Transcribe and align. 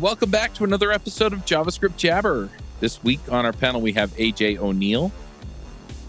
welcome 0.00 0.30
back 0.30 0.54
to 0.54 0.62
another 0.62 0.92
episode 0.92 1.32
of 1.32 1.44
JavaScript 1.44 1.96
Jabber. 1.96 2.48
This 2.78 3.02
week 3.02 3.20
on 3.32 3.44
our 3.44 3.52
panel, 3.52 3.80
we 3.80 3.92
have 3.94 4.10
AJ 4.12 4.58
O'Neill. 4.58 5.10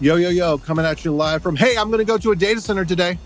Yo, 0.00 0.14
yo, 0.14 0.28
yo, 0.28 0.58
coming 0.58 0.84
at 0.84 1.04
you 1.04 1.12
live 1.12 1.42
from, 1.42 1.56
hey, 1.56 1.76
I'm 1.76 1.88
going 1.88 1.98
to 1.98 2.04
go 2.04 2.16
to 2.16 2.30
a 2.30 2.36
data 2.36 2.60
center 2.60 2.84
today. 2.84 3.18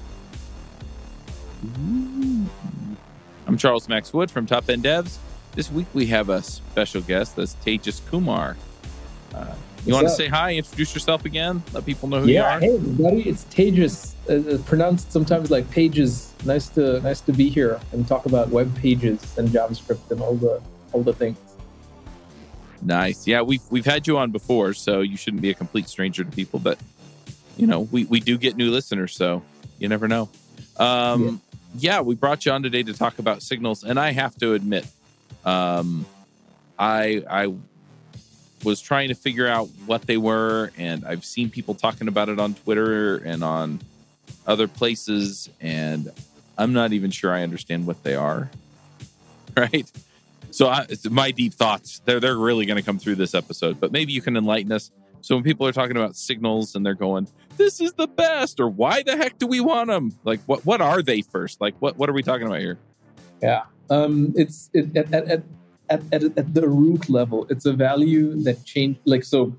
I'm 3.46 3.58
Charles 3.58 3.88
Max 3.90 4.12
Wood 4.14 4.30
from 4.30 4.46
Top 4.46 4.70
End 4.70 4.84
Devs. 4.84 5.18
This 5.52 5.70
week 5.70 5.86
we 5.92 6.06
have 6.06 6.30
a 6.30 6.42
special 6.42 7.02
guest, 7.02 7.36
that's 7.36 7.56
Tejas 7.56 8.04
Kumar. 8.06 8.56
Uh, 9.34 9.54
you 9.86 9.94
want 9.94 10.06
to 10.08 10.14
say 10.14 10.28
hi, 10.28 10.54
introduce 10.54 10.94
yourself 10.94 11.24
again, 11.24 11.62
let 11.72 11.84
people 11.84 12.08
know 12.08 12.20
who 12.20 12.28
yeah, 12.28 12.40
you 12.40 12.44
are? 12.44 12.60
hey 12.60 12.76
everybody, 12.76 13.28
it's 13.28 13.44
Tejas, 13.44 14.14
uh, 14.28 14.62
pronounced 14.64 15.12
sometimes 15.12 15.50
like 15.50 15.70
pages. 15.70 16.32
Nice 16.44 16.68
to 16.70 17.00
nice 17.00 17.20
to 17.22 17.32
be 17.32 17.48
here 17.48 17.80
and 17.92 18.06
talk 18.06 18.26
about 18.26 18.48
web 18.48 18.74
pages 18.76 19.38
and 19.38 19.48
JavaScript 19.48 20.10
and 20.10 20.20
all 20.20 20.34
the 20.34 20.60
all 20.92 21.02
the 21.02 21.12
things. 21.12 21.38
Nice. 22.84 23.26
Yeah, 23.26 23.40
we've 23.40 23.62
we've 23.70 23.84
had 23.84 24.06
you 24.06 24.18
on 24.18 24.30
before, 24.30 24.74
so 24.74 25.00
you 25.00 25.16
shouldn't 25.16 25.42
be 25.42 25.50
a 25.50 25.54
complete 25.54 25.88
stranger 25.88 26.22
to 26.22 26.30
people. 26.30 26.58
But 26.58 26.78
you 27.56 27.66
know, 27.66 27.80
we 27.80 28.04
we 28.04 28.20
do 28.20 28.36
get 28.36 28.56
new 28.56 28.70
listeners, 28.70 29.14
so 29.14 29.42
you 29.78 29.88
never 29.88 30.06
know. 30.06 30.28
Um, 30.76 31.40
yeah. 31.76 31.96
yeah, 31.96 32.00
we 32.02 32.14
brought 32.14 32.44
you 32.44 32.52
on 32.52 32.62
today 32.62 32.82
to 32.82 32.92
talk 32.92 33.18
about 33.18 33.42
signals, 33.42 33.84
and 33.84 33.98
I 33.98 34.12
have 34.12 34.36
to 34.36 34.52
admit, 34.52 34.86
um, 35.46 36.04
I 36.78 37.24
I 37.28 37.54
was 38.64 38.80
trying 38.80 39.08
to 39.08 39.14
figure 39.14 39.46
out 39.46 39.68
what 39.86 40.02
they 40.02 40.16
were, 40.16 40.72
and 40.78 41.04
I've 41.04 41.24
seen 41.24 41.50
people 41.50 41.74
talking 41.74 42.08
about 42.08 42.28
it 42.28 42.40
on 42.40 42.54
Twitter 42.54 43.16
and 43.18 43.44
on 43.44 43.80
other 44.46 44.68
places, 44.68 45.48
and 45.60 46.10
I'm 46.56 46.72
not 46.72 46.92
even 46.92 47.10
sure 47.10 47.32
I 47.32 47.42
understand 47.42 47.86
what 47.86 48.02
they 48.02 48.14
are. 48.14 48.50
Right. 49.56 49.88
So 50.50 50.68
I, 50.68 50.84
my 51.10 51.30
deep 51.30 51.54
thoughts, 51.54 52.00
they're 52.04 52.18
they're 52.18 52.36
really 52.36 52.66
going 52.66 52.76
to 52.76 52.82
come 52.82 52.98
through 52.98 53.14
this 53.14 53.34
episode, 53.34 53.78
but 53.78 53.92
maybe 53.92 54.12
you 54.12 54.20
can 54.20 54.36
enlighten 54.36 54.72
us. 54.72 54.90
So 55.20 55.36
when 55.36 55.44
people 55.44 55.64
are 55.66 55.72
talking 55.72 55.96
about 55.96 56.16
signals 56.16 56.74
and 56.74 56.84
they're 56.84 56.94
going, 56.94 57.28
"This 57.56 57.80
is 57.80 57.92
the 57.92 58.08
best," 58.08 58.58
or 58.58 58.68
"Why 58.68 59.04
the 59.04 59.16
heck 59.16 59.38
do 59.38 59.46
we 59.46 59.60
want 59.60 59.90
them?" 59.90 60.12
Like, 60.24 60.40
what 60.46 60.66
what 60.66 60.80
are 60.80 61.02
they 61.02 61.22
first? 61.22 61.60
Like, 61.60 61.74
what 61.78 61.96
what 61.96 62.08
are 62.08 62.12
we 62.12 62.22
talking 62.24 62.48
about 62.48 62.58
here? 62.58 62.78
Yeah, 63.40 63.62
um, 63.90 64.32
it's 64.36 64.70
it, 64.72 64.96
at, 64.96 65.12
at, 65.14 65.28
at, 65.28 65.42
at, 66.12 66.24
at 66.36 66.54
the 66.54 66.68
root 66.68 67.08
level, 67.08 67.46
it's 67.50 67.66
a 67.66 67.72
value 67.72 68.40
that 68.42 68.64
change. 68.64 68.98
Like, 69.04 69.24
so 69.24 69.56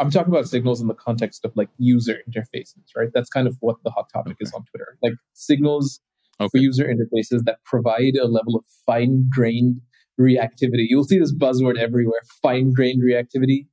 I'm 0.00 0.10
talking 0.10 0.32
about 0.32 0.48
signals 0.48 0.80
in 0.80 0.88
the 0.88 0.94
context 0.94 1.44
of 1.44 1.52
like 1.54 1.68
user 1.78 2.18
interfaces, 2.28 2.82
right? 2.96 3.08
That's 3.12 3.28
kind 3.28 3.46
of 3.46 3.56
what 3.60 3.76
the 3.84 3.90
hot 3.90 4.10
topic 4.12 4.32
okay. 4.32 4.42
is 4.42 4.52
on 4.52 4.64
Twitter. 4.64 4.98
Like 5.02 5.14
signals 5.34 6.00
okay. 6.40 6.48
for 6.50 6.58
user 6.58 6.84
interfaces 6.84 7.44
that 7.44 7.58
provide 7.64 8.16
a 8.16 8.26
level 8.26 8.56
of 8.56 8.64
fine 8.86 9.28
grained 9.32 9.80
reactivity. 10.20 10.86
You'll 10.88 11.04
see 11.04 11.18
this 11.18 11.34
buzzword 11.34 11.78
everywhere 11.78 12.20
fine 12.42 12.72
grained 12.72 13.02
reactivity. 13.02 13.66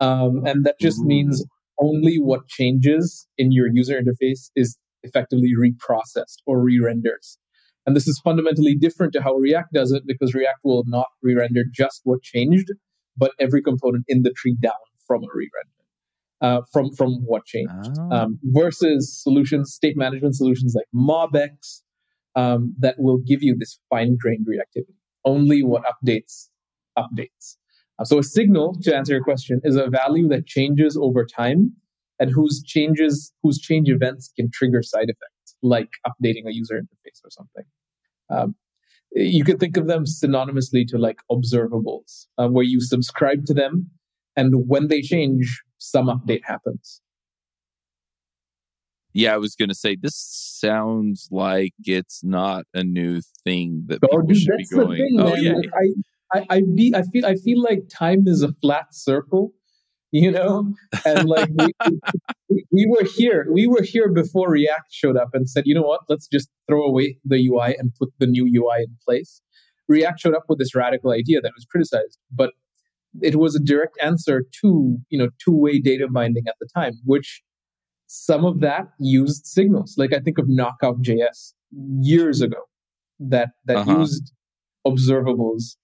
Um, 0.00 0.44
and 0.46 0.64
that 0.64 0.80
just 0.80 1.00
Ooh. 1.00 1.06
means 1.06 1.44
only 1.80 2.16
what 2.16 2.48
changes 2.48 3.26
in 3.38 3.52
your 3.52 3.68
user 3.72 4.00
interface 4.00 4.50
is 4.56 4.76
effectively 5.02 5.52
reprocessed 5.58 6.38
or 6.46 6.60
re 6.60 6.78
renders. 6.78 7.38
And 7.84 7.96
this 7.96 8.06
is 8.06 8.20
fundamentally 8.22 8.74
different 8.74 9.12
to 9.14 9.22
how 9.22 9.34
React 9.34 9.72
does 9.72 9.92
it 9.92 10.04
because 10.06 10.34
React 10.34 10.58
will 10.64 10.84
not 10.86 11.06
re 11.22 11.34
render 11.34 11.64
just 11.72 12.00
what 12.04 12.22
changed, 12.22 12.68
but 13.16 13.32
every 13.40 13.62
component 13.62 14.04
in 14.08 14.22
the 14.22 14.32
tree 14.36 14.56
down 14.60 14.72
from 15.06 15.22
a 15.24 15.28
re 15.34 15.48
render. 15.54 15.68
Uh, 16.40 16.60
from 16.72 16.92
from 16.92 17.18
what 17.24 17.44
changed 17.44 17.96
oh. 17.98 18.10
um, 18.10 18.38
versus 18.42 19.20
solutions, 19.22 19.72
state 19.72 19.96
management 19.96 20.34
solutions 20.34 20.74
like 20.74 20.86
MobX, 20.94 21.82
um, 22.34 22.74
that 22.78 22.96
will 22.98 23.18
give 23.18 23.42
you 23.42 23.56
this 23.56 23.78
fine 23.88 24.16
grained 24.20 24.46
reactivity. 24.46 24.94
Only 25.24 25.62
what 25.62 25.82
updates 25.84 26.48
updates. 26.98 27.56
Uh, 27.98 28.04
so 28.04 28.18
a 28.18 28.22
signal, 28.22 28.76
to 28.82 28.94
answer 28.94 29.12
your 29.12 29.22
question, 29.22 29.60
is 29.64 29.76
a 29.76 29.88
value 29.88 30.28
that 30.28 30.46
changes 30.46 30.98
over 31.00 31.24
time 31.24 31.72
and 32.18 32.30
whose 32.30 32.62
changes, 32.64 33.32
whose 33.42 33.58
change 33.58 33.88
events 33.88 34.32
can 34.36 34.50
trigger 34.52 34.82
side 34.82 35.04
effects, 35.08 35.41
like 35.62 35.90
updating 36.06 36.46
a 36.46 36.52
user 36.52 36.74
interface 36.74 37.20
or 37.24 37.30
something. 37.30 37.64
Um, 38.30 38.54
you 39.12 39.44
could 39.44 39.60
think 39.60 39.76
of 39.76 39.86
them 39.86 40.04
synonymously 40.04 40.86
to 40.88 40.98
like 40.98 41.18
observables, 41.30 42.26
uh, 42.38 42.48
where 42.48 42.64
you 42.64 42.80
subscribe 42.80 43.44
to 43.46 43.54
them, 43.54 43.90
and 44.36 44.66
when 44.66 44.88
they 44.88 45.02
change, 45.02 45.62
some 45.78 46.06
update 46.06 46.42
happens 46.44 47.02
yeah, 49.12 49.34
I 49.34 49.36
was 49.36 49.54
going 49.54 49.68
to 49.68 49.74
say 49.74 49.96
this 49.96 50.16
sounds 50.16 51.28
like 51.30 51.74
it's 51.84 52.24
not 52.24 52.64
a 52.72 52.82
new 52.82 53.20
thing 53.44 53.84
that 53.86 53.98
oh, 54.02 54.08
people 54.08 54.26
dude, 54.28 54.36
should 54.38 54.56
be 54.56 54.66
going. 54.66 54.98
Thing, 54.98 55.16
oh 55.18 55.30
man. 55.30 55.42
yeah, 55.42 55.52
like, 55.52 55.70
I, 56.32 56.38
I, 56.38 56.46
I, 56.56 56.62
be, 56.74 56.94
I 56.94 57.02
feel, 57.02 57.26
I 57.26 57.34
feel 57.34 57.62
like 57.62 57.88
time 57.90 58.24
is 58.26 58.42
a 58.42 58.52
flat 58.52 58.94
circle, 58.94 59.52
you 60.12 60.30
know, 60.30 60.72
and 61.06 61.28
like 61.28 61.48
we, 62.48 62.64
we 62.70 62.86
were 62.86 63.04
here, 63.16 63.48
we 63.50 63.66
were 63.66 63.82
here 63.82 64.12
before 64.12 64.50
React 64.50 64.92
showed 64.92 65.16
up 65.16 65.30
and 65.32 65.48
said, 65.48 65.64
you 65.66 65.74
know 65.74 65.82
what, 65.82 66.02
let's 66.08 66.28
just 66.28 66.50
throw 66.68 66.84
away 66.84 67.16
the 67.24 67.48
UI 67.48 67.74
and 67.78 67.92
put 67.98 68.10
the 68.18 68.26
new 68.26 68.44
UI 68.44 68.84
in 68.84 68.96
place. 69.04 69.40
React 69.88 70.20
showed 70.20 70.34
up 70.34 70.44
with 70.48 70.58
this 70.58 70.74
radical 70.74 71.12
idea 71.12 71.40
that 71.40 71.52
was 71.56 71.64
criticized, 71.64 72.18
but 72.30 72.50
it 73.20 73.36
was 73.36 73.54
a 73.54 73.60
direct 73.60 73.98
answer 74.00 74.44
to 74.60 74.98
you 75.08 75.18
know 75.18 75.28
two-way 75.42 75.80
data 75.80 76.06
binding 76.08 76.44
at 76.46 76.54
the 76.60 76.68
time, 76.74 76.92
which 77.04 77.42
some 78.06 78.44
of 78.44 78.60
that 78.60 78.88
used 78.98 79.46
signals. 79.46 79.94
Like 79.96 80.12
I 80.12 80.20
think 80.20 80.38
of 80.38 80.44
Knockout 80.48 81.00
JS 81.02 81.54
years 82.00 82.42
ago 82.42 82.58
that 83.18 83.50
that 83.64 83.78
uh-huh. 83.78 83.98
used 83.98 84.32
observables, 84.86 85.76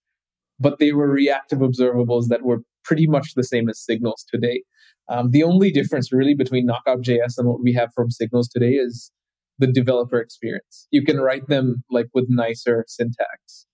but 0.61 0.79
they 0.79 0.93
were 0.93 1.11
reactive 1.11 1.61
observables 1.61 2.29
that 2.29 2.43
were 2.43 2.61
pretty 2.85 3.07
much 3.07 3.35
the 3.35 3.45
same 3.45 3.69
as 3.69 3.81
signals 3.81 4.25
today. 4.33 4.63
Um, 5.09 5.31
the 5.31 5.43
only 5.43 5.71
difference 5.71 6.13
really 6.13 6.35
between 6.35 6.67
Knockout 6.67 7.03
JS 7.03 7.39
and 7.39 7.49
what 7.49 7.63
we 7.63 7.73
have 7.75 7.91
from 7.95 8.11
signals 8.11 8.49
today 8.49 8.73
is 8.73 9.11
the 9.59 9.67
developer 9.67 10.19
experience. 10.19 10.87
You 10.91 11.05
can 11.05 11.19
write 11.19 11.49
them 11.49 11.83
like 11.91 12.07
with 12.15 12.27
nicer 12.29 12.85
syntax. 12.89 13.67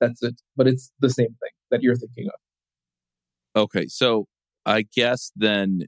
That's 0.00 0.22
it. 0.22 0.40
But 0.56 0.66
it's 0.66 0.90
the 1.00 1.10
same 1.10 1.28
thing 1.28 1.52
that 1.70 1.82
you're 1.82 1.96
thinking 1.96 2.26
of. 2.26 3.62
Okay. 3.62 3.86
So 3.86 4.26
I 4.66 4.84
guess 4.94 5.32
then 5.34 5.82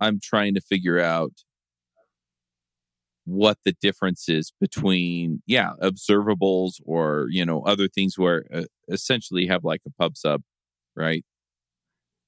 I'm 0.00 0.18
trying 0.22 0.54
to 0.54 0.60
figure 0.60 1.00
out 1.00 1.32
what 3.24 3.58
the 3.64 3.74
difference 3.80 4.28
is 4.28 4.52
between 4.60 5.42
yeah 5.46 5.70
observables 5.82 6.74
or 6.84 7.26
you 7.30 7.44
know 7.44 7.62
other 7.62 7.88
things 7.88 8.18
where 8.18 8.44
uh, 8.52 8.64
essentially 8.90 9.46
have 9.46 9.64
like 9.64 9.80
a 9.86 9.90
pub 9.90 10.14
sub 10.16 10.42
right 10.94 11.24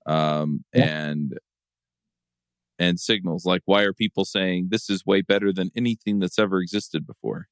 um 0.07 0.65
yeah. 0.75 0.85
and 0.85 1.39
and 2.79 3.01
signals 3.01 3.45
like 3.45 3.63
why 3.65 3.83
are 3.83 3.93
people 3.93 4.25
saying 4.25 4.69
this 4.71 4.89
is 4.91 5.05
way 5.05 5.23
better 5.23 5.53
than 5.53 5.71
anything 5.75 6.19
that's 6.19 6.39
ever 6.39 6.61
existed 6.61 7.07
before 7.07 7.47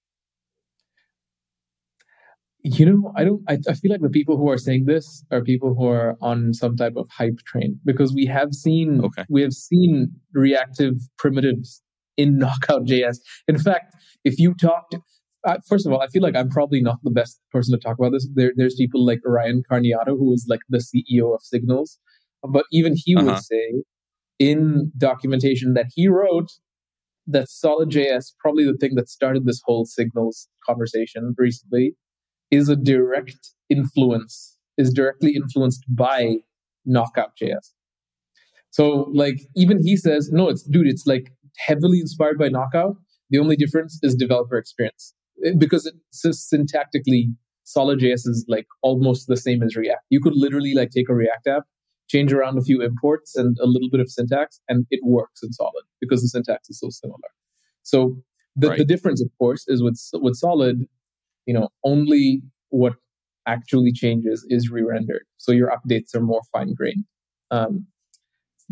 you 2.65 2.87
know 2.87 3.13
i 3.15 3.25
don't 3.25 3.43
I, 3.49 3.59
I 3.69 3.75
feel 3.75 3.91
like 3.91 4.01
the 4.01 4.09
people 4.09 4.37
who 4.37 4.49
are 4.49 4.59
saying 4.59 4.87
this 4.87 5.25
are 5.31 5.43
people 5.43 5.75
who 5.75 5.87
are 5.87 6.17
on 6.21 6.55
some 6.55 6.77
type 6.77 6.95
of 6.97 7.09
hype 7.11 7.39
train 7.47 7.79
because 7.85 8.13
we 8.15 8.27
have 8.27 8.55
seen 8.55 9.03
okay. 9.05 9.25
we 9.29 9.43
have 9.43 9.53
seen 9.53 10.13
reactive 10.33 10.95
primitives 11.19 11.83
in 12.17 12.39
knockout 12.39 12.85
js 12.85 13.19
in 13.49 13.59
fact 13.59 13.95
if 14.25 14.39
you 14.39 14.55
talked 14.55 14.97
uh, 15.47 15.59
first 15.69 15.87
of 15.87 15.93
all 15.93 16.01
i 16.01 16.07
feel 16.07 16.23
like 16.23 16.35
i'm 16.37 16.49
probably 16.49 16.81
not 16.81 16.97
the 17.03 17.11
best 17.11 17.39
person 17.53 17.73
to 17.73 17.79
talk 17.79 17.99
about 17.99 18.13
this 18.13 18.27
there, 18.35 18.53
there's 18.57 18.77
people 18.77 19.05
like 19.05 19.21
ryan 19.27 19.63
carniato 19.71 20.17
who 20.19 20.33
is 20.33 20.47
like 20.49 20.61
the 20.71 20.79
ceo 20.79 21.35
of 21.35 21.43
signals 21.43 21.99
but 22.49 22.65
even 22.73 22.95
he 22.97 23.17
uh-huh. 23.17 23.27
would 23.27 23.39
say 23.43 23.83
in 24.39 24.91
documentation 24.97 25.75
that 25.75 25.87
he 25.95 26.09
wrote 26.09 26.51
that 27.27 27.49
solid.js 27.49 28.33
probably 28.39 28.65
the 28.65 28.77
thing 28.77 28.95
that 28.97 29.09
started 29.09 29.47
this 29.47 29.61
whole 29.65 29.85
signals 29.85 30.49
conversation 30.67 31.35
recently 31.39 31.95
is 32.51 32.69
a 32.69 32.77
direct 32.77 33.53
influence, 33.71 34.57
is 34.79 34.93
directly 34.93 35.35
influenced 35.35 35.85
by 35.89 36.37
Knockout.js. 36.85 37.73
So, 38.71 39.11
like, 39.15 39.41
even 39.57 39.79
he 39.83 39.97
says, 39.97 40.31
no, 40.33 40.49
it's, 40.49 40.63
dude, 40.63 40.87
it's 40.87 41.07
like 41.07 41.33
heavily 41.59 42.01
inspired 42.01 42.39
by 42.39 42.49
Knockout. 42.49 42.97
The 43.31 43.39
only 43.39 43.57
difference 43.57 43.99
is 44.03 44.15
developer 44.15 44.57
experience 44.57 45.15
eh, 45.45 45.53
because 45.57 45.87
it's 45.87 46.53
syntactically, 46.53 47.35
Solid.js 47.65 48.27
is 48.27 48.45
like 48.49 48.67
almost 48.83 49.27
the 49.27 49.37
same 49.37 49.63
as 49.63 49.75
React. 49.75 50.03
You 50.11 50.21
could 50.21 50.35
literally 50.37 50.75
like 50.75 50.91
take 50.91 51.09
a 51.09 51.15
React 51.15 51.47
app, 51.47 51.63
change 52.09 52.33
around 52.33 52.59
a 52.59 52.63
few 52.63 52.83
imports 52.83 53.37
and 53.37 53.57
a 53.61 53.67
little 53.67 53.91
bit 53.91 54.01
of 54.01 54.11
syntax, 54.11 54.61
and 54.69 54.87
it 54.91 55.01
works 55.05 55.43
in 55.43 55.53
Solid 55.53 55.85
because 56.01 56.23
the 56.23 56.29
syntax 56.29 56.69
is 56.69 56.79
so 56.79 56.91
similar. 56.91 57.19
So 57.83 58.17
the, 58.57 58.71
right. 58.71 58.79
the 58.79 58.85
difference, 58.85 59.23
of 59.23 59.29
course, 59.39 59.65
is 59.69 59.83
with 59.83 60.01
with 60.15 60.37
Solid, 60.37 60.87
you 61.47 61.55
know, 61.55 61.69
only 61.85 62.43
what 62.71 62.95
actually 63.47 63.93
changes 63.93 64.47
is 64.49 64.71
re-rendered. 64.71 65.25
So 65.37 65.53
your 65.53 65.71
updates 65.71 66.15
are 66.15 66.21
more 66.21 66.41
fine 66.53 66.75
grained. 66.75 67.05
Um, 67.51 67.87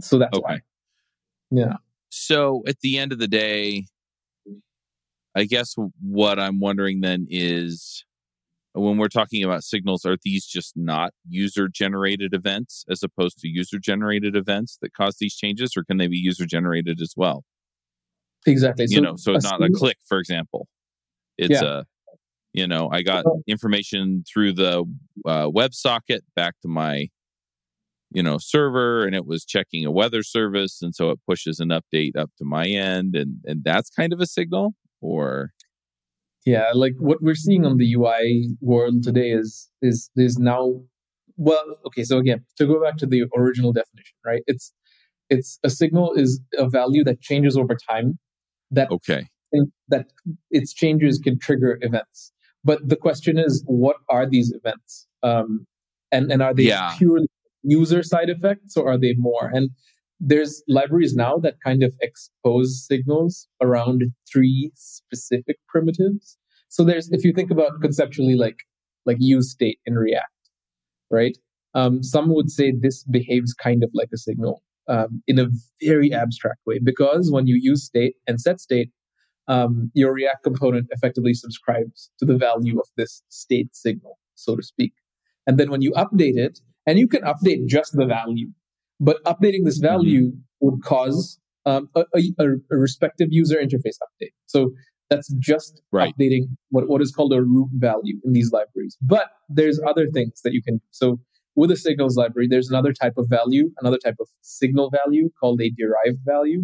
so 0.01 0.19
that's 0.19 0.37
okay. 0.37 0.43
why. 0.43 0.61
Yeah. 1.51 1.77
So 2.09 2.63
at 2.67 2.81
the 2.81 2.99
end 2.99 3.13
of 3.13 3.19
the 3.19 3.29
day, 3.29 3.87
I 5.35 5.45
guess 5.45 5.75
what 6.01 6.39
I'm 6.39 6.61
wondering 6.61 7.01
then 7.01 7.27
is 7.31 8.05
when 8.75 8.97
we're 8.97 9.09
talking 9.09 9.45
about 9.45 9.65
signals, 9.65 10.05
are 10.05 10.17
these 10.23 10.47
just 10.47 10.77
not 10.77 11.13
user 11.29 11.69
generated 11.69 12.33
events 12.33 12.85
as 12.91 13.03
opposed 13.03 13.39
to 13.39 13.49
user 13.49 13.79
generated 13.79 14.35
events 14.35 14.79
that 14.81 14.95
cause 14.95 15.17
these 15.21 15.35
changes, 15.35 15.77
or 15.77 15.85
can 15.85 15.99
they 15.99 16.07
be 16.07 16.17
user 16.17 16.47
generated 16.47 17.01
as 17.01 17.13
well? 17.17 17.45
Exactly. 18.47 18.87
You 18.89 19.01
know, 19.01 19.17
so 19.17 19.35
it's 19.35 19.45
not 19.45 19.63
a 19.63 19.71
click, 19.71 19.99
for 20.07 20.19
example. 20.19 20.67
It's 21.39 21.61
yeah. 21.61 21.81
a, 21.81 21.83
you 22.53 22.67
know, 22.67 22.91
I 22.91 23.03
got 23.03 23.25
information 23.47 24.25
through 24.31 24.55
the 24.55 24.85
uh, 25.27 25.49
WebSocket 25.49 26.21
back 26.35 26.55
to 26.63 26.69
my, 26.69 27.09
you 28.11 28.23
know, 28.23 28.39
server, 28.39 29.05
and 29.05 29.15
it 29.15 29.27
was 29.27 29.45
checking 29.45 29.85
a 29.85 29.91
weather 29.91 30.23
service, 30.23 30.83
and 30.83 30.95
so 30.95 31.11
it 31.11 31.19
pushes 31.27 31.61
an 31.61 31.69
update 31.69 32.17
up 32.17 32.31
to 32.39 32.45
my 32.45 32.67
end, 32.67 33.15
and 33.15 33.37
and 33.45 33.65
that's 33.65 33.91
kind 33.91 34.13
of 34.13 34.21
a 34.21 34.27
signal, 34.27 34.75
or 35.01 35.53
yeah 36.45 36.71
like 36.75 36.95
what 36.99 37.23
we're 37.23 37.35
seeing 37.35 37.65
on 37.65 37.77
the 37.77 37.93
ui 37.93 38.49
world 38.61 39.03
today 39.03 39.31
is 39.31 39.71
is 39.81 40.11
is 40.17 40.39
now 40.39 40.81
well 41.37 41.79
okay 41.87 42.05
so 42.05 42.19
again 42.19 42.45
to 42.57 42.67
go 42.67 42.83
back 42.83 42.97
to 42.97 43.07
the 43.07 43.25
original 43.37 43.73
definition 43.73 44.17
right? 44.25 44.43
It's 44.47 44.73
it's 45.31 45.59
a 45.65 45.71
signal 45.71 46.13
is 46.13 46.41
a 46.59 46.69
value 46.69 47.05
that 47.05 47.21
changes 47.21 47.57
over 47.57 47.77
time 47.91 48.19
that 48.71 48.91
okay. 48.91 49.27
that 49.89 50.07
its 50.51 50.73
changes 50.73 51.19
can 51.19 51.39
trigger 51.39 51.79
events. 51.81 52.33
But 52.65 52.89
the 52.89 52.97
question 52.97 53.39
is 53.39 53.63
what 53.67 53.97
are 54.09 54.29
these 54.29 54.53
events? 54.53 55.07
Um 55.23 55.67
and 56.11 56.31
and 56.31 56.43
are 56.43 56.55
they 56.55 56.65
yeah. 56.65 56.95
purely 56.99 57.29
user 57.63 58.03
side 58.03 58.29
effects 58.29 58.77
or 58.77 58.91
are 58.91 58.99
they 58.99 59.15
more? 59.17 59.51
And 59.53 59.71
there's 60.25 60.63
libraries 60.69 61.15
now 61.15 61.37
that 61.39 61.57
kind 61.65 61.83
of 61.83 61.93
expose 62.01 62.87
signals 62.87 63.49
around 63.61 64.05
three 64.33 64.71
specific 64.77 65.57
primitives. 65.69 66.39
So 66.69 66.85
there's, 66.85 67.11
if 67.11 67.25
you 67.25 67.33
think 67.33 67.51
about 67.51 67.81
conceptually 67.83 68.37
like, 68.37 68.59
like 69.05 69.17
use 69.19 69.51
state 69.51 69.81
in 69.85 69.95
React, 69.95 70.31
right? 71.11 71.37
Um, 71.75 72.03
some 72.03 72.33
would 72.35 72.51
say 72.51 72.73
this 72.73 73.03
behaves 73.05 73.53
kind 73.53 73.83
of 73.83 73.91
like 73.95 74.11
a 74.15 74.17
signal 74.17 74.63
um, 74.89 75.23
in 75.27 75.41
a 75.41 75.49
very 75.83 76.13
abstract 76.13 76.61
way 76.67 76.79
because 76.83 77.31
when 77.33 77.49
you 77.49 77.59
use 77.61 77.85
state 77.85 78.15
and 78.29 78.41
set 78.41 78.61
state, 78.61 78.91
um, 79.49 79.91
your 79.93 80.15
React 80.15 80.45
component 80.45 80.87
effectively 80.91 81.35
subscribes 81.35 82.11
to 82.21 82.25
the 82.25 82.37
value 82.37 82.79
of 82.79 82.87
this 82.97 83.23
state 83.29 83.75
signal, 83.75 84.19
so 84.37 84.55
to 84.55 84.63
speak. 84.63 84.93
And 85.49 85.59
then 85.59 85.69
when 85.69 85.83
you 85.83 85.91
update 85.93 86.37
it, 86.37 86.61
and 86.87 86.99
you 86.99 87.09
can 87.09 87.23
update 87.23 87.67
just 87.67 87.93
the 87.93 88.07
value, 88.07 88.49
but 89.03 89.23
updating 89.25 89.65
this 89.65 89.79
mm-hmm. 89.79 89.95
value 89.95 90.23
mm-hmm. 90.29 90.39
would 90.61 90.83
cause 90.83 91.39
um, 91.67 91.89
a, 91.95 92.05
a, 92.15 92.45
a, 92.71 92.77
respective 92.77 93.29
user 93.31 93.57
interface 93.57 93.99
update. 94.03 94.33
So 94.47 94.71
that's 95.11 95.33
just 95.39 95.83
right. 95.91 96.15
updating 96.19 96.45
what, 96.71 96.89
what 96.89 97.03
is 97.03 97.13
called 97.13 97.33
a 97.33 97.43
root 97.43 97.69
value 97.75 98.19
in 98.25 98.33
these 98.33 98.53
libraries. 98.53 98.97
But 99.03 99.27
there's 99.49 99.81
other 99.87 100.07
things 100.07 100.41
that 100.43 100.53
you 100.53 100.63
can 100.63 100.77
do. 100.77 100.85
So 100.93 101.21
with 101.55 101.71
a 101.71 101.77
signals 101.77 102.17
library, 102.17 102.49
there's 102.49 102.71
another 102.71 102.93
type 102.93 103.15
of 103.19 103.27
value, 103.29 103.71
another 103.81 103.99
type 103.99 104.17
of 104.21 104.29
signal 104.41 104.91
value 104.91 105.31
called 105.39 105.61
a 105.61 105.71
derived 105.71 106.21
value, 106.25 106.63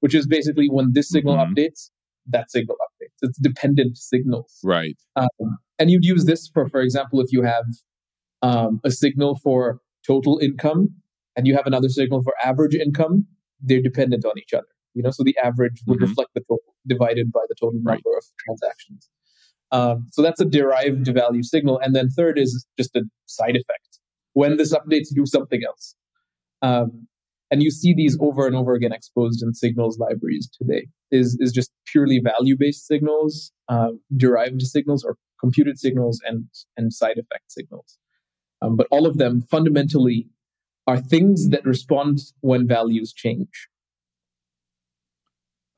which 0.00 0.14
is 0.14 0.26
basically 0.26 0.68
when 0.68 0.92
this 0.92 1.10
signal 1.10 1.36
mm-hmm. 1.36 1.54
updates, 1.54 1.90
that 2.26 2.50
signal 2.50 2.76
updates. 2.76 3.16
It's 3.22 3.38
dependent 3.38 3.96
signals. 3.96 4.60
Right. 4.62 4.96
Um, 5.16 5.58
and 5.78 5.90
you'd 5.90 6.04
use 6.04 6.24
this 6.26 6.48
for, 6.52 6.68
for 6.68 6.80
example, 6.80 7.20
if 7.20 7.32
you 7.32 7.42
have 7.42 7.64
um, 8.42 8.80
a 8.84 8.90
signal 8.90 9.40
for 9.42 9.80
total 10.06 10.38
income 10.38 10.94
and 11.38 11.46
you 11.46 11.54
have 11.54 11.66
another 11.66 11.88
signal 11.88 12.20
for 12.22 12.34
average 12.44 12.74
income, 12.74 13.24
they're 13.60 13.80
dependent 13.80 14.24
on 14.24 14.32
each 14.38 14.52
other. 14.52 14.66
You 14.94 15.04
know, 15.04 15.12
so 15.12 15.22
the 15.22 15.36
average 15.42 15.80
would 15.86 16.00
mm-hmm. 16.00 16.08
reflect 16.08 16.30
the 16.34 16.40
total 16.40 16.74
divided 16.86 17.30
by 17.30 17.42
the 17.48 17.54
total 17.54 17.78
number 17.80 17.92
right. 17.92 18.16
of 18.18 18.24
transactions. 18.44 19.08
Um, 19.70 20.06
so 20.10 20.20
that's 20.20 20.40
a 20.40 20.44
derived 20.44 21.06
value 21.06 21.44
signal. 21.44 21.78
And 21.80 21.94
then 21.94 22.08
third 22.10 22.38
is 22.38 22.66
just 22.76 22.96
a 22.96 23.04
side 23.26 23.54
effect. 23.54 24.00
When 24.32 24.56
this 24.56 24.74
updates, 24.74 25.14
do 25.14 25.26
something 25.26 25.60
else. 25.64 25.94
Um, 26.60 27.06
and 27.52 27.62
you 27.62 27.70
see 27.70 27.94
these 27.94 28.18
over 28.20 28.46
and 28.46 28.56
over 28.56 28.74
again 28.74 28.92
exposed 28.92 29.40
in 29.40 29.54
signals 29.54 29.96
libraries 29.96 30.50
today. 30.60 30.88
Is 31.12 31.38
is 31.40 31.52
just 31.52 31.70
purely 31.86 32.20
value 32.20 32.56
based 32.58 32.86
signals, 32.86 33.52
uh, 33.68 33.92
derived 34.16 34.60
signals, 34.62 35.04
or 35.04 35.16
computed 35.40 35.78
signals, 35.78 36.20
and 36.26 36.44
and 36.76 36.92
side 36.92 37.16
effect 37.16 37.44
signals. 37.52 37.96
Um, 38.60 38.76
but 38.76 38.88
all 38.90 39.06
of 39.06 39.18
them 39.18 39.42
fundamentally 39.50 40.26
are 40.88 40.98
things 40.98 41.50
that 41.50 41.66
respond 41.66 42.18
when 42.40 42.66
values 42.66 43.12
change. 43.12 43.68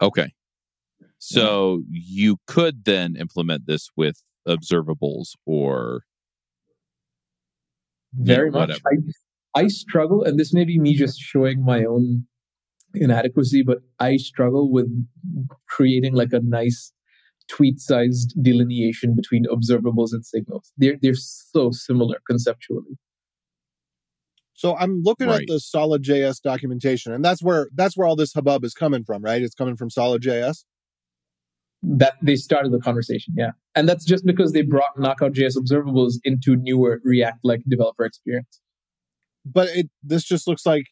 Okay. 0.00 0.32
So 1.18 1.82
you 1.90 2.36
could 2.46 2.84
then 2.84 3.16
implement 3.16 3.66
this 3.66 3.90
with 3.96 4.22
observables 4.46 5.30
or 5.44 6.02
very 8.14 8.52
much. 8.52 8.80
I, 8.86 9.62
I 9.62 9.66
struggle, 9.66 10.22
and 10.22 10.38
this 10.38 10.54
may 10.54 10.64
be 10.64 10.78
me 10.78 10.94
just 10.94 11.18
showing 11.18 11.64
my 11.64 11.84
own 11.84 12.26
inadequacy, 12.94 13.64
but 13.64 13.78
I 13.98 14.16
struggle 14.16 14.70
with 14.70 14.88
creating 15.68 16.14
like 16.14 16.32
a 16.32 16.40
nice 16.40 16.92
tweet 17.48 17.80
sized 17.80 18.32
delineation 18.40 19.16
between 19.16 19.44
observables 19.46 20.12
and 20.12 20.24
signals. 20.24 20.72
They're 20.76 20.98
they're 21.02 21.14
so 21.14 21.72
similar 21.72 22.20
conceptually. 22.28 22.96
So 24.60 24.76
I'm 24.76 25.00
looking 25.02 25.28
right. 25.28 25.40
at 25.40 25.46
the 25.48 25.58
Solid.js 25.58 26.42
documentation, 26.42 27.14
and 27.14 27.24
that's 27.24 27.42
where 27.42 27.70
that's 27.74 27.96
where 27.96 28.06
all 28.06 28.14
this 28.14 28.34
hubbub 28.34 28.62
is 28.62 28.74
coming 28.74 29.04
from, 29.04 29.22
right? 29.22 29.40
It's 29.40 29.54
coming 29.54 29.74
from 29.74 29.88
Solid.js. 29.88 30.64
That 31.82 32.16
they 32.20 32.36
started 32.36 32.70
the 32.70 32.78
conversation, 32.78 33.32
yeah, 33.38 33.52
and 33.74 33.88
that's 33.88 34.04
just 34.04 34.26
because 34.26 34.52
they 34.52 34.60
brought 34.60 34.98
Knockout.js 34.98 35.56
observables 35.56 36.16
into 36.24 36.56
newer 36.56 37.00
React-like 37.04 37.62
developer 37.70 38.04
experience. 38.04 38.60
But 39.46 39.70
it 39.70 39.88
this 40.02 40.24
just 40.24 40.46
looks 40.46 40.66
like, 40.66 40.88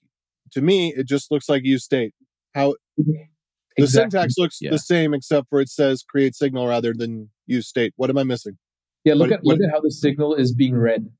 to 0.52 0.62
me, 0.62 0.94
it 0.96 1.06
just 1.06 1.30
looks 1.30 1.46
like 1.46 1.62
use 1.66 1.84
state. 1.84 2.14
How 2.54 2.74
exactly. 2.96 3.28
the 3.76 3.86
syntax 3.86 4.34
looks 4.38 4.62
yeah. 4.62 4.70
the 4.70 4.78
same, 4.78 5.12
except 5.12 5.50
for 5.50 5.60
it 5.60 5.68
says 5.68 6.02
create 6.08 6.34
signal 6.34 6.66
rather 6.68 6.94
than 6.96 7.28
use 7.44 7.68
state. 7.68 7.92
What 7.96 8.08
am 8.08 8.16
I 8.16 8.22
missing? 8.22 8.56
Yeah, 9.04 9.12
look 9.12 9.28
what, 9.28 9.40
at 9.40 9.40
what, 9.42 9.58
look 9.58 9.68
at 9.68 9.74
how 9.74 9.82
the 9.82 9.90
signal 9.90 10.34
is 10.36 10.54
being 10.54 10.74
read. 10.74 11.10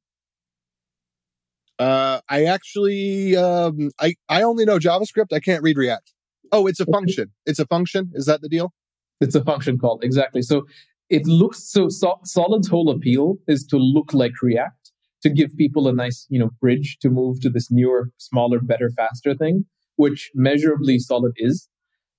Uh, 1.79 2.21
I 2.29 2.45
actually, 2.45 3.37
um, 3.37 3.91
I, 4.01 4.15
I 4.29 4.43
only 4.43 4.65
know 4.65 4.79
JavaScript. 4.79 5.33
I 5.33 5.41
can't 5.41 5.63
read 5.63 5.77
React. 5.77 6.13
Oh, 6.51 6.67
it's 6.67 6.81
a 6.81 6.87
function. 6.87 7.31
It's 7.47 7.59
a 7.59 7.67
function. 7.67 8.11
Is 8.15 8.27
that 8.27 8.41
the 8.41 8.49
deal? 8.49 8.73
It's 9.21 9.35
a 9.35 9.45
function 9.45 9.79
call 9.79 9.99
exactly. 10.03 10.43
So 10.43 10.65
it 11.11 11.27
looks 11.27 11.71
so, 11.71 11.89
so 11.89 12.19
Solid's 12.25 12.69
whole 12.69 12.91
appeal 12.91 13.37
is 13.47 13.65
to 13.67 13.77
look 13.77 14.13
like 14.13 14.33
React 14.43 14.93
to 15.23 15.31
give 15.31 15.57
people 15.57 15.89
a 15.89 15.93
nice, 15.93 16.27
you 16.29 16.39
know, 16.39 16.51
bridge 16.61 16.99
to 17.01 17.11
move 17.11 17.41
to 17.41 17.51
this 17.51 17.71
newer, 17.71 18.11
smaller, 18.19 18.61
better, 18.61 18.91
faster 18.97 19.35
thing, 19.35 19.65
which 19.97 20.31
measurably 20.35 20.99
Solid 20.99 21.33
is. 21.37 21.69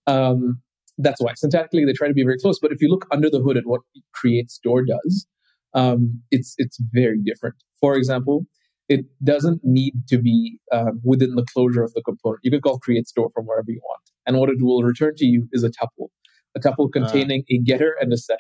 Um, 0.08 0.62
that's 0.98 1.22
why 1.22 1.34
syntactically 1.34 1.86
they 1.86 1.94
try 1.94 2.08
to 2.08 2.14
be 2.14 2.24
very 2.24 2.38
close. 2.38 2.60
But 2.60 2.72
if 2.72 2.82
you 2.82 2.90
look 2.90 3.08
under 3.12 3.30
the 3.30 3.40
hood 3.40 3.58
at 3.58 3.66
what 3.66 3.82
create 4.14 4.52
store 4.52 4.84
does, 4.84 5.28
um, 5.74 6.22
it's 6.32 6.56
it's 6.58 6.78
very 6.92 7.20
different. 7.24 7.56
For 7.80 7.96
example, 7.96 8.46
it 8.90 9.06
doesn't 9.24 9.62
need 9.64 9.94
to 10.08 10.18
be 10.18 10.60
uh, 10.72 10.92
within 11.04 11.36
the 11.36 11.46
closure 11.54 11.84
of 11.84 11.94
the 11.94 12.02
component. 12.02 12.40
You 12.44 12.52
can 12.52 12.62
call 12.62 12.80
create 12.80 13.08
store 13.08 13.30
from 13.34 13.46
wherever 13.46 13.70
you 13.70 13.80
want. 13.84 14.02
And 14.26 14.38
what 14.38 14.50
it 14.50 14.58
will 14.60 14.82
return 14.84 15.14
to 15.18 15.26
you 15.26 15.48
is 15.52 15.64
a 15.64 15.70
tuple, 15.70 16.08
a 16.56 16.60
tuple 16.60 16.88
uh. 16.88 16.92
containing 16.92 17.42
uh. 17.42 17.56
a 17.56 17.58
getter 17.60 17.96
and 18.02 18.12
a 18.12 18.18
setter. 18.18 18.40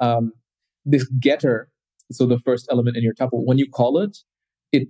Um, 0.00 0.32
this 0.84 1.06
getter, 1.20 1.68
so 2.10 2.26
the 2.26 2.38
first 2.38 2.66
element 2.70 2.96
in 2.96 3.02
your 3.02 3.14
tuple, 3.14 3.44
when 3.44 3.58
you 3.58 3.68
call 3.68 3.98
it, 3.98 4.18
it 4.72 4.88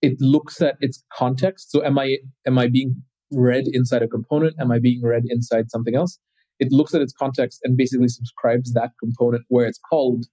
it 0.00 0.14
looks 0.20 0.60
at 0.60 0.76
its 0.80 1.04
context. 1.12 1.70
So 1.70 1.84
am 1.84 1.98
I 1.98 2.18
am 2.46 2.58
I 2.58 2.68
being 2.68 3.02
read 3.30 3.64
inside 3.72 4.02
a 4.02 4.08
component? 4.08 4.56
Am 4.58 4.72
I 4.72 4.78
being 4.78 5.02
read 5.02 5.24
inside 5.28 5.70
something 5.70 5.94
else? 5.94 6.18
It 6.58 6.70
looks 6.70 6.94
at 6.94 7.02
its 7.02 7.12
context 7.12 7.60
and 7.64 7.76
basically 7.76 8.08
subscribes 8.08 8.72
that 8.72 8.90
component 9.00 9.44
where 9.48 9.66
it's 9.66 9.80
called 9.90 10.26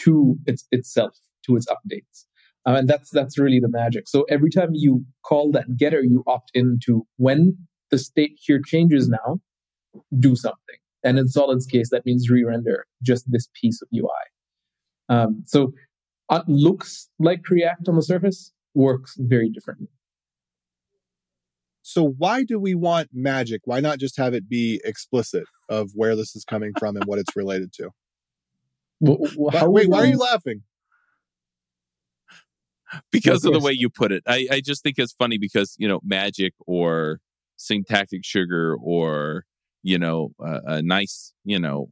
to 0.00 0.36
its 0.46 0.66
itself, 0.70 1.16
to 1.46 1.56
its 1.56 1.66
updates. 1.66 2.24
Um, 2.66 2.76
and 2.76 2.88
that's 2.88 3.10
that's 3.10 3.38
really 3.38 3.60
the 3.60 3.68
magic. 3.68 4.08
So 4.08 4.24
every 4.28 4.50
time 4.50 4.70
you 4.72 5.04
call 5.24 5.50
that 5.52 5.76
getter, 5.76 6.02
you 6.02 6.22
opt 6.26 6.50
into 6.54 7.06
when 7.16 7.56
the 7.90 7.98
state 7.98 8.38
here 8.40 8.60
changes 8.64 9.08
now, 9.08 9.40
do 10.18 10.36
something. 10.36 10.76
And 11.02 11.18
in 11.18 11.28
Solid's 11.28 11.66
case, 11.66 11.90
that 11.90 12.04
means 12.04 12.28
re-render 12.28 12.86
just 13.02 13.24
this 13.30 13.48
piece 13.60 13.80
of 13.80 13.88
UI. 13.94 14.08
Um, 15.08 15.42
so 15.46 15.72
it 16.30 16.42
looks 16.46 17.08
like 17.18 17.48
React 17.48 17.88
on 17.88 17.96
the 17.96 18.02
surface, 18.02 18.52
works 18.74 19.16
very 19.18 19.48
differently. 19.48 19.88
So 21.82 22.14
why 22.18 22.44
do 22.44 22.60
we 22.60 22.74
want 22.74 23.08
magic? 23.12 23.62
Why 23.64 23.80
not 23.80 23.98
just 23.98 24.16
have 24.18 24.34
it 24.34 24.48
be 24.48 24.80
explicit 24.84 25.44
of 25.68 25.90
where 25.94 26.14
this 26.14 26.36
is 26.36 26.44
coming 26.44 26.72
from 26.78 26.96
and 26.96 27.04
what 27.06 27.18
it's 27.18 27.34
related 27.34 27.72
to? 27.74 27.90
Well, 29.00 29.18
wait, 29.72 29.88
why 29.88 30.00
are 30.00 30.06
you 30.06 30.18
laughing? 30.18 30.62
Because 33.10 33.44
of 33.44 33.52
the 33.52 33.60
way 33.60 33.72
you 33.72 33.88
put 33.88 34.12
it. 34.12 34.22
I, 34.26 34.46
I 34.50 34.60
just 34.60 34.82
think 34.82 34.98
it's 34.98 35.12
funny 35.12 35.38
because, 35.38 35.74
you 35.78 35.88
know, 35.88 36.00
magic 36.02 36.54
or 36.66 37.20
syntactic 37.56 38.24
sugar 38.24 38.76
or, 38.82 39.44
you 39.82 39.98
know, 39.98 40.32
a 40.38 40.82
nice, 40.82 41.32
you 41.44 41.58
know, 41.58 41.90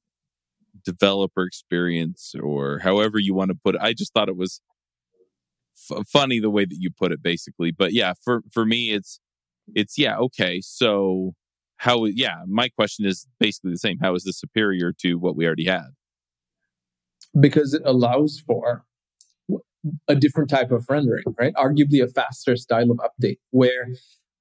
developer 0.84 1.44
experience 1.44 2.34
or 2.40 2.78
however 2.78 3.18
you 3.18 3.34
want 3.34 3.50
to 3.50 3.58
put 3.62 3.74
it. 3.74 3.80
I 3.80 3.92
just 3.92 4.12
thought 4.12 4.28
it 4.28 4.36
was 4.36 4.60
f- 5.90 6.06
funny 6.06 6.40
the 6.40 6.50
way 6.50 6.64
that 6.64 6.76
you 6.78 6.90
put 6.90 7.12
it 7.12 7.22
basically. 7.22 7.70
But 7.70 7.92
yeah, 7.92 8.14
for 8.22 8.42
for 8.52 8.64
me 8.64 8.92
it's 8.92 9.20
it's 9.74 9.98
yeah, 9.98 10.16
okay. 10.18 10.60
So 10.60 11.34
how 11.78 12.04
yeah, 12.06 12.42
my 12.46 12.68
question 12.68 13.06
is 13.06 13.26
basically 13.38 13.72
the 13.72 13.78
same. 13.78 13.98
How 14.00 14.14
is 14.14 14.24
this 14.24 14.38
superior 14.38 14.92
to 15.00 15.14
what 15.14 15.36
we 15.36 15.46
already 15.46 15.66
had? 15.66 15.88
Because 17.38 17.74
it 17.74 17.82
allows 17.84 18.40
for 18.44 18.84
a 20.08 20.14
different 20.14 20.50
type 20.50 20.70
of 20.70 20.84
rendering, 20.88 21.24
right? 21.38 21.54
Arguably 21.54 22.02
a 22.02 22.08
faster 22.08 22.56
style 22.56 22.90
of 22.90 22.98
update 22.98 23.38
where 23.50 23.88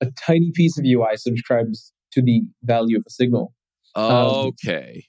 a 0.01 0.07
tiny 0.11 0.51
piece 0.53 0.77
of 0.77 0.85
UI 0.85 1.15
subscribes 1.15 1.93
to 2.11 2.21
the 2.21 2.41
value 2.63 2.97
of 2.97 3.03
a 3.07 3.09
signal. 3.09 3.53
Um, 3.95 4.11
okay. 4.11 5.05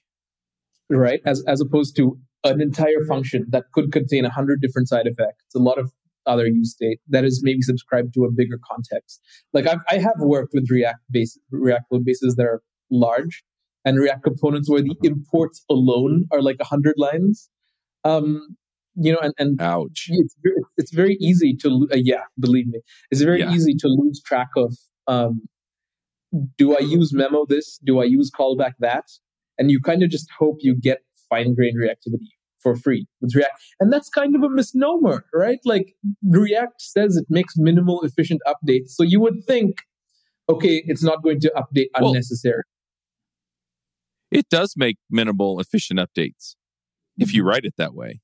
Um, 0.91 0.97
right? 0.97 1.21
As 1.25 1.43
as 1.47 1.61
opposed 1.61 1.95
to 1.97 2.17
an 2.43 2.61
entire 2.61 3.05
function 3.07 3.45
that 3.49 3.65
could 3.73 3.91
contain 3.91 4.25
a 4.25 4.29
hundred 4.29 4.61
different 4.61 4.87
side 4.87 5.07
effects, 5.07 5.43
a 5.55 5.59
lot 5.59 5.77
of 5.77 5.91
other 6.25 6.47
use 6.47 6.71
state 6.71 6.99
that 7.07 7.25
is 7.25 7.41
maybe 7.43 7.61
subscribed 7.61 8.13
to 8.13 8.23
a 8.23 8.31
bigger 8.31 8.59
context. 8.69 9.21
Like 9.53 9.67
I've, 9.67 9.81
I 9.89 9.97
have 9.97 10.19
worked 10.19 10.53
with 10.53 10.69
React 10.69 10.99
base 11.11 11.37
React 11.51 11.85
code 11.91 12.05
bases 12.05 12.35
that 12.35 12.45
are 12.45 12.61
large 12.91 13.43
and 13.85 13.97
React 13.97 14.23
components 14.23 14.69
where 14.69 14.81
the 14.81 14.95
imports 15.03 15.63
alone 15.69 16.25
are 16.31 16.41
like 16.41 16.57
a 16.59 16.65
hundred 16.65 16.95
lines. 16.97 17.49
Um, 18.03 18.55
you 18.99 19.11
know, 19.11 19.19
and, 19.21 19.33
and 19.37 19.61
ouch, 19.61 20.07
it's 20.09 20.35
very, 20.43 20.61
it's 20.77 20.93
very 20.93 21.17
easy 21.19 21.55
to 21.61 21.87
uh, 21.91 21.97
yeah, 21.97 22.23
believe 22.39 22.67
me, 22.67 22.81
it's 23.11 23.21
very 23.21 23.39
yeah. 23.39 23.51
easy 23.51 23.73
to 23.75 23.87
lose 23.87 24.21
track 24.21 24.49
of. 24.57 24.75
Um, 25.07 25.41
do 26.57 26.77
I 26.77 26.81
use 26.81 27.11
memo 27.11 27.45
this? 27.47 27.79
Do 27.83 27.99
I 27.99 28.03
use 28.03 28.29
callback 28.29 28.73
that? 28.79 29.05
And 29.57 29.71
you 29.71 29.79
kind 29.81 30.03
of 30.03 30.11
just 30.11 30.29
hope 30.37 30.57
you 30.59 30.75
get 30.79 30.99
fine 31.29 31.55
grained 31.55 31.77
reactivity 31.77 32.29
for 32.59 32.75
free 32.75 33.07
with 33.21 33.35
React. 33.35 33.53
And 33.79 33.91
that's 33.91 34.09
kind 34.09 34.35
of 34.35 34.43
a 34.43 34.49
misnomer, 34.49 35.25
right? 35.33 35.59
Like 35.65 35.95
React 36.23 36.81
says 36.81 37.17
it 37.17 37.25
makes 37.29 37.53
minimal 37.57 38.01
efficient 38.03 38.41
updates. 38.45 38.89
So 38.89 39.03
you 39.03 39.19
would 39.21 39.43
think, 39.45 39.77
okay, 40.49 40.83
it's 40.85 41.03
not 41.03 41.23
going 41.23 41.39
to 41.41 41.51
update 41.55 41.87
well, 41.99 42.09
unnecessary. 42.09 42.63
It 44.31 44.49
does 44.49 44.75
make 44.77 44.97
minimal 45.09 45.59
efficient 45.59 45.99
updates 45.99 46.55
if 47.17 47.33
you 47.33 47.43
write 47.43 47.65
it 47.65 47.73
that 47.77 47.93
way. 47.93 48.19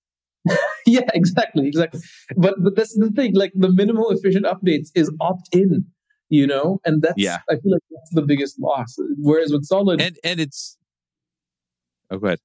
yeah, 0.88 1.10
exactly, 1.14 1.68
exactly. 1.68 2.02
But 2.36 2.56
but 2.64 2.76
that's 2.76 2.96
the 2.96 3.12
thing. 3.12 3.36
Like 3.36 3.52
the 3.56 3.72
minimal 3.72 4.10
efficient 4.12 4.46
updates 4.46 4.90
is 4.96 5.12
opt 5.20 5.50
in, 5.52 5.86
you 6.30 6.46
know, 6.46 6.80
and 6.86 7.02
that's 7.02 7.16
yeah. 7.18 7.40
I 7.50 7.56
feel 7.56 7.72
like 7.72 7.82
that's 7.90 8.12
the 8.14 8.22
biggest 8.22 8.60
loss. 8.60 8.96
Whereas 9.18 9.52
with 9.52 9.66
Solid, 9.66 10.02
and 10.02 10.18
and 10.24 10.40
it's 10.40 10.78
oh, 12.12 12.18
go 12.18 12.28
ahead. 12.28 12.40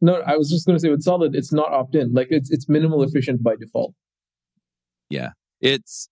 No, 0.00 0.22
I 0.26 0.36
was 0.36 0.50
just 0.50 0.66
going 0.66 0.76
to 0.76 0.80
say 0.80 0.90
with 0.90 1.02
Solid, 1.02 1.34
it's 1.34 1.52
not 1.52 1.72
opt 1.72 1.94
in. 1.94 2.12
Like 2.12 2.28
it's 2.30 2.50
it's 2.50 2.68
minimal 2.68 3.02
efficient 3.02 3.42
by 3.42 3.56
default. 3.56 3.94
Yeah, 5.10 5.30
it's 5.60 6.08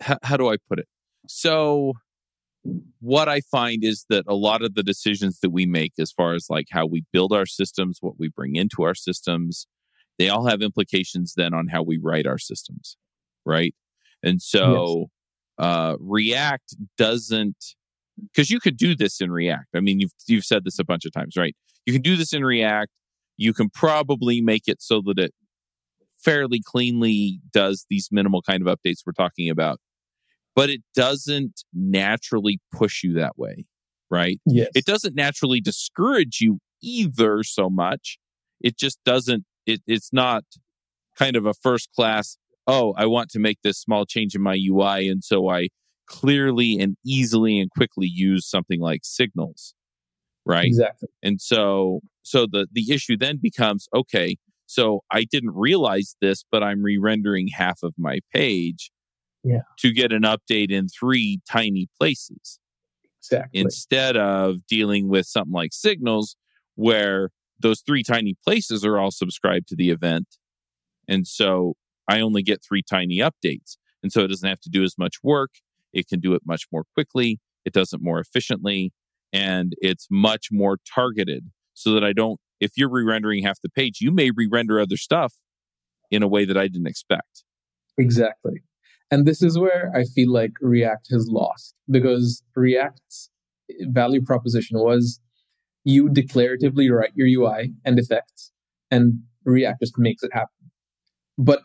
how, 0.00 0.18
how 0.22 0.36
do 0.36 0.48
I 0.48 0.56
put 0.68 0.78
it? 0.78 0.88
So 1.28 1.94
what 3.00 3.28
I 3.28 3.40
find 3.40 3.84
is 3.84 4.04
that 4.08 4.24
a 4.26 4.34
lot 4.34 4.62
of 4.62 4.74
the 4.74 4.82
decisions 4.82 5.38
that 5.40 5.50
we 5.50 5.66
make, 5.66 5.92
as 5.98 6.10
far 6.10 6.34
as 6.34 6.46
like 6.50 6.66
how 6.70 6.86
we 6.86 7.04
build 7.12 7.32
our 7.32 7.46
systems, 7.46 7.98
what 8.00 8.18
we 8.18 8.28
bring 8.28 8.56
into 8.56 8.82
our 8.82 8.94
systems, 8.94 9.66
they 10.18 10.28
all 10.28 10.46
have 10.46 10.62
implications 10.62 11.34
then 11.36 11.54
on 11.54 11.68
how 11.68 11.82
we 11.82 11.98
write 11.98 12.26
our 12.26 12.38
systems, 12.38 12.96
right? 13.44 13.74
And 14.22 14.40
so 14.40 15.08
yes. 15.58 15.66
uh, 15.66 15.96
React 16.00 16.76
doesn't 16.96 17.74
because 18.32 18.50
you 18.50 18.60
could 18.60 18.76
do 18.76 18.96
this 18.96 19.20
in 19.20 19.30
React. 19.30 19.68
I 19.74 19.80
mean, 19.80 20.00
you've 20.00 20.12
you've 20.26 20.44
said 20.44 20.64
this 20.64 20.78
a 20.78 20.84
bunch 20.84 21.04
of 21.04 21.12
times, 21.12 21.34
right? 21.36 21.54
You 21.84 21.92
can 21.92 22.02
do 22.02 22.16
this 22.16 22.32
in 22.32 22.44
React 22.44 22.90
you 23.36 23.52
can 23.52 23.68
probably 23.70 24.40
make 24.40 24.66
it 24.66 24.82
so 24.82 25.02
that 25.04 25.18
it 25.18 25.34
fairly 26.18 26.60
cleanly 26.64 27.40
does 27.52 27.86
these 27.88 28.08
minimal 28.10 28.42
kind 28.42 28.66
of 28.66 28.74
updates 28.74 29.00
we're 29.06 29.12
talking 29.12 29.48
about 29.50 29.78
but 30.54 30.70
it 30.70 30.80
doesn't 30.94 31.62
naturally 31.74 32.58
push 32.72 33.04
you 33.04 33.12
that 33.12 33.38
way 33.38 33.66
right 34.10 34.40
yes. 34.46 34.68
it 34.74 34.84
doesn't 34.84 35.14
naturally 35.14 35.60
discourage 35.60 36.40
you 36.40 36.58
either 36.82 37.42
so 37.44 37.68
much 37.68 38.18
it 38.60 38.76
just 38.76 38.98
doesn't 39.04 39.44
it, 39.66 39.80
it's 39.86 40.12
not 40.12 40.44
kind 41.18 41.36
of 41.36 41.46
a 41.46 41.54
first 41.54 41.90
class 41.94 42.36
oh 42.66 42.92
i 42.96 43.06
want 43.06 43.30
to 43.30 43.38
make 43.38 43.58
this 43.62 43.78
small 43.78 44.04
change 44.04 44.34
in 44.34 44.42
my 44.42 44.58
ui 44.68 45.08
and 45.08 45.24
so 45.24 45.48
i 45.48 45.68
clearly 46.06 46.78
and 46.78 46.96
easily 47.04 47.58
and 47.58 47.70
quickly 47.70 48.06
use 48.06 48.48
something 48.48 48.80
like 48.80 49.00
signals 49.02 49.74
right? 50.48 50.66
Exactly. 50.66 51.08
And 51.24 51.40
so 51.40 52.00
so 52.22 52.46
the 52.46 52.68
the 52.70 52.92
issue 52.92 53.16
then 53.16 53.38
becomes 53.42 53.88
okay 53.92 54.36
so 54.66 55.00
i 55.10 55.24
didn't 55.24 55.54
realize 55.54 56.16
this 56.20 56.44
but 56.50 56.62
i'm 56.62 56.82
re-rendering 56.82 57.48
half 57.48 57.80
of 57.82 57.94
my 57.98 58.20
page 58.32 58.90
yeah. 59.46 59.60
to 59.78 59.92
get 59.92 60.12
an 60.12 60.22
update 60.22 60.70
in 60.70 60.88
three 60.88 61.40
tiny 61.50 61.88
places. 61.98 62.58
Exactly. 63.22 63.60
Instead 63.60 64.16
of 64.16 64.66
dealing 64.66 65.08
with 65.08 65.26
something 65.26 65.52
like 65.52 65.72
signals 65.72 66.36
where 66.74 67.30
those 67.58 67.80
three 67.80 68.02
tiny 68.02 68.34
places 68.44 68.84
are 68.84 68.98
all 68.98 69.10
subscribed 69.10 69.68
to 69.68 69.76
the 69.76 69.90
event. 69.90 70.36
And 71.08 71.26
so 71.26 71.74
i 72.08 72.20
only 72.20 72.42
get 72.42 72.62
three 72.62 72.82
tiny 72.82 73.18
updates. 73.18 73.76
And 74.02 74.12
so 74.12 74.22
it 74.22 74.28
doesn't 74.28 74.48
have 74.48 74.60
to 74.60 74.70
do 74.70 74.84
as 74.84 74.96
much 74.98 75.16
work. 75.22 75.50
It 75.92 76.06
can 76.08 76.20
do 76.20 76.34
it 76.34 76.42
much 76.46 76.66
more 76.70 76.84
quickly. 76.94 77.40
It 77.64 77.72
does 77.72 77.92
it 77.92 78.00
more 78.00 78.20
efficiently. 78.20 78.92
And 79.32 79.74
it's 79.80 80.06
much 80.10 80.48
more 80.52 80.78
targeted 80.94 81.50
so 81.74 81.92
that 81.92 82.04
I 82.04 82.12
don't, 82.12 82.38
if 82.60 82.72
you're 82.76 82.90
re 82.90 83.02
rendering 83.02 83.42
half 83.42 83.60
the 83.60 83.68
page, 83.68 84.00
you 84.00 84.12
may 84.12 84.30
re 84.30 84.48
render 84.50 84.78
other 84.78 84.96
stuff 84.96 85.34
in 86.10 86.22
a 86.22 86.28
way 86.28 86.44
that 86.44 86.56
I 86.56 86.68
didn't 86.68 86.86
expect. 86.86 87.44
Exactly. 87.98 88.62
And 89.10 89.26
this 89.26 89.42
is 89.42 89.58
where 89.58 89.92
I 89.94 90.04
feel 90.04 90.32
like 90.32 90.52
React 90.60 91.08
has 91.10 91.28
lost 91.28 91.74
because 91.90 92.42
React's 92.54 93.30
value 93.82 94.22
proposition 94.22 94.78
was 94.78 95.20
you 95.86 96.08
declaratively 96.08 96.90
write 96.90 97.12
your 97.14 97.28
UI 97.28 97.72
and 97.84 97.96
effects, 97.98 98.50
and 98.90 99.20
React 99.44 99.80
just 99.80 99.94
makes 99.96 100.24
it 100.24 100.32
happen. 100.32 100.48
But 101.38 101.60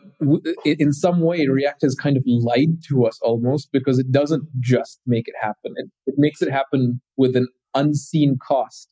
in 0.64 0.92
some 0.92 1.20
way, 1.20 1.46
React 1.48 1.82
has 1.82 1.96
kind 1.96 2.16
of 2.16 2.22
lied 2.26 2.82
to 2.88 3.04
us 3.04 3.18
almost 3.20 3.70
because 3.72 3.98
it 3.98 4.12
doesn't 4.12 4.44
just 4.60 5.00
make 5.06 5.26
it 5.26 5.34
happen. 5.40 5.72
It, 5.76 5.90
it 6.06 6.14
makes 6.18 6.40
it 6.40 6.52
happen 6.52 7.00
with 7.16 7.34
an 7.34 7.48
unseen 7.74 8.36
cost 8.46 8.88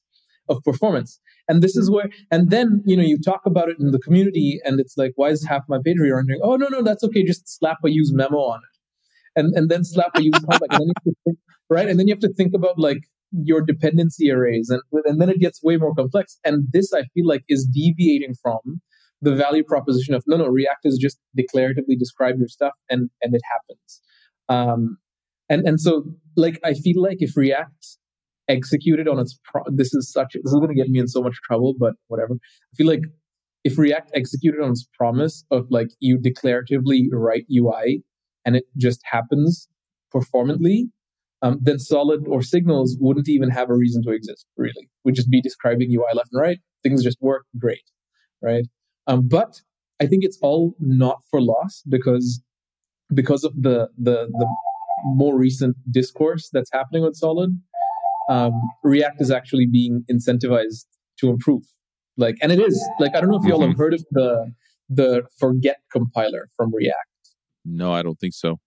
of 0.48 0.62
performance. 0.64 1.20
And 1.48 1.62
this 1.62 1.76
is 1.76 1.90
where, 1.90 2.10
and 2.30 2.50
then, 2.50 2.82
you 2.84 2.96
know, 2.96 3.02
you 3.02 3.18
talk 3.20 3.42
about 3.44 3.68
it 3.68 3.76
in 3.78 3.92
the 3.92 3.98
community 4.00 4.58
and 4.64 4.80
it's 4.80 4.96
like, 4.96 5.12
why 5.16 5.28
is 5.28 5.46
half 5.46 5.62
my 5.68 5.78
page 5.84 5.98
re-rendering? 6.00 6.40
Oh, 6.42 6.56
no, 6.56 6.66
no, 6.68 6.82
that's 6.82 7.04
okay. 7.04 7.22
Just 7.22 7.46
slap 7.46 7.78
a 7.84 7.90
use 7.90 8.12
memo 8.12 8.38
on 8.38 8.58
it. 8.58 9.40
And, 9.40 9.54
and 9.54 9.70
then 9.70 9.84
slap 9.84 10.10
a 10.16 10.22
use 10.22 10.34
callback. 10.34 10.70
and 10.70 10.80
then 10.80 10.92
you 11.04 11.14
think, 11.24 11.38
right? 11.68 11.88
And 11.88 12.00
then 12.00 12.08
you 12.08 12.14
have 12.14 12.20
to 12.20 12.32
think 12.32 12.52
about 12.54 12.78
like 12.78 13.02
your 13.32 13.62
dependency 13.62 14.30
arrays 14.30 14.70
and, 14.70 14.82
and 15.04 15.20
then 15.20 15.28
it 15.28 15.40
gets 15.40 15.62
way 15.62 15.76
more 15.76 15.94
complex. 15.94 16.38
And 16.44 16.64
this, 16.72 16.92
I 16.92 17.02
feel 17.14 17.26
like, 17.26 17.42
is 17.48 17.68
deviating 17.72 18.34
from 18.42 18.80
the 19.22 19.34
value 19.34 19.64
proposition 19.64 20.14
of 20.14 20.24
no, 20.26 20.36
no, 20.36 20.46
React 20.46 20.80
is 20.84 20.98
just 20.98 21.18
declaratively 21.38 21.98
describe 21.98 22.36
your 22.38 22.48
stuff 22.48 22.72
and, 22.88 23.10
and 23.22 23.34
it 23.34 23.42
happens. 23.52 24.00
Um, 24.48 24.98
and, 25.48 25.66
and 25.66 25.80
so 25.80 26.04
like, 26.36 26.58
I 26.64 26.74
feel 26.74 27.02
like 27.02 27.18
if 27.20 27.36
React 27.36 27.98
executed 28.50 29.08
on 29.08 29.18
its 29.18 29.38
pro- 29.44 29.62
this 29.68 29.94
is 29.94 30.10
such 30.12 30.32
this 30.34 30.52
is 30.52 30.58
going 30.58 30.68
to 30.68 30.74
get 30.74 30.88
me 30.88 30.98
in 30.98 31.06
so 31.06 31.22
much 31.22 31.36
trouble 31.44 31.72
but 31.78 31.94
whatever 32.08 32.34
i 32.34 32.76
feel 32.76 32.86
like 32.86 33.02
if 33.62 33.78
react 33.78 34.10
executed 34.12 34.60
on 34.60 34.70
its 34.70 34.86
promise 34.98 35.44
of 35.50 35.66
like 35.70 35.88
you 36.00 36.18
declaratively 36.18 37.04
write 37.12 37.44
ui 37.56 38.02
and 38.44 38.56
it 38.56 38.64
just 38.76 39.00
happens 39.04 39.68
performantly 40.10 40.88
um, 41.42 41.58
then 41.60 41.78
solid 41.78 42.20
or 42.26 42.42
signals 42.42 42.96
wouldn't 43.00 43.28
even 43.28 43.50
have 43.50 43.70
a 43.70 43.74
reason 43.74 44.02
to 44.02 44.10
exist 44.10 44.46
really 44.56 44.88
we'd 45.04 45.14
just 45.14 45.30
be 45.30 45.40
describing 45.40 45.90
ui 45.92 46.04
left 46.14 46.30
and 46.32 46.40
right 46.40 46.58
things 46.82 47.02
just 47.02 47.18
work 47.20 47.44
great 47.58 47.84
right 48.42 48.66
um, 49.06 49.26
but 49.28 49.60
i 50.00 50.06
think 50.06 50.24
it's 50.24 50.38
all 50.42 50.74
not 50.80 51.18
for 51.30 51.40
loss 51.40 51.82
because 51.88 52.42
because 53.14 53.44
of 53.44 53.54
the 53.60 53.88
the 53.98 54.28
the 54.32 54.46
more 55.04 55.38
recent 55.38 55.76
discourse 55.90 56.50
that's 56.52 56.70
happening 56.72 57.02
with 57.02 57.16
solid 57.16 57.50
um, 58.30 58.52
React 58.84 59.20
is 59.20 59.30
actually 59.30 59.66
being 59.66 60.04
incentivized 60.10 60.86
to 61.18 61.28
improve. 61.28 61.64
Like, 62.16 62.36
and 62.40 62.52
it 62.52 62.60
is 62.60 62.80
like 63.00 63.14
I 63.14 63.20
don't 63.20 63.30
know 63.30 63.36
if 63.36 63.44
you 63.44 63.52
all 63.52 63.60
have 63.60 63.70
mm-hmm. 63.70 63.80
heard 63.80 63.94
of 63.94 64.04
the 64.12 64.52
the 64.88 65.22
Forget 65.38 65.78
compiler 65.92 66.48
from 66.56 66.72
React. 66.74 66.96
No, 67.64 67.92
I 67.92 68.02
don't 68.02 68.18
think 68.18 68.34
so. 68.34 68.58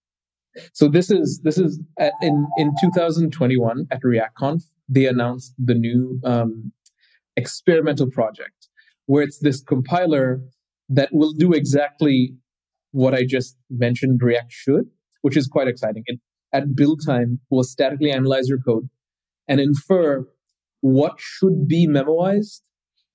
So 0.72 0.88
this 0.88 1.10
is 1.10 1.40
this 1.42 1.58
is 1.58 1.80
at, 1.98 2.12
in 2.22 2.46
in 2.56 2.72
2021 2.80 3.86
at 3.90 4.00
ReactConf 4.02 4.62
they 4.88 5.06
announced 5.06 5.54
the 5.58 5.74
new 5.74 6.20
um, 6.24 6.72
experimental 7.36 8.10
project 8.10 8.68
where 9.06 9.22
it's 9.22 9.38
this 9.38 9.62
compiler 9.62 10.40
that 10.88 11.08
will 11.12 11.32
do 11.32 11.52
exactly 11.52 12.34
what 12.92 13.14
I 13.14 13.24
just 13.24 13.56
mentioned 13.70 14.20
React 14.22 14.52
should, 14.52 14.84
which 15.22 15.36
is 15.36 15.46
quite 15.46 15.68
exciting. 15.68 16.04
It, 16.06 16.20
at 16.52 16.76
build 16.76 17.00
time 17.04 17.40
will 17.50 17.64
statically 17.64 18.12
analyze 18.12 18.48
your 18.48 18.58
code 18.58 18.88
and 19.48 19.60
infer 19.60 20.24
what 20.80 21.14
should 21.18 21.66
be 21.66 21.88
memoized 21.88 22.60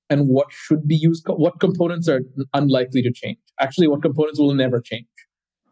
and 0.10 0.27
what 0.27 0.48
should 0.50 0.88
be 0.88 0.96
used, 0.96 1.25
what 1.27 1.60
components 1.60 2.10
are 2.10 2.22
unlikely 2.53 3.01
to 3.03 3.12
change. 3.13 3.38
Actually, 3.60 3.88
what 3.88 4.01
components 4.01 4.39
will 4.39 4.53
never 4.53 4.81
change. 4.81 5.05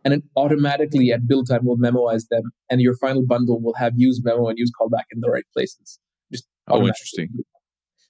And 0.07 0.13
it 0.13 0.23
automatically 0.37 1.11
at 1.11 1.27
build 1.27 1.49
time 1.49 1.65
will 1.65 1.75
memoize 1.75 2.29
them, 2.29 2.51
and 2.69 2.79
your 2.79 2.95
final 2.95 3.25
bundle 3.25 3.61
will 3.61 3.73
have 3.73 3.91
use 3.97 4.21
memo 4.23 4.47
and 4.47 4.57
use 4.57 4.71
callback 4.79 5.03
in 5.11 5.19
the 5.19 5.29
right 5.29 5.43
places. 5.53 5.99
Just 6.31 6.45
oh, 6.69 6.79
interesting. 6.79 7.27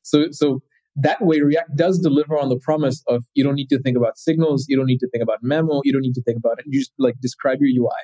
So, 0.04 0.28
so 0.30 0.60
that 0.96 1.24
way, 1.24 1.42
React 1.42 1.76
does 1.76 1.98
deliver 1.98 2.38
on 2.38 2.50
the 2.50 2.60
promise 2.60 3.02
of 3.08 3.24
you 3.34 3.44
don't 3.44 3.56
need 3.56 3.70
to 3.70 3.82
think 3.82 3.98
about 3.98 4.20
signals, 4.20 4.68
you 4.70 4.78
don't 4.78 4.86
need 4.86 5.00
to 5.00 5.10
think 5.10 5.24
about 5.24 5.40
memo, 5.42 5.82
you 5.86 5.92
don't 5.92 6.04
need 6.04 6.14
to 6.14 6.22
think 6.22 6.38
about 6.38 6.60
it. 6.60 6.66
You 6.68 6.82
just 6.82 6.92
like 7.00 7.16
describe 7.20 7.58
your 7.62 7.84
UI, 7.84 7.98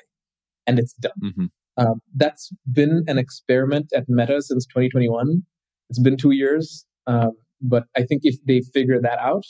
and 0.66 0.80
it's 0.80 0.94
done. 0.94 1.12
Mm-hmm. 1.22 1.44
Um, 1.76 2.00
that's 2.16 2.50
been 2.72 3.04
an 3.06 3.18
experiment 3.18 3.92
at 3.94 4.06
Meta 4.08 4.42
since 4.42 4.66
2021. 4.66 5.42
It's 5.88 6.00
been 6.00 6.16
two 6.16 6.32
years. 6.32 6.84
Um, 7.06 7.32
but 7.60 7.84
I 7.96 8.02
think 8.02 8.22
if 8.24 8.36
they 8.44 8.60
figure 8.72 9.00
that 9.00 9.20
out, 9.20 9.44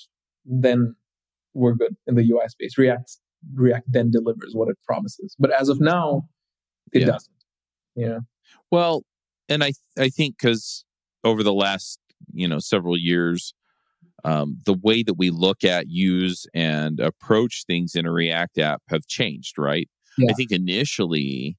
then 0.44 0.96
we're 1.54 1.74
good 1.74 1.96
in 2.06 2.14
the 2.14 2.22
UI 2.30 2.48
space. 2.48 2.76
React 2.76 3.10
React 3.54 3.92
then 3.92 4.10
delivers 4.10 4.54
what 4.54 4.68
it 4.68 4.76
promises. 4.86 5.34
But 5.38 5.50
as 5.52 5.68
of 5.68 5.80
now, 5.80 6.28
it 6.92 7.00
yeah. 7.00 7.06
doesn't. 7.06 7.34
Yeah. 7.96 8.18
Well, 8.70 9.02
and 9.48 9.62
I 9.62 9.72
I 9.98 10.08
think 10.08 10.36
because 10.38 10.84
over 11.22 11.42
the 11.42 11.54
last 11.54 11.98
you 12.32 12.48
know 12.48 12.58
several 12.58 12.96
years, 12.96 13.54
um, 14.24 14.58
the 14.64 14.74
way 14.74 15.02
that 15.02 15.14
we 15.14 15.30
look 15.30 15.64
at, 15.64 15.88
use, 15.88 16.46
and 16.54 16.98
approach 17.00 17.64
things 17.66 17.94
in 17.94 18.06
a 18.06 18.12
React 18.12 18.58
app 18.58 18.82
have 18.88 19.06
changed, 19.06 19.58
right? 19.58 19.88
Yeah. 20.16 20.30
I 20.30 20.34
think 20.34 20.52
initially 20.52 21.56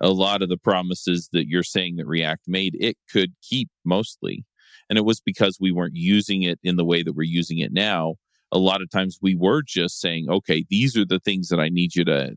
a 0.00 0.10
lot 0.10 0.42
of 0.42 0.48
the 0.48 0.56
promises 0.56 1.28
that 1.32 1.48
you're 1.48 1.62
saying 1.62 1.96
that 1.96 2.06
React 2.06 2.42
made, 2.46 2.76
it 2.80 2.96
could 3.10 3.34
keep 3.42 3.68
mostly. 3.84 4.44
And 4.88 4.98
it 4.98 5.04
was 5.04 5.20
because 5.20 5.58
we 5.60 5.72
weren't 5.72 5.96
using 5.96 6.42
it 6.42 6.58
in 6.62 6.76
the 6.76 6.84
way 6.84 7.02
that 7.02 7.14
we're 7.14 7.24
using 7.24 7.58
it 7.58 7.72
now. 7.72 8.14
A 8.52 8.58
lot 8.58 8.82
of 8.82 8.90
times 8.90 9.18
we 9.20 9.34
were 9.34 9.62
just 9.62 10.00
saying, 10.00 10.28
okay, 10.30 10.64
these 10.70 10.96
are 10.96 11.04
the 11.04 11.20
things 11.20 11.48
that 11.48 11.60
I 11.60 11.68
need 11.68 11.94
you 11.94 12.04
to 12.04 12.34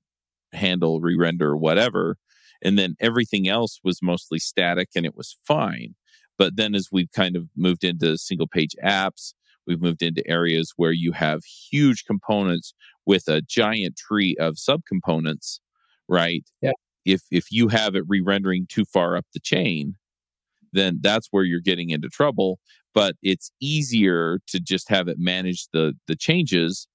handle, 0.54 1.00
re 1.00 1.16
render, 1.16 1.56
whatever. 1.56 2.18
And 2.62 2.78
then 2.78 2.96
everything 3.00 3.48
else 3.48 3.80
was 3.84 4.02
mostly 4.02 4.40
static 4.40 4.90
and 4.96 5.06
it 5.06 5.16
was 5.16 5.38
fine. 5.46 5.96
But 6.38 6.56
then 6.58 6.76
as 6.76 6.90
we've 6.92 7.12
kind 7.12 7.36
of 7.36 7.48
moved 7.56 7.84
into 7.84 8.18
single 8.18 8.48
page 8.48 8.76
apps, 8.84 9.34
we've 9.68 9.82
moved 9.82 10.02
into 10.02 10.28
areas 10.28 10.74
where 10.76 10.92
you 10.92 11.12
have 11.14 11.44
huge 11.44 12.06
components 12.06 12.74
with 13.06 13.28
a 13.28 13.42
giant 13.42 13.96
tree 13.98 14.36
of 14.40 14.56
subcomponents, 14.56 15.60
right? 16.08 16.44
Yeah. 16.62 16.72
If 17.06 17.22
if 17.32 17.52
you 17.52 17.68
have 17.70 17.96
it 17.96 18.04
re-rendering 18.08 18.68
too 18.70 18.86
far 18.86 19.18
up 19.18 19.26
the 19.34 19.40
chain, 19.40 19.96
then 20.74 21.00
that's 21.02 21.28
where 21.32 21.44
you're 21.44 21.60
getting 21.60 21.90
into 21.90 22.10
trouble. 22.10 22.60
But 22.94 23.16
it's 23.22 23.52
easier 23.62 24.40
to 24.48 24.60
just 24.60 24.90
have 24.90 25.08
it 25.08 25.18
manage 25.18 25.68
the 25.74 25.94
the 26.08 26.16
changes, 26.16 26.88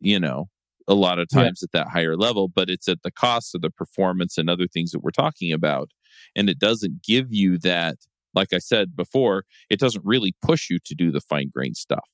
you 0.00 0.20
know, 0.20 0.48
a 0.88 0.94
lot 0.94 1.18
of 1.18 1.28
times 1.28 1.60
yeah. 1.60 1.66
at 1.66 1.72
that 1.72 1.92
higher 1.92 2.16
level, 2.16 2.48
but 2.48 2.70
it's 2.70 2.88
at 2.88 3.02
the 3.02 3.10
cost 3.10 3.54
of 3.54 3.60
the 3.60 3.70
performance 3.70 4.38
and 4.38 4.48
other 4.48 4.66
things 4.66 4.90
that 4.90 5.00
we're 5.00 5.10
talking 5.10 5.52
about. 5.52 5.90
And 6.34 6.48
it 6.48 6.58
doesn't 6.58 7.02
give 7.02 7.32
you 7.32 7.58
that, 7.58 7.96
like 8.34 8.52
I 8.52 8.58
said 8.58 8.96
before, 8.96 9.44
it 9.68 9.78
doesn't 9.78 10.04
really 10.04 10.34
push 10.40 10.70
you 10.70 10.78
to 10.86 10.94
do 10.94 11.12
the 11.12 11.20
fine 11.20 11.50
grained 11.54 11.76
stuff. 11.76 12.08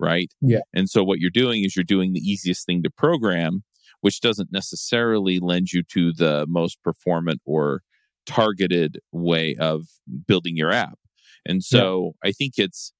Right. 0.00 0.32
Yeah. 0.40 0.60
And 0.72 0.88
so 0.88 1.04
what 1.04 1.20
you're 1.20 1.30
doing 1.30 1.64
is 1.64 1.76
you're 1.76 1.84
doing 1.84 2.14
the 2.14 2.20
easiest 2.20 2.66
thing 2.66 2.82
to 2.82 2.90
program, 2.90 3.62
which 4.00 4.20
doesn't 4.20 4.50
necessarily 4.50 5.38
lend 5.38 5.72
you 5.72 5.82
to 5.92 6.12
the 6.12 6.46
most 6.48 6.82
performant 6.82 7.40
or 7.44 7.82
targeted 8.26 8.98
way 9.12 9.54
of 9.56 9.84
building 10.26 10.56
your 10.56 10.72
app. 10.72 10.98
And 11.46 11.62
so 11.62 12.14
yeah. 12.22 12.30
I 12.30 12.32
think 12.32 12.54
it's 12.56 12.92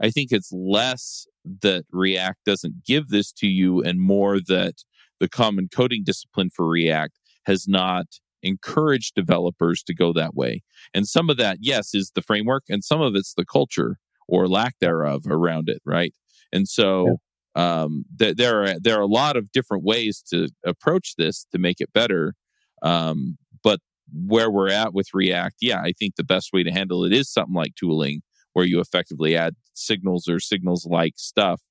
I 0.00 0.10
think 0.10 0.32
it's 0.32 0.50
less 0.52 1.26
that 1.62 1.84
React 1.92 2.38
doesn't 2.44 2.84
give 2.84 3.08
this 3.08 3.32
to 3.32 3.46
you 3.46 3.82
and 3.82 4.00
more 4.00 4.40
that 4.40 4.82
the 5.20 5.28
common 5.28 5.68
coding 5.68 6.02
discipline 6.04 6.50
for 6.50 6.66
React 6.66 7.18
has 7.46 7.68
not 7.68 8.06
encouraged 8.42 9.14
developers 9.14 9.82
to 9.84 9.94
go 9.94 10.12
that 10.12 10.34
way. 10.34 10.62
And 10.92 11.08
some 11.08 11.30
of 11.30 11.36
that, 11.38 11.58
yes, 11.60 11.94
is 11.94 12.12
the 12.14 12.22
framework, 12.22 12.64
and 12.68 12.84
some 12.84 13.00
of 13.00 13.14
it's 13.14 13.34
the 13.34 13.44
culture 13.44 13.98
or 14.28 14.48
lack 14.48 14.78
thereof 14.80 15.24
around 15.28 15.68
it, 15.68 15.80
right? 15.84 16.14
And 16.52 16.68
so 16.68 17.16
yeah. 17.56 17.82
um, 17.82 18.04
th- 18.18 18.36
there 18.36 18.62
are 18.64 18.80
there 18.80 18.98
are 18.98 19.02
a 19.02 19.06
lot 19.06 19.36
of 19.36 19.52
different 19.52 19.84
ways 19.84 20.22
to 20.30 20.48
approach 20.64 21.14
this 21.16 21.46
to 21.52 21.58
make 21.58 21.80
it 21.80 21.92
better. 21.92 22.34
Um, 22.82 23.38
where 24.12 24.50
we're 24.50 24.70
at 24.70 24.94
with 24.94 25.08
React, 25.14 25.56
yeah, 25.60 25.80
I 25.80 25.92
think 25.92 26.16
the 26.16 26.24
best 26.24 26.52
way 26.52 26.62
to 26.62 26.70
handle 26.70 27.04
it 27.04 27.12
is 27.12 27.30
something 27.30 27.54
like 27.54 27.74
tooling, 27.74 28.22
where 28.52 28.64
you 28.64 28.80
effectively 28.80 29.36
add 29.36 29.56
signals 29.72 30.28
or 30.28 30.40
signals 30.40 30.86
like 30.86 31.14
stuff 31.16 31.62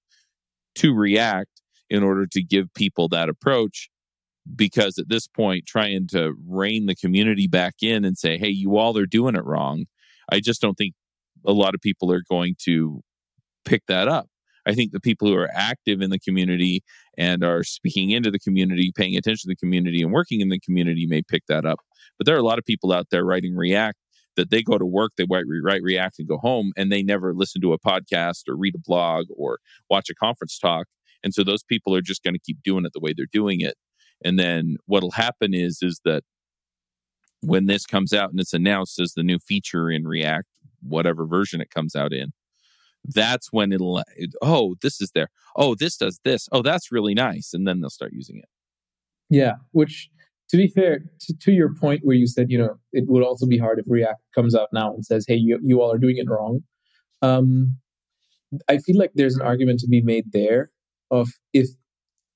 to 0.75 0.93
React 0.93 1.61
in 1.89 2.03
order 2.03 2.25
to 2.27 2.43
give 2.43 2.73
people 2.73 3.07
that 3.09 3.29
approach. 3.29 3.89
Because 4.55 4.97
at 4.97 5.07
this 5.07 5.25
point, 5.25 5.65
trying 5.65 6.07
to 6.07 6.33
rein 6.45 6.85
the 6.85 6.95
community 6.95 7.47
back 7.47 7.75
in 7.81 8.03
and 8.03 8.17
say, 8.17 8.37
hey, 8.37 8.49
you 8.49 8.75
all 8.75 8.97
are 8.97 9.05
doing 9.05 9.35
it 9.35 9.45
wrong, 9.45 9.85
I 10.29 10.41
just 10.41 10.59
don't 10.59 10.77
think 10.77 10.95
a 11.45 11.53
lot 11.53 11.75
of 11.75 11.81
people 11.81 12.11
are 12.11 12.23
going 12.29 12.55
to 12.63 13.01
pick 13.63 13.83
that 13.87 14.09
up. 14.09 14.27
I 14.65 14.73
think 14.73 14.91
the 14.91 14.99
people 14.99 15.29
who 15.29 15.35
are 15.35 15.49
active 15.53 16.01
in 16.01 16.09
the 16.09 16.19
community 16.19 16.83
and 17.17 17.43
are 17.43 17.63
speaking 17.63 18.12
into 18.12 18.32
the 18.32 18.39
community, 18.39 18.91
paying 18.95 19.15
attention 19.15 19.49
to 19.49 19.52
the 19.52 19.56
community, 19.56 20.02
and 20.02 20.12
working 20.12 20.41
in 20.41 20.49
the 20.49 20.60
community 20.60 21.06
may 21.06 21.21
pick 21.21 21.43
that 21.47 21.65
up. 21.65 21.80
But 22.17 22.26
there 22.26 22.36
are 22.36 22.39
a 22.39 22.43
lot 22.43 22.60
of 22.60 22.65
people 22.65 22.91
out 22.91 23.08
there 23.12 23.23
writing 23.23 23.56
React 23.56 23.97
that 24.36 24.49
they 24.49 24.63
go 24.63 24.78
to 24.78 24.86
work, 24.86 25.12
they 25.17 25.26
write, 25.30 25.45
write 25.63 25.84
React 25.84 26.19
and 26.19 26.28
go 26.28 26.38
home, 26.38 26.71
and 26.76 26.91
they 26.91 27.04
never 27.04 27.34
listen 27.34 27.62
to 27.62 27.73
a 27.73 27.80
podcast 27.80 28.47
or 28.47 28.56
read 28.56 28.76
a 28.76 28.80
blog 28.80 29.28
or 29.36 29.60
watch 29.89 30.10
a 30.10 30.15
conference 30.15 30.58
talk. 30.58 30.88
And 31.23 31.34
so 31.34 31.43
those 31.43 31.63
people 31.63 31.95
are 31.95 32.02
just 32.02 32.23
going 32.23 32.34
to 32.34 32.39
keep 32.39 32.58
doing 32.63 32.86
it 32.86 32.93
the 32.93 32.99
way 32.99 33.13
they're 33.15 33.26
doing 33.32 33.62
it. 33.62 33.76
And 34.26 34.39
then 34.39 34.78
what'll 34.86 35.12
happen 35.12 35.54
is 35.54 35.80
is 35.82 36.02
that 36.06 36.23
when 37.41 37.65
this 37.65 37.86
comes 37.86 38.13
out 38.13 38.32
and 38.32 38.39
it's 38.39 38.54
announced 38.54 38.99
as 38.99 39.13
the 39.13 39.23
new 39.23 39.38
feature 39.38 39.91
in 39.91 40.08
React, 40.08 40.47
whatever 40.82 41.26
version 41.26 41.62
it 41.62 41.69
comes 41.69 41.95
out 41.95 42.13
in, 42.13 42.32
that's 43.05 43.51
when 43.51 43.71
it'll 43.71 44.03
oh 44.41 44.75
this 44.81 45.01
is 45.01 45.11
there. 45.13 45.29
Oh 45.55 45.75
this 45.75 45.97
does 45.97 46.19
this. 46.23 46.47
Oh 46.51 46.61
that's 46.61 46.91
really 46.91 47.13
nice. 47.13 47.53
And 47.53 47.67
then 47.67 47.81
they'll 47.81 47.89
start 47.89 48.13
using 48.13 48.37
it. 48.37 48.49
Yeah 49.29 49.53
which 49.71 50.09
to 50.49 50.57
be 50.57 50.67
fair 50.67 51.03
to, 51.19 51.33
to, 51.41 51.51
your 51.51 51.73
point 51.73 52.01
where 52.03 52.15
you 52.15 52.27
said 52.27 52.51
you 52.51 52.57
know 52.57 52.75
it 52.91 53.05
would 53.07 53.23
also 53.23 53.45
be 53.45 53.57
hard 53.57 53.79
if 53.79 53.85
react 53.87 54.21
comes 54.35 54.55
out 54.55 54.69
now 54.71 54.93
and 54.93 55.05
says 55.05 55.25
hey 55.27 55.35
you, 55.35 55.59
you 55.63 55.81
all 55.81 55.91
are 55.91 55.97
doing 55.97 56.17
it 56.17 56.29
wrong. 56.29 56.61
Um, 57.21 57.77
i 58.69 58.77
feel 58.77 58.97
like 58.97 59.11
there's 59.15 59.35
an 59.35 59.41
argument 59.41 59.79
to 59.79 59.87
be 59.87 60.01
made 60.01 60.31
there 60.31 60.71
of 61.09 61.29
if 61.53 61.69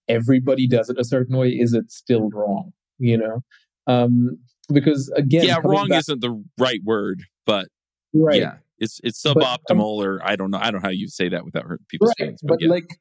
everybody 0.08 0.68
does 0.68 0.90
it 0.90 0.98
a 1.00 1.04
certain 1.04 1.38
way 1.38 1.50
is 1.50 1.74
it 1.74 1.92
still 1.92 2.30
wrong 2.30 2.72
you 3.00 3.16
know? 3.16 3.44
Um, 3.86 4.40
because 4.74 5.10
again 5.16 5.46
yeah 5.46 5.60
wrong 5.64 5.90
back, 5.90 6.00
isn't 6.00 6.22
the 6.22 6.44
right 6.58 6.80
word 6.84 7.24
but 7.46 7.68
right. 8.14 8.40
yeah 8.40 8.56
it's 8.80 9.00
it's 9.04 9.22
suboptimal 9.24 9.58
but, 9.68 9.72
um, 9.72 9.82
or 9.82 10.22
I 10.24 10.36
don't 10.36 10.52
know. 10.52 10.60
I 10.60 10.72
don't 10.72 10.82
know 10.82 10.88
how 10.88 10.92
you 10.92 11.08
say 11.08 11.30
that 11.30 11.46
without 11.46 11.64
hurting 11.64 11.86
people's 11.90 12.10
right, 12.20 12.26
feelings. 12.26 12.40
But, 12.44 12.60
but 12.60 12.62
yeah. 12.62 12.70
like, 12.70 13.00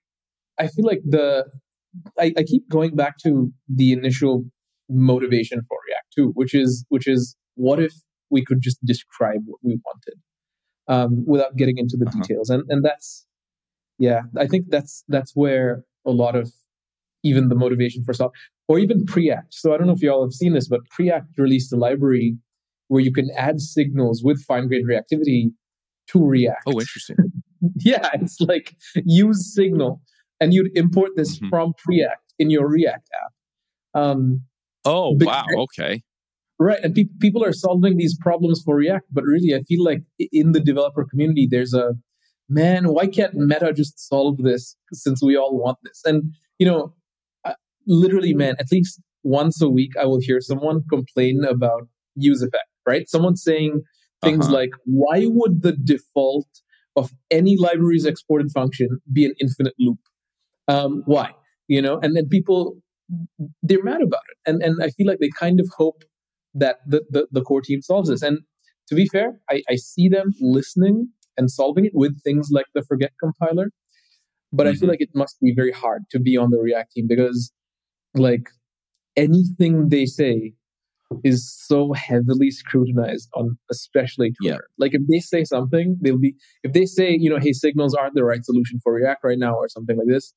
I 0.58 0.66
feel 0.68 0.86
like 0.86 1.00
the 1.04 1.46
I, 2.18 2.32
I 2.36 2.42
keep 2.42 2.68
going 2.68 2.94
back 2.94 3.18
to 3.24 3.52
the 3.68 3.92
initial 3.92 4.44
motivation 4.88 5.60
for 5.62 5.78
React 5.88 6.06
too, 6.14 6.30
which 6.34 6.54
is 6.54 6.84
which 6.88 7.06
is 7.06 7.36
what 7.54 7.80
if 7.80 7.92
we 8.30 8.44
could 8.44 8.60
just 8.60 8.78
describe 8.84 9.40
what 9.44 9.58
we 9.62 9.78
wanted 9.84 10.20
um, 10.88 11.24
without 11.26 11.56
getting 11.56 11.78
into 11.78 11.96
the 11.96 12.06
uh-huh. 12.06 12.20
details, 12.20 12.50
and 12.50 12.64
and 12.68 12.84
that's 12.84 13.26
yeah, 13.98 14.22
I 14.36 14.46
think 14.46 14.66
that's 14.68 15.04
that's 15.08 15.32
where 15.34 15.84
a 16.06 16.10
lot 16.10 16.36
of 16.36 16.52
even 17.24 17.48
the 17.48 17.54
motivation 17.54 18.04
for 18.04 18.12
soft 18.12 18.36
or 18.68 18.78
even 18.78 19.04
Preact. 19.04 19.50
So 19.50 19.74
I 19.74 19.78
don't 19.78 19.86
know 19.86 19.92
if 19.92 20.02
you 20.02 20.10
all 20.10 20.22
have 20.22 20.32
seen 20.32 20.52
this, 20.52 20.68
but 20.68 20.80
Preact 20.96 21.38
released 21.38 21.72
a 21.72 21.76
library 21.76 22.36
where 22.88 23.02
you 23.02 23.12
can 23.12 23.30
add 23.36 23.60
signals 23.60 24.22
with 24.22 24.44
fine 24.44 24.68
grained 24.68 24.88
reactivity 24.88 25.50
to 26.08 26.24
React. 26.24 26.62
Oh, 26.66 26.80
interesting. 26.80 27.16
yeah, 27.76 28.10
it's 28.14 28.40
like 28.40 28.76
use 29.04 29.54
Signal, 29.54 30.00
and 30.40 30.52
you'd 30.52 30.76
import 30.76 31.10
this 31.16 31.36
mm-hmm. 31.36 31.48
from 31.48 31.72
Preact 31.74 32.34
in 32.38 32.50
your 32.50 32.68
React 32.68 33.08
app. 33.24 34.00
Um, 34.00 34.42
oh, 34.84 35.16
wow. 35.20 35.46
Okay. 35.56 36.02
Right, 36.58 36.78
and 36.82 36.94
pe- 36.94 37.04
people 37.20 37.44
are 37.44 37.52
solving 37.52 37.98
these 37.98 38.16
problems 38.16 38.62
for 38.64 38.76
React, 38.76 39.06
but 39.12 39.24
really, 39.24 39.54
I 39.54 39.60
feel 39.64 39.84
like 39.84 40.02
in 40.18 40.52
the 40.52 40.60
developer 40.60 41.04
community, 41.04 41.46
there's 41.50 41.74
a 41.74 41.92
man. 42.48 42.86
Why 42.86 43.08
can't 43.08 43.34
Meta 43.34 43.74
just 43.74 43.98
solve 44.08 44.38
this? 44.38 44.74
Since 44.90 45.22
we 45.22 45.36
all 45.36 45.58
want 45.58 45.76
this, 45.82 46.00
and 46.06 46.32
you 46.58 46.66
know, 46.66 46.94
literally, 47.86 48.32
man, 48.32 48.54
at 48.58 48.72
least 48.72 49.02
once 49.22 49.60
a 49.60 49.68
week, 49.68 49.92
I 50.00 50.06
will 50.06 50.20
hear 50.20 50.40
someone 50.40 50.82
complain 50.88 51.44
about 51.44 51.88
use 52.14 52.40
effect. 52.40 52.68
Right, 52.86 53.06
someone 53.06 53.36
saying 53.36 53.82
Things 54.22 54.46
uh-huh. 54.46 54.54
like 54.54 54.70
why 54.84 55.26
would 55.26 55.62
the 55.62 55.72
default 55.72 56.48
of 56.96 57.12
any 57.30 57.56
library's 57.58 58.06
exported 58.06 58.50
function 58.50 59.00
be 59.12 59.24
an 59.24 59.34
infinite 59.40 59.74
loop? 59.78 59.98
Um, 60.68 61.02
why? 61.06 61.32
You 61.68 61.82
know, 61.82 61.98
and 62.00 62.16
then 62.16 62.28
people 62.28 62.76
they're 63.62 63.84
mad 63.84 64.02
about 64.02 64.22
it, 64.30 64.50
and 64.50 64.62
and 64.62 64.82
I 64.82 64.90
feel 64.90 65.06
like 65.06 65.18
they 65.18 65.30
kind 65.38 65.60
of 65.60 65.68
hope 65.76 66.04
that 66.54 66.76
the 66.86 67.02
the, 67.10 67.26
the 67.30 67.42
core 67.42 67.60
team 67.60 67.82
solves 67.82 68.08
this. 68.08 68.22
And 68.22 68.40
to 68.88 68.94
be 68.94 69.06
fair, 69.06 69.40
I, 69.50 69.62
I 69.68 69.76
see 69.76 70.08
them 70.08 70.32
listening 70.40 71.08
and 71.36 71.50
solving 71.50 71.84
it 71.84 71.92
with 71.94 72.22
things 72.22 72.48
like 72.50 72.66
the 72.74 72.82
forget 72.82 73.12
compiler. 73.20 73.70
But 74.52 74.64
mm-hmm. 74.64 74.68
I 74.68 74.72
feel 74.72 74.80
mm-hmm. 74.80 74.90
like 74.90 75.00
it 75.00 75.10
must 75.14 75.36
be 75.40 75.52
very 75.54 75.72
hard 75.72 76.02
to 76.10 76.18
be 76.18 76.36
on 76.36 76.50
the 76.50 76.58
React 76.58 76.92
team 76.92 77.06
because 77.08 77.52
like 78.14 78.48
anything 79.16 79.88
they 79.88 80.06
say 80.06 80.52
is 81.24 81.52
so 81.66 81.92
heavily 81.92 82.50
scrutinized 82.50 83.28
on 83.34 83.56
especially 83.70 84.32
Twitter. 84.40 84.54
Yeah. 84.54 84.84
Like 84.84 84.92
if 84.94 85.02
they 85.08 85.20
say 85.20 85.44
something, 85.44 85.98
they'll 86.00 86.18
be 86.18 86.34
if 86.62 86.72
they 86.72 86.86
say, 86.86 87.16
you 87.18 87.30
know, 87.30 87.38
hey, 87.38 87.52
signals 87.52 87.94
aren't 87.94 88.14
the 88.14 88.24
right 88.24 88.44
solution 88.44 88.78
for 88.82 88.92
React 88.94 89.24
right 89.24 89.38
now 89.38 89.54
or 89.54 89.68
something 89.68 89.96
like 89.96 90.08
this, 90.08 90.34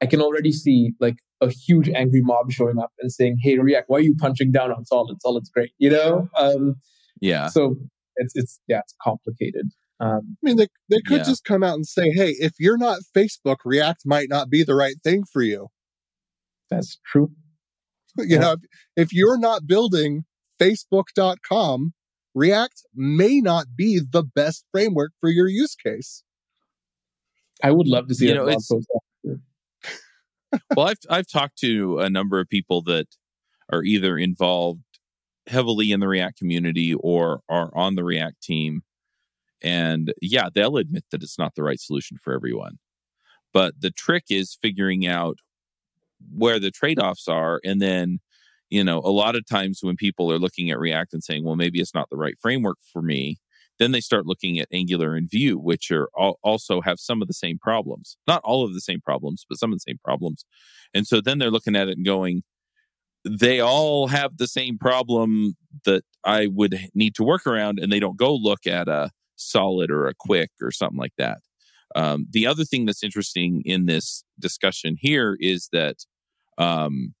I 0.00 0.06
can 0.06 0.20
already 0.20 0.52
see 0.52 0.92
like 1.00 1.16
a 1.40 1.48
huge 1.48 1.88
angry 1.88 2.20
mob 2.22 2.50
showing 2.50 2.78
up 2.78 2.92
and 3.00 3.10
saying, 3.10 3.38
Hey, 3.40 3.58
React, 3.58 3.88
why 3.88 3.98
are 3.98 4.02
you 4.02 4.14
punching 4.18 4.52
down 4.52 4.70
on 4.70 4.84
solid? 4.84 5.16
Solid's 5.22 5.50
great, 5.50 5.72
you 5.78 5.90
know? 5.90 6.28
Um 6.38 6.76
yeah. 7.20 7.48
So 7.48 7.76
it's 8.16 8.32
it's 8.34 8.60
yeah, 8.68 8.80
it's 8.80 8.94
complicated. 9.02 9.68
Um, 10.00 10.36
I 10.44 10.48
mean, 10.48 10.56
they 10.56 10.66
they 10.90 11.00
could 11.06 11.18
yeah. 11.18 11.24
just 11.24 11.44
come 11.44 11.62
out 11.62 11.74
and 11.74 11.86
say, 11.86 12.10
"Hey, 12.10 12.34
if 12.40 12.54
you're 12.58 12.76
not 12.76 12.98
Facebook, 13.16 13.58
React 13.64 14.02
might 14.04 14.28
not 14.28 14.50
be 14.50 14.64
the 14.64 14.74
right 14.74 14.96
thing 15.04 15.22
for 15.32 15.42
you." 15.42 15.68
That's 16.70 16.98
true. 17.06 17.30
You 18.18 18.26
yeah. 18.28 18.38
know, 18.38 18.52
if, 18.52 18.60
if 18.96 19.12
you're 19.12 19.38
not 19.38 19.66
building 19.66 20.24
Facebook.com, 20.60 21.94
React 22.34 22.82
may 22.94 23.40
not 23.40 23.66
be 23.76 24.00
the 24.00 24.22
best 24.22 24.64
framework 24.70 25.12
for 25.20 25.30
your 25.30 25.48
use 25.48 25.74
case. 25.74 26.22
I 27.62 27.70
would 27.70 27.88
love 27.88 28.08
to 28.08 28.14
see 28.14 28.28
you 28.28 28.34
know, 28.34 28.44
blog 28.44 28.60
post. 28.70 28.88
well, 30.76 30.88
I've 30.88 30.98
I've 31.08 31.26
talked 31.26 31.58
to 31.58 32.00
a 32.00 32.10
number 32.10 32.40
of 32.40 32.48
people 32.48 32.82
that 32.82 33.06
are 33.70 33.82
either 33.82 34.18
involved 34.18 34.82
heavily 35.46 35.90
in 35.92 36.00
the 36.00 36.08
React 36.08 36.38
community 36.38 36.94
or 36.94 37.40
are 37.48 37.70
on 37.74 37.94
the 37.94 38.04
React 38.04 38.40
team. 38.42 38.82
And 39.62 40.12
yeah, 40.20 40.48
they'll 40.52 40.76
admit 40.76 41.04
that 41.10 41.22
it's 41.22 41.38
not 41.38 41.54
the 41.54 41.62
right 41.62 41.80
solution 41.80 42.16
for 42.22 42.32
everyone. 42.32 42.78
But 43.52 43.80
the 43.80 43.90
trick 43.90 44.24
is 44.30 44.58
figuring 44.60 45.06
out 45.06 45.38
where 46.34 46.58
the 46.58 46.70
trade-offs 46.70 47.28
are 47.28 47.60
and 47.64 47.80
then 47.80 48.18
you 48.70 48.82
know 48.82 48.98
a 48.98 49.10
lot 49.10 49.36
of 49.36 49.46
times 49.46 49.80
when 49.82 49.96
people 49.96 50.30
are 50.32 50.38
looking 50.38 50.70
at 50.70 50.78
react 50.78 51.12
and 51.12 51.24
saying 51.24 51.44
well 51.44 51.56
maybe 51.56 51.80
it's 51.80 51.94
not 51.94 52.08
the 52.10 52.16
right 52.16 52.36
framework 52.40 52.78
for 52.92 53.02
me 53.02 53.38
then 53.78 53.92
they 53.92 54.00
start 54.00 54.26
looking 54.26 54.58
at 54.58 54.68
angular 54.72 55.14
and 55.16 55.30
vue 55.30 55.58
which 55.58 55.90
are 55.90 56.08
all, 56.14 56.38
also 56.42 56.80
have 56.80 57.00
some 57.00 57.20
of 57.20 57.26
the 57.26 57.34
same 57.34 57.58
problems. 57.58 58.16
Not 58.28 58.42
all 58.44 58.64
of 58.64 58.74
the 58.74 58.80
same 58.80 59.00
problems 59.00 59.44
but 59.48 59.58
some 59.58 59.72
of 59.72 59.76
the 59.76 59.90
same 59.90 59.98
problems. 60.04 60.44
And 60.94 61.06
so 61.06 61.20
then 61.20 61.38
they're 61.38 61.50
looking 61.50 61.76
at 61.76 61.88
it 61.88 61.96
and 61.96 62.06
going 62.06 62.42
they 63.24 63.60
all 63.60 64.08
have 64.08 64.36
the 64.36 64.48
same 64.48 64.76
problem 64.76 65.56
that 65.84 66.02
i 66.24 66.48
would 66.48 66.88
need 66.92 67.14
to 67.14 67.22
work 67.22 67.46
around 67.46 67.78
and 67.78 67.92
they 67.92 68.00
don't 68.00 68.16
go 68.16 68.34
look 68.34 68.66
at 68.66 68.88
a 68.88 69.10
solid 69.36 69.90
or 69.90 70.08
a 70.08 70.14
Qwik 70.14 70.48
or 70.60 70.70
something 70.70 70.98
like 70.98 71.14
that. 71.18 71.38
Um, 71.94 72.26
the 72.30 72.46
other 72.46 72.64
thing 72.64 72.86
that's 72.86 73.02
interesting 73.02 73.62
in 73.64 73.86
this 73.86 74.24
discussion 74.38 74.96
here 74.98 75.36
is 75.40 75.68
that 75.72 75.96
um, 76.62 77.14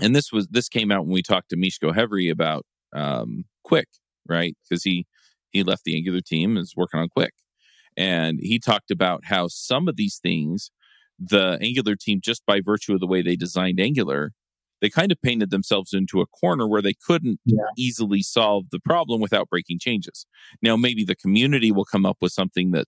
and 0.00 0.14
this 0.14 0.32
was 0.32 0.48
this 0.48 0.68
came 0.68 0.92
out 0.92 1.04
when 1.04 1.12
we 1.12 1.22
talked 1.22 1.50
to 1.50 1.56
Mishko 1.56 1.94
Hevery 1.94 2.30
about 2.30 2.64
um, 2.94 3.44
Qwik, 3.66 3.84
right? 4.28 4.56
Because 4.68 4.84
he 4.84 5.06
he 5.50 5.62
left 5.62 5.84
the 5.84 5.96
Angular 5.96 6.20
team 6.20 6.56
and 6.56 6.62
is 6.62 6.74
working 6.76 7.00
on 7.00 7.08
Qwik, 7.16 7.30
and 7.96 8.38
he 8.40 8.58
talked 8.58 8.90
about 8.90 9.24
how 9.24 9.48
some 9.48 9.88
of 9.88 9.96
these 9.96 10.18
things, 10.22 10.70
the 11.18 11.58
Angular 11.60 11.96
team, 11.96 12.20
just 12.22 12.44
by 12.46 12.60
virtue 12.60 12.94
of 12.94 13.00
the 13.00 13.06
way 13.06 13.22
they 13.22 13.36
designed 13.36 13.80
Angular, 13.80 14.32
they 14.80 14.90
kind 14.90 15.10
of 15.10 15.20
painted 15.22 15.50
themselves 15.50 15.92
into 15.92 16.20
a 16.20 16.26
corner 16.26 16.68
where 16.68 16.82
they 16.82 16.94
couldn't 16.94 17.40
yeah. 17.44 17.64
easily 17.76 18.22
solve 18.22 18.66
the 18.70 18.80
problem 18.80 19.20
without 19.20 19.48
breaking 19.48 19.78
changes. 19.80 20.26
Now, 20.62 20.76
maybe 20.76 21.04
the 21.04 21.16
community 21.16 21.72
will 21.72 21.84
come 21.84 22.06
up 22.06 22.18
with 22.20 22.32
something 22.32 22.70
that 22.72 22.86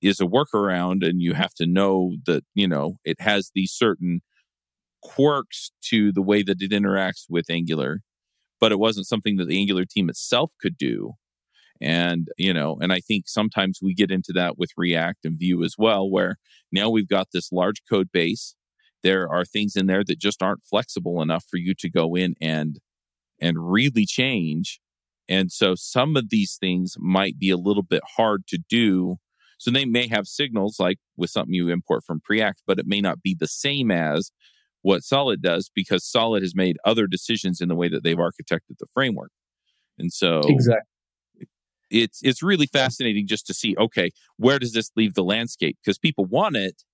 is 0.00 0.20
a 0.20 0.24
workaround, 0.24 1.06
and 1.06 1.20
you 1.20 1.34
have 1.34 1.54
to 1.54 1.66
know 1.66 2.16
that 2.26 2.44
you 2.54 2.68
know 2.68 2.98
it 3.04 3.20
has 3.20 3.50
these 3.54 3.72
certain 3.72 4.22
quirks 5.06 5.70
to 5.82 6.12
the 6.12 6.22
way 6.22 6.42
that 6.42 6.60
it 6.60 6.72
interacts 6.72 7.26
with 7.28 7.48
Angular, 7.48 8.00
but 8.60 8.72
it 8.72 8.78
wasn't 8.78 9.06
something 9.06 9.36
that 9.36 9.46
the 9.46 9.58
Angular 9.58 9.84
team 9.84 10.08
itself 10.08 10.50
could 10.60 10.76
do. 10.76 11.12
And, 11.80 12.28
you 12.38 12.52
know, 12.52 12.78
and 12.80 12.92
I 12.92 13.00
think 13.00 13.24
sometimes 13.28 13.80
we 13.82 13.94
get 13.94 14.10
into 14.10 14.32
that 14.32 14.58
with 14.58 14.70
React 14.76 15.24
and 15.24 15.38
Vue 15.38 15.62
as 15.62 15.74
well, 15.78 16.10
where 16.10 16.36
now 16.72 16.88
we've 16.90 17.08
got 17.08 17.28
this 17.32 17.52
large 17.52 17.82
code 17.88 18.10
base. 18.12 18.54
There 19.02 19.28
are 19.28 19.44
things 19.44 19.76
in 19.76 19.86
there 19.86 20.02
that 20.04 20.18
just 20.18 20.42
aren't 20.42 20.64
flexible 20.64 21.22
enough 21.22 21.44
for 21.48 21.58
you 21.58 21.74
to 21.78 21.90
go 21.90 22.16
in 22.16 22.34
and 22.40 22.80
and 23.38 23.70
really 23.70 24.06
change. 24.06 24.80
And 25.28 25.52
so 25.52 25.74
some 25.74 26.16
of 26.16 26.30
these 26.30 26.56
things 26.58 26.94
might 26.98 27.38
be 27.38 27.50
a 27.50 27.58
little 27.58 27.82
bit 27.82 28.02
hard 28.16 28.46
to 28.48 28.58
do. 28.70 29.16
So 29.58 29.70
they 29.70 29.84
may 29.84 30.06
have 30.08 30.26
signals 30.26 30.80
like 30.80 30.98
with 31.16 31.30
something 31.30 31.54
you 31.54 31.68
import 31.68 32.04
from 32.04 32.20
Preact, 32.20 32.62
but 32.66 32.78
it 32.78 32.86
may 32.86 33.02
not 33.02 33.20
be 33.20 33.36
the 33.38 33.46
same 33.46 33.90
as 33.90 34.30
what 34.86 35.02
Solid 35.02 35.42
does 35.42 35.68
because 35.74 36.04
Solid 36.04 36.44
has 36.44 36.54
made 36.54 36.76
other 36.84 37.08
decisions 37.08 37.60
in 37.60 37.68
the 37.68 37.74
way 37.74 37.88
that 37.88 38.04
they've 38.04 38.16
architected 38.16 38.78
the 38.78 38.86
framework. 38.94 39.32
And 39.98 40.12
so 40.12 40.42
exactly. 40.44 41.48
It's 41.90 42.20
it's 42.22 42.40
really 42.40 42.68
fascinating 42.68 43.26
just 43.26 43.48
to 43.48 43.54
see 43.54 43.74
okay, 43.78 44.12
where 44.36 44.60
does 44.60 44.74
this 44.74 44.92
leave 44.94 45.14
the 45.14 45.24
landscape? 45.24 45.76
Because 45.82 45.98
people 45.98 46.24
want 46.24 46.54
it, 46.54 46.84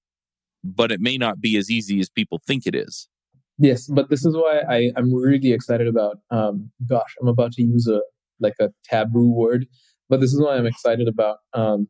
but 0.65 0.91
it 0.91 1.01
may 1.03 1.19
not 1.19 1.39
be 1.39 1.59
as 1.59 1.71
easy 1.71 2.01
as 2.01 2.09
people 2.09 2.41
think 2.47 2.67
it 2.67 2.75
is. 2.75 3.09
Yes, 3.59 3.87
but 3.87 4.09
this 4.09 4.25
is 4.25 4.35
why 4.35 4.63
I, 4.69 4.91
I'm 4.97 5.13
really 5.13 5.53
excited 5.53 5.87
about 5.87 6.17
um 6.31 6.71
gosh, 6.89 7.15
I'm 7.21 7.29
about 7.29 7.53
to 7.53 7.63
use 7.63 7.87
a 7.89 8.01
like 8.41 8.55
a 8.59 8.71
taboo 8.85 9.31
word, 9.31 9.67
but 10.09 10.21
this 10.21 10.33
is 10.33 10.41
why 10.41 10.57
I'm 10.57 10.67
excited 10.67 11.09
about 11.09 11.39
um 11.53 11.89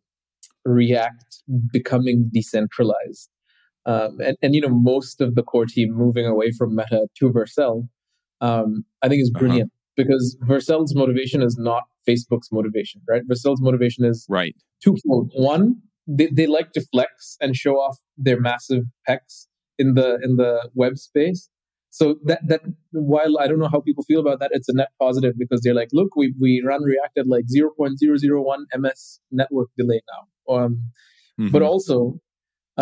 React 0.65 1.43
becoming 1.73 2.29
decentralized 2.33 3.29
um, 3.87 4.19
and, 4.21 4.37
and 4.43 4.55
you 4.55 4.61
know 4.61 4.69
most 4.69 5.21
of 5.21 5.35
the 5.35 5.43
core 5.43 5.67
team 5.67 5.93
moving 5.93 6.27
away 6.27 6.53
from 6.53 6.75
Meta 6.75 7.07
to 7.19 7.31
Vercel, 7.31 7.89
um, 8.41 8.85
I 9.03 9.09
think 9.09 9.23
is 9.23 9.31
uh-huh. 9.35 9.41
brilliant 9.41 9.71
uh-huh. 9.71 10.05
because 10.05 10.37
Vercel's 10.43 10.95
motivation 10.95 11.43
is 11.43 11.57
not 11.59 11.85
Facebook's 12.09 12.51
motivation, 12.53 13.01
right? 13.09 13.23
Vercel's 13.27 13.61
motivation 13.61 14.05
is 14.05 14.27
right 14.29 14.55
twofold. 14.83 15.31
One, 15.35 15.77
they, 16.07 16.27
they 16.27 16.47
like 16.47 16.73
to 16.73 16.81
flex 16.93 17.37
and 17.41 17.55
show 17.57 17.75
off 17.75 17.99
their 18.17 18.41
massive 18.41 18.85
pecs 19.09 19.47
in 19.79 19.95
the 19.95 20.19
in 20.23 20.37
the 20.37 20.69
web 20.75 20.99
space. 20.99 21.49
So 21.91 22.17
that 22.25 22.41
that 22.49 22.63
while 22.93 23.39
I 23.39 23.47
don't 23.47 23.59
know 23.59 23.69
how 23.69 23.81
people 23.81 24.05
feel 24.05 24.21
about 24.21 24.41
that, 24.41 24.51
it's 24.53 24.69
a 24.69 24.75
net 24.75 24.89
positive 24.99 25.35
because 25.39 25.61
they're 25.63 25.75
like, 25.75 25.91
look, 25.93 26.17
we 26.17 26.35
we 26.41 26.63
run 26.65 26.83
React 26.83 27.19
at 27.19 27.27
like 27.27 27.45
0.001 27.55 28.57
ms 28.79 29.21
network 29.31 29.69
delay 29.77 30.01
now. 30.13 30.55
Um, 30.55 30.85
mm-hmm. 31.39 31.49
But 31.51 31.63
also 31.63 32.19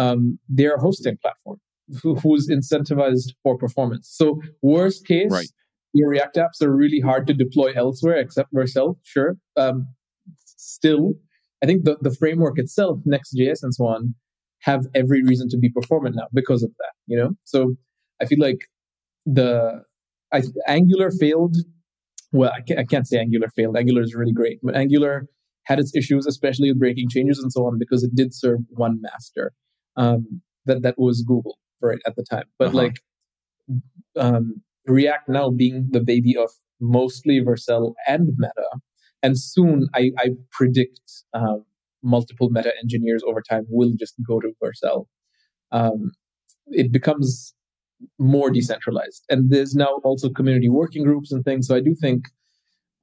um, 0.03 0.39
they're 0.49 0.79
hosting 0.87 1.17
platform 1.25 1.59
who, 2.03 2.11
who's 2.23 2.49
incentivized 2.49 3.29
for 3.43 3.59
performance. 3.59 4.07
So 4.21 4.27
worst 4.63 5.07
case, 5.07 5.31
right. 5.31 5.51
your 5.93 6.09
React 6.09 6.37
apps 6.45 6.63
are 6.63 6.75
really 6.85 7.01
hard 7.01 7.27
to 7.29 7.35
deploy 7.35 7.71
elsewhere 7.85 8.19
except 8.25 8.49
Vercel. 8.55 8.97
Sure. 9.03 9.37
Um, 9.57 9.77
still, 10.47 11.15
I 11.63 11.67
think 11.67 11.85
the, 11.85 11.97
the 12.01 12.15
framework 12.21 12.57
itself, 12.59 13.01
Next.js 13.05 13.61
and 13.63 13.75
so 13.75 13.85
on, 13.95 14.15
have 14.71 14.83
every 14.95 15.23
reason 15.31 15.49
to 15.51 15.59
be 15.59 15.71
performant 15.79 16.15
now 16.17 16.29
because 16.33 16.63
of 16.63 16.71
that. 16.79 16.95
You 17.11 17.17
know, 17.19 17.31
so 17.45 17.59
I 18.23 18.27
feel 18.27 18.41
like 18.49 18.61
the 19.27 19.83
I, 20.33 20.43
Angular 20.67 21.11
failed. 21.11 21.57
Well, 22.33 22.53
I 22.59 22.61
can't, 22.61 22.79
I 22.79 22.85
can't 22.85 23.07
say 23.09 23.19
Angular 23.19 23.49
failed. 23.57 23.77
Angular 23.77 24.03
is 24.03 24.15
really 24.15 24.33
great, 24.33 24.59
but 24.63 24.77
Angular 24.77 25.27
had 25.65 25.79
its 25.81 25.93
issues, 25.97 26.27
especially 26.27 26.69
with 26.71 26.79
breaking 26.79 27.09
changes 27.11 27.39
and 27.43 27.51
so 27.53 27.67
on, 27.67 27.79
because 27.79 28.03
it 28.05 28.13
did 28.15 28.31
serve 28.33 28.61
one 28.71 29.01
master 29.01 29.53
um, 29.97 30.41
that 30.67 30.83
that 30.83 30.99
was 30.99 31.23
Google 31.23 31.59
right 31.83 31.99
at 32.07 32.17
the 32.17 32.25
time. 32.29 32.45
But 32.59 32.69
uh-huh. 32.69 32.77
like 32.77 33.01
um, 34.17 34.63
React 34.87 35.29
now 35.29 35.51
being 35.51 35.89
the 35.91 36.01
baby 36.01 36.37
of 36.37 36.51
mostly 36.81 37.41
Vercel 37.41 37.95
and 38.07 38.31
Meta, 38.39 38.81
and 39.23 39.39
soon 39.39 39.89
I, 39.95 40.11
I 40.19 40.31
predict 40.51 41.01
um, 41.35 41.65
multiple 42.03 42.51
Meta 42.51 42.73
engineers 42.83 43.23
over 43.27 43.43
time 43.43 43.67
will 43.69 43.93
just 43.99 44.15
go 44.27 44.41
to 44.41 44.53
Vercel. 44.63 45.07
Um, 45.73 46.13
it 46.69 46.91
becomes 46.91 47.55
more 48.19 48.51
decentralized, 48.51 49.25
and 49.29 49.51
there's 49.51 49.75
now 49.75 50.01
also 50.05 50.31
community 50.31 50.69
working 50.69 51.05
groups 51.05 51.31
and 51.31 51.45
things. 51.45 51.67
So 51.67 51.77
I 51.77 51.81
do 51.81 51.95
think 51.95 52.25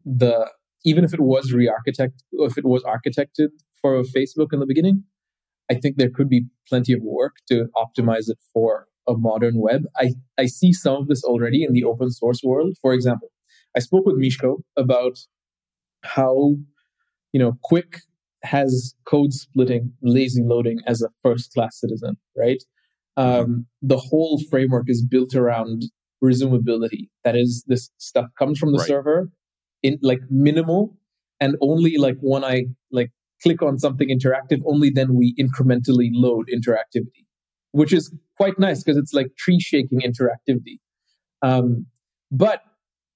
the 0.05 0.49
even 0.85 1.03
if 1.03 1.13
it 1.13 1.19
was 1.19 1.51
re-architect, 1.51 2.23
if 2.31 2.57
it 2.57 2.65
was 2.65 2.83
architected 2.83 3.49
for 3.81 4.03
Facebook 4.03 4.53
in 4.53 4.59
the 4.59 4.65
beginning, 4.65 5.03
I 5.69 5.75
think 5.75 5.97
there 5.97 6.09
could 6.09 6.29
be 6.29 6.45
plenty 6.67 6.93
of 6.93 7.01
work 7.01 7.37
to 7.49 7.67
optimize 7.75 8.29
it 8.29 8.37
for 8.53 8.87
a 9.07 9.15
modern 9.15 9.59
web. 9.59 9.83
I, 9.95 10.13
I 10.37 10.47
see 10.47 10.73
some 10.73 10.95
of 10.95 11.07
this 11.07 11.23
already 11.23 11.63
in 11.63 11.73
the 11.73 11.83
open 11.83 12.11
source 12.11 12.41
world. 12.43 12.75
For 12.81 12.93
example, 12.93 13.29
I 13.75 13.79
spoke 13.79 14.05
with 14.05 14.19
Mishko 14.19 14.57
about 14.75 15.17
how, 16.03 16.55
you 17.31 17.39
know, 17.39 17.57
Qwik 17.69 17.99
has 18.43 18.95
code 19.05 19.33
splitting, 19.33 19.93
lazy 20.01 20.43
loading 20.43 20.79
as 20.85 21.01
a 21.01 21.09
first 21.21 21.53
class 21.53 21.79
citizen, 21.79 22.17
right? 22.37 22.63
Um, 23.17 23.65
the 23.81 23.97
whole 23.97 24.39
framework 24.49 24.85
is 24.87 25.03
built 25.03 25.33
around 25.33 25.85
resumability. 26.23 27.09
That 27.23 27.35
is, 27.35 27.63
this 27.67 27.89
stuff 27.97 28.27
comes 28.37 28.59
from 28.59 28.73
the 28.73 28.79
right. 28.79 28.87
server 28.87 29.29
in 29.81 29.97
like 30.01 30.19
minimal 30.29 30.97
and 31.39 31.55
only 31.61 31.97
like 31.97 32.17
when 32.21 32.43
I 32.43 32.65
like 32.91 33.11
click 33.41 33.61
on 33.61 33.77
something 33.77 34.09
interactive, 34.09 34.61
only 34.65 34.89
then 34.89 35.15
we 35.15 35.35
incrementally 35.35 36.09
load 36.13 36.47
interactivity, 36.53 37.25
which 37.71 37.93
is 37.93 38.13
quite 38.37 38.57
nice 38.59 38.83
because 38.83 38.97
it's 38.97 39.13
like 39.13 39.35
tree 39.37 39.59
shaking 39.59 40.01
interactivity. 40.01 40.79
Um, 41.41 41.85
but 42.31 42.61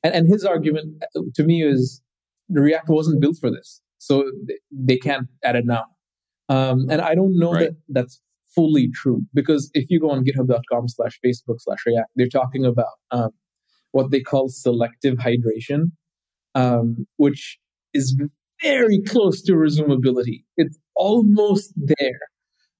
and, 0.03 0.13
and 0.13 0.27
his 0.27 0.45
argument 0.45 1.03
uh, 1.15 1.21
to 1.35 1.43
me 1.43 1.63
is 1.63 2.01
React 2.49 2.89
wasn't 2.89 3.21
built 3.21 3.37
for 3.39 3.49
this, 3.49 3.81
so 3.97 4.29
they 4.71 4.97
can't 4.97 5.27
add 5.43 5.55
it 5.55 5.65
now. 5.65 5.85
Um, 6.49 6.87
and 6.89 7.01
I 7.01 7.15
don't 7.15 7.37
know 7.37 7.53
right. 7.53 7.69
that 7.69 7.75
that's 7.87 8.21
fully 8.53 8.89
true 8.93 9.21
because 9.33 9.71
if 9.73 9.89
you 9.89 9.99
go 9.99 10.11
on 10.11 10.25
github.com 10.25 10.87
slash 10.89 11.17
facebook 11.25 11.55
slash 11.59 11.79
react 11.85 12.09
they're 12.17 12.27
talking 12.27 12.65
about 12.65 12.95
um, 13.11 13.29
what 13.91 14.11
they 14.11 14.19
call 14.19 14.49
selective 14.49 15.15
hydration 15.15 15.91
um, 16.55 17.07
which 17.15 17.57
is 17.93 18.13
very 18.61 19.01
close 19.01 19.41
to 19.41 19.53
resumability 19.53 20.43
it's 20.57 20.77
almost 20.95 21.73
there 21.75 22.19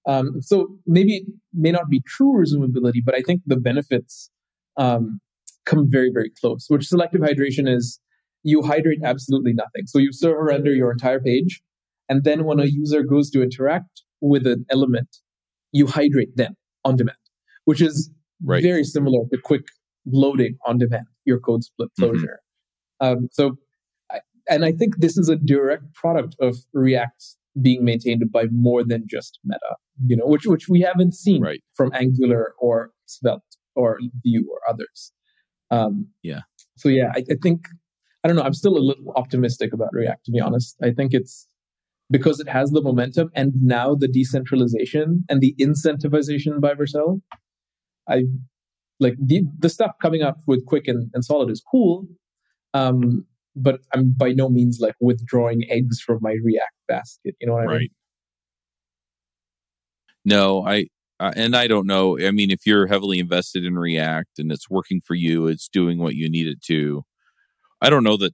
um, 0.08 0.42
so 0.42 0.68
maybe 0.88 1.18
it 1.18 1.24
may 1.54 1.72
not 1.72 1.90
be 1.90 2.02
true 2.08 2.34
resumability 2.34 3.02
but 3.06 3.16
i 3.16 3.22
think 3.22 3.42
the 3.46 3.58
benefits 3.58 4.30
um, 4.78 5.20
come 5.66 5.86
very 5.90 6.12
very 6.14 6.32
close 6.40 6.66
which 6.70 6.88
selective 6.88 7.22
hydration 7.22 7.68
is 7.68 8.00
you 8.44 8.62
hydrate 8.62 9.00
absolutely 9.04 9.54
nothing 9.54 9.86
so 9.86 10.00
you 10.00 10.12
server 10.12 10.44
render 10.44 10.74
your 10.74 10.92
entire 10.92 11.20
page 11.20 11.62
and 12.10 12.24
then 12.24 12.44
when 12.44 12.60
a 12.60 12.66
user 12.66 13.04
goes 13.04 13.30
to 13.30 13.42
interact 13.42 14.02
with 14.22 14.46
an 14.48 14.66
element 14.70 15.18
you 15.72 15.88
hydrate 15.88 16.36
them 16.36 16.56
on 16.84 16.96
demand, 16.96 17.18
which 17.66 17.82
is 17.82 18.10
right. 18.44 18.64
very 18.64 18.84
similar 18.84 19.26
to 19.32 19.38
Qwik 19.38 19.64
loading 20.06 20.58
on 20.66 20.78
demand, 20.78 21.06
your 21.26 21.40
code 21.40 21.64
split 21.64 21.90
mm-hmm. 21.90 22.12
closure. 22.12 22.40
Mm-hmm. 23.02 23.18
Um, 23.18 23.30
so, 23.32 23.58
and 24.50 24.66
I 24.66 24.72
think 24.72 24.98
this 24.98 25.18
is 25.18 25.30
a 25.30 25.36
direct 25.36 25.94
product 25.94 26.36
of 26.40 26.58
React 26.74 27.24
being 27.62 27.84
maintained 27.84 28.24
by 28.32 28.46
more 28.52 28.84
than 28.84 29.06
just 29.10 29.40
Meta, 29.44 29.76
you 30.06 30.16
know, 30.16 30.26
which 30.26 30.46
which 30.46 30.70
we 30.70 30.82
haven't 30.82 31.14
seen 31.14 31.42
right. 31.42 31.62
from 31.74 31.92
Angular 31.94 32.54
or 32.60 32.92
Svelte 33.06 33.42
or 33.76 34.00
Vue 34.24 34.48
or 34.52 34.60
others. 34.70 35.12
Um, 35.70 36.08
yeah. 36.24 36.42
So 36.78 36.90
yeah, 36.90 37.12
I, 37.16 37.24
I 37.30 37.36
think 37.42 37.66
I 38.24 38.28
don't 38.28 38.38
know. 38.38 38.44
I'm 38.44 38.54
still 38.54 38.78
a 38.78 38.80
little 38.80 39.14
optimistic 39.16 39.74
about 39.74 39.90
React, 39.92 40.26
to 40.26 40.32
be 40.32 40.40
honest. 40.40 40.76
I 40.84 40.92
think 40.92 41.14
it's 41.14 41.48
because 42.12 42.40
it 42.40 42.50
has 42.50 42.72
the 42.72 42.82
momentum 42.82 43.32
and 43.34 43.54
now 43.62 43.96
the 43.96 44.08
decentralization 44.08 45.24
and 45.30 45.42
the 45.42 45.56
incentivization 45.60 46.60
by 46.60 46.74
Vercel. 46.74 47.22
I 48.08 48.24
like 49.00 49.16
the, 49.24 49.44
the 49.58 49.70
stuff 49.70 49.96
coming 50.02 50.22
up 50.22 50.38
with 50.46 50.66
Qwik 50.66 50.88
and, 50.88 51.10
and 51.14 51.24
Solid 51.24 51.50
is 51.50 51.64
cool. 51.72 52.06
Um, 52.74 53.26
but 53.56 53.82
I'm 53.94 54.14
by 54.18 54.32
no 54.32 54.50
means 54.50 54.80
like 54.80 54.96
withdrawing 55.00 55.70
eggs 55.70 56.00
from 56.00 56.20
my 56.22 56.38
React 56.44 56.74
basket. 56.88 57.36
You 57.40 57.48
know 57.48 57.54
what 57.54 57.64
I 57.64 57.66
right. 57.66 57.80
mean? 57.80 57.90
No, 60.24 60.66
I 60.66 60.88
uh, 61.20 61.34
and 61.36 61.56
I 61.56 61.68
don't 61.68 61.88
know. 61.88 62.20
I 62.20 62.32
mean, 62.32 62.50
if 62.50 62.66
you're 62.66 62.88
heavily 62.88 63.20
invested 63.20 63.66
in 63.66 63.78
React 63.78 64.40
and 64.40 64.52
it's 64.52 64.70
working 64.70 65.02
for 65.02 65.16
you, 65.16 65.48
it's 65.48 65.68
doing 65.68 66.00
what 66.00 66.16
you 66.16 66.30
need 66.30 66.48
it 66.48 66.62
to. 66.64 67.04
I 67.82 67.90
don't 67.90 68.04
know 68.04 68.18
that 68.18 68.34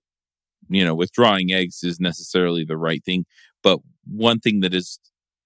you 0.69 0.83
know 0.85 0.95
withdrawing 0.95 1.51
eggs 1.51 1.83
is 1.83 1.99
necessarily 1.99 2.63
the 2.63 2.77
right 2.77 3.03
thing. 3.03 3.25
But 3.63 3.79
one 4.05 4.39
thing 4.39 4.61
that 4.61 4.73
is 4.73 4.99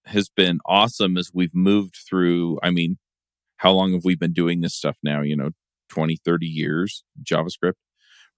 has 0.05 0.29
been 0.29 0.59
awesome 0.65 1.17
is 1.17 1.31
we've 1.33 1.55
moved 1.55 1.97
through, 2.07 2.59
I 2.63 2.71
mean, 2.71 2.97
how 3.57 3.71
long 3.71 3.93
have 3.93 4.03
we 4.03 4.15
been 4.15 4.33
doing 4.33 4.61
this 4.61 4.73
stuff 4.73 4.97
now? 5.03 5.21
You 5.21 5.35
know, 5.35 5.49
20, 5.89 6.17
30 6.25 6.47
years, 6.47 7.03
JavaScript, 7.23 7.73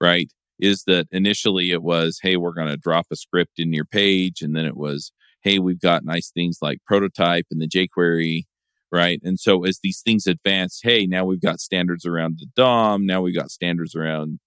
right? 0.02 0.30
Is 0.60 0.84
that 0.86 1.08
initially 1.12 1.72
it 1.72 1.84
was, 1.84 2.20
hey, 2.22 2.38
we're 2.38 2.54
going 2.54 2.70
to 2.70 2.78
drop 2.78 3.08
a 3.12 3.16
script 3.16 3.54
in 3.58 3.74
your 3.74 3.86
page. 3.86 4.42
And 4.42 4.56
then 4.56 4.66
it 4.66 4.78
was, 4.78 5.12
hey, 5.42 5.60
we've 5.60 5.82
got 5.82 6.06
nice 6.06 6.32
things 6.32 6.60
like 6.62 6.80
prototype 6.86 7.48
and 7.52 7.62
the 7.62 7.68
jQuery, 7.68 8.44
right? 8.92 9.20
And 9.24 9.39
so 9.39 9.66
as 9.66 9.80
these 9.82 10.02
things 10.02 10.28
advance, 10.28 10.80
hey, 10.84 11.06
now 11.06 11.26
we've 11.26 11.42
got 11.42 11.60
standards 11.60 12.06
around 12.06 12.38
the 12.39 12.48
DOM. 12.56 13.06
Now 13.06 13.22
we've 13.22 13.36
got 13.36 13.52
standards 13.52 13.96
around 13.96 14.39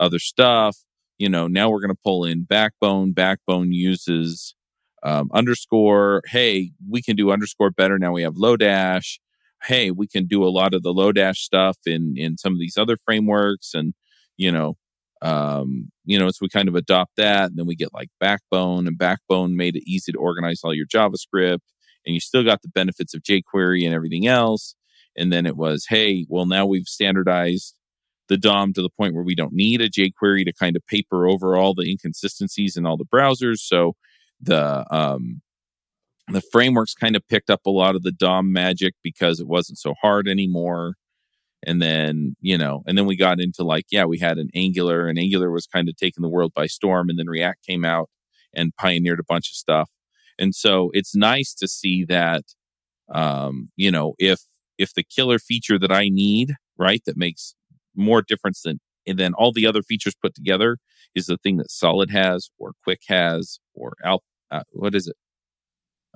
other 0.00 0.18
stuff. 0.18 0.78
You 1.18 1.28
know, 1.28 1.48
now 1.48 1.68
we're 1.68 1.80
going 1.80 1.94
to 1.94 2.00
pull 2.02 2.24
in 2.24 2.44
Backbone. 2.44 3.12
Backbone 3.12 3.72
uses 3.72 4.54
um, 5.02 5.30
underscore. 5.32 6.22
Hey, 6.26 6.70
we 6.88 7.02
can 7.02 7.16
do 7.16 7.30
underscore 7.30 7.70
better 7.70 7.98
now. 7.98 8.12
We 8.12 8.22
have 8.22 8.34
Lodash. 8.34 9.18
Hey, 9.64 9.90
we 9.90 10.06
can 10.06 10.26
do 10.26 10.44
a 10.44 10.50
lot 10.50 10.74
of 10.74 10.82
the 10.82 10.94
Lodash 10.94 11.38
stuff 11.38 11.78
in 11.84 12.14
in 12.16 12.38
some 12.38 12.52
of 12.52 12.60
these 12.60 12.76
other 12.76 12.96
frameworks, 12.96 13.74
and 13.74 13.94
you 14.36 14.52
know, 14.52 14.76
um, 15.22 15.90
you 16.04 16.18
know, 16.18 16.30
so 16.30 16.38
we 16.42 16.48
kind 16.48 16.68
of 16.68 16.74
adopt 16.74 17.16
that, 17.16 17.50
and 17.50 17.58
then 17.58 17.66
we 17.66 17.74
get 17.74 17.94
like 17.94 18.08
Backbone, 18.20 18.86
and 18.86 18.96
Backbone 18.96 19.56
made 19.56 19.76
it 19.76 19.88
easy 19.88 20.12
to 20.12 20.18
organize 20.18 20.60
all 20.62 20.74
your 20.74 20.86
JavaScript, 20.86 21.60
and 22.06 22.14
you 22.14 22.20
still 22.20 22.44
got 22.44 22.62
the 22.62 22.68
benefits 22.68 23.14
of 23.14 23.22
jQuery 23.22 23.84
and 23.84 23.94
everything 23.94 24.26
else. 24.26 24.74
And 25.16 25.32
then 25.32 25.46
it 25.46 25.56
was, 25.56 25.86
hey, 25.88 26.26
well, 26.28 26.46
now 26.46 26.64
we've 26.64 26.86
standardized 26.86 27.74
the 28.28 28.36
DOM 28.36 28.72
to 28.74 28.82
the 28.82 28.90
point 28.90 29.14
where 29.14 29.24
we 29.24 29.34
don't 29.34 29.52
need 29.52 29.80
a 29.80 29.90
jQuery 29.90 30.44
to 30.44 30.52
kind 30.52 30.76
of 30.76 30.86
paper 30.86 31.26
over 31.26 31.56
all 31.56 31.74
the 31.74 31.90
inconsistencies 31.90 32.76
in 32.76 32.86
all 32.86 32.96
the 32.96 33.04
browsers. 33.04 33.58
So 33.58 33.94
the 34.40 34.86
um, 34.94 35.42
the 36.28 36.42
frameworks 36.52 36.94
kind 36.94 37.16
of 37.16 37.26
picked 37.28 37.50
up 37.50 37.66
a 37.66 37.70
lot 37.70 37.96
of 37.96 38.02
the 38.02 38.12
DOM 38.12 38.52
magic 38.52 38.94
because 39.02 39.40
it 39.40 39.48
wasn't 39.48 39.78
so 39.78 39.94
hard 40.00 40.28
anymore. 40.28 40.94
And 41.66 41.82
then, 41.82 42.36
you 42.40 42.56
know, 42.56 42.82
and 42.86 42.96
then 42.96 43.06
we 43.06 43.16
got 43.16 43.40
into 43.40 43.64
like, 43.64 43.86
yeah, 43.90 44.04
we 44.04 44.18
had 44.18 44.38
an 44.38 44.48
Angular, 44.54 45.08
and 45.08 45.18
Angular 45.18 45.50
was 45.50 45.66
kind 45.66 45.88
of 45.88 45.96
taking 45.96 46.22
the 46.22 46.28
world 46.28 46.52
by 46.54 46.66
storm. 46.66 47.10
And 47.10 47.18
then 47.18 47.26
React 47.26 47.66
came 47.66 47.84
out 47.84 48.08
and 48.54 48.74
pioneered 48.76 49.20
a 49.20 49.24
bunch 49.24 49.50
of 49.50 49.54
stuff. 49.54 49.90
And 50.38 50.54
so 50.54 50.90
it's 50.92 51.16
nice 51.16 51.52
to 51.54 51.66
see 51.66 52.04
that, 52.04 52.44
um, 53.12 53.70
you 53.76 53.90
know, 53.90 54.14
if 54.18 54.40
if 54.78 54.94
the 54.94 55.02
killer 55.02 55.40
feature 55.40 55.78
that 55.80 55.90
I 55.90 56.08
need, 56.08 56.54
right, 56.78 57.02
that 57.06 57.16
makes 57.16 57.54
more 57.96 58.22
difference 58.22 58.62
than 58.62 58.78
and 59.08 59.18
then 59.18 59.34
all 59.34 59.52
the 59.52 59.66
other 59.66 59.82
features 59.82 60.14
put 60.14 60.34
together 60.34 60.78
is 61.14 61.26
the 61.26 61.38
thing 61.38 61.56
that 61.56 61.70
Solid 61.70 62.10
has, 62.10 62.50
or 62.58 62.72
Qwik 62.86 62.98
has, 63.08 63.58
or 63.74 63.94
Alp. 64.04 64.22
Uh, 64.50 64.62
what 64.72 64.94
is 64.94 65.08
it? 65.08 65.16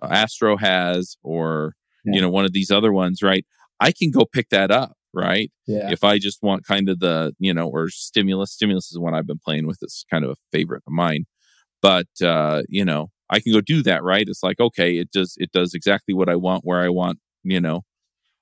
Astro 0.02 0.56
has, 0.58 1.16
or 1.22 1.74
yeah. 2.04 2.14
you 2.14 2.20
know, 2.20 2.28
one 2.28 2.44
of 2.44 2.52
these 2.52 2.70
other 2.70 2.92
ones, 2.92 3.22
right? 3.22 3.46
I 3.80 3.92
can 3.92 4.10
go 4.10 4.26
pick 4.30 4.50
that 4.50 4.70
up, 4.70 4.92
right? 5.14 5.50
Yeah. 5.66 5.90
If 5.90 6.04
I 6.04 6.18
just 6.18 6.42
want 6.42 6.66
kind 6.66 6.88
of 6.88 7.00
the, 7.00 7.34
you 7.38 7.52
know, 7.52 7.68
or 7.68 7.88
stimulus. 7.88 8.52
Stimulus 8.52 8.90
is 8.90 8.98
one 8.98 9.14
I've 9.14 9.26
been 9.26 9.40
playing 9.44 9.66
with. 9.66 9.78
It's 9.82 10.04
kind 10.10 10.24
of 10.24 10.30
a 10.30 10.36
favorite 10.50 10.82
of 10.86 10.92
mine. 10.92 11.24
But 11.80 12.08
uh, 12.22 12.62
you 12.68 12.84
know, 12.84 13.10
I 13.30 13.40
can 13.40 13.52
go 13.52 13.60
do 13.60 13.82
that, 13.82 14.02
right? 14.02 14.28
It's 14.28 14.42
like, 14.42 14.60
okay, 14.60 14.98
it 14.98 15.10
does 15.10 15.34
it 15.38 15.52
does 15.52 15.74
exactly 15.74 16.14
what 16.14 16.28
I 16.28 16.36
want 16.36 16.64
where 16.64 16.80
I 16.80 16.88
want, 16.88 17.18
you 17.42 17.60
know. 17.60 17.82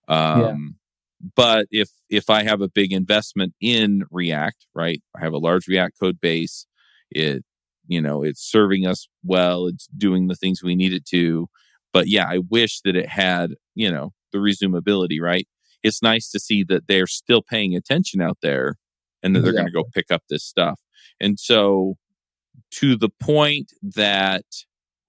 Um 0.08 0.76
yeah. 1.20 1.26
but 1.36 1.66
if 1.70 1.90
if 2.08 2.28
I 2.30 2.42
have 2.42 2.60
a 2.60 2.68
big 2.68 2.92
investment 2.92 3.54
in 3.60 4.04
React, 4.10 4.66
right? 4.74 5.00
I 5.16 5.20
have 5.20 5.32
a 5.32 5.38
large 5.38 5.68
React 5.68 5.98
code 6.00 6.20
base. 6.20 6.66
It 7.10 7.44
you 7.90 8.00
know 8.00 8.22
it's 8.22 8.40
serving 8.40 8.86
us 8.86 9.08
well 9.24 9.66
it's 9.66 9.88
doing 9.88 10.28
the 10.28 10.36
things 10.36 10.62
we 10.62 10.76
need 10.76 10.92
it 10.94 11.04
to 11.04 11.48
but 11.92 12.06
yeah 12.06 12.26
i 12.26 12.38
wish 12.48 12.80
that 12.82 12.96
it 12.96 13.08
had 13.08 13.50
you 13.74 13.90
know 13.90 14.12
the 14.32 14.38
resumability 14.38 15.20
right 15.20 15.46
it's 15.82 16.02
nice 16.02 16.30
to 16.30 16.38
see 16.38 16.64
that 16.64 16.86
they're 16.86 17.06
still 17.06 17.42
paying 17.42 17.74
attention 17.74 18.20
out 18.20 18.38
there 18.42 18.76
and 19.22 19.34
that 19.34 19.40
they're 19.40 19.52
going 19.52 19.66
to 19.66 19.72
go 19.72 19.84
pick 19.94 20.10
up 20.10 20.22
this 20.28 20.44
stuff. 20.44 20.80
And 21.20 21.38
so 21.38 21.96
to 22.72 22.96
the 22.96 23.08
point 23.08 23.72
that 23.82 24.44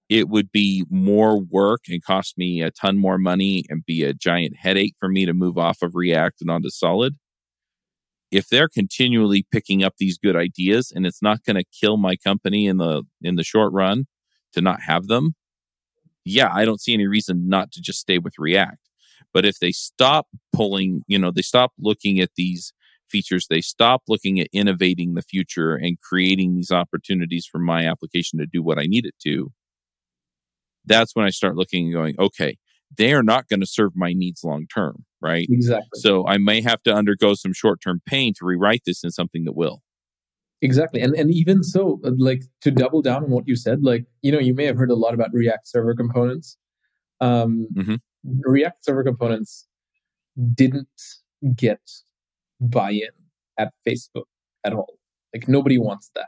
it 0.10 0.28
would 0.28 0.52
be 0.52 0.86
more 0.90 1.40
work 1.40 1.84
and 1.88 2.04
cost 2.04 2.38
me 2.38 2.62
a 2.62 2.70
ton 2.70 2.98
more 2.98 3.18
money 3.18 3.64
and 3.70 3.86
be 3.86 4.04
a 4.04 4.14
giant 4.14 4.58
headache 4.58 4.96
for 5.00 5.08
me 5.08 5.26
to 5.26 5.34
move 5.34 5.58
off 5.58 5.82
of 5.82 5.96
react 5.96 6.42
and 6.42 6.52
onto 6.52 6.70
solid 6.70 7.16
if 8.30 8.48
they're 8.48 8.70
continually 8.70 9.46
picking 9.52 9.84
up 9.84 9.96
these 9.98 10.18
good 10.18 10.36
ideas 10.36 10.92
and 10.94 11.06
it's 11.06 11.22
not 11.22 11.44
going 11.44 11.56
to 11.56 11.64
kill 11.80 11.98
my 11.98 12.16
company 12.16 12.68
in 12.68 12.78
the 12.78 13.04
in 13.22 13.36
the 13.36 13.44
short 13.44 13.72
run 13.74 14.06
to 14.54 14.62
not 14.62 14.82
have 14.82 15.08
them 15.08 15.34
yeah 16.26 16.50
i 16.54 16.66
don't 16.66 16.82
see 16.82 16.94
any 16.94 17.08
reason 17.08 17.48
not 17.48 17.72
to 17.72 17.82
just 17.82 18.00
stay 18.00 18.18
with 18.18 18.34
react 18.38 18.90
but 19.34 19.46
if 19.46 19.60
they 19.60 19.72
stop 19.72 20.28
pulling 20.54 21.02
you 21.08 21.18
know 21.18 21.32
they 21.32 21.42
stop 21.42 21.72
looking 21.80 22.20
at 22.20 22.32
these 22.36 22.74
features 23.10 23.48
they 23.50 23.62
stop 23.62 24.02
looking 24.08 24.40
at 24.40 24.48
innovating 24.54 25.14
the 25.14 25.22
future 25.22 25.76
and 25.76 26.00
creating 26.00 26.56
these 26.56 26.72
opportunities 26.72 27.46
for 27.46 27.60
my 27.60 27.86
application 27.86 28.40
to 28.40 28.46
do 28.46 28.64
what 28.64 28.80
i 28.80 28.86
need 28.86 29.06
it 29.06 29.16
to 29.22 29.52
that's 30.86 31.16
when 31.16 31.26
i 31.26 31.30
start 31.30 31.56
looking 31.56 31.86
and 31.86 31.94
going 31.94 32.16
okay 32.20 32.58
they 32.98 33.14
are 33.14 33.24
not 33.24 33.48
going 33.48 33.60
to 33.60 33.66
serve 33.66 33.92
my 33.96 34.14
needs 34.14 34.44
long 34.44 34.66
term 34.68 35.06
right? 35.22 35.48
Exactly. 35.50 36.00
So 36.00 36.28
I 36.28 36.38
may 36.38 36.62
have 36.62 36.82
to 36.84 36.94
undergo 36.94 37.36
some 37.36 37.54
short 37.54 37.82
term 37.82 38.02
pain 38.06 38.34
to 38.38 38.46
rewrite 38.46 38.82
this 38.86 39.04
in 39.04 39.12
something 39.12 39.46
that 39.46 39.56
will. 39.56 39.82
Exactly. 40.62 41.02
And 41.02 41.16
and 41.16 41.32
even 41.32 41.64
so, 41.64 42.00
uh, 42.06 42.12
like 42.18 42.44
to 42.62 42.72
double 42.72 43.02
down 43.02 43.24
on 43.24 43.30
what 43.30 43.48
you 43.48 43.56
said, 43.56 43.84
like, 43.84 44.06
you 44.22 44.32
know, 44.32 44.40
you 44.40 44.54
may 44.54 44.66
have 44.66 44.78
heard 44.78 44.92
a 44.92 44.96
lot 44.96 45.14
about 45.14 45.30
React 45.34 45.68
server 45.68 45.96
components. 45.96 46.58
Um, 47.20 47.68
mm-hmm. 47.74 47.96
React 48.24 48.86
server 48.86 49.04
components 49.04 49.68
didn't 50.54 50.88
get 51.56 51.82
buy 52.60 52.92
in 52.92 53.10
at 53.58 53.74
Facebook 53.88 54.26
at 54.64 54.74
all. 54.74 54.94
Like 55.34 55.48
nobody 55.48 55.78
wants 55.78 56.12
that. 56.16 56.28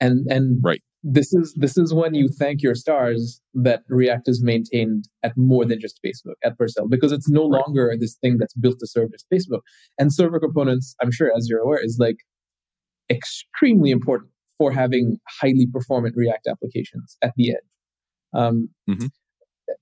And 0.00 0.30
and 0.30 0.58
right. 0.62 0.82
this 1.02 1.32
is 1.32 1.54
this 1.54 1.78
is 1.78 1.94
when 1.94 2.14
you 2.14 2.28
thank 2.28 2.62
your 2.62 2.74
stars 2.74 3.40
that 3.54 3.82
React 3.88 4.28
is 4.28 4.42
maintained 4.42 5.08
at 5.22 5.36
more 5.36 5.64
than 5.64 5.80
just 5.80 6.00
Facebook 6.04 6.34
at 6.44 6.58
Vercel 6.58 6.88
because 6.88 7.12
it's 7.12 7.28
no 7.28 7.48
right. 7.48 7.62
longer 7.66 7.94
this 7.98 8.16
thing 8.16 8.36
that's 8.38 8.54
built 8.54 8.78
to 8.80 8.86
serve 8.86 9.10
just 9.12 9.26
Facebook. 9.32 9.60
And 9.98 10.12
server 10.12 10.38
components, 10.38 10.94
I'm 11.02 11.10
sure, 11.10 11.30
as 11.34 11.48
you're 11.48 11.60
aware, 11.60 11.82
is 11.82 11.96
like 11.98 12.18
extremely 13.10 13.90
important 13.90 14.30
for 14.58 14.70
having 14.70 15.18
highly 15.40 15.66
performant 15.72 16.14
React 16.16 16.46
applications 16.48 17.16
at 17.22 17.32
the 17.36 17.52
edge. 17.52 17.56
Um, 18.34 18.68
mm-hmm. 18.88 19.06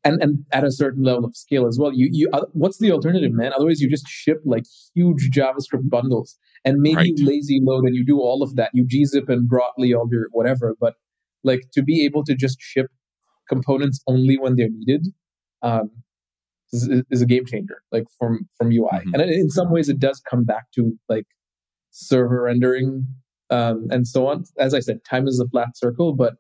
And 0.02 0.22
and 0.22 0.44
at 0.52 0.64
a 0.64 0.72
certain 0.72 1.02
level 1.02 1.24
of 1.24 1.36
scale 1.36 1.66
as 1.66 1.78
well. 1.78 1.92
You 1.92 2.08
you 2.10 2.28
uh, 2.32 2.46
what's 2.52 2.78
the 2.78 2.92
alternative, 2.92 3.32
man? 3.32 3.52
Otherwise, 3.54 3.80
you 3.80 3.88
just 3.88 4.08
ship 4.08 4.40
like 4.44 4.64
huge 4.94 5.30
JavaScript 5.30 5.88
bundles 5.88 6.36
and 6.64 6.78
maybe 6.80 6.96
right. 6.96 7.12
lazy 7.18 7.60
load, 7.62 7.84
and 7.84 7.94
you 7.94 8.04
do 8.04 8.18
all 8.18 8.42
of 8.42 8.56
that. 8.56 8.70
You 8.74 8.84
gzip 8.84 9.28
and 9.28 9.48
brotli 9.48 9.96
all 9.96 10.08
your 10.10 10.28
whatever, 10.32 10.74
but 10.80 10.94
like 11.44 11.70
to 11.72 11.82
be 11.82 12.04
able 12.04 12.24
to 12.24 12.34
just 12.34 12.60
ship 12.60 12.86
components 13.48 14.02
only 14.06 14.38
when 14.38 14.56
they're 14.56 14.70
needed 14.70 15.08
um, 15.62 15.90
is, 16.72 16.88
is, 17.10 17.22
a 17.22 17.26
game 17.26 17.44
changer 17.46 17.82
like 17.92 18.04
from 18.18 18.48
from 18.56 18.68
ui 18.68 18.88
mm-hmm. 18.88 19.14
and 19.14 19.22
in 19.22 19.50
some 19.50 19.70
ways 19.70 19.88
it 19.88 19.98
does 19.98 20.20
come 20.28 20.44
back 20.44 20.64
to 20.74 20.98
like 21.08 21.26
server 21.90 22.42
rendering 22.42 23.06
um, 23.50 23.86
and 23.90 24.08
so 24.08 24.26
on 24.26 24.44
as 24.58 24.74
i 24.74 24.80
said 24.80 25.04
time 25.04 25.28
is 25.28 25.38
a 25.38 25.48
flat 25.48 25.76
circle 25.76 26.14
but 26.14 26.34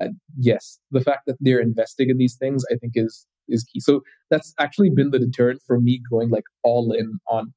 uh, 0.00 0.08
yes 0.38 0.78
the 0.90 1.00
fact 1.00 1.22
that 1.26 1.36
they're 1.40 1.60
investing 1.60 2.10
in 2.10 2.18
these 2.18 2.36
things 2.36 2.64
i 2.72 2.76
think 2.76 2.92
is 2.94 3.26
is 3.48 3.64
key 3.64 3.80
so 3.80 4.00
that's 4.30 4.54
actually 4.58 4.90
been 4.90 5.10
the 5.10 5.18
deterrent 5.18 5.60
for 5.66 5.80
me 5.80 6.00
going 6.10 6.30
like 6.30 6.44
all 6.62 6.92
in 6.92 7.18
on 7.28 7.52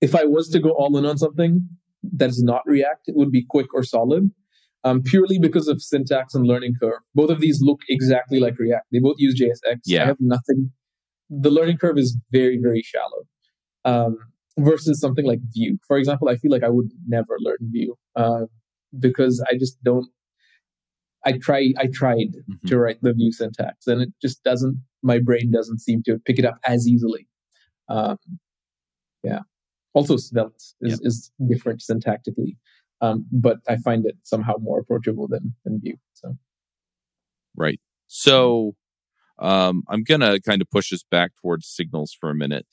if 0.00 0.14
i 0.14 0.24
was 0.24 0.48
to 0.48 0.58
go 0.58 0.70
all 0.70 0.96
in 0.96 1.04
on 1.04 1.18
something 1.18 1.68
that 2.02 2.30
is 2.30 2.42
not 2.42 2.62
react 2.66 3.02
it 3.06 3.16
would 3.16 3.30
be 3.30 3.46
Qwik 3.54 3.66
or 3.72 3.82
solid 3.82 4.30
um, 4.84 5.02
purely 5.02 5.38
because 5.38 5.66
of 5.66 5.82
syntax 5.82 6.34
and 6.34 6.46
learning 6.46 6.74
curve. 6.78 7.00
Both 7.14 7.30
of 7.30 7.40
these 7.40 7.60
look 7.62 7.80
exactly 7.88 8.38
like 8.38 8.58
React. 8.58 8.86
They 8.92 8.98
both 9.00 9.16
use 9.18 9.40
JSX. 9.40 9.78
Yeah. 9.86 10.02
I 10.02 10.06
have 10.06 10.18
nothing. 10.20 10.70
The 11.30 11.50
learning 11.50 11.78
curve 11.78 11.98
is 11.98 12.16
very, 12.30 12.58
very 12.62 12.82
shallow 12.82 13.24
um, 13.84 14.18
versus 14.58 15.00
something 15.00 15.26
like 15.26 15.40
Vue. 15.54 15.78
For 15.88 15.96
example, 15.96 16.28
I 16.28 16.36
feel 16.36 16.50
like 16.50 16.62
I 16.62 16.68
would 16.68 16.90
never 17.08 17.36
learn 17.38 17.56
Vue 17.62 17.96
uh, 18.14 18.42
because 18.98 19.42
I 19.50 19.56
just 19.58 19.82
don't. 19.82 20.06
I 21.24 21.32
try. 21.32 21.72
I 21.78 21.88
tried 21.92 22.34
mm-hmm. 22.36 22.66
to 22.66 22.78
write 22.78 22.98
the 23.02 23.12
Vue 23.12 23.32
syntax, 23.32 23.86
and 23.86 24.02
it 24.02 24.10
just 24.20 24.42
doesn't. 24.44 24.82
My 25.02 25.18
brain 25.18 25.50
doesn't 25.50 25.80
seem 25.80 26.02
to 26.04 26.18
pick 26.24 26.38
it 26.38 26.44
up 26.44 26.58
as 26.66 26.88
easily. 26.88 27.28
Um, 27.88 28.18
yeah. 29.22 29.40
Also, 29.94 30.16
Svelte 30.16 30.54
is, 30.56 30.74
yep. 30.80 30.98
is 31.02 31.30
different 31.48 31.80
syntactically. 31.80 32.56
Um, 33.00 33.26
but 33.30 33.58
I 33.68 33.76
find 33.76 34.06
it 34.06 34.16
somehow 34.22 34.54
more 34.60 34.80
approachable 34.80 35.28
than 35.28 35.54
than 35.64 35.80
Vue. 35.80 35.96
So, 36.14 36.36
right. 37.56 37.80
So, 38.06 38.76
um, 39.38 39.82
I'm 39.88 40.04
gonna 40.04 40.40
kind 40.40 40.62
of 40.62 40.70
push 40.70 40.92
us 40.92 41.04
back 41.10 41.32
towards 41.40 41.66
signals 41.66 42.16
for 42.18 42.30
a 42.30 42.34
minute. 42.34 42.66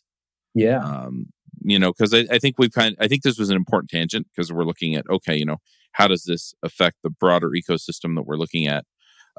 Yeah. 0.53 0.79
Um, 0.79 1.27
you 1.63 1.79
know, 1.79 1.91
because 1.91 2.13
I, 2.13 2.25
I 2.31 2.39
think 2.39 2.55
we've 2.57 2.71
kind. 2.71 2.95
I 2.99 3.07
think 3.07 3.23
this 3.23 3.37
was 3.37 3.49
an 3.49 3.55
important 3.55 3.89
tangent 3.89 4.27
because 4.33 4.51
we're 4.51 4.63
looking 4.63 4.95
at 4.95 5.05
okay, 5.09 5.35
you 5.35 5.45
know, 5.45 5.57
how 5.93 6.07
does 6.07 6.23
this 6.23 6.53
affect 6.63 6.97
the 7.03 7.09
broader 7.09 7.49
ecosystem 7.49 8.15
that 8.15 8.25
we're 8.25 8.37
looking 8.37 8.67
at? 8.67 8.85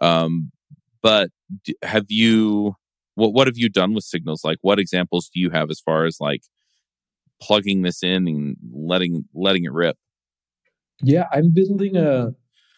Um, 0.00 0.50
but 1.02 1.30
have 1.82 2.06
you 2.08 2.76
what 3.14 3.32
what 3.32 3.46
have 3.46 3.58
you 3.58 3.68
done 3.68 3.94
with 3.94 4.04
signals? 4.04 4.44
Like, 4.44 4.58
what 4.62 4.78
examples 4.78 5.28
do 5.28 5.40
you 5.40 5.50
have 5.50 5.70
as 5.70 5.80
far 5.80 6.04
as 6.04 6.18
like 6.20 6.42
plugging 7.40 7.82
this 7.82 8.02
in 8.02 8.26
and 8.28 8.56
letting 8.72 9.24
letting 9.34 9.64
it 9.64 9.72
rip? 9.72 9.96
Yeah, 11.02 11.26
I'm 11.32 11.52
building 11.52 11.96
a 11.96 12.32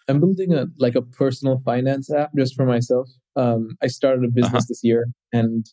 I'm 0.08 0.20
building 0.20 0.52
a 0.54 0.66
like 0.78 0.94
a 0.94 1.02
personal 1.02 1.58
finance 1.58 2.12
app 2.12 2.30
just 2.36 2.54
for 2.54 2.64
myself. 2.66 3.08
Um, 3.36 3.76
I 3.82 3.86
started 3.88 4.24
a 4.24 4.28
business 4.28 4.54
uh-huh. 4.54 4.66
this 4.68 4.80
year 4.82 5.06
and 5.32 5.66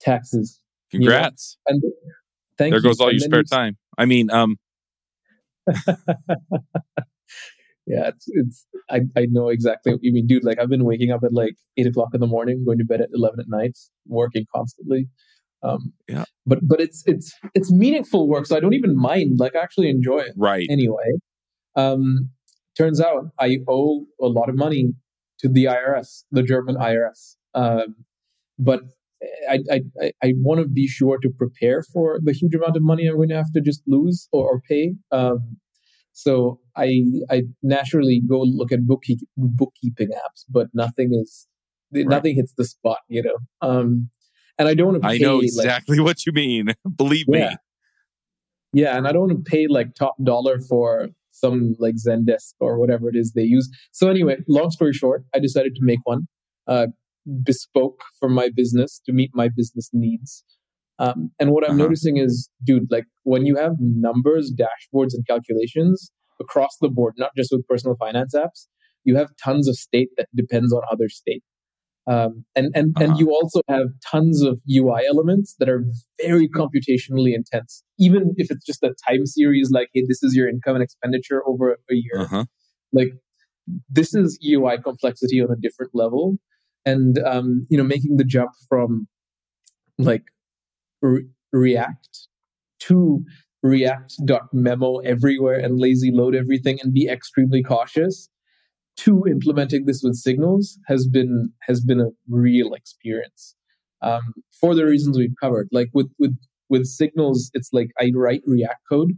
taxes. 0.00 0.60
Congrats! 0.90 1.58
You 1.68 1.74
know? 1.74 1.80
And 1.84 1.92
thank 2.56 2.72
there 2.72 2.80
you. 2.80 2.84
goes 2.84 3.00
all 3.00 3.08
and 3.08 3.18
your 3.18 3.24
spare 3.24 3.42
time. 3.42 3.76
I 3.96 4.04
mean, 4.04 4.30
um. 4.30 4.56
yeah, 7.88 8.08
it's 8.08 8.26
it's. 8.28 8.66
I 8.90 9.00
I 9.16 9.26
know 9.30 9.48
exactly 9.48 9.92
what 9.92 10.02
you 10.02 10.12
mean, 10.12 10.26
dude. 10.26 10.44
Like 10.44 10.58
I've 10.58 10.68
been 10.68 10.84
waking 10.84 11.10
up 11.10 11.24
at 11.24 11.32
like 11.32 11.54
eight 11.78 11.86
o'clock 11.86 12.10
in 12.12 12.20
the 12.20 12.26
morning, 12.26 12.64
going 12.66 12.78
to 12.78 12.84
bed 12.84 13.00
at 13.00 13.08
eleven 13.14 13.40
at 13.40 13.48
night, 13.48 13.78
working 14.06 14.44
constantly. 14.54 15.08
Um, 15.62 15.92
yeah. 16.06 16.24
But 16.46 16.60
but 16.62 16.80
it's 16.80 17.02
it's 17.06 17.34
it's 17.54 17.72
meaningful 17.72 18.28
work, 18.28 18.44
so 18.46 18.56
I 18.56 18.60
don't 18.60 18.74
even 18.74 18.94
mind. 18.94 19.38
Like 19.38 19.56
I 19.56 19.60
actually 19.60 19.88
enjoy 19.88 20.18
it. 20.18 20.34
Right. 20.36 20.66
Anyway, 20.70 21.18
um, 21.76 22.30
turns 22.76 23.00
out 23.00 23.30
I 23.40 23.58
owe 23.66 24.04
a 24.20 24.26
lot 24.26 24.50
of 24.50 24.54
money 24.54 24.92
to 25.40 25.48
the 25.48 25.64
IRS, 25.64 26.24
the 26.30 26.42
German 26.42 26.76
IRS. 26.76 27.36
Um, 27.54 27.96
but 28.58 28.82
I, 29.48 29.60
I, 29.70 29.80
I, 30.00 30.12
I 30.22 30.32
want 30.36 30.60
to 30.60 30.68
be 30.68 30.86
sure 30.86 31.18
to 31.18 31.30
prepare 31.30 31.82
for 31.82 32.18
the 32.22 32.32
huge 32.32 32.54
amount 32.54 32.76
of 32.76 32.82
money 32.82 33.06
I'm 33.06 33.16
going 33.16 33.30
to 33.30 33.36
have 33.36 33.52
to 33.54 33.60
just 33.60 33.82
lose 33.86 34.28
or, 34.32 34.48
or 34.48 34.60
pay. 34.68 34.94
Um, 35.10 35.56
so 36.18 36.58
I 36.76 37.04
I 37.30 37.42
naturally 37.62 38.20
go 38.28 38.40
look 38.40 38.72
at 38.72 38.80
bookkeep, 38.80 39.20
bookkeeping 39.36 40.08
apps, 40.08 40.44
but 40.48 40.66
nothing 40.74 41.10
is 41.12 41.46
right. 41.94 42.08
nothing 42.08 42.34
hits 42.34 42.52
the 42.56 42.64
spot, 42.64 42.98
you 43.08 43.22
know. 43.22 43.36
Um, 43.62 44.10
and 44.58 44.66
I 44.66 44.74
don't 44.74 44.88
want 44.88 45.02
to. 45.02 45.08
I 45.08 45.18
know 45.18 45.38
exactly 45.38 45.98
like, 45.98 46.04
what 46.06 46.26
you 46.26 46.32
mean. 46.32 46.74
Believe 46.96 47.26
yeah. 47.28 47.50
me. 47.50 47.56
Yeah, 48.72 48.96
and 48.96 49.06
I 49.06 49.12
don't 49.12 49.28
want 49.28 49.44
to 49.44 49.48
pay 49.48 49.68
like 49.68 49.94
top 49.94 50.16
dollar 50.24 50.58
for 50.58 51.06
some 51.30 51.76
like 51.78 51.94
Zendesk 52.04 52.54
or 52.58 52.80
whatever 52.80 53.08
it 53.08 53.14
is 53.14 53.34
they 53.36 53.44
use. 53.44 53.70
So 53.92 54.08
anyway, 54.10 54.38
long 54.48 54.72
story 54.72 54.94
short, 54.94 55.22
I 55.32 55.38
decided 55.38 55.76
to 55.76 55.82
make 55.82 56.00
one 56.02 56.26
uh, 56.66 56.88
bespoke 57.44 58.02
for 58.18 58.28
my 58.28 58.50
business 58.52 59.00
to 59.06 59.12
meet 59.12 59.30
my 59.34 59.48
business 59.56 59.90
needs. 59.92 60.42
Um, 60.98 61.30
and 61.38 61.50
what 61.50 61.64
I'm 61.64 61.72
uh-huh. 61.72 61.84
noticing 61.84 62.16
is, 62.16 62.50
dude, 62.64 62.90
like 62.90 63.04
when 63.22 63.46
you 63.46 63.56
have 63.56 63.72
numbers, 63.78 64.52
dashboards, 64.52 65.14
and 65.14 65.26
calculations 65.26 66.10
across 66.40 66.76
the 66.80 66.88
board, 66.88 67.14
not 67.16 67.30
just 67.36 67.50
with 67.52 67.66
personal 67.68 67.96
finance 67.96 68.34
apps, 68.34 68.66
you 69.04 69.16
have 69.16 69.30
tons 69.42 69.68
of 69.68 69.76
state 69.76 70.08
that 70.16 70.26
depends 70.34 70.72
on 70.72 70.82
other 70.90 71.08
state. 71.08 71.42
Um, 72.08 72.46
and 72.56 72.70
and 72.74 72.96
uh-huh. 72.96 73.04
and 73.04 73.18
you 73.18 73.30
also 73.30 73.60
have 73.68 73.88
tons 74.10 74.42
of 74.42 74.60
UI 74.68 75.02
elements 75.06 75.54
that 75.58 75.68
are 75.68 75.84
very 76.22 76.48
computationally 76.48 77.34
intense. 77.34 77.84
Even 77.98 78.32
if 78.38 78.50
it's 78.50 78.64
just 78.64 78.82
a 78.82 78.94
time 79.06 79.26
series, 79.26 79.70
like 79.70 79.88
hey, 79.92 80.04
this 80.08 80.22
is 80.22 80.34
your 80.34 80.48
income 80.48 80.74
and 80.76 80.82
expenditure 80.82 81.46
over 81.46 81.72
a 81.72 81.76
year. 81.90 82.20
Uh-huh. 82.20 82.44
Like 82.92 83.08
this 83.90 84.14
is 84.14 84.38
UI 84.42 84.78
complexity 84.82 85.42
on 85.42 85.50
a 85.50 85.60
different 85.60 85.92
level, 85.92 86.38
and 86.86 87.18
um, 87.26 87.66
you 87.68 87.76
know, 87.76 87.84
making 87.84 88.16
the 88.16 88.24
jump 88.24 88.52
from 88.70 89.06
like 89.98 90.24
re- 91.02 91.26
React 91.52 92.28
to 92.80 93.24
React.memo 93.62 94.98
everywhere 94.98 95.58
and 95.58 95.80
lazy 95.80 96.12
load 96.12 96.34
everything 96.34 96.78
and 96.82 96.92
be 96.92 97.08
extremely 97.08 97.62
cautious 97.62 98.28
to 98.98 99.24
implementing 99.26 99.84
this 99.84 100.02
with 100.02 100.14
signals 100.14 100.78
has 100.86 101.06
been 101.06 101.52
has 101.62 101.80
been 101.80 102.00
a 102.00 102.10
real 102.28 102.74
experience 102.74 103.54
um, 104.02 104.34
for 104.60 104.74
the 104.74 104.84
reasons 104.84 105.16
we've 105.16 105.34
covered. 105.40 105.68
Like 105.72 105.88
with 105.92 106.10
with 106.18 106.36
with 106.68 106.86
signals, 106.86 107.50
it's 107.54 107.70
like 107.72 107.90
I 108.00 108.12
write 108.14 108.42
React 108.46 108.80
code, 108.88 109.12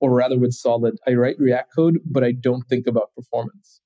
or 0.00 0.14
rather 0.14 0.38
with 0.38 0.52
Solid, 0.52 0.96
I 1.06 1.12
write 1.12 1.36
React 1.38 1.74
code, 1.74 1.98
but 2.04 2.24
I 2.24 2.32
don't 2.32 2.64
think 2.68 2.86
about 2.86 3.14
performance 3.14 3.80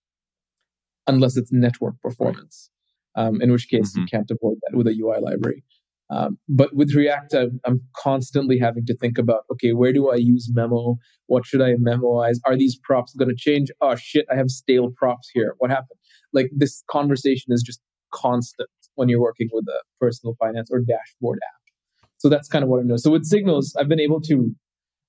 unless 1.06 1.36
it's 1.36 1.52
network 1.52 2.00
performance. 2.00 2.70
Um, 3.16 3.42
in 3.42 3.50
which 3.50 3.68
case, 3.68 3.90
mm-hmm. 3.90 4.02
you 4.02 4.06
can't 4.06 4.30
avoid 4.30 4.58
that 4.62 4.76
with 4.76 4.86
a 4.86 4.96
UI 4.96 5.20
library. 5.20 5.64
Um, 6.10 6.38
but 6.48 6.74
with 6.74 6.94
React, 6.94 7.34
I'm, 7.34 7.60
I'm, 7.64 7.80
constantly 7.96 8.58
having 8.58 8.84
to 8.86 8.96
think 8.96 9.16
about 9.16 9.42
okay, 9.52 9.72
where 9.72 9.92
do 9.92 10.10
I 10.10 10.16
use 10.16 10.50
memo? 10.52 10.96
What 11.26 11.46
should 11.46 11.62
I 11.62 11.74
memoize? 11.74 12.38
Are 12.44 12.56
these 12.56 12.76
props 12.82 13.14
going 13.14 13.28
to 13.28 13.36
change? 13.36 13.68
Oh 13.80 13.94
shit, 13.94 14.26
I 14.30 14.34
have 14.34 14.50
stale 14.50 14.90
props 14.96 15.30
here. 15.32 15.54
What 15.58 15.70
happened? 15.70 15.98
Like 16.32 16.50
this 16.56 16.82
conversation 16.90 17.52
is 17.52 17.62
just 17.62 17.80
constant 18.12 18.68
when 18.96 19.08
you're 19.08 19.20
working 19.20 19.48
with 19.52 19.66
a 19.68 19.82
personal 20.00 20.34
finance 20.34 20.68
or 20.72 20.80
dashboard 20.80 21.38
app. 21.42 22.12
So 22.18 22.28
that's 22.28 22.48
kind 22.48 22.64
of 22.64 22.68
what 22.68 22.80
I 22.80 22.82
know. 22.82 22.96
So 22.96 23.12
with 23.12 23.24
Signals, 23.24 23.74
I've 23.78 23.88
been 23.88 24.00
able 24.00 24.20
to 24.22 24.52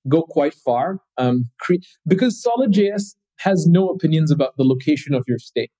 go 0.07 0.21
quite 0.21 0.53
far 0.53 0.99
um, 1.17 1.45
cre- 1.59 1.75
because 2.07 2.41
Solid.js 2.41 3.15
has 3.39 3.65
no 3.67 3.89
opinions 3.89 4.31
about 4.31 4.53
the 4.57 4.63
location 4.63 5.15
of 5.15 5.23
your 5.27 5.39
state. 5.39 5.71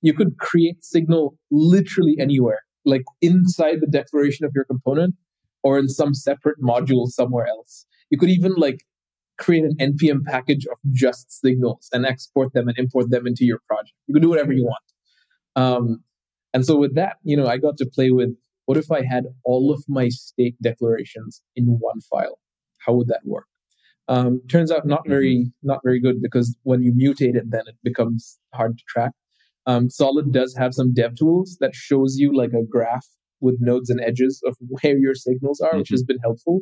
You 0.00 0.14
could 0.14 0.38
create 0.38 0.82
Signal 0.82 1.36
literally 1.50 2.16
anywhere 2.18 2.60
like 2.84 3.04
inside 3.20 3.80
the 3.80 3.86
declaration 3.86 4.44
of 4.44 4.52
your 4.54 4.64
component 4.64 5.14
or 5.62 5.78
in 5.78 5.88
some 5.88 6.14
separate 6.14 6.60
module 6.60 7.06
somewhere 7.06 7.46
else. 7.46 7.86
You 8.10 8.18
could 8.18 8.30
even 8.30 8.54
like 8.56 8.84
create 9.38 9.64
an 9.64 9.76
npm 9.80 10.24
package 10.24 10.66
of 10.66 10.78
just 10.92 11.32
signals 11.40 11.88
and 11.92 12.04
export 12.04 12.52
them 12.52 12.68
and 12.68 12.78
import 12.78 13.10
them 13.10 13.26
into 13.26 13.44
your 13.44 13.60
project. 13.66 13.94
You 14.06 14.14
can 14.14 14.22
do 14.22 14.28
whatever 14.28 14.52
you 14.52 14.64
want. 14.64 14.84
Um, 15.56 16.04
and 16.54 16.66
so 16.66 16.76
with 16.76 16.94
that, 16.96 17.16
you 17.22 17.36
know, 17.36 17.46
I 17.46 17.56
got 17.56 17.76
to 17.78 17.86
play 17.86 18.10
with 18.10 18.30
what 18.66 18.78
if 18.78 18.90
I 18.90 19.04
had 19.04 19.24
all 19.44 19.72
of 19.72 19.84
my 19.88 20.08
state 20.08 20.56
declarations 20.62 21.42
in 21.56 21.64
one 21.64 22.00
file? 22.00 22.38
How 22.78 22.92
would 22.94 23.08
that 23.08 23.22
work? 23.24 23.46
Um, 24.08 24.42
turns 24.48 24.70
out 24.70 24.86
not 24.86 25.02
very 25.06 25.52
not 25.62 25.80
very 25.84 26.00
good 26.00 26.20
because 26.20 26.56
when 26.64 26.82
you 26.82 26.92
mutate 26.92 27.36
it, 27.36 27.50
then 27.50 27.62
it 27.66 27.76
becomes 27.82 28.38
hard 28.52 28.76
to 28.78 28.84
track. 28.88 29.12
Um, 29.66 29.88
Solid 29.88 30.32
does 30.32 30.54
have 30.56 30.74
some 30.74 30.92
dev 30.92 31.16
tools 31.16 31.56
that 31.60 31.74
shows 31.74 32.16
you 32.18 32.36
like 32.36 32.52
a 32.52 32.64
graph 32.68 33.06
with 33.40 33.56
nodes 33.60 33.90
and 33.90 34.00
edges 34.00 34.40
of 34.46 34.56
where 34.68 34.96
your 34.96 35.14
signals 35.14 35.60
are, 35.60 35.70
mm-hmm. 35.70 35.78
which 35.78 35.90
has 35.90 36.02
been 36.02 36.18
helpful. 36.22 36.60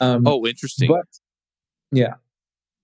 Um, 0.00 0.26
oh, 0.26 0.46
interesting. 0.46 0.88
But 0.88 1.06
yeah, 1.90 2.14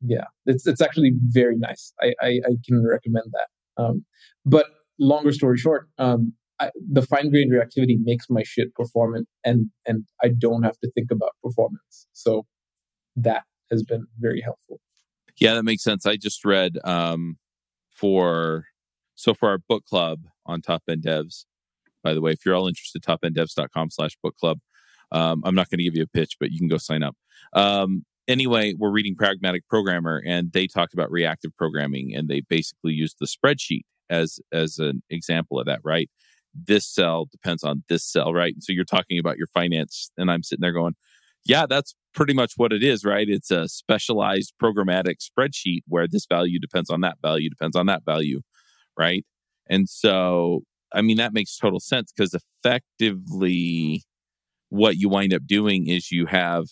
yeah, 0.00 0.24
it's 0.46 0.66
it's 0.66 0.80
actually 0.80 1.12
very 1.26 1.56
nice. 1.56 1.92
I 2.00 2.14
I, 2.20 2.28
I 2.44 2.56
can 2.66 2.86
recommend 2.86 3.26
that. 3.32 3.82
Um, 3.82 4.04
but 4.44 4.66
longer 4.98 5.32
story 5.32 5.58
short, 5.58 5.88
um, 5.98 6.34
I, 6.60 6.70
the 6.90 7.02
fine 7.02 7.30
grained 7.30 7.52
reactivity 7.52 7.96
makes 8.00 8.26
my 8.30 8.42
shit 8.44 8.74
performant, 8.74 9.28
and 9.44 9.66
and 9.86 10.04
I 10.22 10.28
don't 10.28 10.62
have 10.62 10.78
to 10.80 10.90
think 10.92 11.10
about 11.10 11.32
performance. 11.42 12.06
So 12.12 12.46
that 13.16 13.42
has 13.70 13.82
been 13.82 14.06
very 14.18 14.40
helpful. 14.40 14.80
Yeah, 15.38 15.54
that 15.54 15.64
makes 15.64 15.82
sense. 15.82 16.06
I 16.06 16.16
just 16.16 16.44
read 16.44 16.78
um, 16.84 17.38
for 17.90 18.66
so 19.14 19.34
for 19.34 19.48
our 19.48 19.58
book 19.58 19.84
club 19.84 20.20
on 20.46 20.60
Top 20.60 20.82
End 20.88 21.02
Devs. 21.02 21.44
By 22.02 22.14
the 22.14 22.20
way, 22.20 22.32
if 22.32 22.44
you're 22.44 22.54
all 22.54 22.68
interested, 22.68 23.02
topenddevs.com 23.02 23.90
slash 23.90 24.16
book 24.22 24.36
club. 24.36 24.58
Um, 25.12 25.42
I'm 25.44 25.54
not 25.54 25.68
going 25.68 25.78
to 25.78 25.84
give 25.84 25.96
you 25.96 26.02
a 26.02 26.06
pitch, 26.06 26.36
but 26.40 26.50
you 26.50 26.58
can 26.58 26.68
go 26.68 26.78
sign 26.78 27.02
up. 27.02 27.16
Um, 27.52 28.04
anyway, 28.26 28.74
we're 28.76 28.90
reading 28.90 29.14
Pragmatic 29.14 29.68
Programmer, 29.68 30.22
and 30.26 30.52
they 30.52 30.66
talked 30.66 30.94
about 30.94 31.10
reactive 31.10 31.54
programming, 31.56 32.14
and 32.14 32.28
they 32.28 32.40
basically 32.40 32.92
used 32.92 33.16
the 33.20 33.26
spreadsheet 33.26 33.82
as 34.10 34.40
as 34.50 34.78
an 34.78 35.02
example 35.10 35.60
of 35.60 35.66
that. 35.66 35.80
Right, 35.84 36.10
this 36.54 36.86
cell 36.86 37.26
depends 37.30 37.62
on 37.62 37.84
this 37.88 38.04
cell, 38.04 38.32
right? 38.32 38.54
And 38.54 38.62
so 38.62 38.72
you're 38.72 38.84
talking 38.84 39.18
about 39.18 39.36
your 39.36 39.48
finance, 39.48 40.10
and 40.16 40.30
I'm 40.30 40.42
sitting 40.42 40.62
there 40.62 40.72
going, 40.72 40.94
yeah, 41.44 41.66
that's 41.66 41.94
pretty 42.14 42.34
much 42.34 42.54
what 42.56 42.72
it 42.72 42.82
is, 42.82 43.04
right? 43.04 43.28
It's 43.28 43.50
a 43.50 43.68
specialized 43.68 44.54
programmatic 44.62 45.16
spreadsheet 45.18 45.82
where 45.88 46.06
this 46.06 46.26
value 46.26 46.58
depends 46.58 46.90
on 46.90 47.00
that 47.00 47.18
value, 47.22 47.48
depends 47.48 47.76
on 47.76 47.86
that 47.86 48.04
value, 48.04 48.42
right? 48.98 49.24
And 49.68 49.88
so, 49.88 50.62
I 50.92 51.02
mean, 51.02 51.16
that 51.16 51.32
makes 51.32 51.56
total 51.56 51.80
sense 51.80 52.12
because 52.12 52.34
effectively, 52.34 54.02
what 54.68 54.96
you 54.96 55.08
wind 55.08 55.34
up 55.34 55.46
doing 55.46 55.88
is 55.88 56.10
you 56.10 56.26
have, 56.26 56.66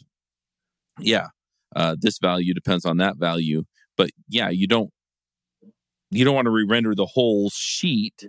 yeah, 0.99 1.29
uh, 1.77 1.97
this 1.99 2.19
value 2.19 2.55
depends 2.55 2.85
on 2.85 2.97
that 2.99 3.17
value, 3.17 3.65
but 3.97 4.11
yeah, 4.29 4.49
you 4.49 4.67
don't 4.67 4.91
you 6.11 6.25
don't 6.25 6.35
want 6.35 6.47
to 6.47 6.51
re-render 6.51 6.95
the 6.95 7.07
whole 7.07 7.51
sheet, 7.51 8.25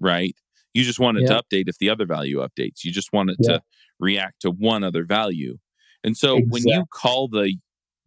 right? 0.00 0.34
You 0.74 0.82
just 0.82 0.98
want 0.98 1.18
it 1.18 1.22
yeah. 1.22 1.36
to 1.36 1.42
update 1.42 1.68
if 1.68 1.78
the 1.78 1.88
other 1.88 2.04
value 2.04 2.38
updates. 2.38 2.84
You 2.84 2.90
just 2.90 3.12
want 3.12 3.30
it 3.30 3.36
yeah. 3.40 3.58
to 3.58 3.62
react 4.00 4.42
to 4.42 4.50
one 4.50 4.82
other 4.82 5.04
value. 5.04 5.58
And 6.02 6.16
so 6.16 6.36
exactly. 6.36 6.50
when 6.50 6.68
you 6.68 6.84
call 6.90 7.28
the 7.28 7.56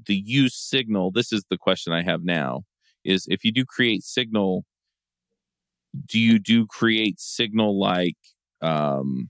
the 0.05 0.15
use 0.15 0.55
signal, 0.55 1.11
this 1.11 1.33
is 1.33 1.45
the 1.49 1.57
question 1.57 1.93
I 1.93 2.03
have 2.03 2.23
now, 2.23 2.63
is 3.03 3.25
if 3.29 3.43
you 3.43 3.51
do 3.51 3.65
create 3.65 4.03
signal, 4.03 4.65
do 6.05 6.19
you 6.19 6.39
do 6.39 6.65
create 6.67 7.19
signal 7.19 7.79
like 7.79 8.17
um 8.61 9.29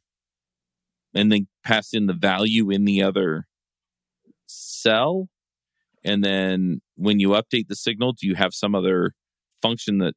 and 1.13 1.31
then 1.31 1.47
pass 1.63 1.93
in 1.93 2.05
the 2.05 2.13
value 2.13 2.69
in 2.69 2.85
the 2.85 3.01
other 3.01 3.47
cell? 4.47 5.27
And 6.03 6.23
then 6.23 6.81
when 6.95 7.19
you 7.19 7.29
update 7.29 7.67
the 7.67 7.75
signal, 7.75 8.13
do 8.13 8.25
you 8.27 8.35
have 8.35 8.53
some 8.53 8.73
other 8.73 9.13
function 9.61 9.97
that 9.97 10.13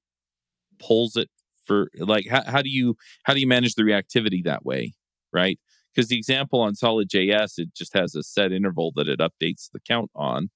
pulls 0.78 1.16
it 1.16 1.28
for 1.64 1.88
like 1.98 2.26
how, 2.28 2.42
how 2.44 2.62
do 2.62 2.70
you 2.70 2.96
how 3.24 3.34
do 3.34 3.40
you 3.40 3.46
manage 3.46 3.74
the 3.74 3.82
reactivity 3.82 4.44
that 4.44 4.64
way? 4.64 4.92
Right 5.32 5.58
because 5.94 6.08
the 6.08 6.16
example 6.16 6.60
on 6.60 6.74
solid.js 6.74 7.58
it 7.58 7.74
just 7.74 7.94
has 7.94 8.14
a 8.14 8.22
set 8.22 8.52
interval 8.52 8.92
that 8.94 9.08
it 9.08 9.20
updates 9.20 9.70
the 9.72 9.80
count 9.80 10.10
on 10.14 10.50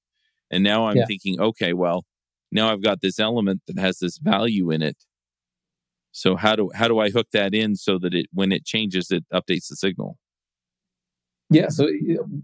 and 0.51 0.62
now 0.62 0.87
i'm 0.87 0.97
yeah. 0.97 1.07
thinking 1.07 1.41
okay 1.41 1.72
well 1.72 2.05
now 2.51 2.72
i've 2.72 2.82
got 2.82 3.01
this 3.01 3.18
element 3.18 3.61
that 3.66 3.78
has 3.78 3.99
this 3.99 4.18
value 4.18 4.70
in 4.70 4.82
it 4.82 4.97
so 6.16 6.36
how 6.36 6.54
do 6.56 6.70
how 6.74 6.88
do 6.88 6.98
i 6.98 7.10
hook 7.10 7.28
that 7.32 7.54
in 7.54 7.74
so 7.74 7.98
that 7.98 8.14
it 8.14 8.26
when 8.32 8.52
it 8.52 8.64
changes 8.64 9.10
it 9.10 9.24
updates 9.32 9.68
the 9.68 9.76
signal 9.76 10.18
yeah 11.50 11.68
so 11.68 11.88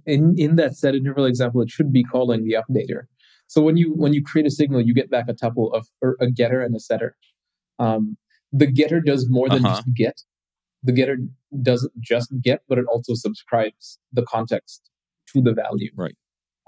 in 0.07 0.35
in 0.39 0.57
that 0.57 0.77
set 0.77 0.95
interval 0.95 1.25
example 1.25 1.61
it 1.63 1.71
should 1.71 1.93
be 1.93 2.05
calling 2.05 2.45
the 2.45 2.55
updater 2.55 3.05
so 3.47 3.61
when 3.61 3.77
you 3.77 3.93
when 3.95 4.13
you 4.13 4.23
create 4.23 4.47
a 4.47 4.51
signal 4.51 4.81
you 4.81 4.95
get 4.95 5.11
back 5.11 5.27
a 5.29 5.35
tuple 5.35 5.73
of 5.75 5.87
a 6.21 6.31
getter 6.31 6.61
and 6.61 6.75
a 6.77 6.81
setter 6.81 7.17
um, 7.79 8.17
the 8.53 8.67
getter 8.67 9.01
does 9.01 9.27
more 9.29 9.49
than 9.49 9.65
uh-huh. 9.65 9.77
just 9.77 9.95
get 9.95 10.23
the 10.83 10.93
getter 10.93 11.17
doesn't 11.61 11.93
just 12.01 12.33
get, 12.41 12.63
but 12.69 12.79
it 12.79 12.85
also 12.91 13.15
subscribes 13.15 13.99
the 14.13 14.23
context 14.23 14.91
to 15.33 15.41
the 15.41 15.53
value. 15.53 15.91
Right. 15.97 16.17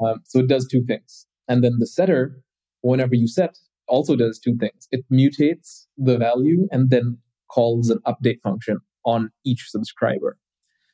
Um, 0.04 0.20
so 0.24 0.40
it 0.40 0.48
does 0.48 0.66
two 0.66 0.84
things. 0.84 1.26
And 1.48 1.62
then 1.62 1.78
the 1.78 1.86
setter, 1.86 2.42
whenever 2.82 3.14
you 3.14 3.26
set, 3.26 3.56
also 3.88 4.16
does 4.16 4.38
two 4.38 4.56
things. 4.56 4.88
It 4.90 5.04
mutates 5.12 5.86
the 5.96 6.18
value 6.18 6.66
and 6.70 6.90
then 6.90 7.18
calls 7.48 7.90
an 7.90 7.98
update 8.06 8.40
function 8.40 8.78
on 9.04 9.30
each 9.44 9.68
subscriber. 9.68 10.38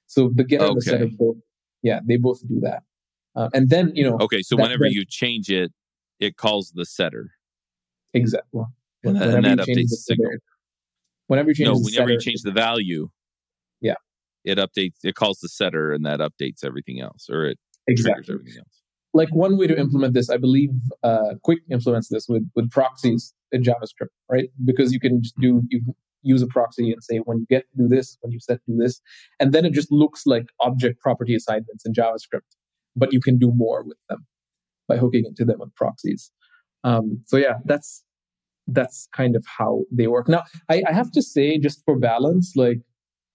So 0.06 0.30
the 0.34 0.44
getter 0.44 0.64
okay. 0.64 0.70
and 0.70 0.76
the 0.76 0.82
setter 0.82 1.08
both, 1.16 1.36
yeah, 1.82 2.00
they 2.06 2.16
both 2.16 2.46
do 2.46 2.60
that. 2.60 2.82
Uh, 3.36 3.48
and 3.54 3.70
then, 3.70 3.92
you 3.94 4.02
know. 4.02 4.18
Okay, 4.20 4.42
so 4.42 4.56
whenever 4.56 4.84
that, 4.84 4.92
you 4.92 5.04
change 5.04 5.50
it, 5.50 5.72
it 6.18 6.36
calls 6.36 6.72
the 6.74 6.84
setter. 6.84 7.30
Exactly. 8.12 8.64
And, 9.04 9.16
and 9.16 9.44
that 9.44 9.58
updates 9.58 9.90
the 9.90 9.96
signal. 9.96 10.32
Whenever 11.28 11.50
you 11.50 11.54
change 11.54 11.68
no, 11.68 11.74
whenever 11.74 11.92
setter, 11.92 12.12
you 12.12 12.18
change 12.18 12.42
the 12.42 12.50
value, 12.50 13.08
yeah, 13.80 13.94
it 14.44 14.58
updates. 14.58 14.96
It 15.04 15.14
calls 15.14 15.38
the 15.38 15.48
setter, 15.48 15.92
and 15.92 16.04
that 16.04 16.18
updates 16.18 16.64
everything 16.64 17.00
else, 17.00 17.28
or 17.30 17.46
it 17.46 17.58
exactly. 17.86 18.24
triggers 18.24 18.40
everything 18.40 18.58
else. 18.58 18.79
Like 19.12 19.28
one 19.34 19.56
way 19.58 19.66
to 19.66 19.78
implement 19.78 20.14
this, 20.14 20.30
I 20.30 20.36
believe, 20.36 20.70
uh, 21.02 21.34
Qwik 21.46 21.58
implements 21.70 22.08
this 22.08 22.26
with 22.28 22.48
with 22.54 22.70
proxies 22.70 23.34
in 23.50 23.62
JavaScript, 23.62 24.14
right? 24.30 24.50
Because 24.64 24.92
you 24.92 25.00
can 25.00 25.22
just 25.22 25.36
do 25.40 25.62
you 25.68 25.80
use 26.22 26.42
a 26.42 26.46
proxy 26.46 26.92
and 26.92 27.02
say 27.02 27.18
when 27.18 27.38
you 27.38 27.46
get 27.48 27.64
do 27.76 27.88
this, 27.88 28.18
when 28.20 28.30
you 28.30 28.38
set 28.38 28.60
do 28.66 28.76
this, 28.76 29.00
and 29.40 29.52
then 29.52 29.64
it 29.64 29.72
just 29.72 29.90
looks 29.90 30.26
like 30.26 30.46
object 30.60 31.00
property 31.00 31.34
assignments 31.34 31.84
in 31.84 31.92
JavaScript, 31.92 32.50
but 32.94 33.12
you 33.12 33.20
can 33.20 33.38
do 33.38 33.52
more 33.54 33.82
with 33.84 33.98
them 34.08 34.26
by 34.86 34.96
hooking 34.96 35.24
into 35.24 35.44
them 35.44 35.58
with 35.58 35.74
proxies. 35.74 36.30
Um, 36.84 37.22
so 37.26 37.36
yeah, 37.36 37.54
that's 37.64 38.04
that's 38.66 39.08
kind 39.12 39.34
of 39.34 39.44
how 39.46 39.82
they 39.90 40.06
work. 40.06 40.28
Now, 40.28 40.44
I, 40.68 40.82
I 40.86 40.92
have 40.92 41.10
to 41.12 41.22
say, 41.22 41.58
just 41.58 41.84
for 41.84 41.98
balance, 41.98 42.52
like 42.54 42.80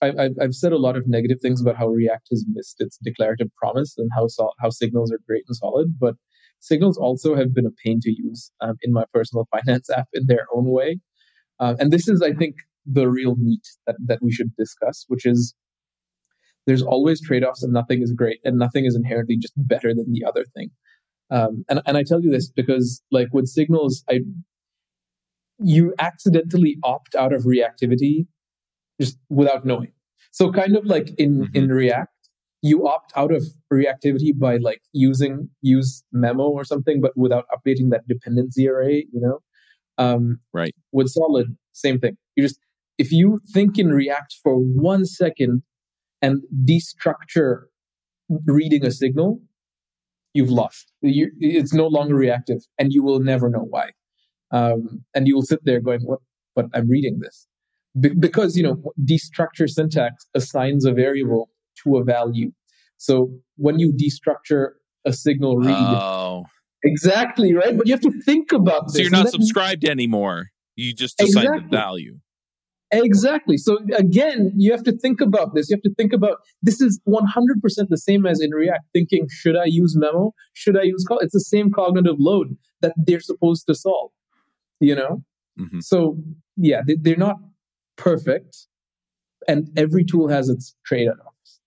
I, 0.02 0.30
have 0.40 0.54
said 0.54 0.72
a 0.72 0.78
lot 0.78 0.98
of 0.98 1.08
negative 1.08 1.40
things 1.42 1.62
about 1.62 1.78
how 1.78 1.88
React 1.88 2.28
has 2.32 2.46
missed 2.52 2.76
its 2.80 2.98
declarative 3.02 3.48
promise 3.56 3.96
and 3.98 4.10
how 4.16 4.28
so, 4.28 4.52
how 4.60 4.70
signals 4.70 5.12
are 5.12 5.20
great 5.28 5.44
and 5.48 5.56
solid, 5.56 5.98
but 6.00 6.16
signals 6.60 6.98
also 6.98 7.36
have 7.36 7.54
been 7.54 7.66
a 7.66 7.72
pain 7.84 8.00
to 8.02 8.12
use 8.12 8.52
um, 8.62 8.76
in 8.82 8.92
my 8.92 9.06
personal 9.14 9.46
finance 9.52 9.90
app 9.90 10.08
in 10.14 10.26
their 10.28 10.48
own 10.54 10.66
way. 10.66 11.00
Uh, 11.60 11.76
and 11.80 11.92
this 11.92 12.08
is, 12.08 12.22
I 12.22 12.34
think, 12.34 12.56
the 12.86 13.08
real 13.10 13.36
meat 13.38 13.66
that, 13.88 13.96
that 14.06 14.20
we 14.22 14.32
should 14.32 14.56
discuss, 14.58 15.06
which 15.08 15.26
is 15.26 15.56
there's 16.68 16.82
always 16.82 17.22
trade-offs 17.22 17.64
and 17.64 17.74
nothing 17.74 18.02
is 18.02 18.12
great 18.12 18.40
and 18.44 18.58
nothing 18.58 18.86
is 18.86 18.96
inherently 18.96 19.38
just 19.38 19.54
better 19.56 19.94
than 19.94 20.12
the 20.12 20.26
other 20.28 20.46
thing. 20.56 20.72
Um, 21.32 21.64
and, 21.70 21.82
and 21.86 21.98
I 21.98 22.04
tell 22.04 22.22
you 22.22 22.32
this 22.32 22.50
because 22.50 23.02
like 23.12 23.28
with 23.32 23.48
signals, 23.48 24.04
I 24.10 24.20
you 25.58 25.94
accidentally 26.00 26.78
opt 26.84 27.16
out 27.16 27.34
of 27.34 27.44
reactivity 27.44 28.28
just 29.00 29.18
without 29.30 29.66
knowing. 29.66 29.92
So 30.32 30.52
kind 30.52 30.76
of 30.76 30.86
like 30.86 31.12
in 31.18 31.42
mm-hmm. 31.42 31.56
in 31.56 31.70
React, 31.70 32.12
you 32.62 32.88
opt 32.88 33.14
out 33.16 33.34
of 33.34 33.44
reactivity 33.72 34.38
by 34.38 34.58
like 34.58 34.82
using 34.94 35.50
use 35.62 36.04
memo 36.12 36.44
or 36.44 36.64
something, 36.64 37.02
but 37.02 37.14
without 37.16 37.46
updating 37.54 37.90
that 37.92 38.08
dependency 38.08 38.68
array. 38.68 39.08
You 39.12 39.22
know, 39.22 39.40
um, 39.98 40.40
right? 40.54 40.76
With 40.92 41.10
Solid, 41.10 41.56
same 41.74 42.00
thing. 42.00 42.18
You 42.36 42.44
just 42.44 42.60
if 42.98 43.12
you 43.12 43.42
think 43.54 43.78
in 43.78 43.90
React 43.90 44.36
for 44.44 44.56
one 44.58 45.06
second 45.06 45.64
and 46.22 46.42
destructure 46.66 47.66
reading 48.46 48.86
a 48.86 48.92
signal, 48.92 49.42
you've 50.34 50.50
lost. 50.50 50.92
You, 51.02 51.32
it's 51.40 51.74
no 51.74 51.88
longer 51.88 52.16
reactive, 52.16 52.62
and 52.80 52.92
you 52.92 53.04
will 53.04 53.20
never 53.20 53.50
know 53.50 53.66
why 53.70 53.92
um, 54.52 55.04
and 55.14 55.28
you 55.28 55.36
will 55.36 55.44
sit 55.44 55.60
there 55.64 55.80
going, 55.80 56.02
"What? 56.02 56.20
But 56.56 56.68
I'm 56.74 56.90
reading 56.90 57.20
this," 57.20 57.48
Be- 58.00 58.10
because 58.10 58.58
you 58.58 58.64
know 58.64 58.82
destructure 59.04 59.70
syntax 59.70 60.26
assigns 60.34 60.86
a 60.86 60.92
variable 60.92 61.50
to 61.84 61.98
a 61.98 62.04
value. 62.04 62.52
So 62.98 63.32
when 63.58 63.80
you 63.80 63.94
destructure 63.94 64.72
a 65.06 65.14
signal 65.14 65.58
read, 65.58 65.76
oh. 65.76 66.46
exactly 66.84 67.54
right. 67.54 67.78
But 67.78 67.88
you 67.88 67.94
have 67.94 68.02
to 68.02 68.14
think 68.22 68.52
about 68.52 68.88
this. 68.88 68.96
So 68.96 69.02
you're 69.02 69.12
not 69.12 69.30
subscribed 69.30 69.86
anymore. 69.86 70.48
You 70.76 70.94
just 70.94 71.22
assign 71.22 71.46
exactly. 71.46 71.70
the 71.70 71.78
value. 71.78 72.20
Exactly. 72.92 73.58
So 73.58 73.80
again, 73.98 74.54
you 74.56 74.72
have 74.72 74.84
to 74.84 74.96
think 74.98 75.20
about 75.20 75.54
this. 75.54 75.70
You 75.70 75.76
have 75.76 75.84
to 75.84 75.94
think 75.96 76.14
about 76.14 76.38
this 76.62 76.80
is 76.80 77.02
100% 77.08 77.22
the 77.90 77.98
same 77.98 78.26
as 78.26 78.40
in 78.40 78.52
React 78.52 78.84
thinking, 78.94 79.28
should 79.30 79.58
I 79.58 79.66
use 79.66 79.98
memo? 79.98 80.34
Should 80.54 80.78
I 80.78 80.84
use 80.84 81.04
call? 81.06 81.20
It's 81.20 81.34
the 81.34 81.42
same 81.42 81.72
cognitive 81.72 82.16
load 82.20 82.56
that 82.82 82.94
they're 82.98 83.20
supposed 83.20 83.66
to 83.68 83.76
solve 83.76 84.12
you 84.80 84.96
know? 84.96 85.24
Mm-hmm. 85.60 85.80
So, 85.80 86.18
yeah, 86.58 86.82
they, 86.86 87.14
are 87.14 87.18
not 87.18 87.38
perfect, 87.98 88.68
and 89.48 89.70
every 89.78 90.04
tool 90.04 90.30
has 90.30 90.50
its 90.50 90.76
trade 90.86 91.08
offs. 91.08 91.60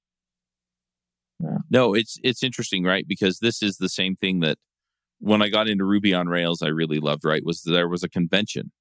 Yeah. 1.41 1.59
No, 1.71 1.95
it's 1.95 2.19
it's 2.23 2.43
interesting, 2.43 2.85
right? 2.85 3.07
Because 3.07 3.39
this 3.39 3.63
is 3.63 3.77
the 3.77 3.89
same 3.89 4.17
thing 4.17 4.41
that 4.41 4.59
when 5.21 5.43
I 5.43 5.49
got 5.49 5.69
into 5.69 5.85
Ruby 5.85 6.15
on 6.15 6.29
Rails, 6.29 6.63
I 6.63 6.69
really 6.69 6.99
loved. 6.99 7.25
Right, 7.25 7.45
was 7.45 7.63
there 7.63 7.89
was 7.89 8.03
a 8.03 8.09
convention, 8.09 8.73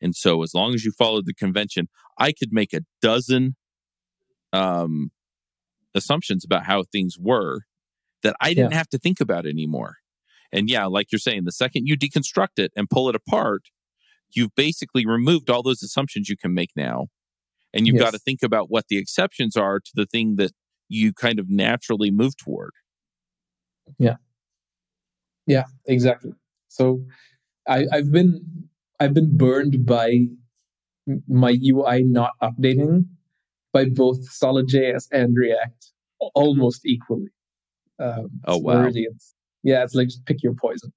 And 0.00 0.14
so 0.14 0.42
as 0.42 0.52
long 0.54 0.74
as 0.74 0.84
you 0.84 0.92
followed 0.92 1.26
the 1.26 1.32
convention, 1.34 1.88
I 2.18 2.32
could 2.32 2.52
make 2.52 2.74
a 2.74 2.82
dozen 3.00 3.56
um, 4.52 5.10
assumptions 5.94 6.44
about 6.44 6.66
how 6.66 6.84
things 6.84 7.16
were 7.18 7.60
that 8.22 8.36
I 8.40 8.50
didn't 8.54 8.72
yeah. 8.72 8.78
have 8.78 8.88
to 8.90 8.98
think 8.98 9.20
about 9.20 9.46
anymore. 9.46 9.96
And 10.52 10.68
yeah, 10.68 10.86
like 10.86 11.10
you're 11.10 11.18
saying, 11.18 11.44
the 11.44 11.52
second 11.52 11.86
you 11.86 11.96
deconstruct 11.96 12.58
it 12.58 12.70
and 12.76 12.88
pull 12.88 13.08
it 13.08 13.16
apart, 13.16 13.62
you've 14.34 14.54
basically 14.54 15.06
removed 15.06 15.50
all 15.50 15.62
those 15.62 15.82
assumptions 15.82 16.28
you 16.28 16.36
can 16.36 16.54
make 16.54 16.70
now. 16.76 17.06
And 17.72 17.86
you've 17.86 17.96
yes. 17.96 18.04
got 18.04 18.12
to 18.12 18.18
think 18.18 18.42
about 18.42 18.70
what 18.70 18.86
the 18.88 18.98
exceptions 18.98 19.56
are 19.56 19.80
to 19.80 19.90
the 19.94 20.06
thing 20.06 20.36
that 20.36 20.52
you 20.88 21.12
kind 21.12 21.40
of 21.40 21.50
naturally 21.50 22.10
move 22.10 22.36
toward. 22.36 22.70
Yeah. 23.98 24.16
Yeah, 25.46 25.64
exactly. 25.86 26.32
So 26.68 27.04
I, 27.68 27.86
I've 27.92 28.10
been 28.12 28.68
I've 29.00 29.14
been 29.14 29.36
burned 29.36 29.84
by 29.84 30.26
my 31.28 31.56
UI 31.62 32.02
not 32.04 32.32
updating 32.42 33.06
by 33.72 33.86
both 33.86 34.20
SolidJS 34.30 35.08
and 35.12 35.36
React 35.36 35.92
almost 36.34 36.86
equally. 36.86 37.28
Um, 37.98 38.28
oh 38.46 38.58
wow! 38.58 38.82
Really, 38.82 39.02
it's, 39.02 39.34
yeah, 39.62 39.82
it's 39.82 39.94
like 39.94 40.08
just 40.08 40.24
pick 40.26 40.42
your 40.42 40.54
poison. 40.54 40.92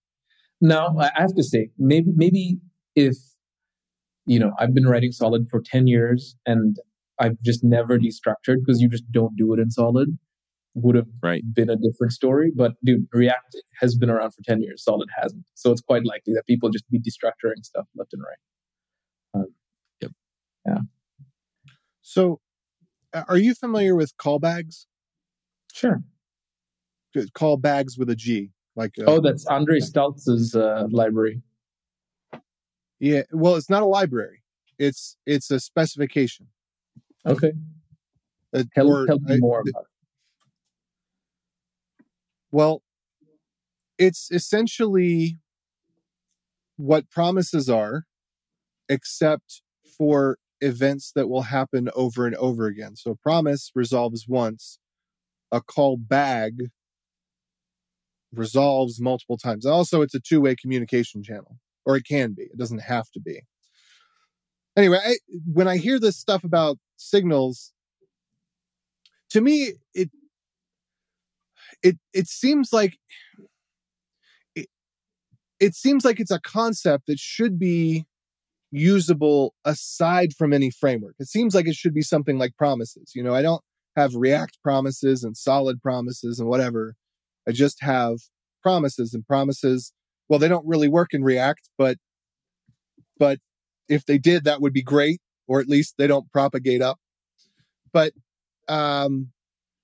Now 0.61 0.97
I 0.99 1.11
have 1.15 1.35
to 1.35 1.43
say, 1.43 1.69
maybe 1.77 2.11
maybe 2.15 2.59
if 2.97 3.15
you 4.25 4.39
know 4.39 4.51
I've 4.59 4.73
been 4.73 4.87
writing 4.87 5.11
Solid 5.11 5.47
for 5.49 5.61
ten 5.61 5.87
years 5.87 6.35
and 6.45 6.77
I've 7.19 7.41
just 7.43 7.63
never 7.63 7.97
destructured 7.97 8.57
because 8.65 8.81
you 8.81 8.89
just 8.89 9.09
don't 9.11 9.35
do 9.35 9.53
it 9.53 9.59
in 9.59 9.71
Solid. 9.71 10.17
Would 10.75 10.95
have 10.95 11.07
right. 11.23 11.41
been 11.55 11.71
a 11.71 11.75
different 11.75 12.13
story, 12.13 12.51
but 12.55 12.73
dude, 12.83 13.07
React 13.11 13.55
has 13.79 13.95
been 13.95 14.09
around 14.09 14.31
for 14.31 14.41
ten 14.43 14.61
years. 14.61 14.83
Solid 14.83 15.09
hasn't, 15.19 15.45
so 15.55 15.71
it's 15.71 15.81
quite 15.81 16.05
likely 16.05 16.33
that 16.33 16.45
people 16.45 16.69
just 16.69 16.87
be 16.89 16.99
destructuring 16.99 17.63
stuff 17.63 17.87
left 17.95 18.13
and 18.13 18.21
right. 18.21 19.41
Um, 19.41 19.47
yep. 20.01 20.11
Yeah. 20.67 20.79
So, 22.01 22.41
are 23.27 23.37
you 23.37 23.55
familiar 23.55 23.95
with 23.95 24.15
callbags? 24.17 24.85
Sure 25.73 26.03
call 27.33 27.57
bags 27.57 27.97
with 27.97 28.09
a 28.09 28.15
G. 28.15 28.51
Like 28.75 28.93
uh, 28.99 29.05
oh, 29.07 29.21
that's 29.21 29.45
Andre 29.47 29.79
Staltz's 29.79 30.55
uh, 30.55 30.85
library. 30.91 31.41
Yeah, 32.99 33.23
well, 33.31 33.55
it's 33.55 33.69
not 33.69 33.83
a 33.83 33.85
library. 33.85 34.43
It's 34.79 35.17
it's 35.25 35.51
a 35.51 35.59
specification. 35.59 36.47
Okay. 37.25 37.53
Uh, 38.53 38.63
tell, 38.73 38.87
or, 38.89 39.05
tell 39.05 39.19
me 39.19 39.37
more 39.39 39.61
about 39.61 39.81
it. 39.81 39.87
Well, 42.51 42.81
it's 43.97 44.31
essentially 44.31 45.37
what 46.77 47.09
promises 47.09 47.69
are, 47.69 48.05
except 48.87 49.61
for 49.97 50.37
events 50.61 51.11
that 51.13 51.27
will 51.27 51.43
happen 51.43 51.89
over 51.95 52.25
and 52.25 52.35
over 52.35 52.67
again. 52.67 52.95
So 52.95 53.15
promise 53.15 53.71
resolves 53.75 54.25
once, 54.27 54.79
a 55.51 55.61
call 55.61 55.97
bag 55.97 56.69
resolves 58.33 58.99
multiple 58.99 59.37
times. 59.37 59.65
Also, 59.65 60.01
it's 60.01 60.15
a 60.15 60.19
two 60.19 60.41
way 60.41 60.55
communication 60.55 61.23
channel, 61.23 61.57
or 61.87 61.95
it 61.95 62.05
can 62.05 62.33
be. 62.33 62.43
It 62.43 62.57
doesn't 62.57 62.81
have 62.81 63.09
to 63.11 63.19
be. 63.19 63.41
Anyway, 64.75 64.99
I, 65.03 65.15
when 65.51 65.67
I 65.67 65.77
hear 65.77 65.99
this 65.99 66.17
stuff 66.17 66.43
about 66.43 66.77
signals, 66.97 67.71
to 69.31 69.41
me, 69.41 69.73
it 69.93 70.11
it 71.81 71.97
it 72.13 72.27
seems 72.27 72.71
like 72.71 72.99
it, 74.55 74.67
it 75.59 75.75
seems 75.75 76.05
like 76.05 76.19
it's 76.19 76.31
a 76.31 76.41
concept 76.41 77.07
that 77.07 77.19
should 77.19 77.57
be 77.57 78.05
usable 78.71 79.55
aside 79.63 80.33
from 80.37 80.51
any 80.51 80.69
framework. 80.69 81.15
It 81.19 81.27
seems 81.27 81.55
like 81.55 81.67
it 81.67 81.75
should 81.75 81.93
be 81.93 82.01
something 82.01 82.37
like 82.37 82.55
promises. 82.57 83.13
You 83.15 83.23
know, 83.23 83.33
I 83.33 83.41
don't 83.41 83.63
have 83.95 84.13
React 84.13 84.59
promises 84.61 85.23
and 85.23 85.35
solid 85.37 85.81
promises 85.81 86.39
and 86.39 86.49
whatever 86.49 86.95
I 87.47 87.51
just 87.51 87.81
have 87.81 88.17
promises 88.61 89.13
and 89.13 89.25
promises. 89.25 89.93
Well, 90.29 90.39
they 90.39 90.47
don't 90.47 90.67
really 90.67 90.87
work 90.87 91.13
in 91.13 91.23
React, 91.23 91.69
but 91.77 91.97
but 93.17 93.39
if 93.89 94.05
they 94.05 94.17
did, 94.17 94.43
that 94.43 94.61
would 94.61 94.73
be 94.73 94.83
great, 94.83 95.21
or 95.47 95.59
at 95.59 95.67
least 95.67 95.95
they 95.97 96.07
don't 96.07 96.31
propagate 96.31 96.81
up. 96.81 96.97
But 97.93 98.13
um, 98.67 99.29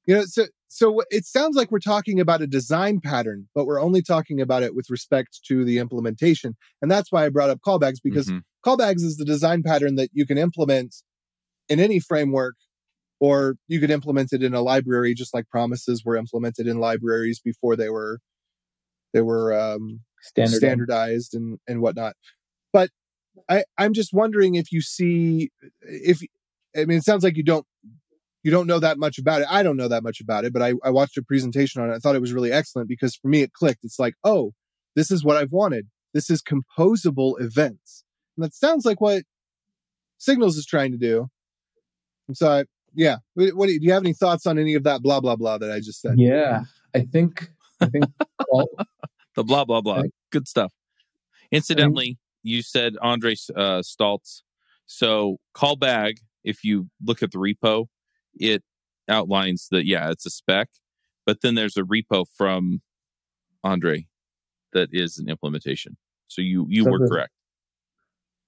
you 0.06 0.16
know, 0.16 0.24
so 0.26 0.46
so 0.68 1.02
it 1.10 1.26
sounds 1.26 1.56
like 1.56 1.72
we're 1.72 1.80
talking 1.80 2.20
about 2.20 2.42
a 2.42 2.48
design 2.48 3.00
pattern, 3.00 3.48
but 3.56 3.66
we're 3.66 3.82
only 3.82 4.02
talking 4.02 4.42
about 4.42 4.64
it 4.64 4.76
with 4.76 4.90
respect 4.90 5.40
to 5.48 5.64
the 5.64 5.78
implementation, 5.78 6.56
and 6.82 6.92
that's 6.92 7.12
why 7.12 7.26
I 7.26 7.30
brought 7.30 7.50
up 7.50 7.62
callbags 7.66 8.00
because 8.04 8.28
mm-hmm. 8.28 8.40
callbags 8.70 9.04
is 9.04 9.18
the 9.18 9.26
design 9.26 9.64
pattern 9.64 9.96
that 9.96 10.10
you 10.14 10.26
can 10.26 10.38
implement 10.38 10.96
in 11.70 11.80
any 11.80 12.00
framework 12.00 12.56
or 13.20 13.56
you 13.70 13.80
could 13.80 13.92
implement 13.92 14.34
it 14.34 14.44
in 14.44 14.54
a 14.54 14.62
library 14.62 15.14
just 15.14 15.34
like 15.34 15.48
promises 15.48 16.04
were 16.04 16.18
implemented 16.18 16.68
in 16.68 16.78
libraries 16.78 17.40
before 17.40 17.78
they 17.78 17.90
were 17.90 18.20
they 19.14 19.22
were 19.22 19.54
um, 19.58 20.02
standardized. 20.24 20.60
standardized 20.60 21.36
and 21.36 21.60
and 21.68 21.82
whatnot. 21.82 22.16
But 22.72 22.90
i 23.50 23.64
i'm 23.80 23.94
just 23.94 24.14
wondering 24.14 24.56
if 24.56 24.72
you 24.72 24.80
see 24.80 25.50
if 25.82 26.22
i 26.78 26.86
mean 26.86 27.00
it 27.00 27.04
sounds 27.04 27.24
like 27.24 27.36
you 27.36 27.44
don't 27.44 27.66
you 28.44 28.52
don't 28.52 28.68
know 28.68 28.80
that 28.80 28.98
much 28.98 29.18
about 29.18 29.42
it. 29.42 29.48
I 29.50 29.64
don't 29.64 29.78
know 29.78 29.88
that 29.88 30.04
much 30.04 30.22
about 30.22 30.46
it 30.46 30.54
but 30.54 30.62
i, 30.62 30.74
I 30.84 30.92
watched 30.92 31.18
a 31.18 31.24
presentation 31.24 31.82
on 31.82 31.90
it. 31.90 31.96
I 31.96 31.98
thought 31.98 32.16
it 32.16 32.22
was 32.22 32.34
really 32.34 32.52
excellent 32.52 32.88
because 32.88 33.16
for 33.16 33.28
me 33.28 33.42
it 33.42 33.54
clicked. 33.54 33.84
It's 33.84 34.00
like 34.00 34.16
oh 34.24 34.54
this 34.96 35.10
is 35.10 35.24
what 35.24 35.38
i've 35.38 35.52
wanted. 35.52 35.88
This 36.14 36.30
is 36.30 36.44
composable 36.44 37.42
events. 37.42 38.04
And 38.38 38.44
that 38.44 38.54
sounds 38.54 38.86
like 38.86 39.02
what 39.02 39.24
signals 40.20 40.58
is 40.58 40.66
trying 40.66 40.92
to 40.92 40.98
do. 40.98 41.28
And 42.28 42.38
so 42.38 42.52
I, 42.52 42.66
yeah. 42.94 43.18
What 43.34 43.66
do 43.68 43.74
you, 43.74 43.80
do 43.80 43.86
you 43.86 43.94
have 43.94 44.04
any 44.04 44.14
thoughts 44.14 44.46
on 44.46 44.60
any 44.60 44.76
of 44.76 44.84
that 44.84 45.02
blah 45.02 45.20
blah 45.20 45.36
blah 45.36 45.58
that 45.58 45.72
I 45.72 45.80
just 45.80 46.02
said? 46.02 46.16
Yeah, 46.18 46.64
I 46.96 47.02
think 47.02 47.50
I 47.82 47.88
think 47.88 48.06
all, 48.50 48.70
the 49.36 49.44
blah 49.44 49.66
blah 49.66 49.82
blah. 49.82 50.04
Good 50.32 50.48
stuff. 50.48 50.74
Incidentally, 51.52 52.18
you 52.42 52.62
said 52.62 52.96
Andre 53.02 53.34
uh, 53.56 53.82
Staltz. 53.82 54.42
So 54.86 55.38
call 55.54 55.76
bag. 55.76 56.20
If 56.44 56.64
you 56.64 56.90
look 57.04 57.24
at 57.24 57.32
the 57.32 57.38
repo, 57.38 57.88
it 58.36 58.64
outlines 59.08 59.68
that 59.72 59.86
yeah, 59.86 60.12
it's 60.12 60.26
a 60.26 60.30
spec, 60.30 60.70
but 61.26 61.42
then 61.42 61.56
there's 61.56 61.78
a 61.78 61.84
repo 61.84 62.26
from 62.36 62.82
Andre 63.64 64.08
that 64.74 64.90
is 64.92 65.18
an 65.18 65.30
implementation. 65.30 65.98
So 66.28 66.42
you 66.42 66.66
you 66.70 66.86
were 66.86 67.08
correct. 67.08 67.32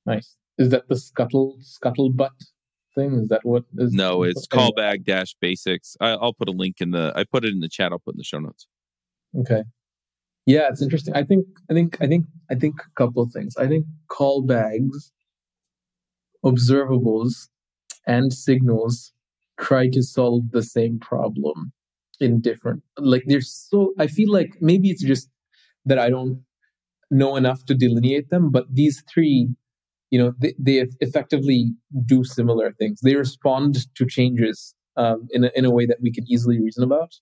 Nice. 0.05 0.35
Is 0.57 0.69
that 0.69 0.87
the 0.87 0.95
scuttle 0.95 1.57
scuttlebutt 1.61 2.29
thing? 2.95 3.13
Is 3.13 3.29
that 3.29 3.41
what 3.43 3.63
is? 3.77 3.93
No, 3.93 4.23
it's 4.23 4.47
callbag 4.47 5.05
dash 5.05 5.35
basics. 5.39 5.97
I, 5.99 6.15
will 6.15 6.33
put 6.33 6.49
a 6.49 6.53
link 6.53 6.77
in 6.79 6.91
the. 6.91 7.13
I 7.15 7.23
put 7.23 7.45
it 7.45 7.53
in 7.53 7.59
the 7.59 7.69
chat. 7.69 7.91
I'll 7.91 7.99
put 7.99 8.15
in 8.15 8.17
the 8.17 8.23
show 8.23 8.39
notes. 8.39 8.67
Okay. 9.37 9.63
Yeah, 10.45 10.67
it's 10.69 10.81
interesting. 10.81 11.15
I 11.15 11.23
think. 11.23 11.45
I 11.69 11.73
think. 11.73 11.97
I 12.01 12.07
think. 12.07 12.25
I 12.51 12.55
think 12.55 12.75
a 12.81 12.91
couple 12.95 13.23
of 13.23 13.31
things. 13.31 13.57
I 13.57 13.67
think 13.67 13.85
call 14.07 14.43
bags, 14.43 15.11
observables, 16.43 17.47
and 18.07 18.33
signals 18.33 19.13
try 19.59 19.89
to 19.89 20.03
solve 20.03 20.51
the 20.51 20.63
same 20.63 20.99
problem 20.99 21.71
in 22.19 22.41
different. 22.41 22.83
Like 22.97 23.23
there's 23.27 23.51
so. 23.51 23.93
I 23.99 24.07
feel 24.07 24.31
like 24.31 24.57
maybe 24.61 24.89
it's 24.89 25.03
just 25.03 25.29
that 25.85 25.99
I 25.99 26.09
don't 26.09 26.43
know 27.11 27.35
enough 27.35 27.65
to 27.65 27.75
delineate 27.75 28.29
them, 28.29 28.51
but 28.51 28.65
these 28.73 29.03
three 29.13 29.49
you 30.11 30.19
know 30.19 30.33
they, 30.39 30.55
they 30.59 30.85
effectively 31.01 31.73
do 32.05 32.23
similar 32.23 32.71
things 32.73 33.01
they 33.01 33.15
respond 33.15 33.77
to 33.95 34.05
changes 34.05 34.75
um, 34.97 35.27
in, 35.31 35.45
a, 35.45 35.51
in 35.55 35.65
a 35.65 35.71
way 35.71 35.85
that 35.85 35.97
we 36.01 36.11
can 36.11 36.23
easily 36.29 36.61
reason 36.61 36.83
about 36.83 37.13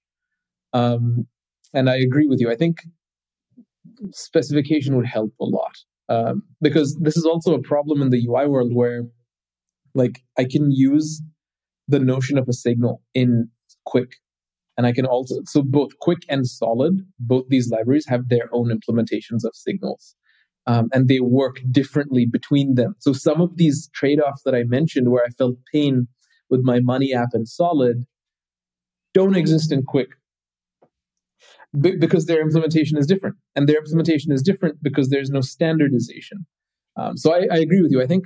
um, 0.73 1.27
and 1.73 1.89
i 1.89 1.95
agree 1.97 2.27
with 2.27 2.39
you 2.41 2.51
i 2.51 2.55
think 2.55 2.79
specification 4.11 4.95
would 4.95 5.05
help 5.05 5.33
a 5.39 5.45
lot 5.45 5.75
um, 6.09 6.43
because 6.61 6.97
this 7.01 7.17
is 7.17 7.25
also 7.25 7.53
a 7.53 7.61
problem 7.61 8.01
in 8.01 8.09
the 8.09 8.25
ui 8.27 8.47
world 8.47 8.73
where 8.73 9.03
like 9.93 10.21
i 10.37 10.43
can 10.43 10.71
use 10.71 11.21
the 11.87 11.99
notion 11.99 12.37
of 12.37 12.47
a 12.47 12.53
signal 12.53 13.01
in 13.13 13.49
Qwik 13.87 14.13
and 14.77 14.87
i 14.87 14.91
can 14.91 15.05
also 15.05 15.35
so 15.45 15.61
both 15.61 15.91
Qwik 16.01 16.23
and 16.29 16.47
solid 16.47 17.05
both 17.19 17.45
these 17.49 17.69
libraries 17.69 18.05
have 18.07 18.29
their 18.29 18.49
own 18.51 18.69
implementations 18.69 19.43
of 19.43 19.53
signals 19.53 20.15
um, 20.65 20.89
and 20.93 21.07
they 21.07 21.19
work 21.19 21.59
differently 21.71 22.25
between 22.25 22.75
them. 22.75 22.95
So 22.99 23.13
some 23.13 23.41
of 23.41 23.57
these 23.57 23.89
trade-offs 23.93 24.43
that 24.45 24.55
I 24.55 24.63
mentioned, 24.63 25.11
where 25.11 25.23
I 25.25 25.29
felt 25.29 25.55
pain 25.71 26.07
with 26.49 26.61
my 26.63 26.79
money 26.79 27.13
app 27.13 27.29
and 27.33 27.47
Solid, 27.47 28.05
don't 29.13 29.35
exist 29.35 29.71
in 29.71 29.83
Qwik 29.83 30.07
B- 31.79 31.95
because 31.97 32.25
their 32.25 32.41
implementation 32.41 32.97
is 32.97 33.07
different, 33.07 33.35
and 33.55 33.67
their 33.67 33.77
implementation 33.77 34.31
is 34.31 34.41
different 34.41 34.81
because 34.81 35.09
there's 35.09 35.29
no 35.29 35.41
standardization. 35.41 36.45
Um, 36.95 37.17
so 37.17 37.33
I, 37.33 37.47
I, 37.51 37.57
agree 37.57 37.81
with 37.81 37.91
you. 37.91 38.01
I 38.01 38.05
think 38.05 38.25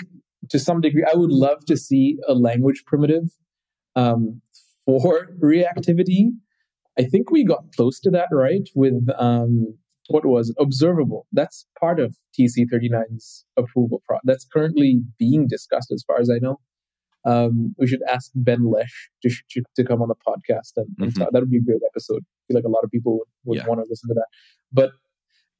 to 0.49 0.59
some 0.59 0.81
degree, 0.81 1.05
I 1.09 1.15
would 1.15 1.31
love 1.31 1.63
to 1.65 1.77
see 1.77 2.17
a 2.27 2.33
language 2.33 2.83
primitive 2.85 3.29
um, 3.95 4.41
for 4.85 5.29
reactivity. 5.41 6.31
I 6.99 7.03
think 7.03 7.31
we 7.31 7.45
got 7.45 7.71
close 7.75 7.99
to 8.01 8.09
that, 8.11 8.27
right? 8.31 8.67
With 8.75 9.07
um, 9.17 9.77
what 10.09 10.25
was? 10.25 10.53
Observable. 10.59 11.27
That's 11.31 11.65
part 11.79 11.99
of 11.99 12.15
TC39's 12.37 13.45
approval 13.55 14.01
process. 14.05 14.21
That's 14.25 14.45
currently 14.45 15.01
being 15.17 15.47
discussed, 15.47 15.91
as 15.91 16.03
far 16.05 16.19
as 16.19 16.29
I 16.29 16.39
know. 16.39 16.59
Um, 17.31 17.75
we 17.77 17.87
should 17.87 18.01
ask 18.15 18.31
Ben 18.35 18.71
Lesh 18.71 18.95
to, 19.23 19.29
to, 19.51 19.61
to 19.75 19.83
come 19.83 20.01
on 20.01 20.07
the 20.07 20.15
podcast, 20.27 20.71
and, 20.77 20.87
and 20.99 21.13
Mhm. 21.13 21.27
that 21.31 21.39
would 21.41 21.51
be 21.51 21.57
a 21.57 21.61
great 21.69 21.81
episode. 21.91 22.23
I 22.23 22.41
feel 22.47 22.55
like 22.59 22.63
a 22.63 22.69
lot 22.69 22.83
of 22.85 22.89
people 22.91 23.13
would, 23.17 23.27
would 23.45 23.57
Yeah. 23.59 23.67
want 23.67 23.79
to 23.81 23.85
listen 23.89 24.07
to 24.09 24.13
that. 24.13 24.27
But 24.71 24.91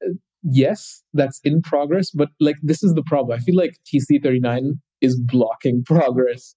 uh, 0.06 0.14
yes, 0.44 1.04
that's 1.14 1.40
in 1.44 1.62
progress. 1.62 2.10
But 2.12 2.30
like, 2.40 2.56
this 2.64 2.82
is 2.84 2.94
the 2.94 3.04
problem. 3.04 3.38
I 3.38 3.42
feel 3.44 3.56
like 3.58 3.74
TC39 3.86 4.80
is 5.02 5.20
blocking 5.20 5.84
progress 5.84 6.56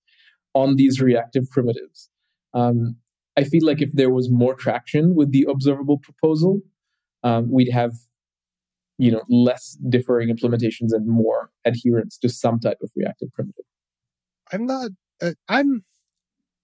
on 0.54 0.76
these 0.76 1.00
reactive 1.00 1.44
primitives. 1.50 2.08
Um, 2.54 2.96
I 3.36 3.44
feel 3.44 3.64
like 3.66 3.80
if 3.82 3.92
there 3.92 4.11
was 4.11 4.30
more 4.30 4.54
traction 4.54 5.14
with 5.14 5.32
the 5.32 5.46
observable 5.48 5.98
proposal, 5.98 6.61
um, 7.22 7.50
we'd 7.50 7.70
have, 7.72 7.92
you 8.98 9.11
know, 9.11 9.22
less 9.28 9.76
differing 9.88 10.28
implementations 10.34 10.88
and 10.92 11.06
more 11.06 11.50
adherence 11.64 12.18
to 12.18 12.28
some 12.28 12.58
type 12.61 12.78
of 12.82 12.90
reactive 12.96 13.28
primitive. 13.32 13.64
I'm 14.52 14.66
not. 14.66 14.90
Uh, 15.23 15.33
I'm. 15.49 15.85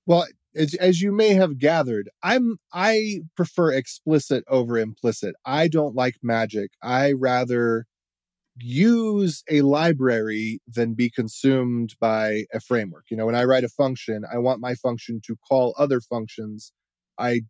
Well, 0.07 0.27
as, 0.55 0.75
as 0.75 1.01
you 1.01 1.13
may 1.13 1.35
have 1.35 1.59
gathered, 1.59 2.09
I'm. 2.23 2.59
I 2.73 3.21
prefer 3.37 3.73
explicit 3.73 4.45
over 4.49 4.79
implicit. 4.79 5.35
I 5.45 5.69
don't 5.69 5.95
like 5.95 6.17
magic. 6.23 6.71
I 6.83 7.13
rather 7.13 7.87
use 8.59 9.43
a 9.51 9.61
library 9.63 10.61
than 10.67 10.95
be 10.95 11.11
consumed 11.11 11.95
by 12.01 12.45
a 12.53 12.61
framework. 12.61 13.05
You 13.11 13.17
know, 13.17 13.27
when 13.27 13.35
I 13.35 13.45
write 13.45 13.65
a 13.65 13.69
function, 13.69 14.25
I 14.33 14.39
want 14.39 14.61
my 14.61 14.75
function 14.75 15.21
to 15.27 15.37
call 15.49 15.75
other 15.79 16.01
functions. 16.01 16.73
I 17.19 17.43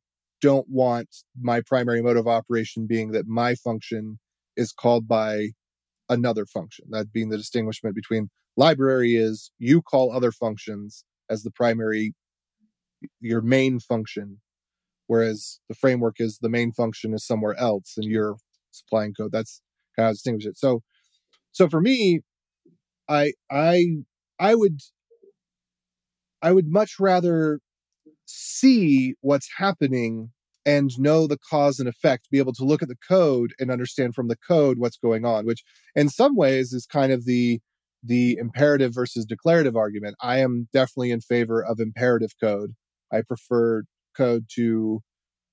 don't 0.43 0.67
want 0.69 1.09
my 1.41 1.61
primary 1.61 2.03
mode 2.03 2.17
of 2.17 2.27
operation 2.27 2.87
being 2.87 3.13
that 3.13 3.27
my 3.27 3.55
function 3.55 4.19
is 4.57 4.73
called 4.73 5.07
by 5.07 5.51
another 6.09 6.47
function. 6.47 6.87
That 6.91 7.13
being 7.13 7.29
the 7.29 7.39
distinguishment 7.39 7.95
between 7.95 8.29
library 8.57 9.17
is 9.17 9.51
you 9.59 9.83
call 9.83 10.13
other 10.13 10.33
functions 10.33 11.05
as 11.29 11.43
the 11.43 11.51
primary 11.51 12.15
your 13.21 13.43
main 13.43 13.79
function 13.79 14.41
whereas 15.07 15.61
the 15.69 15.75
framework 15.75 16.17
is 16.19 16.39
the 16.41 16.49
main 16.49 16.73
function 16.73 17.15
is 17.15 17.25
somewhere 17.25 17.55
else 17.59 17.95
and 17.97 18.11
you're 18.11 18.37
supplying 18.77 19.15
code. 19.15 19.33
That's 19.33 19.61
how 19.97 20.09
I 20.09 20.11
distinguish 20.11 20.47
it. 20.47 20.59
So 20.59 20.83
so 21.53 21.69
for 21.69 21.81
me 21.81 22.21
i 23.09 23.33
i 23.51 23.97
i 24.39 24.55
would 24.55 24.81
i 26.43 26.53
would 26.53 26.69
much 26.69 26.97
rather 27.01 27.61
see 28.27 29.15
what's 29.21 29.49
happening 29.57 30.31
and 30.67 30.91
know 30.99 31.27
the 31.27 31.39
cause 31.49 31.79
and 31.79 31.89
effect 31.89 32.29
be 32.31 32.39
able 32.39 32.53
to 32.53 32.65
look 32.65 32.83
at 32.83 32.89
the 32.89 32.97
code 33.09 33.53
and 33.59 33.71
understand 33.71 34.15
from 34.15 34.29
the 34.29 34.37
code 34.37 34.79
what's 34.79 34.99
going 34.99 35.25
on 35.25 35.47
which 35.47 35.63
in 35.95 36.09
some 36.09 36.37
ways 36.37 36.73
is 36.73 36.87
kind 36.87 37.13
of 37.13 37.25
the 37.25 37.61
the 38.07 38.37
imperative 38.39 38.95
versus 38.95 39.25
declarative 39.25 39.77
argument 39.77 40.15
i 40.21 40.39
am 40.39 40.69
definitely 40.73 41.11
in 41.11 41.21
favor 41.21 41.65
of 41.65 41.81
imperative 41.81 42.33
code. 42.41 42.73
I 43.13 43.23
prefer 43.23 43.85
code 44.17 44.47
to 44.55 45.01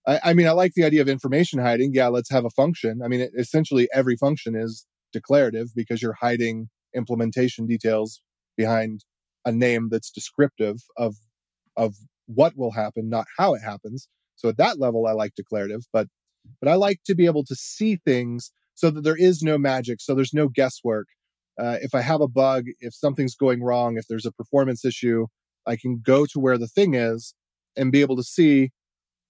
I, 0.07 0.19
I 0.23 0.33
mean 0.33 0.47
i 0.47 0.51
like 0.51 0.73
the 0.75 0.83
idea 0.83 1.01
of 1.01 1.09
information 1.09 1.59
hiding. 1.59 1.91
Yeah 1.93 2.07
let's 2.07 2.29
have 2.31 2.45
a 2.45 2.49
function. 2.49 3.01
I 3.03 3.07
mean 3.07 3.21
it, 3.21 3.31
essentially 3.37 3.87
every 3.93 4.15
function 4.15 4.55
is 4.55 4.85
declarative 5.11 5.69
because 5.75 6.01
you're 6.01 6.17
hiding 6.19 6.69
implementation 6.95 7.65
details 7.65 8.21
behind 8.57 9.03
a 9.45 9.51
name 9.51 9.89
that's 9.91 10.11
descriptive 10.11 10.77
of 10.97 11.15
of 11.75 11.95
what 12.27 12.53
will 12.55 12.71
happen 12.71 13.09
not 13.09 13.25
how 13.37 13.53
it 13.53 13.61
happens. 13.61 14.07
So 14.35 14.49
at 14.49 14.57
that 14.57 14.79
level 14.79 15.07
i 15.07 15.11
like 15.11 15.33
declarative 15.35 15.81
but 15.91 16.07
but 16.61 16.69
i 16.69 16.75
like 16.75 16.99
to 17.05 17.15
be 17.15 17.25
able 17.25 17.45
to 17.45 17.55
see 17.55 17.97
things 18.05 18.51
so 18.75 18.89
that 18.89 19.03
there 19.03 19.17
is 19.17 19.41
no 19.41 19.57
magic 19.57 20.01
so 20.01 20.15
there's 20.15 20.33
no 20.33 20.47
guesswork 20.49 21.07
uh, 21.59 21.77
if 21.81 21.93
i 21.93 22.01
have 22.01 22.21
a 22.21 22.27
bug 22.27 22.65
if 22.79 22.93
something's 22.93 23.35
going 23.35 23.61
wrong 23.63 23.97
if 23.97 24.05
there's 24.07 24.25
a 24.25 24.31
performance 24.31 24.83
issue 24.85 25.27
i 25.65 25.75
can 25.75 26.01
go 26.03 26.25
to 26.25 26.39
where 26.39 26.57
the 26.57 26.67
thing 26.67 26.93
is 26.93 27.33
and 27.75 27.91
be 27.91 28.01
able 28.01 28.15
to 28.15 28.23
see 28.23 28.71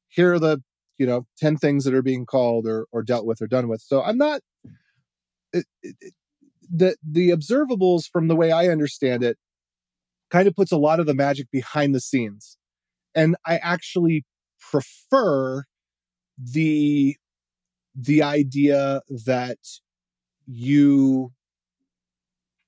here 0.09 0.33
are 0.33 0.39
the 0.39 0.61
you 0.97 1.05
know 1.05 1.25
10 1.39 1.57
things 1.57 1.83
that 1.83 1.93
are 1.93 2.01
being 2.01 2.25
called 2.25 2.65
or, 2.67 2.87
or 2.91 3.03
dealt 3.03 3.25
with 3.25 3.41
or 3.41 3.47
done 3.47 3.67
with. 3.67 3.81
So 3.81 4.01
i'm 4.01 4.17
not 4.17 4.41
it, 5.51 5.65
it, 5.81 6.13
the 6.71 6.95
the 7.07 7.29
observables 7.29 8.05
from 8.11 8.27
the 8.27 8.35
way 8.35 8.51
i 8.51 8.67
understand 8.67 9.23
it 9.23 9.37
kind 10.29 10.47
of 10.47 10.55
puts 10.55 10.71
a 10.71 10.77
lot 10.77 10.99
of 10.99 11.05
the 11.05 11.13
magic 11.13 11.47
behind 11.51 11.93
the 11.93 11.99
scenes. 11.99 12.57
And 13.15 13.35
i 13.45 13.57
actually 13.57 14.25
prefer 14.59 15.65
the 16.37 17.15
the 17.95 18.23
idea 18.23 19.01
that 19.25 19.59
you 20.45 21.31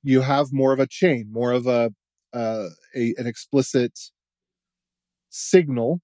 you 0.05 0.21
have 0.21 0.47
more 0.51 0.73
of 0.73 0.79
a 0.79 0.87
chain 0.87 1.27
more 1.31 1.51
of 1.51 1.67
a 1.67 1.91
uh, 2.33 2.67
a 2.95 3.13
an 3.17 3.27
explicit 3.27 3.97
signal 5.29 6.01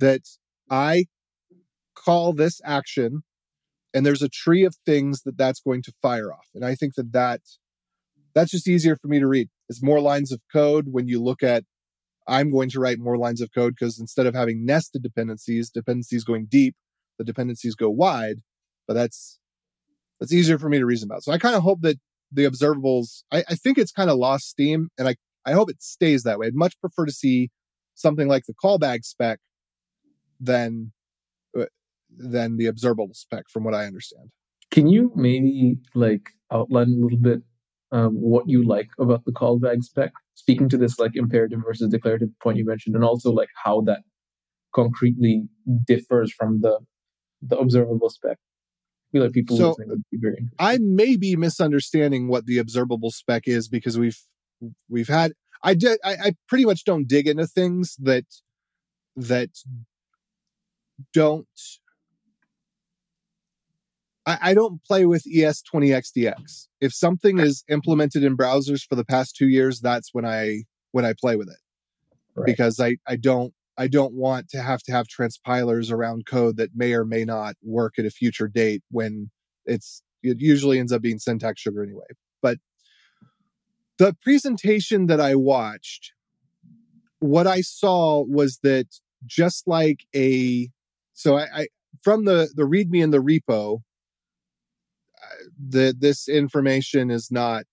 that 0.00 0.22
i 0.70 1.04
call 1.94 2.32
this 2.32 2.60
action 2.64 3.22
and 3.94 4.04
there's 4.04 4.22
a 4.22 4.28
tree 4.28 4.64
of 4.64 4.76
things 4.86 5.22
that 5.22 5.36
that's 5.36 5.60
going 5.60 5.82
to 5.82 5.92
fire 6.02 6.32
off. 6.32 6.46
And 6.54 6.64
i 6.64 6.74
think 6.74 6.94
that 6.94 7.12
that 7.12 7.40
that's 8.34 8.50
just 8.50 8.68
easier 8.68 8.94
for 8.94 9.08
me 9.08 9.18
to 9.18 9.26
read. 9.26 9.48
It's 9.68 9.82
more 9.82 10.00
lines 10.00 10.30
of 10.30 10.40
code 10.52 10.88
when 10.90 11.08
you 11.08 11.22
look 11.22 11.42
at 11.42 11.64
i'm 12.26 12.50
going 12.50 12.68
to 12.70 12.80
write 12.80 12.98
more 12.98 13.16
lines 13.16 13.40
of 13.40 13.50
code 13.54 13.74
because 13.78 13.98
instead 13.98 14.26
of 14.26 14.34
having 14.34 14.64
nested 14.64 15.02
dependencies 15.02 15.70
dependencies 15.70 16.24
going 16.24 16.46
deep 16.46 16.74
the 17.18 17.24
dependencies 17.24 17.74
go 17.74 17.90
wide 17.90 18.40
but 18.86 18.94
that's 18.94 19.38
that's 20.20 20.32
easier 20.32 20.58
for 20.58 20.68
me 20.68 20.78
to 20.78 20.86
reason 20.86 21.08
about. 21.08 21.22
So 21.24 21.32
i 21.32 21.38
kind 21.38 21.56
of 21.56 21.62
hope 21.62 21.80
that 21.82 21.98
the 22.32 22.44
observables 22.44 23.22
i, 23.32 23.44
I 23.48 23.54
think 23.54 23.78
it's 23.78 23.92
kind 23.92 24.10
of 24.10 24.16
lost 24.16 24.48
steam 24.48 24.88
and 24.98 25.08
i 25.08 25.16
i 25.44 25.52
hope 25.52 25.70
it 25.70 25.82
stays 25.82 26.22
that 26.24 26.38
way 26.38 26.46
i'd 26.46 26.54
much 26.54 26.78
prefer 26.80 27.06
to 27.06 27.12
see 27.12 27.50
something 27.94 28.28
like 28.28 28.44
the 28.46 28.54
callbag 28.54 29.04
spec 29.04 29.40
than 30.40 30.92
uh, 31.58 31.64
than 32.16 32.56
the 32.56 32.66
observable 32.66 33.14
spec 33.14 33.44
from 33.48 33.64
what 33.64 33.74
i 33.74 33.86
understand 33.86 34.30
Can 34.70 34.88
you 34.88 35.12
maybe 35.14 35.76
like 35.94 36.30
outline 36.52 36.88
a 36.88 37.02
little 37.02 37.18
bit 37.18 37.42
um, 37.90 38.14
what 38.14 38.48
you 38.48 38.66
like 38.66 38.90
about 38.98 39.24
the 39.24 39.32
callbag 39.32 39.82
spec? 39.82 40.12
Speaking 40.34 40.68
to 40.68 40.76
this 40.76 40.98
like 40.98 41.12
imperative 41.14 41.60
versus 41.64 41.90
declarative 41.90 42.28
point 42.42 42.58
you 42.58 42.64
mentioned, 42.64 42.94
and 42.94 43.04
also 43.04 43.32
like 43.32 43.48
how 43.64 43.80
that 43.82 44.00
concretely 44.74 45.44
differs 45.86 46.32
from 46.32 46.60
the 46.60 46.78
the 47.40 47.56
observable 47.56 48.10
spec. 48.10 48.38
I 49.08 49.12
feel 49.12 49.22
like 49.22 49.32
people 49.32 49.56
So, 49.56 49.76
would 49.78 50.04
be 50.10 50.18
very 50.18 50.34
interested. 50.34 50.56
I 50.58 50.78
may 50.78 51.16
be 51.16 51.36
misunderstanding 51.36 52.28
what 52.28 52.46
the 52.46 52.58
observable 52.58 53.10
spec 53.10 53.44
is 53.46 53.68
because 53.68 53.98
we've 53.98 54.20
we've 54.88 55.08
had 55.08 55.32
I 55.62 55.74
did 55.74 55.98
I, 56.04 56.12
I 56.12 56.32
pretty 56.48 56.64
much 56.64 56.84
don't 56.84 57.08
dig 57.08 57.26
into 57.26 57.46
things 57.46 57.96
that 58.00 58.24
that 59.16 59.50
don't 61.14 61.46
I, 64.26 64.38
I 64.42 64.54
don't 64.54 64.84
play 64.84 65.06
with 65.06 65.26
E 65.26 65.38
ES20XDX. 65.38 66.68
If 66.80 66.92
something 66.92 67.38
is 67.38 67.64
implemented 67.70 68.22
in 68.22 68.36
browsers 68.36 68.82
for 68.86 68.94
the 68.94 69.04
past 69.04 69.34
two 69.34 69.48
years, 69.48 69.80
that's 69.80 70.10
when 70.12 70.26
I 70.26 70.64
when 70.92 71.06
I 71.06 71.14
play 71.18 71.36
with 71.36 71.48
it. 71.48 71.56
Right. 72.36 72.46
Because 72.46 72.78
I, 72.78 72.98
I 73.06 73.16
don't 73.16 73.54
I 73.78 73.86
don't 73.86 74.12
want 74.12 74.48
to 74.50 74.60
have 74.60 74.82
to 74.82 74.92
have 74.92 75.06
transpilers 75.06 75.92
around 75.92 76.26
code 76.26 76.56
that 76.56 76.70
may 76.74 76.92
or 76.94 77.04
may 77.04 77.24
not 77.24 77.54
work 77.62 77.94
at 77.96 78.04
a 78.04 78.10
future 78.10 78.48
date 78.48 78.82
when 78.90 79.30
it's 79.64 80.02
it 80.22 80.40
usually 80.40 80.80
ends 80.80 80.92
up 80.92 81.00
being 81.00 81.20
syntax 81.20 81.60
sugar 81.60 81.84
anyway. 81.84 82.06
But 82.42 82.58
the 83.98 84.16
presentation 84.20 85.06
that 85.06 85.20
I 85.20 85.36
watched, 85.36 86.12
what 87.20 87.46
I 87.46 87.60
saw 87.60 88.24
was 88.24 88.58
that 88.64 88.86
just 89.24 89.68
like 89.68 90.06
a 90.14 90.70
so 91.14 91.36
I, 91.36 91.46
I 91.54 91.68
from 92.02 92.24
the 92.24 92.48
the 92.54 92.64
README 92.64 93.00
in 93.00 93.10
the 93.10 93.22
repo, 93.22 93.82
uh, 95.22 95.44
the 95.56 95.94
this 95.96 96.28
information 96.28 97.12
is 97.12 97.30
not 97.30 97.66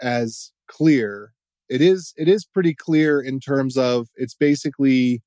as 0.00 0.52
clear. 0.68 1.32
It 1.68 1.80
is 1.80 2.14
it 2.16 2.28
is 2.28 2.44
pretty 2.44 2.74
clear 2.74 3.20
in 3.20 3.40
terms 3.40 3.76
of 3.76 4.08
it's 4.14 4.34
basically 4.34 5.22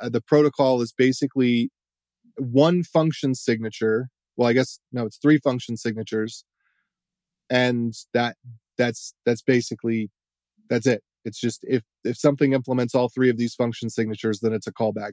uh, 0.00 0.08
the 0.08 0.20
protocol 0.20 0.80
is 0.82 0.92
basically 0.92 1.70
one 2.36 2.82
function 2.82 3.34
signature. 3.34 4.08
Well, 4.36 4.48
I 4.48 4.52
guess 4.52 4.78
no, 4.92 5.06
it's 5.06 5.18
three 5.18 5.38
function 5.38 5.76
signatures, 5.76 6.44
and 7.50 7.94
that 8.14 8.36
that's 8.76 9.14
that's 9.26 9.42
basically 9.42 10.10
that's 10.70 10.86
it. 10.86 11.02
It's 11.24 11.40
just 11.40 11.64
if 11.64 11.84
if 12.04 12.16
something 12.16 12.52
implements 12.52 12.94
all 12.94 13.08
three 13.08 13.30
of 13.30 13.36
these 13.36 13.54
function 13.54 13.90
signatures, 13.90 14.40
then 14.40 14.52
it's 14.52 14.66
a 14.66 14.72
callbag. 14.72 15.12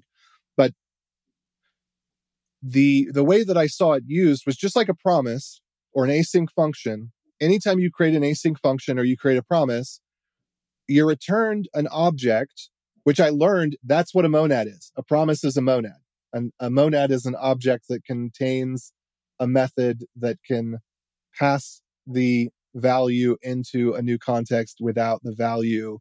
But 0.55 0.71
the 2.61 3.09
the 3.11 3.23
way 3.23 3.43
that 3.43 3.57
I 3.57 3.67
saw 3.67 3.93
it 3.93 4.03
used 4.07 4.43
was 4.45 4.55
just 4.55 4.75
like 4.75 4.89
a 4.89 4.95
promise 4.95 5.61
or 5.93 6.05
an 6.05 6.11
async 6.11 6.49
function. 6.55 7.11
Anytime 7.41 7.79
you 7.79 7.91
create 7.91 8.15
an 8.15 8.23
async 8.23 8.57
function 8.59 8.97
or 8.97 9.03
you 9.03 9.17
create 9.17 9.37
a 9.37 9.43
promise, 9.43 9.99
you're 10.87 11.07
returned 11.07 11.67
an 11.73 11.87
object, 11.91 12.69
which 13.05 13.19
I 13.19 13.29
learned 13.29 13.77
that's 13.83 14.13
what 14.13 14.25
a 14.25 14.29
monad 14.29 14.67
is. 14.67 14.91
A 14.97 15.03
promise 15.03 15.43
is 15.43 15.55
a 15.55 15.61
monad. 15.61 16.01
An, 16.33 16.51
a 16.59 16.69
monad 16.69 17.11
is 17.11 17.25
an 17.25 17.35
object 17.35 17.85
that 17.87 18.03
contains 18.03 18.91
a 19.39 19.47
method 19.47 20.05
that 20.17 20.37
can 20.45 20.79
pass 21.39 21.81
the 22.07 22.49
value 22.73 23.37
into 23.41 23.93
a 23.93 24.01
new 24.01 24.17
context 24.17 24.77
without 24.81 25.21
the 25.23 25.33
value 25.33 25.99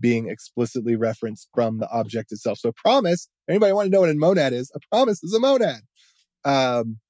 being 0.00 0.28
explicitly 0.28 0.96
referenced 0.96 1.48
from 1.54 1.78
the 1.78 1.88
object 1.90 2.32
itself. 2.32 2.58
So 2.58 2.72
promise, 2.72 3.28
anybody 3.48 3.72
want 3.72 3.86
to 3.86 3.90
know 3.90 4.00
what 4.00 4.10
a 4.10 4.14
monad 4.14 4.52
is? 4.52 4.70
A 4.74 4.80
promise 4.90 5.22
is 5.22 5.34
a 5.34 5.40
monad. 5.40 5.82
Um, 6.44 7.00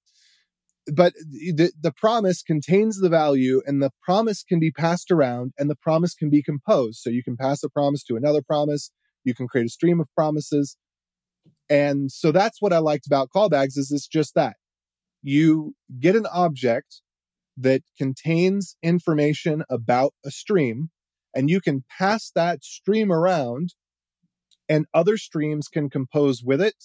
but 0.93 1.15
the, 1.15 1.73
the 1.81 1.93
promise 1.93 2.43
contains 2.43 3.01
the 3.01 3.09
value 3.09 3.63
and 3.67 3.83
the 3.83 3.91
promise 4.03 4.43
can 4.43 4.61
be 4.61 4.71
passed 4.71 5.11
around 5.11 5.53
and 5.59 5.71
the 5.71 5.77
promise 5.77 6.15
can 6.15 6.31
be 6.31 6.43
composed. 6.43 6.99
So 7.01 7.11
you 7.11 7.23
can 7.23 7.37
pass 7.37 7.63
a 7.63 7.69
promise 7.69 8.03
to 8.05 8.17
another 8.17 8.43
promise. 8.43 8.91
You 9.27 9.35
can 9.35 9.49
create 9.49 9.66
a 9.66 9.70
stream 9.70 10.01
of 10.01 10.09
promises. 10.14 10.77
And 11.68 12.12
so 12.12 12.31
that's 12.31 12.62
what 12.62 12.72
I 12.72 12.79
liked 12.79 13.07
about 13.07 13.31
callbags 13.35 13.77
is 13.77 13.91
it's 13.91 14.07
just 14.07 14.35
that. 14.37 14.55
You 15.20 15.74
get 15.99 16.14
an 16.14 16.27
object 16.33 17.03
that 17.57 17.83
contains 17.99 18.77
information 18.83 19.64
about 19.68 20.14
a 20.24 20.31
stream 20.31 20.91
and 21.35 21.51
you 21.51 21.61
can 21.61 21.85
pass 21.99 22.31
that 22.37 22.62
stream 22.62 23.11
around 23.11 23.74
and 24.68 24.87
other 24.95 25.16
streams 25.16 25.66
can 25.66 25.91
compose 25.91 26.43
with 26.45 26.61
it 26.61 26.77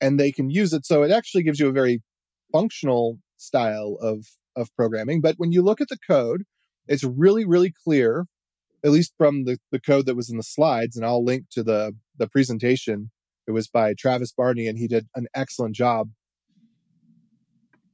and 0.00 0.20
they 0.20 0.30
can 0.30 0.50
use 0.50 0.74
it. 0.74 0.84
So 0.84 1.02
it 1.02 1.10
actually 1.10 1.42
gives 1.42 1.58
you 1.58 1.68
a 1.68 1.72
very 1.72 2.02
functional 2.52 3.18
style 3.38 3.96
of 4.00 4.26
of 4.54 4.68
programming. 4.76 5.22
But 5.22 5.36
when 5.38 5.50
you 5.50 5.62
look 5.62 5.80
at 5.80 5.88
the 5.88 5.98
code 6.06 6.42
it's 6.88 7.04
really 7.04 7.46
really 7.46 7.72
clear 7.84 8.26
at 8.84 8.90
least 8.90 9.14
from 9.16 9.44
the, 9.44 9.58
the 9.70 9.80
code 9.80 10.06
that 10.06 10.16
was 10.16 10.30
in 10.30 10.36
the 10.36 10.42
slides 10.42 10.96
and 10.96 11.04
i'll 11.04 11.24
link 11.24 11.46
to 11.50 11.62
the 11.62 11.94
the 12.16 12.28
presentation. 12.28 13.10
It 13.46 13.50
was 13.50 13.68
by 13.68 13.94
travis 13.94 14.32
barney 14.32 14.66
and 14.66 14.78
he 14.78 14.86
did 14.86 15.08
an 15.14 15.26
excellent 15.34 15.74
job. 15.74 16.10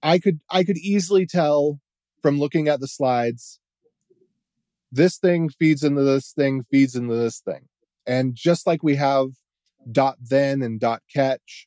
I 0.03 0.19
could 0.19 0.41
i 0.51 0.63
could 0.65 0.77
easily 0.77 1.27
tell 1.27 1.81
from 2.23 2.39
looking 2.39 2.69
at 2.69 2.81
the 2.81 2.89
slides 2.89 3.61
this 4.91 5.19
thing 5.19 5.49
feeds 5.49 5.83
into 5.83 6.03
this 6.03 6.33
thing 6.33 6.63
feeds 6.71 6.95
into 6.95 7.15
this 7.15 7.41
thing. 7.41 7.69
And 8.07 8.35
just 8.35 8.67
like 8.67 8.83
we 8.83 8.97
have 8.97 9.29
dot 9.91 10.17
then 10.21 10.63
and 10.63 10.79
dot 10.79 11.03
catch 11.13 11.67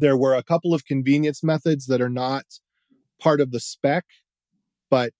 there 0.00 0.16
were 0.16 0.34
a 0.34 0.44
couple 0.44 0.72
of 0.72 0.84
convenience 0.84 1.42
methods 1.42 1.86
that 1.86 2.00
are 2.00 2.08
not 2.08 2.44
part 3.20 3.40
of 3.40 3.50
the 3.50 3.60
spec 3.60 4.04
but 4.88 5.12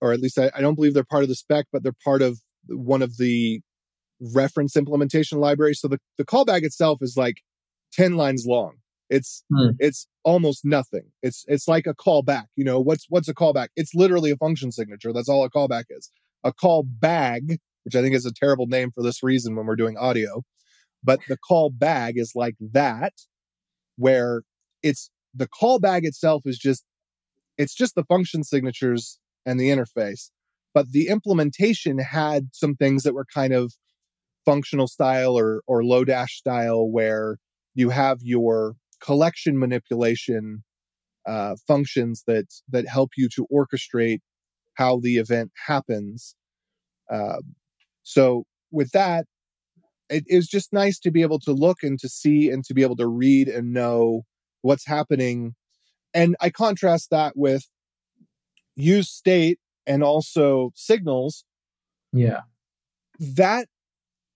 or 0.00 0.12
at 0.12 0.20
least 0.20 0.38
I, 0.38 0.50
I 0.54 0.60
don't 0.60 0.74
believe 0.74 0.94
they're 0.94 1.04
part 1.04 1.22
of 1.22 1.28
the 1.28 1.34
spec 1.34 1.66
but 1.72 1.82
they're 1.82 1.92
part 2.04 2.22
of 2.22 2.40
one 2.68 3.02
of 3.02 3.16
the 3.16 3.60
reference 4.34 4.76
implementation 4.76 5.38
libraries 5.38 5.80
so 5.80 5.88
the, 5.88 5.98
the 6.18 6.24
callbag 6.24 6.62
itself 6.62 6.98
is 7.02 7.16
like 7.16 7.36
10 7.92 8.16
lines 8.16 8.44
long 8.46 8.76
it's 9.08 9.44
hmm. 9.52 9.70
it's 9.78 10.06
almost 10.24 10.64
nothing. 10.64 11.12
It's 11.22 11.44
it's 11.46 11.68
like 11.68 11.86
a 11.86 11.94
callback. 11.94 12.46
You 12.56 12.64
know 12.64 12.80
what's 12.80 13.06
what's 13.08 13.28
a 13.28 13.34
callback? 13.34 13.68
It's 13.76 13.94
literally 13.94 14.30
a 14.30 14.36
function 14.36 14.72
signature. 14.72 15.12
That's 15.12 15.28
all 15.28 15.44
a 15.44 15.50
callback 15.50 15.84
is. 15.90 16.10
A 16.44 16.52
call 16.52 16.82
bag, 16.82 17.58
which 17.84 17.94
I 17.94 18.02
think 18.02 18.14
is 18.14 18.26
a 18.26 18.32
terrible 18.32 18.66
name 18.66 18.90
for 18.92 19.02
this 19.02 19.22
reason 19.22 19.54
when 19.54 19.66
we're 19.66 19.76
doing 19.76 19.96
audio, 19.96 20.42
but 21.02 21.20
the 21.28 21.36
call 21.36 21.70
bag 21.70 22.18
is 22.18 22.32
like 22.34 22.56
that, 22.60 23.12
where 23.96 24.42
it's 24.82 25.10
the 25.34 25.48
call 25.48 25.78
bag 25.78 26.04
itself 26.04 26.42
is 26.44 26.58
just 26.58 26.84
it's 27.56 27.74
just 27.74 27.94
the 27.94 28.04
function 28.04 28.42
signatures 28.42 29.18
and 29.46 29.58
the 29.58 29.70
interface, 29.70 30.30
but 30.74 30.90
the 30.90 31.08
implementation 31.08 31.98
had 31.98 32.48
some 32.52 32.74
things 32.74 33.04
that 33.04 33.14
were 33.14 33.24
kind 33.32 33.54
of 33.54 33.72
functional 34.44 34.88
style 34.88 35.38
or 35.38 35.62
or 35.66 35.82
Lodash 35.82 36.30
style 36.30 36.90
where 36.90 37.38
you 37.74 37.90
have 37.90 38.18
your 38.22 38.74
collection 39.00 39.58
manipulation 39.58 40.64
uh, 41.26 41.56
functions 41.66 42.24
that 42.26 42.46
that 42.68 42.88
help 42.88 43.10
you 43.16 43.28
to 43.34 43.46
orchestrate 43.52 44.18
how 44.74 45.00
the 45.00 45.16
event 45.16 45.50
happens. 45.66 46.34
Uh, 47.10 47.40
so 48.02 48.44
with 48.70 48.90
that, 48.92 49.24
it 50.08 50.24
is 50.26 50.46
just 50.46 50.72
nice 50.72 50.98
to 51.00 51.10
be 51.10 51.22
able 51.22 51.38
to 51.40 51.52
look 51.52 51.78
and 51.82 51.98
to 51.98 52.08
see 52.08 52.50
and 52.50 52.64
to 52.64 52.74
be 52.74 52.82
able 52.82 52.96
to 52.96 53.08
read 53.08 53.48
and 53.48 53.72
know 53.72 54.22
what's 54.62 54.86
happening. 54.86 55.54
And 56.14 56.36
I 56.40 56.50
contrast 56.50 57.08
that 57.10 57.32
with 57.36 57.64
use 58.76 59.08
state 59.08 59.58
and 59.86 60.02
also 60.02 60.72
signals. 60.74 61.44
Yeah. 62.12 62.40
That 63.18 63.68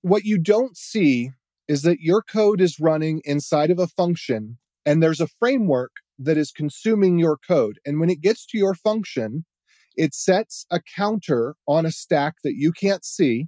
what 0.03 0.25
you 0.25 0.39
don't 0.39 0.77
see 0.77 1.31
is 1.69 1.83
that 1.83 2.01
your 2.01 2.23
code 2.23 2.61
is 2.61 2.81
running 2.81 3.21
inside 3.25 3.71
of 3.71 3.79
a 3.79 3.87
function 3.87 4.59
and 4.85 5.03
there's 5.03 5.21
a 5.21 5.29
framework 5.29 5.93
that 6.19 6.37
is 6.37 6.51
consuming 6.51 7.19
your 7.19 7.37
code. 7.37 7.79
And 7.85 8.01
when 8.01 8.11
it 8.11 8.21
gets 8.21 8.47
to 8.47 8.59
your 8.59 8.75
function, 8.75 9.45
it 9.97 10.15
sets 10.15 10.67
a 10.71 10.81
counter 10.81 11.57
on 11.67 11.87
a 11.87 11.91
stack 11.91 12.37
that 12.45 12.55
you 12.55 12.73
can't 12.73 13.05
see. 13.05 13.47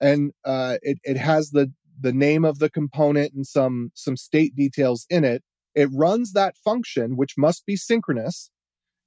And 0.00 0.32
uh, 0.44 0.78
it, 0.82 0.98
it 1.04 1.16
has 1.16 1.50
the, 1.50 1.72
the 2.00 2.12
name 2.12 2.44
of 2.44 2.58
the 2.58 2.70
component 2.70 3.32
and 3.32 3.46
some, 3.46 3.90
some 3.94 4.16
state 4.16 4.54
details 4.54 5.06
in 5.08 5.24
it. 5.24 5.42
It 5.74 5.88
runs 5.92 6.32
that 6.32 6.56
function, 6.56 7.16
which 7.16 7.34
must 7.36 7.66
be 7.66 7.76
synchronous. 7.76 8.50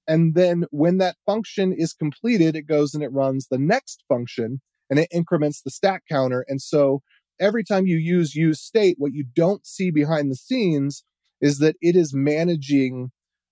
And 0.08 0.36
then 0.36 0.66
when 0.72 0.98
that 1.00 1.18
function 1.26 1.74
is 1.74 1.94
completed, 1.94 2.56
it 2.56 2.68
goes 2.68 2.94
and 2.94 3.04
it 3.04 3.12
runs 3.12 3.48
the 3.48 3.58
next 3.58 4.04
function 4.08 4.62
and 4.90 5.00
it 5.00 5.10
increments 5.12 5.62
the 5.62 5.72
stack 5.72 6.04
counter. 6.10 6.46
And 6.48 6.62
so 6.62 7.02
every 7.40 7.64
time 7.64 7.86
you 7.86 7.98
use 7.98 8.36
use 8.36 8.62
state, 8.62 8.96
what 8.98 9.14
you 9.14 9.26
don't 9.36 9.66
see 9.66 9.92
behind 9.92 10.32
the 10.32 10.36
scenes 10.36 11.04
is 11.42 11.60
that 11.60 11.76
it 11.82 11.96
is 11.96 12.14
managing 12.14 13.12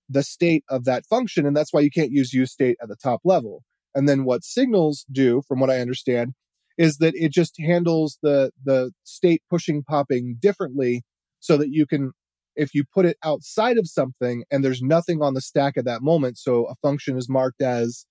the 0.10 0.24
state 0.24 0.64
of 0.70 0.86
that 0.86 1.06
function. 1.06 1.45
And 1.45 1.56
that's 1.56 1.74
why 1.74 1.82
you 1.82 1.91
can't 1.91 2.12
use 2.12 2.34
use 2.34 2.51
state 2.51 2.78
at 2.82 2.88
the 2.88 2.95
top 2.95 3.22
level. 3.24 3.64
And 3.93 4.08
then 4.08 4.26
what 4.26 4.43
signals 4.43 5.06
do, 5.12 5.41
from 5.47 5.60
what 5.60 5.70
I 5.70 5.80
understand, 5.80 6.34
is 6.78 6.97
that 6.97 7.16
it 7.16 7.32
just 7.32 7.56
handles 7.60 8.18
the, 8.22 8.51
the 8.64 8.91
state 9.03 9.41
pushing 9.49 9.84
popping 9.84 10.38
differently 10.39 11.03
so 11.39 11.58
that 11.58 11.70
you 11.70 11.86
can, 11.86 12.12
if 12.56 12.74
you 12.74 12.84
put 12.84 13.06
it 13.06 13.18
outside 13.24 13.78
of 13.78 13.88
something 13.88 14.43
and 14.51 14.64
there's 14.64 14.82
nothing 14.82 15.22
on 15.22 15.34
the 15.34 15.41
stack 15.41 15.78
at 15.78 15.86
that 15.86 16.01
moment, 16.01 16.38
so 16.38 16.66
a 16.66 16.76
function 16.76 17.18
is 17.18 17.30
marked 17.30 17.62
as 17.62 18.06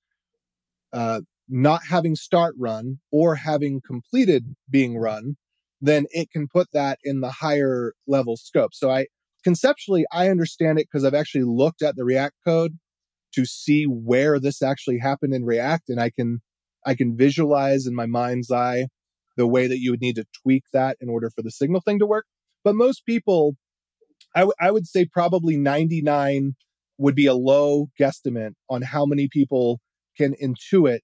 uh, 0.92 1.20
not 1.48 1.82
having 1.88 2.14
start 2.14 2.54
run 2.58 2.98
or 3.10 3.34
having 3.34 3.80
completed 3.86 4.54
being 4.70 4.96
run, 4.96 5.36
then 5.80 6.06
it 6.10 6.30
can 6.30 6.48
put 6.48 6.68
that 6.72 6.98
in 7.04 7.20
the 7.20 7.30
higher 7.30 7.94
level 8.06 8.36
scope. 8.36 8.74
So 8.74 8.90
I 8.90 9.06
conceptually, 9.42 10.06
I 10.12 10.30
understand 10.30 10.78
it 10.78 10.88
because 10.90 11.04
I've 11.04 11.14
actually 11.14 11.44
looked 11.44 11.82
at 11.82 11.96
the 11.96 12.04
React 12.04 12.36
code 12.46 12.78
to 13.34 13.44
see 13.44 13.84
where 13.84 14.38
this 14.38 14.62
actually 14.62 14.98
happened 14.98 15.34
in 15.34 15.44
React. 15.44 15.90
And 15.90 16.00
I 16.00 16.10
can, 16.10 16.40
I 16.86 16.94
can 16.94 17.16
visualize 17.16 17.86
in 17.86 17.94
my 17.94 18.06
mind's 18.06 18.50
eye 18.50 18.86
the 19.36 19.46
way 19.46 19.66
that 19.66 19.80
you 19.80 19.90
would 19.90 20.00
need 20.00 20.16
to 20.16 20.24
tweak 20.42 20.64
that 20.72 20.96
in 21.00 21.08
order 21.08 21.28
for 21.28 21.42
the 21.42 21.50
signal 21.50 21.80
thing 21.80 21.98
to 21.98 22.06
work. 22.06 22.26
But 22.62 22.76
most 22.76 23.04
people, 23.04 23.56
I, 24.34 24.40
w- 24.40 24.54
I 24.60 24.70
would 24.70 24.86
say 24.86 25.04
probably 25.04 25.56
99 25.56 26.54
would 26.98 27.14
be 27.14 27.26
a 27.26 27.34
low 27.34 27.88
guesstimate 28.00 28.52
on 28.70 28.82
how 28.82 29.04
many 29.04 29.28
people 29.30 29.80
can 30.16 30.34
intuit 30.42 31.00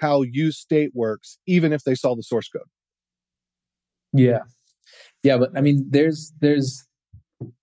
how 0.00 0.22
use 0.22 0.58
state 0.58 0.90
works, 0.94 1.38
even 1.46 1.72
if 1.72 1.84
they 1.84 1.94
saw 1.94 2.14
the 2.14 2.22
source 2.22 2.48
code. 2.48 2.68
Yeah. 4.12 4.40
Yeah, 5.22 5.38
but 5.38 5.50
I 5.56 5.60
mean 5.60 5.86
there's 5.90 6.32
there's 6.40 6.86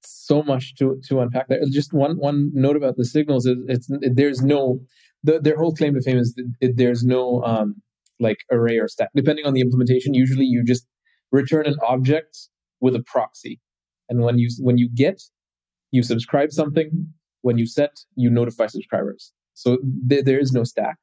so 0.04 0.44
much 0.44 0.76
to 0.76 1.00
to 1.08 1.22
unpack 1.22 1.48
there. 1.48 1.60
Just 1.72 1.94
one 1.94 2.18
one 2.18 2.52
note 2.54 2.76
about 2.76 2.98
the 2.98 3.06
signals 3.06 3.46
is 3.46 3.58
it's 3.68 3.90
it, 4.02 4.16
there's 4.16 4.42
no 4.42 4.82
the, 5.24 5.40
their 5.40 5.58
whole 5.58 5.74
claim 5.74 5.94
to 5.94 6.02
fame 6.02 6.18
is 6.18 6.38
it, 6.60 6.78
there's 6.78 7.04
no 7.04 7.42
um 7.44 7.76
like 8.20 8.40
array 8.52 8.78
or 8.78 8.88
stack 8.88 9.10
depending 9.16 9.46
on 9.46 9.54
the 9.54 9.62
implementation. 9.62 10.14
Usually 10.14 10.46
you 10.46 10.64
just 10.64 10.86
return 11.32 11.66
an 11.66 11.76
object 11.88 12.38
with 12.82 12.96
a 12.96 13.04
proxy, 13.04 13.60
and 14.14 14.24
when 14.24 14.38
you 14.38 14.50
when 14.60 14.78
you 14.78 14.90
get 14.94 15.22
you 15.94 16.04
subscribe 16.04 16.52
something. 16.52 17.14
When 17.42 17.58
you 17.58 17.66
set, 17.66 18.00
you 18.16 18.30
notify 18.30 18.68
subscribers. 18.68 19.32
So 19.54 19.78
th- 20.10 20.26
there 20.26 20.40
is 20.40 20.52
no 20.52 20.64
stack. 20.64 20.98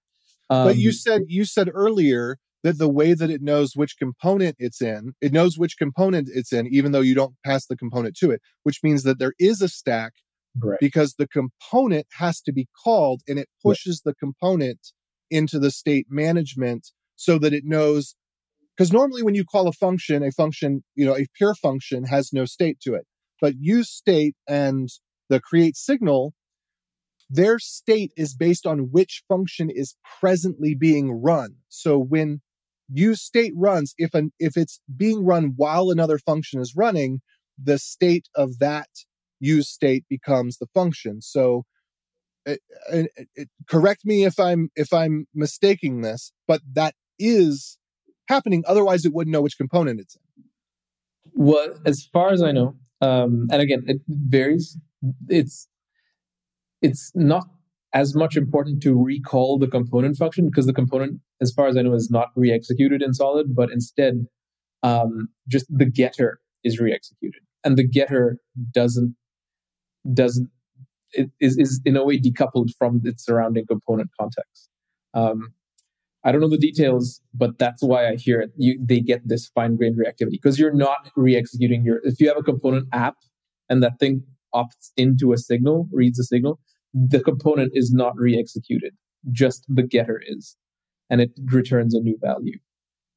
Um, 0.50 0.66
but 0.66 0.76
you 0.76 0.88
um, 0.88 0.94
said 0.94 1.22
you 1.28 1.44
said 1.44 1.70
earlier 1.72 2.38
that 2.64 2.78
the 2.78 2.88
way 2.88 3.14
that 3.14 3.30
it 3.30 3.40
knows 3.40 3.74
which 3.74 3.96
component 3.98 4.56
it's 4.58 4.82
in, 4.82 5.12
it 5.20 5.32
knows 5.32 5.56
which 5.56 5.78
component 5.78 6.28
it's 6.32 6.52
in, 6.52 6.66
even 6.66 6.92
though 6.92 7.00
you 7.00 7.14
don't 7.14 7.34
pass 7.46 7.66
the 7.66 7.76
component 7.76 8.16
to 8.16 8.30
it, 8.30 8.42
which 8.64 8.80
means 8.82 9.04
that 9.04 9.18
there 9.18 9.32
is 9.38 9.62
a 9.62 9.68
stack 9.68 10.12
right. 10.60 10.80
because 10.80 11.14
the 11.14 11.28
component 11.28 12.06
has 12.18 12.40
to 12.42 12.52
be 12.52 12.68
called 12.84 13.22
and 13.28 13.38
it 13.38 13.48
pushes 13.62 14.02
right. 14.04 14.12
the 14.12 14.26
component 14.26 14.88
into 15.30 15.58
the 15.58 15.70
state 15.70 16.06
management 16.10 16.88
so 17.16 17.38
that 17.38 17.54
it 17.54 17.64
knows. 17.64 18.16
Because 18.80 18.94
normally 18.94 19.22
when 19.22 19.34
you 19.34 19.44
call 19.44 19.68
a 19.68 19.72
function, 19.72 20.22
a 20.22 20.32
function, 20.32 20.82
you 20.94 21.04
know, 21.04 21.14
a 21.14 21.26
pure 21.36 21.54
function 21.54 22.04
has 22.04 22.32
no 22.32 22.46
state 22.46 22.80
to 22.80 22.94
it. 22.94 23.06
But 23.38 23.56
use 23.58 23.90
state 23.90 24.34
and 24.48 24.88
the 25.28 25.38
create 25.38 25.76
signal 25.76 26.32
their 27.28 27.58
state 27.58 28.10
is 28.16 28.34
based 28.34 28.66
on 28.66 28.88
which 28.90 29.22
function 29.28 29.68
is 29.68 29.96
presently 30.18 30.74
being 30.74 31.12
run. 31.12 31.56
So 31.68 31.98
when 31.98 32.40
use 32.90 33.20
state 33.20 33.52
runs 33.54 33.92
if 33.98 34.14
an 34.14 34.32
if 34.38 34.56
it's 34.56 34.80
being 34.96 35.26
run 35.26 35.52
while 35.56 35.90
another 35.90 36.16
function 36.16 36.58
is 36.58 36.72
running 36.74 37.20
the 37.62 37.78
state 37.78 38.28
of 38.34 38.60
that 38.60 38.88
use 39.40 39.68
state 39.68 40.06
becomes 40.08 40.56
the 40.56 40.66
function. 40.72 41.20
So 41.20 41.64
it, 42.46 42.60
it, 42.90 43.10
it, 43.34 43.48
correct 43.68 44.06
me 44.06 44.24
if 44.24 44.40
I'm 44.40 44.70
if 44.74 44.90
I'm 44.90 45.26
mistaking 45.34 46.00
this, 46.00 46.32
but 46.48 46.62
that 46.72 46.94
is 47.18 47.76
happening. 48.34 48.64
Otherwise, 48.66 49.04
it 49.04 49.12
wouldn't 49.12 49.32
know 49.32 49.42
which 49.42 49.58
component 49.58 50.00
it's 50.00 50.16
in. 50.16 50.44
Well, 51.34 51.68
as 51.84 51.96
far 52.12 52.28
as 52.32 52.42
I 52.42 52.52
know, 52.52 52.68
um, 53.00 53.46
and 53.52 53.60
again, 53.60 53.82
it 53.86 54.00
varies. 54.08 54.78
It's 55.28 55.68
it's 56.82 57.12
not 57.14 57.44
as 57.92 58.14
much 58.14 58.36
important 58.36 58.82
to 58.84 58.92
recall 59.12 59.58
the 59.58 59.66
component 59.68 60.16
function 60.16 60.46
because 60.46 60.66
the 60.66 60.72
component, 60.72 61.20
as 61.40 61.52
far 61.52 61.66
as 61.68 61.76
I 61.76 61.82
know, 61.82 61.94
is 61.94 62.10
not 62.10 62.28
re-executed 62.36 63.02
in 63.02 63.12
Solid, 63.12 63.54
but 63.54 63.70
instead, 63.70 64.14
um, 64.82 65.28
just 65.48 65.66
the 65.68 65.90
getter 66.00 66.40
is 66.62 66.78
re-executed, 66.78 67.42
and 67.64 67.76
the 67.76 67.86
getter 67.98 68.38
doesn't 68.72 69.16
doesn't 70.22 70.48
it 71.12 71.30
is, 71.40 71.58
is 71.58 71.80
in 71.84 71.96
a 71.96 72.04
way 72.04 72.18
decoupled 72.18 72.70
from 72.78 73.00
its 73.04 73.24
surrounding 73.24 73.66
component 73.66 74.10
context. 74.18 74.68
Um, 75.14 75.54
I 76.22 76.32
don't 76.32 76.40
know 76.40 76.50
the 76.50 76.58
details, 76.58 77.20
but 77.32 77.58
that's 77.58 77.82
why 77.82 78.08
I 78.08 78.16
hear 78.16 78.40
it. 78.40 78.50
You, 78.56 78.78
they 78.82 79.00
get 79.00 79.26
this 79.26 79.48
fine 79.54 79.76
grained 79.76 79.98
reactivity 79.98 80.32
because 80.32 80.58
you're 80.58 80.74
not 80.74 81.10
re-executing 81.16 81.84
your. 81.84 82.00
If 82.04 82.20
you 82.20 82.28
have 82.28 82.36
a 82.36 82.42
component 82.42 82.88
app 82.92 83.16
and 83.68 83.82
that 83.82 83.98
thing 83.98 84.24
opts 84.54 84.90
into 84.96 85.32
a 85.32 85.38
signal, 85.38 85.88
reads 85.92 86.18
a 86.18 86.24
signal, 86.24 86.60
the 86.92 87.20
component 87.20 87.72
is 87.74 87.92
not 87.92 88.14
re-executed. 88.16 88.92
Just 89.30 89.64
the 89.68 89.82
getter 89.82 90.20
is, 90.24 90.56
and 91.08 91.20
it 91.20 91.30
returns 91.46 91.94
a 91.94 92.00
new 92.00 92.18
value 92.20 92.58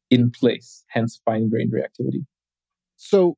in 0.10 0.32
place. 0.32 0.86
Hence, 0.90 1.20
fine 1.26 1.50
grained 1.50 1.74
reactivity. 1.74 2.26
So 2.96 3.36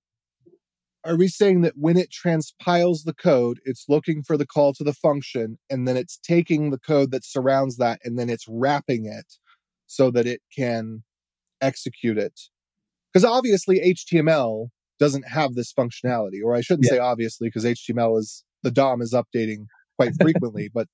are 1.04 1.18
we 1.18 1.28
saying 1.28 1.62
that 1.62 1.74
when 1.76 1.98
it 1.98 2.12
transpiles 2.12 3.04
the 3.04 3.14
code, 3.14 3.60
it's 3.64 3.86
looking 3.88 4.24
for 4.24 4.38
the 4.38 4.46
call 4.46 4.74
to 4.74 4.84
the 4.84 4.94
function 4.94 5.58
and 5.70 5.88
then 5.88 5.96
it's 5.96 6.18
taking 6.18 6.72
the 6.72 6.80
code 6.80 7.12
that 7.12 7.24
surrounds 7.24 7.78
that 7.78 8.00
and 8.04 8.18
then 8.18 8.30
it's 8.30 8.46
wrapping 8.48 9.06
it 9.06 9.36
so 9.88 10.12
that 10.12 10.26
it 10.26 10.42
can 10.56 11.04
execute 11.62 12.18
it? 12.18 12.40
Because 13.14 13.26
obviously 13.26 13.80
HTML 13.80 14.68
doesn't 15.00 15.28
have 15.28 15.54
this 15.54 15.74
functionality, 15.74 16.44
or 16.44 16.56
I 16.56 16.62
shouldn't 16.62 16.86
yeah. 16.86 16.98
say 16.98 17.00
obviously, 17.00 17.48
because 17.48 17.66
HTML 17.66 18.20
is 18.20 18.44
the 18.64 18.72
DOM 18.72 19.02
is 19.02 19.14
updating 19.14 19.66
quite 19.98 20.14
frequently, 20.20 20.70
but 20.74 20.88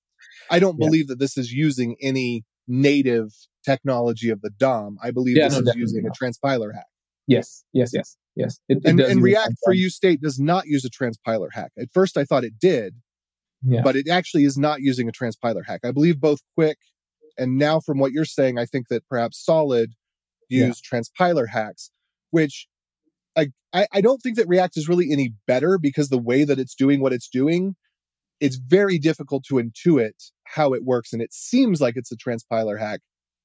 I 0.50 0.60
don't 0.60 0.78
yeah. 0.80 0.88
believe 0.88 1.08
that 1.08 1.20
this 1.20 1.38
is 1.38 1.52
using 1.52 1.96
any 2.02 2.44
native 2.68 3.30
technology 3.66 4.30
of 4.30 4.42
the 4.42 4.50
DOM. 4.50 4.98
I 5.04 5.12
believe 5.12 5.38
yeah, 5.38 5.50
this 5.50 5.62
no, 5.62 5.72
is 5.72 5.76
using 5.76 6.04
not. 6.04 6.16
a 6.16 6.24
transpiler 6.24 6.74
hack. 6.74 6.86
Yes, 7.28 7.64
yes, 7.74 7.92
yes. 7.94 8.18
Yes. 8.36 8.60
It, 8.70 8.78
it 8.78 8.89
and, 8.89 9.00
and 9.00 9.22
React 9.22 9.56
for 9.64 9.74
use 9.74 9.96
state 9.96 10.22
does 10.22 10.39
not 10.39 10.66
use 10.66 10.86
a 10.86 10.89
transpiler 10.89 11.50
hack. 11.52 11.72
At 11.78 11.89
first, 11.94 12.18
I 12.18 12.24
thought 12.24 12.44
it 12.44 12.60
did, 12.60 12.96
yeah. 13.64 13.82
but 13.82 13.96
it 13.96 14.08
actually 14.10 14.46
is 14.46 14.58
not 14.58 14.82
using 14.82 15.10
a 15.10 15.12
transpiler 15.12 15.66
hack. 15.66 15.82
I 15.84 15.92
believe 15.92 16.20
both 16.20 16.39
Qwik 16.58 16.76
and 17.38 17.57
now 17.57 17.79
from 17.79 17.99
what 17.99 18.11
you're 18.11 18.25
saying, 18.25 18.57
I 18.57 18.65
think 18.65 18.88
that 18.89 19.07
perhaps 19.07 19.43
Solid 19.43 19.91
use 20.49 20.82
yeah. 20.91 20.99
transpiler 20.99 21.49
hacks, 21.49 21.91
which 22.29 22.67
I, 23.36 23.47
I, 23.73 23.88
I 23.93 24.01
don't 24.01 24.19
think 24.19 24.38
that 24.38 24.47
React 24.47 24.77
is 24.77 24.89
really 24.89 25.11
any 25.11 25.34
better 25.47 25.77
because 25.77 26.09
the 26.09 26.21
way 26.21 26.43
that 26.43 26.59
it's 26.59 26.75
doing 26.75 27.01
what 27.01 27.13
it's 27.13 27.29
doing, 27.29 27.75
it's 28.39 28.57
very 28.57 28.97
difficult 28.97 29.43
to 29.45 29.55
intuit 29.55 30.32
how 30.43 30.73
it 30.73 30.84
works. 30.84 31.13
And 31.13 31.21
it 31.21 31.34
seems 31.34 31.79
like 31.79 31.95
it's 31.95 32.11
a 32.11 32.17
transpiler 32.17 32.79
hack. 32.79 33.01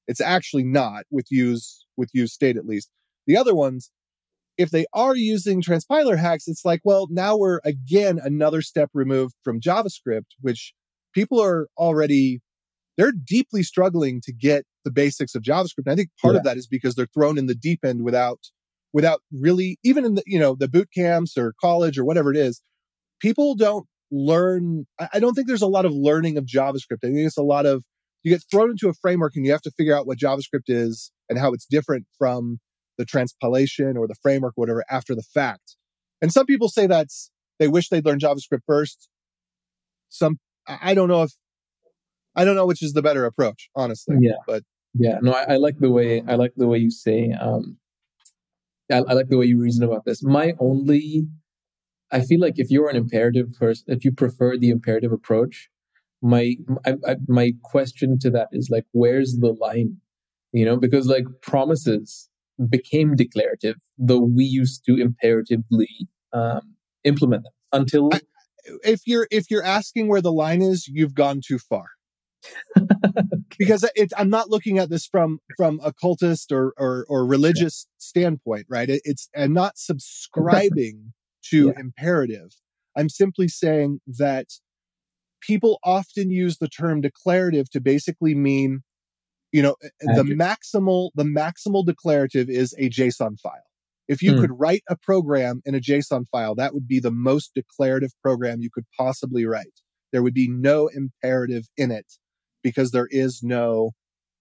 It's 0.07 0.21
actually 0.21 0.63
not 0.63 1.03
with 1.09 1.27
use 1.29 1.85
with 1.95 2.09
use 2.13 2.33
state 2.33 2.57
at 2.57 2.65
least. 2.65 2.89
The 3.25 3.37
other 3.37 3.53
ones, 3.55 3.91
if 4.57 4.69
they 4.71 4.85
are 4.93 5.15
using 5.15 5.61
transpiler 5.61 6.17
hacks, 6.17 6.47
it's 6.47 6.63
like, 6.63 6.81
well, 6.83 7.07
now 7.09 7.37
we're 7.37 7.59
again 7.63 8.19
another 8.21 8.61
step 8.61 8.89
removed 8.93 9.35
from 9.43 9.59
JavaScript, 9.59 10.27
which 10.41 10.73
people 11.13 11.41
are 11.41 11.67
already 11.77 12.41
they're 12.97 13.11
deeply 13.11 13.63
struggling 13.63 14.21
to 14.21 14.33
get 14.33 14.65
the 14.83 14.91
basics 14.91 15.35
of 15.35 15.43
JavaScript. 15.43 15.85
And 15.85 15.93
I 15.93 15.95
think 15.95 16.09
part 16.21 16.33
yeah. 16.33 16.39
of 16.39 16.43
that 16.45 16.57
is 16.57 16.67
because 16.67 16.95
they're 16.95 17.07
thrown 17.13 17.37
in 17.37 17.45
the 17.45 17.55
deep 17.55 17.85
end 17.85 18.03
without 18.03 18.39
without 18.93 19.21
really 19.31 19.77
even 19.83 20.05
in 20.05 20.15
the 20.15 20.23
you 20.25 20.39
know 20.39 20.55
the 20.55 20.67
boot 20.67 20.89
camps 20.95 21.37
or 21.37 21.53
college 21.61 21.97
or 21.97 22.05
whatever 22.05 22.31
it 22.31 22.37
is, 22.37 22.61
people 23.21 23.55
don't 23.55 23.85
learn. 24.11 24.85
I 25.13 25.19
don't 25.19 25.33
think 25.33 25.47
there's 25.47 25.61
a 25.61 25.67
lot 25.67 25.85
of 25.85 25.91
learning 25.93 26.37
of 26.37 26.45
JavaScript. 26.45 27.03
I 27.03 27.07
think 27.07 27.17
it's 27.17 27.37
a 27.37 27.43
lot 27.43 27.65
of 27.65 27.83
you 28.23 28.31
get 28.31 28.43
thrown 28.49 28.71
into 28.71 28.89
a 28.89 28.93
framework 28.93 29.33
and 29.35 29.45
you 29.45 29.51
have 29.51 29.61
to 29.61 29.71
figure 29.71 29.95
out 29.95 30.07
what 30.07 30.17
JavaScript 30.17 30.67
is 30.67 31.11
and 31.29 31.37
how 31.37 31.53
it's 31.53 31.65
different 31.65 32.05
from 32.17 32.59
the 32.97 33.05
transpilation 33.05 33.95
or 33.95 34.07
the 34.07 34.15
framework, 34.21 34.53
or 34.57 34.61
whatever, 34.61 34.83
after 34.89 35.13
the 35.13 35.21
fact. 35.21 35.75
And 36.21 36.31
some 36.31 36.45
people 36.45 36.67
say 36.67 36.87
that's 36.87 37.31
they 37.59 37.67
wish 37.67 37.89
they'd 37.89 38.05
learned 38.05 38.21
JavaScript 38.21 38.61
first. 38.65 39.09
Some 40.09 40.37
I 40.67 40.93
don't 40.93 41.09
know 41.09 41.23
if 41.23 41.31
I 42.37 42.45
don't 42.45 42.55
know 42.55 42.67
which 42.67 42.83
is 42.83 42.93
the 42.93 43.01
better 43.01 43.25
approach, 43.25 43.69
honestly. 43.75 44.15
Yeah, 44.21 44.35
but 44.45 44.63
yeah, 44.93 45.17
no, 45.21 45.33
I, 45.33 45.53
I 45.53 45.57
like 45.57 45.79
the 45.79 45.91
way 45.91 46.23
I 46.27 46.35
like 46.35 46.53
the 46.55 46.67
way 46.67 46.77
you 46.77 46.91
say. 46.91 47.31
Um, 47.31 47.77
I, 48.91 48.97
I 48.97 49.13
like 49.13 49.29
the 49.29 49.37
way 49.37 49.45
you 49.45 49.59
reason 49.59 49.83
about 49.83 50.05
this. 50.05 50.23
My 50.23 50.53
only, 50.59 51.27
I 52.11 52.21
feel 52.21 52.39
like 52.39 52.53
if 52.57 52.69
you're 52.69 52.89
an 52.89 52.95
imperative 52.95 53.53
person, 53.59 53.85
if 53.87 54.05
you 54.05 54.11
prefer 54.11 54.55
the 54.55 54.69
imperative 54.69 55.11
approach, 55.11 55.69
my 56.21 56.55
I, 56.85 56.93
I, 57.07 57.15
my 57.27 57.53
question 57.63 58.19
to 58.19 58.29
that 58.31 58.49
is 58.51 58.69
like, 58.69 58.85
where's 58.91 59.37
the 59.39 59.51
line? 59.51 59.97
You 60.53 60.65
know, 60.65 60.77
because 60.77 61.07
like 61.07 61.25
promises 61.41 62.29
became 62.69 63.15
declarative, 63.15 63.77
though 63.97 64.21
we 64.21 64.45
used 64.45 64.85
to 64.85 64.95
imperatively 64.95 66.07
um, 66.33 66.75
implement 67.03 67.43
them 67.43 67.53
until. 67.73 68.09
I, 68.13 68.21
if 68.83 69.01
you're 69.05 69.27
if 69.31 69.49
you're 69.49 69.63
asking 69.63 70.07
where 70.07 70.21
the 70.21 70.31
line 70.31 70.61
is, 70.61 70.87
you've 70.87 71.13
gone 71.13 71.41
too 71.45 71.57
far. 71.57 71.85
because 73.59 73.87
it's 73.95 74.13
I'm 74.17 74.29
not 74.29 74.49
looking 74.49 74.77
at 74.79 74.89
this 74.89 75.05
from 75.05 75.39
from 75.55 75.79
a 75.83 75.93
cultist 75.93 76.51
or 76.51 76.73
or, 76.77 77.05
or 77.09 77.25
religious 77.25 77.87
yeah. 77.87 77.93
standpoint, 77.97 78.65
right? 78.69 78.89
It, 78.89 79.01
it's 79.03 79.29
I'm 79.35 79.53
not 79.53 79.77
subscribing 79.77 81.13
to 81.51 81.67
yeah. 81.67 81.79
imperative. 81.79 82.51
I'm 82.95 83.09
simply 83.09 83.47
saying 83.47 84.01
that 84.07 84.47
people 85.41 85.79
often 85.83 86.29
use 86.29 86.57
the 86.57 86.67
term 86.67 87.01
declarative 87.01 87.69
to 87.71 87.79
basically 87.79 88.35
mean 88.35 88.81
you 89.51 89.61
know 89.61 89.75
the 90.01 90.23
maximal 90.23 91.11
the 91.15 91.23
maximal 91.23 91.85
declarative 91.85 92.49
is 92.49 92.73
a 92.77 92.89
json 92.89 93.39
file 93.39 93.53
if 94.07 94.21
you 94.21 94.33
mm. 94.33 94.41
could 94.41 94.51
write 94.59 94.83
a 94.89 94.95
program 94.95 95.61
in 95.65 95.75
a 95.75 95.79
json 95.79 96.27
file 96.27 96.55
that 96.55 96.73
would 96.73 96.87
be 96.87 96.99
the 96.99 97.11
most 97.11 97.51
declarative 97.55 98.11
program 98.21 98.61
you 98.61 98.69
could 98.71 98.85
possibly 98.97 99.45
write 99.45 99.81
there 100.11 100.23
would 100.23 100.33
be 100.33 100.49
no 100.49 100.87
imperative 100.87 101.67
in 101.77 101.91
it 101.91 102.13
because 102.67 102.91
there 102.91 103.07
is 103.09 103.41
no 103.43 103.91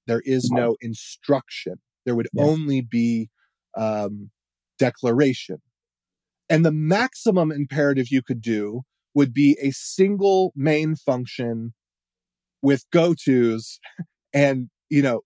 there 0.07 0.23
is 0.25 0.51
no 0.51 0.77
instruction 0.81 1.75
there 2.05 2.15
would 2.15 2.29
yeah. 2.33 2.45
only 2.45 2.81
be 2.81 3.29
um, 3.77 4.31
declaration 4.79 5.59
and 6.49 6.65
the 6.65 6.73
maximum 6.73 7.51
imperative 7.51 8.07
you 8.11 8.23
could 8.23 8.41
do 8.41 8.83
would 9.15 9.33
be 9.33 9.57
a 9.61 9.71
single 9.71 10.53
main 10.55 10.95
function 10.95 11.73
with 12.63 12.85
go 12.93 13.15
tos 13.15 13.79
and 14.33 14.69
you 14.89 15.03
know, 15.03 15.23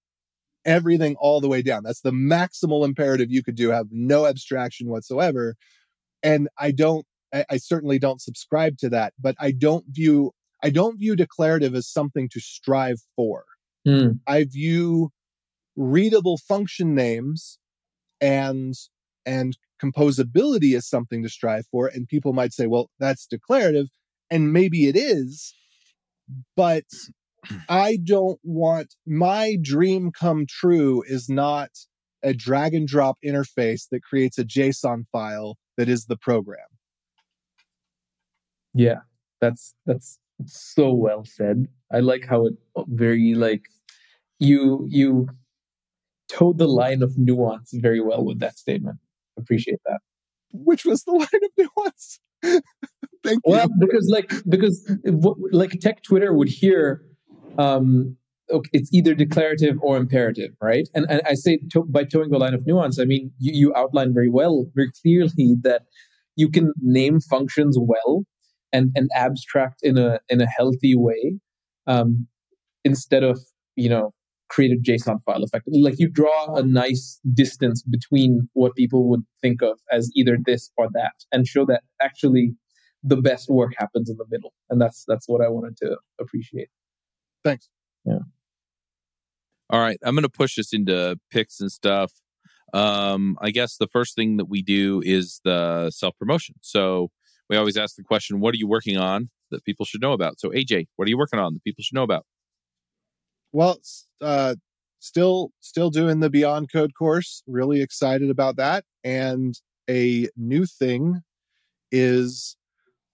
everything 0.64 1.16
all 1.18 1.40
the 1.40 1.48
way 1.48 1.62
down. 1.62 1.82
That's 1.84 2.00
the 2.00 2.12
maximal 2.12 2.84
imperative 2.84 3.28
you 3.30 3.42
could 3.42 3.54
do, 3.54 3.70
have 3.70 3.86
no 3.90 4.26
abstraction 4.26 4.88
whatsoever. 4.88 5.54
And 6.22 6.48
I 6.58 6.70
don't, 6.72 7.06
I, 7.32 7.44
I 7.50 7.56
certainly 7.56 7.98
don't 7.98 8.20
subscribe 8.20 8.76
to 8.78 8.90
that, 8.90 9.14
but 9.18 9.34
I 9.40 9.52
don't 9.52 9.84
view, 9.88 10.32
I 10.62 10.70
don't 10.70 10.98
view 10.98 11.16
declarative 11.16 11.74
as 11.74 11.88
something 11.88 12.28
to 12.32 12.40
strive 12.40 13.00
for. 13.16 13.44
Mm. 13.86 14.20
I 14.26 14.44
view 14.44 15.10
readable 15.76 16.36
function 16.36 16.94
names 16.94 17.58
and, 18.20 18.74
and 19.24 19.56
composability 19.82 20.76
as 20.76 20.86
something 20.86 21.22
to 21.22 21.28
strive 21.28 21.64
for. 21.70 21.86
And 21.86 22.06
people 22.06 22.32
might 22.32 22.52
say, 22.52 22.66
well, 22.66 22.90
that's 22.98 23.26
declarative. 23.26 23.88
And 24.30 24.52
maybe 24.52 24.86
it 24.86 24.96
is, 24.96 25.54
but 26.56 26.84
I 27.68 27.98
don't 28.02 28.38
want 28.42 28.94
my 29.06 29.56
dream 29.60 30.10
come 30.12 30.44
true 30.48 31.02
is 31.06 31.28
not 31.28 31.70
a 32.22 32.34
drag 32.34 32.74
and 32.74 32.86
drop 32.86 33.16
interface 33.24 33.88
that 33.90 34.02
creates 34.02 34.38
a 34.38 34.44
JSON 34.44 35.04
file 35.10 35.56
that 35.76 35.88
is 35.88 36.06
the 36.06 36.16
program. 36.16 36.66
Yeah, 38.74 39.00
that's 39.40 39.74
that's 39.86 40.18
so 40.46 40.92
well 40.92 41.24
said. 41.24 41.66
I 41.92 42.00
like 42.00 42.26
how 42.26 42.46
it 42.46 42.54
very 42.88 43.34
like 43.34 43.62
you 44.38 44.86
you 44.88 45.28
toed 46.28 46.58
the 46.58 46.68
line 46.68 47.02
of 47.02 47.18
nuance 47.18 47.72
very 47.74 48.00
well 48.00 48.24
with 48.24 48.38
that 48.40 48.58
statement. 48.58 48.98
Appreciate 49.38 49.80
that. 49.86 50.00
Which 50.52 50.84
was 50.84 51.04
the 51.04 51.12
line 51.22 51.28
of 51.42 51.68
nuance? 51.76 52.20
Thank 53.22 53.40
you. 53.44 53.52
well, 53.52 53.68
you. 53.68 53.86
because 53.86 54.08
like 54.10 54.32
because 54.48 54.90
like 55.52 55.72
tech 55.80 56.02
Twitter 56.02 56.32
would 56.32 56.48
hear 56.48 57.02
um, 57.58 58.16
okay, 58.50 58.70
it's 58.72 58.92
either 58.92 59.14
declarative 59.14 59.76
or 59.82 59.96
imperative, 59.96 60.52
right? 60.60 60.88
And, 60.94 61.06
and 61.10 61.20
I 61.26 61.34
say 61.34 61.58
to, 61.72 61.84
by 61.84 62.04
toeing 62.04 62.30
the 62.30 62.38
line 62.38 62.54
of 62.54 62.66
nuance, 62.66 62.98
I 62.98 63.04
mean 63.04 63.32
you, 63.38 63.52
you 63.52 63.74
outline 63.74 64.14
very 64.14 64.30
well, 64.30 64.66
very 64.74 64.90
clearly 65.02 65.56
that 65.62 65.82
you 66.36 66.48
can 66.48 66.72
name 66.80 67.20
functions 67.20 67.76
well, 67.78 68.24
and 68.72 68.90
and 68.94 69.10
abstract 69.14 69.80
in 69.82 69.98
a 69.98 70.20
in 70.28 70.40
a 70.40 70.46
healthy 70.46 70.94
way 70.94 71.38
um, 71.86 72.26
instead 72.84 73.22
of 73.22 73.40
you 73.76 73.88
know 73.88 74.12
create 74.48 74.72
a 74.72 74.90
JSON 74.90 75.22
file 75.22 75.44
effectively. 75.44 75.80
Like 75.80 75.98
you 75.98 76.08
draw 76.08 76.56
a 76.56 76.62
nice 76.62 77.20
distance 77.32 77.82
between 77.82 78.48
what 78.54 78.74
people 78.74 79.08
would 79.08 79.22
think 79.40 79.62
of 79.62 79.78
as 79.92 80.10
either 80.16 80.36
this 80.44 80.70
or 80.76 80.88
that, 80.92 81.14
and 81.32 81.46
show 81.46 81.64
that 81.66 81.82
actually 82.02 82.54
the 83.02 83.16
best 83.16 83.48
work 83.48 83.72
happens 83.78 84.10
in 84.10 84.16
the 84.16 84.26
middle. 84.30 84.52
And 84.68 84.80
that's 84.80 85.04
that's 85.06 85.28
what 85.28 85.40
I 85.40 85.48
wanted 85.48 85.76
to 85.78 85.96
appreciate. 86.20 86.68
Thanks. 87.44 87.68
Yeah. 88.04 88.18
All 89.70 89.80
right, 89.80 89.98
I'm 90.02 90.14
going 90.16 90.24
to 90.24 90.28
push 90.28 90.56
this 90.56 90.72
into 90.72 91.16
picks 91.30 91.60
and 91.60 91.70
stuff. 91.70 92.12
Um, 92.72 93.36
I 93.40 93.50
guess 93.50 93.76
the 93.76 93.86
first 93.86 94.16
thing 94.16 94.36
that 94.36 94.46
we 94.46 94.62
do 94.62 95.00
is 95.04 95.40
the 95.44 95.90
self 95.90 96.16
promotion. 96.18 96.56
So 96.60 97.10
we 97.50 97.56
always 97.56 97.76
ask 97.76 97.96
the 97.96 98.04
question, 98.04 98.40
"What 98.40 98.54
are 98.54 98.58
you 98.58 98.68
working 98.68 98.96
on 98.96 99.28
that 99.50 99.64
people 99.64 99.84
should 99.84 100.00
know 100.00 100.12
about?" 100.12 100.40
So 100.40 100.50
AJ, 100.50 100.86
what 100.96 101.06
are 101.06 101.10
you 101.10 101.18
working 101.18 101.40
on 101.40 101.52
that 101.54 101.64
people 101.64 101.82
should 101.82 101.96
know 101.96 102.04
about? 102.04 102.24
Well, 103.52 103.80
uh, 104.20 104.54
still 105.00 105.50
still 105.60 105.90
doing 105.90 106.20
the 106.20 106.30
Beyond 106.30 106.72
Code 106.72 106.92
course. 106.94 107.42
Really 107.46 107.82
excited 107.82 108.30
about 108.30 108.56
that. 108.56 108.84
And 109.02 109.54
a 109.88 110.28
new 110.36 110.64
thing 110.64 111.22
is 111.90 112.56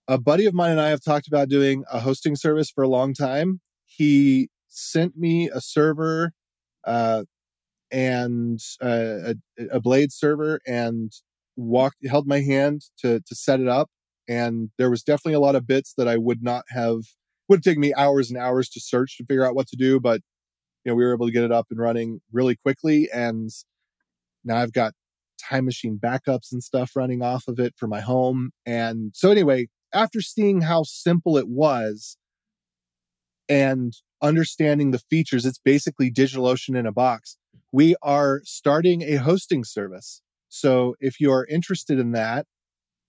a 0.07 0.19
buddy 0.19 0.47
of 0.47 0.55
mine 0.55 0.73
and 0.73 0.81
I 0.81 0.91
have 0.91 1.03
talked 1.03 1.27
about 1.27 1.49
doing 1.49 1.85
a 1.91 2.01
hosting 2.01 2.37
service 2.37 2.71
for 2.71 2.85
a 2.85 2.89
long 2.89 3.15
time. 3.15 3.61
He 3.87 4.51
sent 4.69 5.17
me 5.17 5.49
a 5.49 5.61
server 5.61 6.33
uh, 6.85 7.25
and 7.91 8.61
uh, 8.83 9.33
a, 9.59 9.65
a 9.73 9.81
blade 9.81 10.13
server 10.13 10.61
and 10.67 11.13
walked 11.57 12.07
held 12.07 12.27
my 12.27 12.43
hand 12.43 12.83
to 12.99 13.21
to 13.21 13.35
set 13.35 13.61
it 13.61 13.69
up 13.69 13.89
and 14.29 14.71
there 14.79 14.91
was 14.91 15.03
definitely 15.03 15.35
a 15.35 15.41
lot 15.41 15.55
of 15.55 15.67
bits 15.67 15.95
that 15.97 16.09
I 16.09 16.17
would 16.17 16.43
not 16.43 16.65
have 16.71 17.01
would 17.49 17.63
take 17.63 17.79
me 17.79 17.95
hours 17.95 18.31
and 18.31 18.39
hours 18.39 18.69
to 18.71 18.81
search 18.81 19.17
to 19.17 19.25
figure 19.25 19.47
out 19.47 19.55
what 19.55 19.69
to 19.69 19.77
do, 19.77 20.01
but 20.01 20.21
you 20.85 20.93
know, 20.93 20.97
we 20.97 21.05
were 21.05 21.15
able 21.15 21.27
to 21.27 21.33
get 21.33 21.45
it 21.45 21.53
up 21.53 21.67
and 21.71 21.81
running 21.81 22.21
really 22.33 22.57
quickly. 22.57 23.09
And 23.13 23.51
now 24.45 24.57
I've 24.57 24.73
got 24.73 24.95
time 25.39 25.65
machine 25.65 25.99
backups 26.03 26.53
and 26.53 26.63
stuff 26.63 26.93
running 26.97 27.23
off 27.23 27.49
of 27.49 27.59
it 27.59 27.75
for 27.77 27.87
my 27.87 28.01
home. 28.01 28.51
And 28.65 29.13
so 29.15 29.31
anyway, 29.31 29.69
after 29.93 30.21
seeing 30.21 30.63
how 30.63 30.83
simple 30.85 31.37
it 31.37 31.49
was 31.49 32.17
and 33.49 33.93
understanding 34.23 34.91
the 34.91 34.99
features, 34.99 35.45
it's 35.45 35.59
basically 35.59 36.11
DigitalOcean 36.11 36.77
in 36.77 36.87
a 36.87 36.93
box. 36.93 37.37
We 37.73 37.97
are 38.03 38.41
starting 38.45 39.03
a 39.03 39.17
hosting 39.17 39.65
service. 39.65 40.23
So 40.49 40.95
if 41.01 41.21
you 41.21 41.33
are 41.33 41.47
interested 41.47 41.99
in 41.99 42.13
that, 42.13 42.47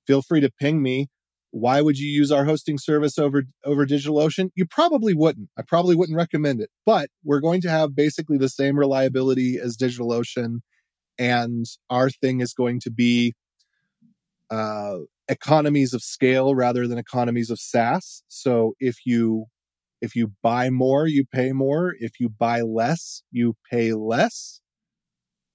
feel 0.07 0.21
free 0.21 0.41
to 0.41 0.51
ping 0.59 0.81
me 0.81 1.09
why 1.51 1.81
would 1.81 1.97
you 1.97 2.09
use 2.09 2.31
our 2.31 2.45
hosting 2.45 2.77
service 2.77 3.17
over 3.17 3.43
over 3.65 3.85
DigitalOcean? 3.85 4.49
You 4.55 4.65
probably 4.65 5.13
wouldn't. 5.13 5.49
I 5.57 5.63
probably 5.67 5.95
wouldn't 5.95 6.17
recommend 6.17 6.61
it. 6.61 6.69
But 6.85 7.09
we're 7.23 7.39
going 7.39 7.61
to 7.61 7.69
have 7.69 7.95
basically 7.95 8.37
the 8.37 8.49
same 8.49 8.77
reliability 8.77 9.57
as 9.57 9.77
DigitalOcean, 9.77 10.59
and 11.17 11.65
our 11.89 12.09
thing 12.09 12.41
is 12.41 12.53
going 12.53 12.79
to 12.81 12.91
be 12.91 13.33
uh, 14.49 14.99
economies 15.27 15.93
of 15.93 16.01
scale 16.01 16.55
rather 16.55 16.87
than 16.87 16.97
economies 16.97 17.49
of 17.49 17.59
SaaS. 17.59 18.23
So 18.27 18.73
if 18.79 18.97
you 19.05 19.45
if 20.01 20.15
you 20.15 20.33
buy 20.43 20.69
more, 20.69 21.07
you 21.07 21.25
pay 21.25 21.53
more. 21.53 21.95
If 21.99 22.19
you 22.19 22.29
buy 22.29 22.61
less, 22.61 23.23
you 23.31 23.55
pay 23.71 23.93
less. 23.93 24.61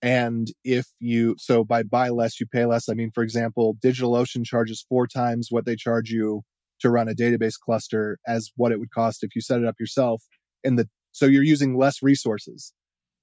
And 0.03 0.49
if 0.65 0.89
you, 0.99 1.37
so 1.39 1.63
by 1.63 1.85
buy 1.85 2.09
less, 2.09 2.41
you 2.41 2.47
pay 2.47 2.67
less. 2.67 2.89
I 2.89 2.95
mean, 2.95 3.13
for 3.13 3.23
example, 3.23 3.77
DigitalOcean 3.83 4.45
charges 4.45 4.85
four 4.89 5.07
times 5.07 5.49
what 5.51 5.65
they 5.65 5.77
charge 5.77 6.11
you 6.11 6.43
to 6.81 6.91
run 6.91 7.09
a 7.09 7.15
database 7.15 7.55
cluster 7.59 8.19
as 8.27 8.51
what 8.57 8.73
it 8.73 8.81
would 8.81 8.91
cost 8.91 9.23
if 9.23 9.37
you 9.37 9.41
set 9.41 9.61
it 9.61 9.65
up 9.65 9.77
yourself. 9.79 10.25
In 10.65 10.75
the, 10.75 10.89
so 11.13 11.27
you're 11.27 11.45
using 11.45 11.79
less 11.79 12.03
resources 12.03 12.73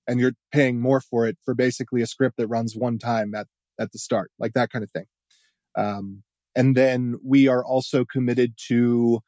and 0.07 0.21
you're 0.21 0.33
paying 0.53 0.79
more 0.79 1.01
for 1.01 1.27
it 1.27 1.37
for 1.43 1.53
basically 1.53 2.01
a 2.01 2.07
script 2.07 2.37
that 2.37 2.47
runs 2.47 2.75
one 2.75 2.97
time 2.97 3.35
at, 3.35 3.47
at 3.77 3.91
the 3.91 3.99
start, 3.99 4.31
like 4.39 4.53
that 4.53 4.69
kind 4.69 4.83
of 4.83 4.91
thing. 4.91 5.05
Um, 5.77 6.23
and 6.55 6.75
then 6.75 7.15
we 7.23 7.47
are 7.49 7.63
also 7.63 8.05
committed 8.05 8.53
to 8.67 9.19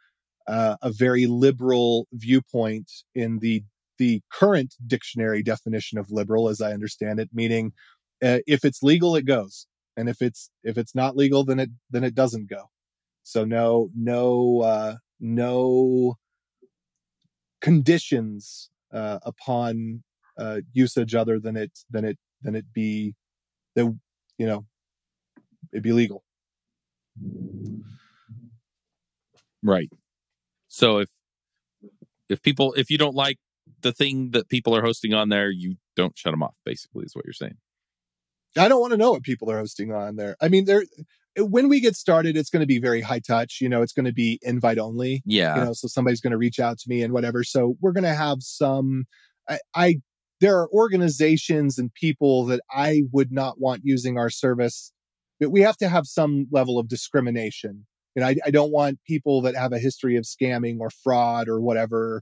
uh, 0.47 0.77
a 0.81 0.91
very 0.91 1.27
liberal 1.27 2.07
viewpoint 2.13 2.89
in 3.13 3.39
the 3.39 3.63
the 4.01 4.19
current 4.33 4.73
dictionary 4.87 5.43
definition 5.43 5.99
of 5.99 6.09
liberal, 6.09 6.49
as 6.49 6.59
I 6.59 6.73
understand 6.73 7.19
it, 7.19 7.29
meaning 7.31 7.71
uh, 8.23 8.39
if 8.47 8.65
it's 8.65 8.81
legal, 8.81 9.15
it 9.15 9.27
goes, 9.27 9.67
and 9.95 10.09
if 10.09 10.23
it's 10.23 10.49
if 10.63 10.75
it's 10.79 10.95
not 10.95 11.15
legal, 11.15 11.45
then 11.45 11.59
it 11.59 11.69
then 11.91 12.03
it 12.03 12.15
doesn't 12.15 12.49
go. 12.49 12.63
So 13.21 13.45
no 13.45 13.91
no 13.95 14.61
uh, 14.61 14.95
no 15.19 16.17
conditions 17.61 18.71
uh, 18.91 19.19
upon 19.21 20.01
uh, 20.39 20.61
usage 20.73 21.13
other 21.13 21.39
than 21.39 21.55
it 21.55 21.71
than 21.91 22.03
it 22.03 22.17
than 22.41 22.55
it 22.55 22.65
be 22.73 23.13
that 23.75 23.85
you 24.39 24.47
know 24.47 24.65
it 25.71 25.83
be 25.83 25.93
legal. 25.93 26.23
Right. 29.61 29.91
So 30.69 30.97
if 30.97 31.09
if 32.29 32.41
people 32.41 32.73
if 32.73 32.89
you 32.89 32.97
don't 32.97 33.13
like 33.13 33.37
the 33.81 33.93
thing 33.93 34.31
that 34.31 34.49
people 34.49 34.75
are 34.75 34.81
hosting 34.81 35.13
on 35.13 35.29
there, 35.29 35.49
you 35.49 35.75
don't 35.95 36.17
shut 36.17 36.31
them 36.31 36.43
off. 36.43 36.57
Basically, 36.65 37.05
is 37.05 37.15
what 37.15 37.25
you're 37.25 37.33
saying. 37.33 37.57
I 38.57 38.67
don't 38.67 38.81
want 38.81 38.91
to 38.91 38.97
know 38.97 39.11
what 39.11 39.23
people 39.23 39.49
are 39.49 39.59
hosting 39.59 39.93
on 39.93 40.17
there. 40.17 40.35
I 40.41 40.49
mean, 40.49 40.65
there 40.65 40.83
when 41.37 41.69
we 41.69 41.79
get 41.79 41.95
started, 41.95 42.35
it's 42.35 42.49
going 42.49 42.61
to 42.61 42.67
be 42.67 42.79
very 42.79 43.01
high 43.01 43.19
touch. 43.19 43.59
You 43.61 43.69
know, 43.69 43.81
it's 43.81 43.93
going 43.93 44.05
to 44.05 44.13
be 44.13 44.39
invite 44.41 44.77
only. 44.77 45.21
Yeah. 45.25 45.57
You 45.57 45.65
know, 45.65 45.73
so 45.73 45.87
somebody's 45.87 46.21
going 46.21 46.31
to 46.31 46.37
reach 46.37 46.59
out 46.59 46.77
to 46.79 46.89
me 46.89 47.01
and 47.01 47.13
whatever. 47.13 47.43
So 47.43 47.75
we're 47.79 47.93
going 47.93 48.03
to 48.03 48.13
have 48.13 48.37
some. 48.41 49.05
I, 49.49 49.59
I 49.73 49.95
there 50.41 50.57
are 50.57 50.69
organizations 50.71 51.77
and 51.77 51.93
people 51.93 52.45
that 52.45 52.61
I 52.71 53.03
would 53.11 53.31
not 53.31 53.59
want 53.59 53.81
using 53.83 54.17
our 54.17 54.29
service. 54.29 54.91
But 55.39 55.51
we 55.51 55.61
have 55.61 55.77
to 55.77 55.89
have 55.89 56.05
some 56.05 56.47
level 56.51 56.77
of 56.77 56.87
discrimination. 56.87 57.87
And 58.15 58.25
I, 58.25 58.35
I 58.45 58.51
don't 58.51 58.71
want 58.71 58.99
people 59.07 59.41
that 59.43 59.55
have 59.55 59.71
a 59.71 59.79
history 59.79 60.15
of 60.17 60.25
scamming 60.25 60.79
or 60.79 60.89
fraud 60.89 61.47
or 61.47 61.61
whatever 61.61 62.21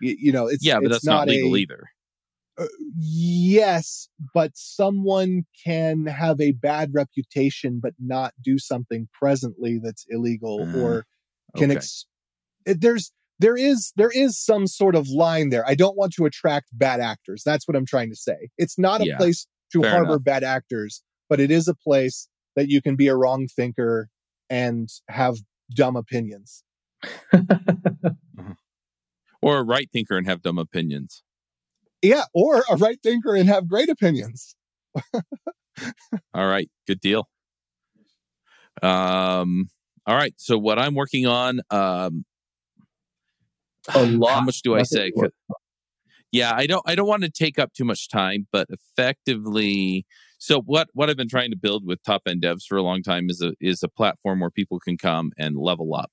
you, 0.00 0.16
you 0.18 0.32
know, 0.32 0.46
it's 0.46 0.64
yeah, 0.64 0.76
but 0.76 0.84
it's 0.84 0.94
that's 0.96 1.04
not, 1.04 1.26
not 1.26 1.28
legal 1.28 1.54
a, 1.54 1.58
either. 1.58 1.90
Uh, 2.58 2.66
yes, 2.96 4.08
but 4.34 4.52
someone 4.54 5.44
can 5.64 6.06
have 6.06 6.40
a 6.40 6.52
bad 6.52 6.90
reputation 6.92 7.78
but 7.80 7.94
not 8.00 8.32
do 8.42 8.58
something 8.58 9.08
presently 9.12 9.78
that's 9.82 10.04
illegal 10.08 10.62
uh, 10.62 10.78
or 10.78 11.04
can 11.56 11.70
okay. 11.70 11.76
ex- 11.76 12.06
there's 12.66 13.12
there 13.38 13.56
is 13.56 13.92
there 13.96 14.10
is 14.10 14.38
some 14.38 14.66
sort 14.66 14.94
of 14.94 15.08
line 15.08 15.50
there. 15.50 15.64
I 15.66 15.74
don't 15.74 15.96
want 15.96 16.12
to 16.14 16.26
attract 16.26 16.68
bad 16.72 17.00
actors. 17.00 17.42
That's 17.44 17.68
what 17.68 17.76
I'm 17.76 17.86
trying 17.86 18.10
to 18.10 18.16
say. 18.16 18.50
It's 18.58 18.78
not 18.78 19.00
a 19.00 19.06
yeah, 19.06 19.16
place 19.16 19.46
to 19.72 19.82
harbor 19.82 20.14
enough. 20.14 20.24
bad 20.24 20.44
actors, 20.44 21.02
but 21.28 21.40
it 21.40 21.50
is 21.50 21.68
a 21.68 21.74
place 21.74 22.28
that 22.56 22.68
you 22.68 22.82
can 22.82 22.96
be 22.96 23.06
a 23.08 23.14
wrong 23.14 23.46
thinker 23.46 24.08
and 24.50 24.88
have 25.08 25.36
dumb 25.74 25.96
opinions. 25.96 26.64
Or 29.40 29.58
a 29.58 29.62
right 29.62 29.88
thinker 29.92 30.16
and 30.16 30.26
have 30.26 30.42
dumb 30.42 30.58
opinions. 30.58 31.22
Yeah, 32.02 32.24
or 32.34 32.64
a 32.70 32.76
right 32.76 32.98
thinker 33.02 33.34
and 33.34 33.48
have 33.48 33.68
great 33.68 33.88
opinions. 33.88 34.54
all 36.34 36.46
right, 36.46 36.70
good 36.86 37.00
deal. 37.00 37.28
Um, 38.82 39.68
all 40.06 40.16
right. 40.16 40.34
So 40.36 40.56
what 40.58 40.78
I'm 40.78 40.94
working 40.94 41.26
on, 41.26 41.60
um, 41.70 42.24
a 43.94 44.04
lot. 44.04 44.34
How 44.34 44.40
much 44.40 44.62
do 44.62 44.74
I 44.74 44.82
say? 44.82 45.12
Yeah, 46.30 46.52
I 46.54 46.66
don't. 46.66 46.82
I 46.86 46.94
don't 46.94 47.08
want 47.08 47.22
to 47.22 47.30
take 47.30 47.58
up 47.58 47.72
too 47.72 47.84
much 47.84 48.08
time, 48.08 48.46
but 48.52 48.68
effectively, 48.70 50.04
so 50.38 50.60
what? 50.60 50.88
What 50.92 51.08
I've 51.08 51.16
been 51.16 51.28
trying 51.28 51.50
to 51.50 51.56
build 51.56 51.86
with 51.86 52.02
top 52.02 52.22
end 52.26 52.42
devs 52.42 52.64
for 52.68 52.76
a 52.76 52.82
long 52.82 53.02
time 53.02 53.30
is 53.30 53.40
a 53.40 53.52
is 53.60 53.82
a 53.82 53.88
platform 53.88 54.40
where 54.40 54.50
people 54.50 54.78
can 54.78 54.98
come 54.98 55.32
and 55.38 55.56
level 55.56 55.94
up 55.94 56.10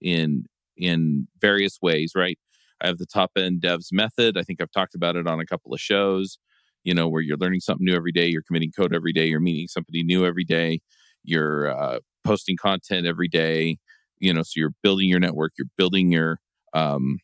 in 0.00 0.46
in 0.76 1.28
various 1.40 1.78
ways. 1.82 2.12
Right. 2.14 2.38
I 2.80 2.86
have 2.86 2.98
the 2.98 3.06
top 3.06 3.32
end 3.36 3.60
devs 3.62 3.88
method. 3.92 4.36
I 4.38 4.42
think 4.42 4.60
I've 4.60 4.70
talked 4.72 4.94
about 4.94 5.16
it 5.16 5.26
on 5.26 5.40
a 5.40 5.46
couple 5.46 5.72
of 5.74 5.80
shows, 5.80 6.38
you 6.84 6.94
know, 6.94 7.08
where 7.08 7.22
you're 7.22 7.36
learning 7.36 7.60
something 7.60 7.84
new 7.84 7.94
every 7.94 8.12
day, 8.12 8.26
you're 8.28 8.42
committing 8.42 8.72
code 8.72 8.94
every 8.94 9.12
day, 9.12 9.26
you're 9.26 9.40
meeting 9.40 9.68
somebody 9.68 10.02
new 10.02 10.24
every 10.26 10.44
day, 10.44 10.80
you're 11.24 11.68
uh, 11.70 11.98
posting 12.24 12.56
content 12.56 13.06
every 13.06 13.28
day, 13.28 13.78
you 14.18 14.32
know, 14.32 14.42
so 14.42 14.52
you're 14.56 14.74
building 14.82 15.08
your 15.08 15.20
network, 15.20 15.52
you're 15.58 15.68
building 15.76 16.10
your 16.12 16.38
um, 16.74 17.18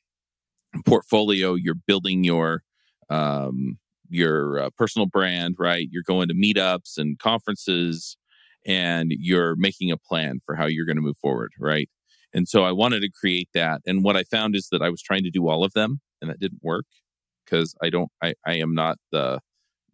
portfolio, 0.84 1.54
you're 1.54 1.74
building 1.86 2.24
your 2.24 2.62
um, 3.09 3.78
your 4.09 4.61
uh, 4.61 4.70
personal 4.76 5.07
brand, 5.07 5.57
right? 5.59 5.88
You're 5.90 6.02
going 6.07 6.28
to 6.28 6.34
meetups 6.34 6.98
and 6.98 7.18
conferences 7.18 8.16
and 8.66 9.12
you're 9.18 9.54
making 9.57 9.90
a 9.92 9.96
plan 9.96 10.40
for 10.44 10.54
how 10.57 10.66
you're 10.66 10.86
going 10.86 10.96
to 10.96 11.02
move 11.02 11.16
forward, 11.18 11.52
right? 11.59 11.88
And 12.37 12.47
so 12.47 12.64
I 12.64 12.72
wanted 12.72 13.01
to 13.01 13.11
create 13.11 13.49
that. 13.55 13.80
And 13.87 14.05
what 14.05 14.14
I 14.14 14.22
found 14.22 14.55
is 14.55 14.68
that 14.70 14.82
I 14.82 14.91
was 14.91 15.01
trying 15.01 15.24
to 15.24 15.30
do 15.30 15.49
all 15.49 15.64
of 15.64 15.72
them 15.72 16.01
and 16.20 16.30
that 16.30 16.39
didn't 16.39 16.61
work 16.62 16.84
because 17.45 17.74
I 17.82 17.89
don't, 17.89 18.11
I, 18.22 18.34
I 18.47 18.55
am 18.55 18.74
not 18.74 18.99
the 19.11 19.41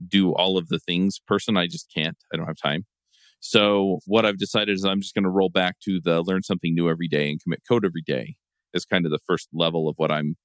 do 0.09 0.35
all 0.35 0.59
of 0.59 0.67
the 0.69 0.81
things 0.81 1.21
person. 1.25 1.57
I 1.57 1.69
just 1.69 1.87
can't, 1.95 2.17
I 2.35 2.37
don't 2.37 2.49
have 2.49 2.57
time. 2.57 2.85
So 3.39 4.01
what 4.07 4.27
I've 4.27 4.39
decided 4.39 4.75
is 4.75 4.85
I'm 4.85 5.01
just 5.01 5.15
going 5.15 5.23
to 5.23 5.31
roll 5.31 5.51
back 5.51 5.77
to 5.85 6.01
the 6.01 6.21
learn 6.23 6.43
something 6.43 6.75
new 6.75 6.91
every 6.91 7.07
day 7.07 7.31
and 7.31 7.41
commit 7.41 7.63
code 7.69 7.85
every 7.85 8.03
day 8.03 8.35
is 8.75 8.85
kind 8.85 9.05
of 9.05 9.13
the 9.13 9.21
first 9.25 9.49
level 9.53 9.89
of 9.89 9.95
what 9.99 10.11
I'm 10.11 10.37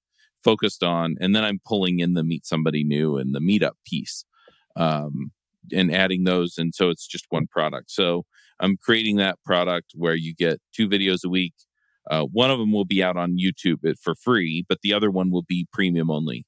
focused 0.44 0.84
on. 0.84 1.16
And 1.20 1.36
then 1.36 1.44
I'm 1.44 1.60
pulling 1.66 2.00
in 2.00 2.14
the 2.14 2.24
meet 2.24 2.46
somebody 2.46 2.84
new 2.84 3.18
and 3.18 3.34
the 3.34 3.40
meetup 3.40 3.74
piece 3.88 4.24
um, 4.76 5.32
and 5.72 5.94
adding 5.94 6.26
those. 6.26 6.60
And 6.60 6.76
so 6.76 6.92
it's 6.92 7.08
just 7.08 7.26
one 7.30 7.48
product. 7.48 7.90
So 7.90 8.26
I'm 8.60 8.78
creating 8.78 9.18
that 9.18 9.40
product 9.44 9.94
where 9.96 10.16
you 10.16 10.36
get 10.36 10.60
two 10.76 10.88
videos 10.88 11.24
a 11.26 11.30
week. 11.30 11.54
Uh, 12.10 12.24
one 12.24 12.52
of 12.52 12.60
them 12.60 12.72
will 12.72 12.86
be 12.86 13.04
out 13.04 13.18
on 13.18 13.38
YouTube 13.38 13.80
for 14.02 14.16
free, 14.16 14.66
but 14.68 14.80
the 14.82 14.94
other 14.94 15.12
one 15.12 15.32
will 15.32 15.44
be 15.44 15.68
premium 15.72 16.10
only. 16.10 16.46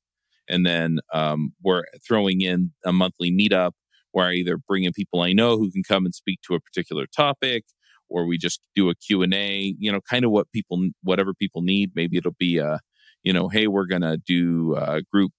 And 0.47 0.65
then 0.65 0.99
um, 1.13 1.53
we're 1.61 1.83
throwing 2.05 2.41
in 2.41 2.71
a 2.85 2.91
monthly 2.91 3.31
meetup 3.31 3.71
where 4.11 4.27
I 4.27 4.33
either 4.33 4.57
bring 4.57 4.83
in 4.85 4.93
people 4.93 5.21
I 5.21 5.33
know 5.33 5.57
who 5.57 5.71
can 5.71 5.83
come 5.83 6.05
and 6.05 6.15
speak 6.15 6.39
to 6.47 6.55
a 6.55 6.59
particular 6.59 7.05
topic, 7.15 7.65
or 8.09 8.25
we 8.25 8.37
just 8.37 8.61
do 8.75 8.89
a 8.89 8.95
Q&A, 8.95 9.75
you 9.77 9.91
know, 9.91 10.01
kind 10.01 10.25
of 10.25 10.31
what 10.31 10.51
people, 10.51 10.89
whatever 11.03 11.33
people 11.33 11.61
need. 11.61 11.91
Maybe 11.93 12.17
it'll 12.17 12.31
be 12.39 12.57
a, 12.57 12.79
you 13.21 13.33
know, 13.33 13.49
hey, 13.49 13.67
we're 13.67 13.85
going 13.85 14.01
to 14.01 14.17
do 14.17 14.75
a 14.75 15.01
group 15.13 15.31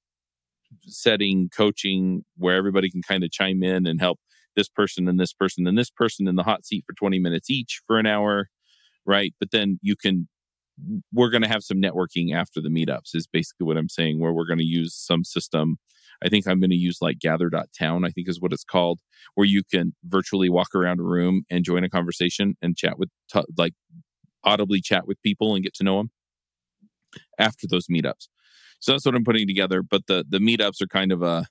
setting 0.85 1.49
coaching 1.55 2.25
where 2.37 2.55
everybody 2.55 2.91
can 2.91 3.03
kind 3.03 3.25
of 3.25 3.33
chime 3.33 3.63
in 3.65 3.87
and 3.87 4.01
help 4.01 4.21
this 4.55 4.69
person 4.69 5.09
and 5.09 5.19
this 5.19 5.33
person 5.33 5.67
and 5.67 5.77
this 5.77 5.91
person 5.91 6.29
in 6.29 6.37
the 6.37 6.43
hot 6.43 6.65
seat 6.65 6.85
for 6.87 6.95
20 6.95 7.19
minutes 7.19 7.51
each 7.51 7.81
for 7.87 7.99
an 7.99 8.07
hour 8.07 8.49
right 9.07 9.35
but 9.39 9.51
then 9.51 9.79
you 9.83 9.97
can 9.97 10.29
we're 11.13 11.31
going 11.31 11.43
to 11.43 11.49
have 11.49 11.63
some 11.63 11.77
networking 11.77 12.35
after 12.35 12.61
the 12.61 12.69
meetups 12.69 13.15
is 13.15 13.27
basically 13.27 13.67
what 13.67 13.77
i'm 13.77 13.89
saying 13.89 14.21
where 14.21 14.33
we're 14.33 14.47
going 14.47 14.59
to 14.59 14.65
use 14.65 14.95
some 14.95 15.25
system 15.25 15.77
i 16.25 16.29
think 16.29 16.47
i'm 16.47 16.61
going 16.61 16.71
to 16.71 16.77
use 16.77 16.99
like 17.01 17.19
gather.town 17.19 18.05
i 18.05 18.11
think 18.11 18.29
is 18.29 18.41
what 18.41 18.53
it's 18.53 18.65
called 18.65 19.01
where 19.35 19.47
you 19.47 19.63
can 19.63 19.95
virtually 20.05 20.49
walk 20.49 20.75
around 20.75 21.01
a 21.01 21.05
room 21.05 21.43
and 21.51 21.65
join 21.65 21.85
a 21.85 21.91
conversation 21.91 22.57
and 22.63 22.77
chat 22.77 22.99
with 22.99 23.11
t- 23.33 23.41
like 23.57 23.75
audibly 24.45 24.81
chat 24.81 25.07
with 25.07 25.21
people 25.23 25.55
and 25.55 25.63
get 25.63 25.75
to 25.75 25.85
know 25.85 25.99
them 25.99 26.11
after 27.39 27.67
those 27.69 27.87
meetups 27.89 28.29
so 28.81 28.93
that's 28.93 29.05
what 29.05 29.15
I'm 29.15 29.25
putting 29.25 29.47
together. 29.47 29.83
But 29.83 30.07
the 30.07 30.25
the 30.29 30.39
meetups 30.39 30.83
are 30.83 30.87
kind 30.87 31.13
of 31.13 31.23
a 31.23 31.47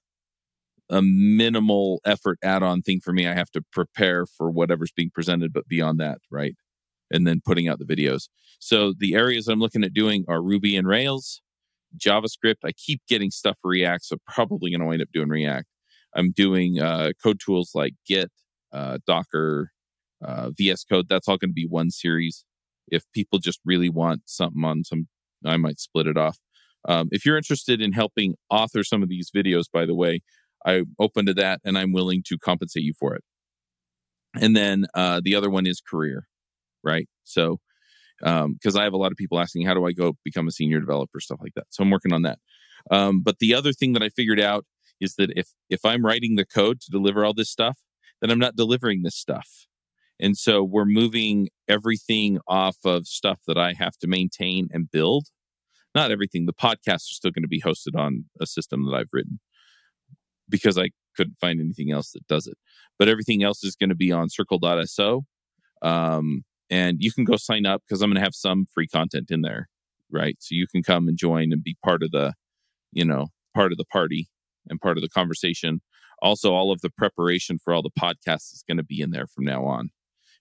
a 0.89 1.01
minimal 1.03 2.01
effort 2.03 2.39
add-on 2.43 2.81
thing 2.81 2.99
for 2.99 3.13
me. 3.13 3.27
I 3.27 3.35
have 3.35 3.51
to 3.51 3.61
prepare 3.71 4.25
for 4.25 4.49
whatever's 4.49 4.91
being 4.91 5.11
presented, 5.13 5.53
but 5.53 5.67
beyond 5.67 5.99
that, 5.99 6.17
right? 6.31 6.55
And 7.12 7.26
then 7.26 7.41
putting 7.43 7.68
out 7.68 7.80
the 7.80 7.86
videos. 7.86 8.30
So 8.60 8.93
the 8.97 9.16
areas 9.16 9.47
I'm 9.47 9.60
looking 9.60 9.84
at 9.84 9.93
doing 9.93 10.26
are 10.28 10.41
Ruby 10.41 10.76
and 10.76 10.88
Rails, 10.88 11.41
JavaScript. 11.97 12.57
I 12.64 12.72
keep 12.72 13.01
getting 13.07 13.32
stuff 13.32 13.57
React, 13.64 14.05
so 14.05 14.18
probably 14.28 14.72
going 14.72 14.82
to 14.82 14.88
wind 14.88 15.01
up 15.01 15.10
doing 15.14 15.30
React. 15.30 15.66
I'm 16.16 16.32
doing 16.32 16.80
uh, 16.80 17.12
code 17.22 17.39
tools 17.43 17.72
like 17.74 17.93
Git, 18.07 18.32
uh, 18.74 18.99
Docker, 19.05 19.72
uh, 20.24 20.51
VS 20.51 20.84
Code. 20.84 21.07
That's 21.10 21.28
all 21.28 21.38
going 21.38 21.51
to 21.51 21.53
be 21.53 21.68
one 21.68 21.91
series. 21.91 22.45
If 22.88 23.03
people 23.14 23.39
just 23.39 23.60
really 23.66 23.89
want 23.89 24.24
something 24.26 24.64
on 24.64 24.84
some, 24.84 25.07
I 25.45 25.57
might 25.57 25.80
split 25.80 26.07
it 26.07 26.18
off. 26.18 26.39
Um, 26.88 27.10
if 27.12 27.26
you're 27.26 27.38
interested 27.38 27.82
in 27.82 27.91
helping 27.91 28.36
author 28.49 28.84
some 28.84 29.03
of 29.03 29.10
these 29.10 29.32
videos, 29.36 29.66
by 29.72 29.86
the 29.86 29.95
way, 29.95 30.22
I'm 30.66 30.95
open 30.99 31.26
to 31.28 31.34
that 31.36 31.62
and 31.64 31.78
I'm 31.78 31.93
willing 31.93 32.24
to 32.28 32.38
compensate 32.38 32.84
you 32.84 32.93
for 32.99 33.16
it. 33.16 33.24
And 34.36 34.55
then 34.55 34.86
uh, 34.93 35.22
the 35.24 35.36
other 35.36 35.49
one 35.49 35.66
is 35.66 35.82
career, 35.82 36.28
right? 36.84 37.07
So, 37.23 37.59
um, 38.23 38.53
because 38.53 38.75
um, 38.75 38.82
I 38.82 38.84
have 38.84 38.93
a 38.93 38.97
lot 38.97 39.11
of 39.11 39.17
people 39.17 39.39
asking, 39.39 39.65
how 39.65 39.73
do 39.73 39.86
I 39.86 39.91
go 39.91 40.17
become 40.23 40.47
a 40.47 40.51
senior 40.51 40.80
developer, 40.80 41.19
stuff 41.19 41.39
like 41.41 41.53
that. 41.55 41.67
So 41.69 41.84
I'm 41.84 41.89
working 41.89 42.13
on 42.13 42.23
that. 42.23 42.39
Um, 42.91 43.21
but 43.23 43.39
the 43.39 43.53
other 43.53 43.71
thing 43.71 43.93
that 43.93 44.03
I 44.03 44.09
figured 44.09 44.39
out 44.39 44.65
is 44.99 45.15
that 45.15 45.32
if 45.36 45.49
if 45.69 45.86
I'm 45.86 46.05
writing 46.05 46.36
the 46.36 46.45
code 46.45 46.82
to 46.82 46.91
deliver 46.91 47.23
all 47.23 47.34
this 47.34 47.49
stuff, 47.49 47.80
then 48.21 48.30
I'm 48.32 48.39
not 48.39 48.55
delivering 48.55 49.03
this 49.03 49.15
stuff. 49.15 49.67
And 50.19 50.38
so 50.38 50.63
we're 50.63 50.86
moving 50.86 51.47
everything 51.69 52.39
off 52.45 52.77
of 52.84 53.07
stuff 53.07 53.39
that 53.47 53.57
I 53.57 53.73
have 53.73 53.97
to 53.99 54.07
maintain 54.07 54.67
and 54.73 54.91
build 54.91 55.27
not 55.95 56.11
everything. 56.11 56.45
The 56.45 56.53
podcasts 56.53 57.09
are 57.09 57.17
still 57.17 57.32
going 57.32 57.43
to 57.43 57.49
be 57.49 57.61
hosted 57.61 57.97
on 57.97 58.25
a 58.39 58.45
system 58.45 58.86
that 58.86 58.95
I've 58.95 59.09
written 59.11 59.39
because 60.47 60.77
I 60.77 60.89
couldn't 61.15 61.38
find 61.39 61.59
anything 61.59 61.91
else 61.91 62.11
that 62.11 62.27
does 62.27 62.47
it. 62.47 62.57
But 62.97 63.09
everything 63.09 63.43
else 63.43 63.63
is 63.63 63.75
going 63.75 63.89
to 63.89 63.95
be 63.95 64.11
on 64.11 64.30
circle.so. 64.30 65.25
Um, 65.82 66.43
and 66.70 66.97
you 66.99 67.11
can 67.11 67.24
go 67.24 67.36
sign 67.36 67.65
up 67.65 67.82
because 67.88 68.01
I'm 68.01 68.09
going 68.09 68.15
to 68.15 68.24
have 68.24 68.36
some 68.36 68.65
free 68.74 68.88
content 68.88 69.32
in 69.32 69.41
there, 69.41 69.70
right? 70.11 70.36
So 70.39 70.55
you 70.55 70.67
can 70.67 70.84
come 70.84 71.07
and 71.07 71.17
join 71.17 71.51
and 71.51 71.63
be 71.63 71.78
part 71.84 72.03
of 72.03 72.11
the, 72.11 72.34
you 72.91 73.05
know, 73.05 73.28
part 73.55 73.72
of 73.72 73.78
the 73.78 73.86
party 73.86 74.28
and 74.67 74.80
part 74.80 74.97
of 74.97 75.01
the 75.01 75.09
conversation. 75.09 75.82
Also, 76.22 76.53
all 76.53 76.72
of 76.72 76.82
the 76.82 76.89
preparation 76.89 77.59
for 77.63 77.74
all 77.74 77.82
the 77.82 77.89
podcasts 77.89 78.53
is 78.53 78.63
going 78.67 78.78
to 78.78 78.84
be 78.84 79.01
in 79.01 79.11
there 79.11 79.28
from 79.28 79.45
now 79.45 79.65
on. 79.65 79.89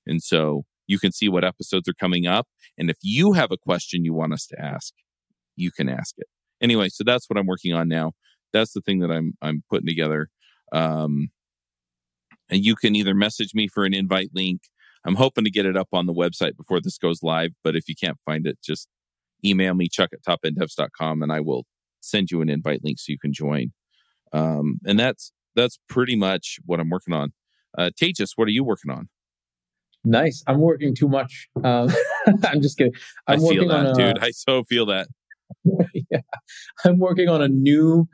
And 0.07 0.23
so 0.23 0.65
you 0.87 0.99
can 0.99 1.13
see 1.13 1.29
what 1.29 1.45
episodes 1.45 1.89
are 1.89 1.95
coming 1.95 2.27
up. 2.27 2.49
And 2.77 2.91
if 2.91 2.97
you 3.03 3.33
have 3.33 3.53
a 3.53 3.57
question 3.57 4.05
you 4.05 4.15
want 4.15 4.33
us 4.33 4.47
to 4.47 4.61
ask, 4.61 4.93
you 5.57 5.71
can 5.71 5.89
ask 5.89 6.15
it. 6.19 6.27
Anyway, 6.61 6.89
so 6.89 7.05
that's 7.05 7.29
what 7.29 7.39
I'm 7.39 7.47
working 7.47 7.73
on 7.75 7.89
now. 7.89 8.13
That's 8.53 8.73
the 8.73 8.81
thing 8.81 8.99
that 9.01 9.11
I'm 9.11 9.35
I'm 9.43 9.63
putting 9.71 9.87
together. 9.87 10.29
Um, 10.73 11.29
and 12.51 12.65
you 12.65 12.75
can 12.75 12.97
either 12.97 13.15
message 13.15 13.55
me 13.55 13.69
for 13.69 13.85
an 13.85 13.95
invite 13.95 14.31
link. 14.35 14.63
I'm 15.05 15.15
hoping 15.15 15.45
to 15.45 15.51
get 15.51 15.67
it 15.67 15.77
up 15.77 15.89
on 15.93 16.07
the 16.07 16.13
website 16.13 16.57
before 16.57 16.81
this 16.81 16.99
goes 16.99 17.23
live, 17.23 17.51
but 17.63 17.77
if 17.77 17.89
you 17.89 17.95
can't 17.95 18.19
find 18.25 18.47
it, 18.47 18.59
just 18.63 18.89
email 19.45 19.75
me 19.75 19.89
chuck 19.89 20.11
at 20.13 20.23
topenddevs.com 20.23 21.23
and 21.23 21.33
I 21.33 21.41
will 21.41 21.65
send 22.01 22.31
you 22.31 22.41
an 22.43 22.49
invite 22.49 22.81
link 22.85 22.99
so 22.99 23.13
you 23.13 23.19
can 23.19 23.33
join. 23.33 23.73
Um, 24.33 24.81
and 24.85 24.99
that's 24.99 25.33
that's 25.55 25.79
pretty 25.89 26.17
much 26.17 26.59
what 26.67 26.81
I'm 26.81 26.91
working 26.91 27.15
on. 27.15 27.33
Uh, 27.77 27.91
Tejas, 28.01 28.33
what 28.37 28.49
are 28.49 28.53
you 28.53 28.65
working 28.65 28.91
on? 28.91 29.09
Nice. 30.05 30.43
I'm 30.47 30.61
working 30.61 30.95
too 30.95 31.09
much. 31.09 31.49
Um, 31.65 31.91
I'm 32.45 32.63
just 32.63 32.79
kidding. 32.79 32.95
I'm 33.27 33.45
i 33.45 33.49
feel 33.49 33.69
that, 33.69 33.91
a, 33.91 33.95
dude. 33.95 34.19
I 34.21 34.31
so 34.31 34.63
feel 34.65 34.87
that. 34.87 35.09
yeah. 36.11 36.21
I'm 36.85 36.99
working 36.99 37.29
on 37.29 37.43
a 37.43 37.49
new 37.49 38.09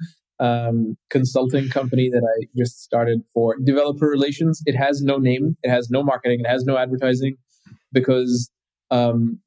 um, 0.45 0.97
consulting 1.09 1.69
company 1.71 2.11
that 2.11 2.23
I 2.23 2.47
just 2.57 2.83
started 2.83 3.21
for 3.33 3.57
developer 3.65 4.07
relations. 4.07 4.63
It 4.67 4.77
has 4.77 5.01
no 5.03 5.17
name, 5.17 5.57
it 5.63 5.71
has 5.71 5.89
no 5.91 6.03
marketing, 6.03 6.41
it 6.41 6.49
has 6.49 6.65
no 6.65 6.77
advertising 6.77 7.37
because 7.93 8.51
um, 8.91 9.41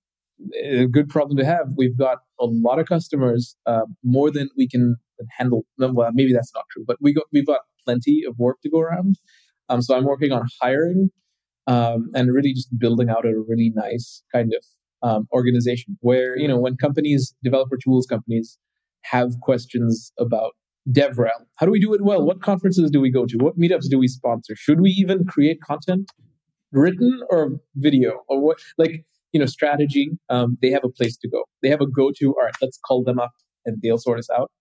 a 0.63 0.87
good 0.87 1.07
problem 1.09 1.37
to 1.37 1.45
have. 1.45 1.67
We've 1.77 1.97
got 1.97 2.19
a 2.39 2.45
lot 2.45 2.79
of 2.79 2.87
customers, 2.87 3.55
uh, 3.65 3.85
more 4.03 4.31
than 4.31 4.49
we 4.57 4.67
can 4.67 4.95
handle. 5.37 5.65
Well, 5.77 6.09
maybe 6.13 6.33
that's 6.33 6.53
not 6.55 6.65
true, 6.71 6.83
but 6.87 6.97
we 6.99 7.13
got 7.13 7.25
we've 7.31 7.45
got 7.45 7.61
plenty 7.85 8.23
of 8.27 8.35
work 8.39 8.57
to 8.63 8.69
go 8.69 8.79
around. 8.79 9.15
Um, 9.69 9.81
so 9.81 9.95
I'm 9.95 10.05
working 10.05 10.31
on 10.31 10.47
hiring 10.61 11.09
um, 11.67 12.09
and 12.15 12.33
really 12.33 12.53
just 12.53 12.69
building 12.79 13.09
out 13.09 13.25
a 13.25 13.33
really 13.47 13.71
nice 13.75 14.23
kind 14.33 14.51
of 14.53 14.63
um, 15.07 15.27
organization 15.31 15.97
where 15.99 16.37
you 16.37 16.47
know 16.47 16.59
when 16.59 16.75
companies 16.75 17.35
developer 17.43 17.77
tools 17.77 18.07
companies 18.07 18.57
have 19.03 19.39
questions 19.41 20.11
about 20.17 20.53
devrel. 20.91 21.45
How 21.55 21.65
do 21.65 21.71
we 21.71 21.79
do 21.79 21.93
it 21.93 22.03
well? 22.03 22.25
What 22.25 22.41
conferences 22.41 22.89
do 22.91 23.01
we 23.01 23.11
go 23.11 23.25
to? 23.25 23.37
What 23.37 23.57
meetups 23.57 23.89
do 23.89 23.99
we 23.99 24.07
sponsor? 24.07 24.55
Should 24.55 24.81
we 24.81 24.91
even 24.91 25.25
create 25.25 25.61
content 25.61 26.11
written 26.71 27.21
or 27.29 27.59
video? 27.75 28.21
Or 28.27 28.41
what 28.41 28.59
like 28.77 29.05
you 29.33 29.39
know 29.39 29.45
strategy 29.45 30.11
um, 30.29 30.57
they 30.61 30.71
have 30.71 30.83
a 30.83 30.89
place 30.89 31.17
to 31.17 31.29
go. 31.29 31.43
They 31.61 31.69
have 31.69 31.81
a 31.81 31.87
go-to 31.87 32.27
all 32.27 32.43
right 32.43 32.53
let's 32.61 32.79
call 32.85 33.03
them 33.03 33.19
up 33.19 33.31
and 33.65 33.77
they'll 33.81 33.97
sort 33.97 34.19
us 34.19 34.29
out. 34.29 34.51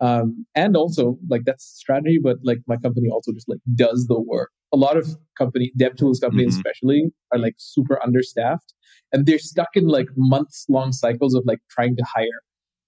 Um, 0.00 0.44
and 0.54 0.76
also 0.76 1.18
like 1.28 1.42
that's 1.44 1.64
strategy 1.64 2.18
but 2.22 2.38
like 2.42 2.58
my 2.66 2.76
company 2.76 3.08
also 3.10 3.32
just 3.32 3.48
like 3.48 3.60
does 3.74 4.06
the 4.08 4.20
work. 4.20 4.50
A 4.72 4.76
lot 4.76 4.96
of 4.96 5.16
company 5.38 5.72
dev 5.76 5.96
tools 5.96 6.20
companies 6.20 6.54
mm-hmm. 6.54 6.66
especially 6.66 7.04
are 7.32 7.38
like 7.38 7.54
super 7.58 8.00
understaffed 8.02 8.74
and 9.12 9.26
they're 9.26 9.38
stuck 9.38 9.68
in 9.74 9.86
like 9.86 10.08
months 10.16 10.66
long 10.68 10.92
cycles 10.92 11.34
of 11.34 11.44
like 11.46 11.60
trying 11.70 11.96
to 11.96 12.04
hire 12.04 12.42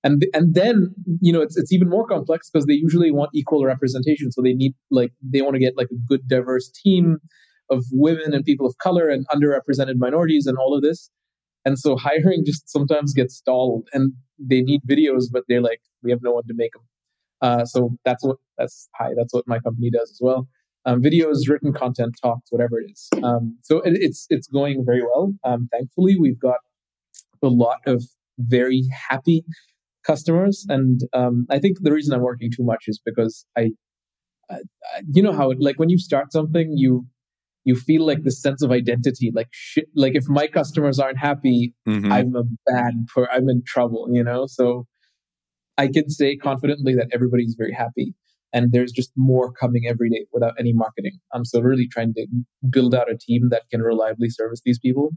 and 0.06 0.24
and 0.32 0.54
then 0.54 0.94
you 1.20 1.32
know 1.32 1.42
it's 1.42 1.56
it's 1.56 1.72
even 1.72 1.88
more 1.88 2.06
complex 2.06 2.48
because 2.48 2.66
they 2.66 2.74
usually 2.74 3.10
want 3.10 3.30
equal 3.34 3.64
representation 3.64 4.30
so 4.30 4.40
they 4.40 4.54
need 4.54 4.72
like 4.90 5.12
they 5.20 5.42
want 5.42 5.54
to 5.54 5.60
get 5.60 5.76
like 5.76 5.88
a 5.90 6.00
good 6.08 6.26
diverse 6.28 6.70
team 6.70 7.18
of 7.70 7.84
women 7.92 8.32
and 8.32 8.44
people 8.44 8.66
of 8.66 8.78
color 8.78 9.08
and 9.08 9.26
underrepresented 9.34 9.96
minorities 9.96 10.46
and 10.46 10.56
all 10.58 10.74
of 10.74 10.82
this 10.82 11.10
and 11.64 11.78
so 11.78 11.96
hiring 12.08 12.44
just 12.46 12.68
sometimes 12.70 13.12
gets 13.12 13.34
stalled 13.34 13.88
and 13.92 14.12
they 14.38 14.62
need 14.62 14.80
videos 14.88 15.24
but 15.30 15.42
they're 15.48 15.66
like 15.70 15.80
we 16.02 16.10
have 16.10 16.20
no 16.22 16.32
one 16.32 16.46
to 16.46 16.54
make 16.56 16.72
them 16.72 16.82
uh, 17.42 17.64
so 17.64 17.90
that's 18.04 18.24
what 18.24 18.36
that's 18.56 18.88
hi 18.94 19.10
that's 19.16 19.34
what 19.34 19.44
my 19.46 19.58
company 19.58 19.90
does 19.90 20.10
as 20.10 20.20
well 20.20 20.48
um, 20.88 21.02
videos, 21.02 21.48
written 21.48 21.72
content, 21.72 22.14
talks, 22.22 22.52
whatever 22.52 22.78
it 22.78 22.92
is. 22.92 23.08
Um, 23.24 23.58
so 23.62 23.80
it, 23.80 23.94
it's 23.96 24.24
it's 24.30 24.46
going 24.46 24.84
very 24.86 25.02
well. 25.02 25.34
Um, 25.42 25.68
thankfully, 25.72 26.16
we've 26.16 26.38
got 26.38 26.58
a 27.42 27.48
lot 27.48 27.78
of 27.86 28.04
very 28.38 28.84
happy 29.10 29.44
customers, 30.06 30.64
and 30.68 31.00
um, 31.12 31.46
I 31.50 31.58
think 31.58 31.78
the 31.80 31.92
reason 31.92 32.14
I'm 32.14 32.22
working 32.22 32.50
too 32.50 32.64
much 32.64 32.84
is 32.86 33.00
because 33.04 33.44
I, 33.56 33.70
I, 34.50 34.58
you 35.12 35.22
know 35.22 35.32
how 35.32 35.50
it, 35.50 35.58
like 35.60 35.78
when 35.78 35.88
you 35.88 35.98
start 35.98 36.32
something, 36.32 36.74
you 36.76 37.06
you 37.64 37.74
feel 37.74 38.06
like 38.06 38.22
this 38.22 38.40
sense 38.40 38.62
of 38.62 38.70
identity, 38.70 39.32
like 39.34 39.48
shit, 39.50 39.86
like 39.96 40.14
if 40.14 40.28
my 40.28 40.46
customers 40.46 41.00
aren't 41.00 41.18
happy, 41.18 41.74
mm-hmm. 41.86 42.12
I'm 42.12 42.36
a 42.36 42.44
bad 42.64 42.92
per, 43.12 43.26
I'm 43.30 43.48
in 43.48 43.62
trouble, 43.66 44.08
you 44.12 44.22
know. 44.22 44.46
So 44.46 44.86
I 45.76 45.88
can 45.88 46.08
say 46.08 46.36
confidently 46.36 46.94
that 46.94 47.08
everybody's 47.12 47.56
very 47.58 47.72
happy 47.72 48.14
and 48.52 48.70
there's 48.72 48.92
just 48.92 49.10
more 49.16 49.52
coming 49.52 49.82
every 49.88 50.08
day 50.08 50.26
without 50.32 50.54
any 50.58 50.72
marketing. 50.72 51.18
I'm 51.34 51.44
so 51.44 51.60
really 51.60 51.88
trying 51.88 52.14
to 52.14 52.26
build 52.70 52.94
out 52.94 53.10
a 53.10 53.18
team 53.18 53.48
that 53.50 53.62
can 53.70 53.82
reliably 53.82 54.30
service 54.30 54.60
these 54.64 54.78
people 54.78 55.10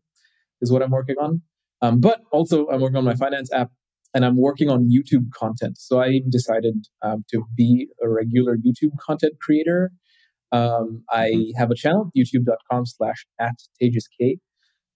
is 0.59 0.71
what 0.71 0.81
I'm 0.81 0.91
working 0.91 1.15
on. 1.21 1.41
Um, 1.81 1.99
but 1.99 2.21
also, 2.31 2.67
I'm 2.67 2.81
working 2.81 2.97
on 2.97 3.05
my 3.05 3.15
finance 3.15 3.49
app 3.53 3.69
and 4.13 4.25
I'm 4.25 4.37
working 4.37 4.69
on 4.69 4.89
YouTube 4.89 5.31
content. 5.31 5.77
So 5.77 6.01
I 6.01 6.21
decided 6.29 6.87
um, 7.01 7.25
to 7.31 7.43
be 7.55 7.87
a 8.03 8.09
regular 8.09 8.57
YouTube 8.57 8.97
content 8.99 9.33
creator. 9.41 9.91
Um, 10.51 11.03
I 11.11 11.29
mm-hmm. 11.29 11.59
have 11.59 11.71
a 11.71 11.75
channel, 11.75 12.11
youtube.com 12.17 12.85
slash 12.85 13.25
at 13.39 13.55
TejasK, 13.81 14.39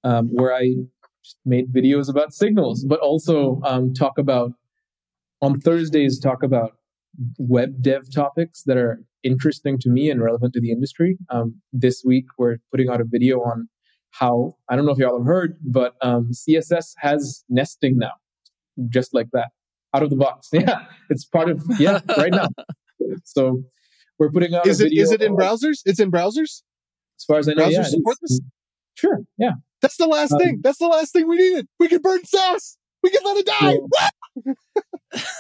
um, 0.04 0.30
where 0.32 0.54
I 0.54 0.74
made 1.46 1.72
videos 1.74 2.10
about 2.10 2.34
signals, 2.34 2.86
but 2.88 3.00
also 3.00 3.62
um, 3.64 3.94
talk 3.94 4.18
about, 4.18 4.52
on 5.42 5.60
Thursdays, 5.60 6.20
talk 6.20 6.42
about 6.42 6.72
web 7.38 7.82
dev 7.82 8.12
topics 8.14 8.64
that 8.66 8.78
are 8.78 9.04
interesting 9.24 9.78
to 9.80 9.90
me 9.90 10.10
and 10.10 10.24
relevant 10.24 10.54
to 10.54 10.60
the 10.60 10.72
industry. 10.72 11.18
Um, 11.30 11.62
this 11.72 12.04
week, 12.06 12.26
we're 12.38 12.58
putting 12.72 12.90
out 12.90 13.00
a 13.00 13.06
video 13.06 13.40
on 13.40 13.70
how, 14.12 14.54
I 14.70 14.76
don't 14.76 14.86
know 14.86 14.92
if 14.92 14.98
y'all 14.98 15.20
have 15.20 15.28
heard, 15.28 15.58
but 15.64 15.94
um, 16.02 16.32
CSS 16.34 16.94
has 16.98 17.44
nesting 17.48 17.98
now 17.98 18.12
just 18.90 19.14
like 19.14 19.28
that 19.34 19.50
out 19.94 20.04
of 20.04 20.10
the 20.10 20.16
box. 20.16 20.50
Yeah, 20.54 20.86
it's 21.10 21.26
part 21.26 21.50
of 21.50 21.64
yeah 21.80 22.00
right 22.18 22.32
now. 22.32 22.48
So 23.24 23.64
we're 24.20 24.32
putting 24.32 24.54
out. 24.56 24.66
Is 24.68 24.82
it 24.82 24.94
is 24.94 25.12
it 25.12 25.22
in 25.22 25.36
browsers? 25.36 25.82
It's 25.86 26.00
in 26.00 26.12
browsers. 26.12 26.64
As 27.20 27.26
far 27.28 27.38
as 27.38 27.48
I 27.48 27.54
know, 27.54 27.68
yeah, 27.68 27.84
support 27.84 28.18
this. 28.22 28.42
Sure. 28.96 29.20
Yeah. 29.38 29.52
That's 29.82 29.98
the 29.98 30.08
last 30.08 30.32
um, 30.34 30.40
thing. 30.40 30.60
That's 30.64 30.78
the 30.78 30.88
last 30.88 31.14
thing 31.14 31.28
we 31.28 31.38
needed. 31.38 31.68
We 31.80 31.88
can 31.88 32.02
burn 32.02 32.24
Sass. 32.26 32.78
We 33.02 33.10
can 33.10 33.22
let 33.26 33.38
it 33.38 33.46
die. 33.46 34.56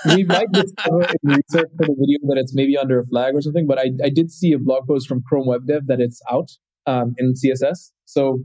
we 0.15 0.23
might 0.25 0.51
discover 0.51 1.03
in 1.03 1.29
research 1.29 1.69
for 1.77 1.85
the 1.85 1.95
video 1.97 2.19
that 2.23 2.37
it's 2.37 2.53
maybe 2.53 2.77
under 2.77 2.99
a 2.99 3.05
flag 3.05 3.35
or 3.35 3.41
something, 3.41 3.65
but 3.65 3.79
I, 3.79 3.91
I 4.03 4.09
did 4.09 4.31
see 4.31 4.51
a 4.51 4.59
blog 4.59 4.85
post 4.85 5.07
from 5.07 5.23
Chrome 5.25 5.47
Web 5.47 5.65
Dev 5.65 5.87
that 5.87 6.01
it's 6.01 6.21
out 6.29 6.49
um, 6.85 7.15
in 7.17 7.33
CSS. 7.33 7.91
So 8.03 8.43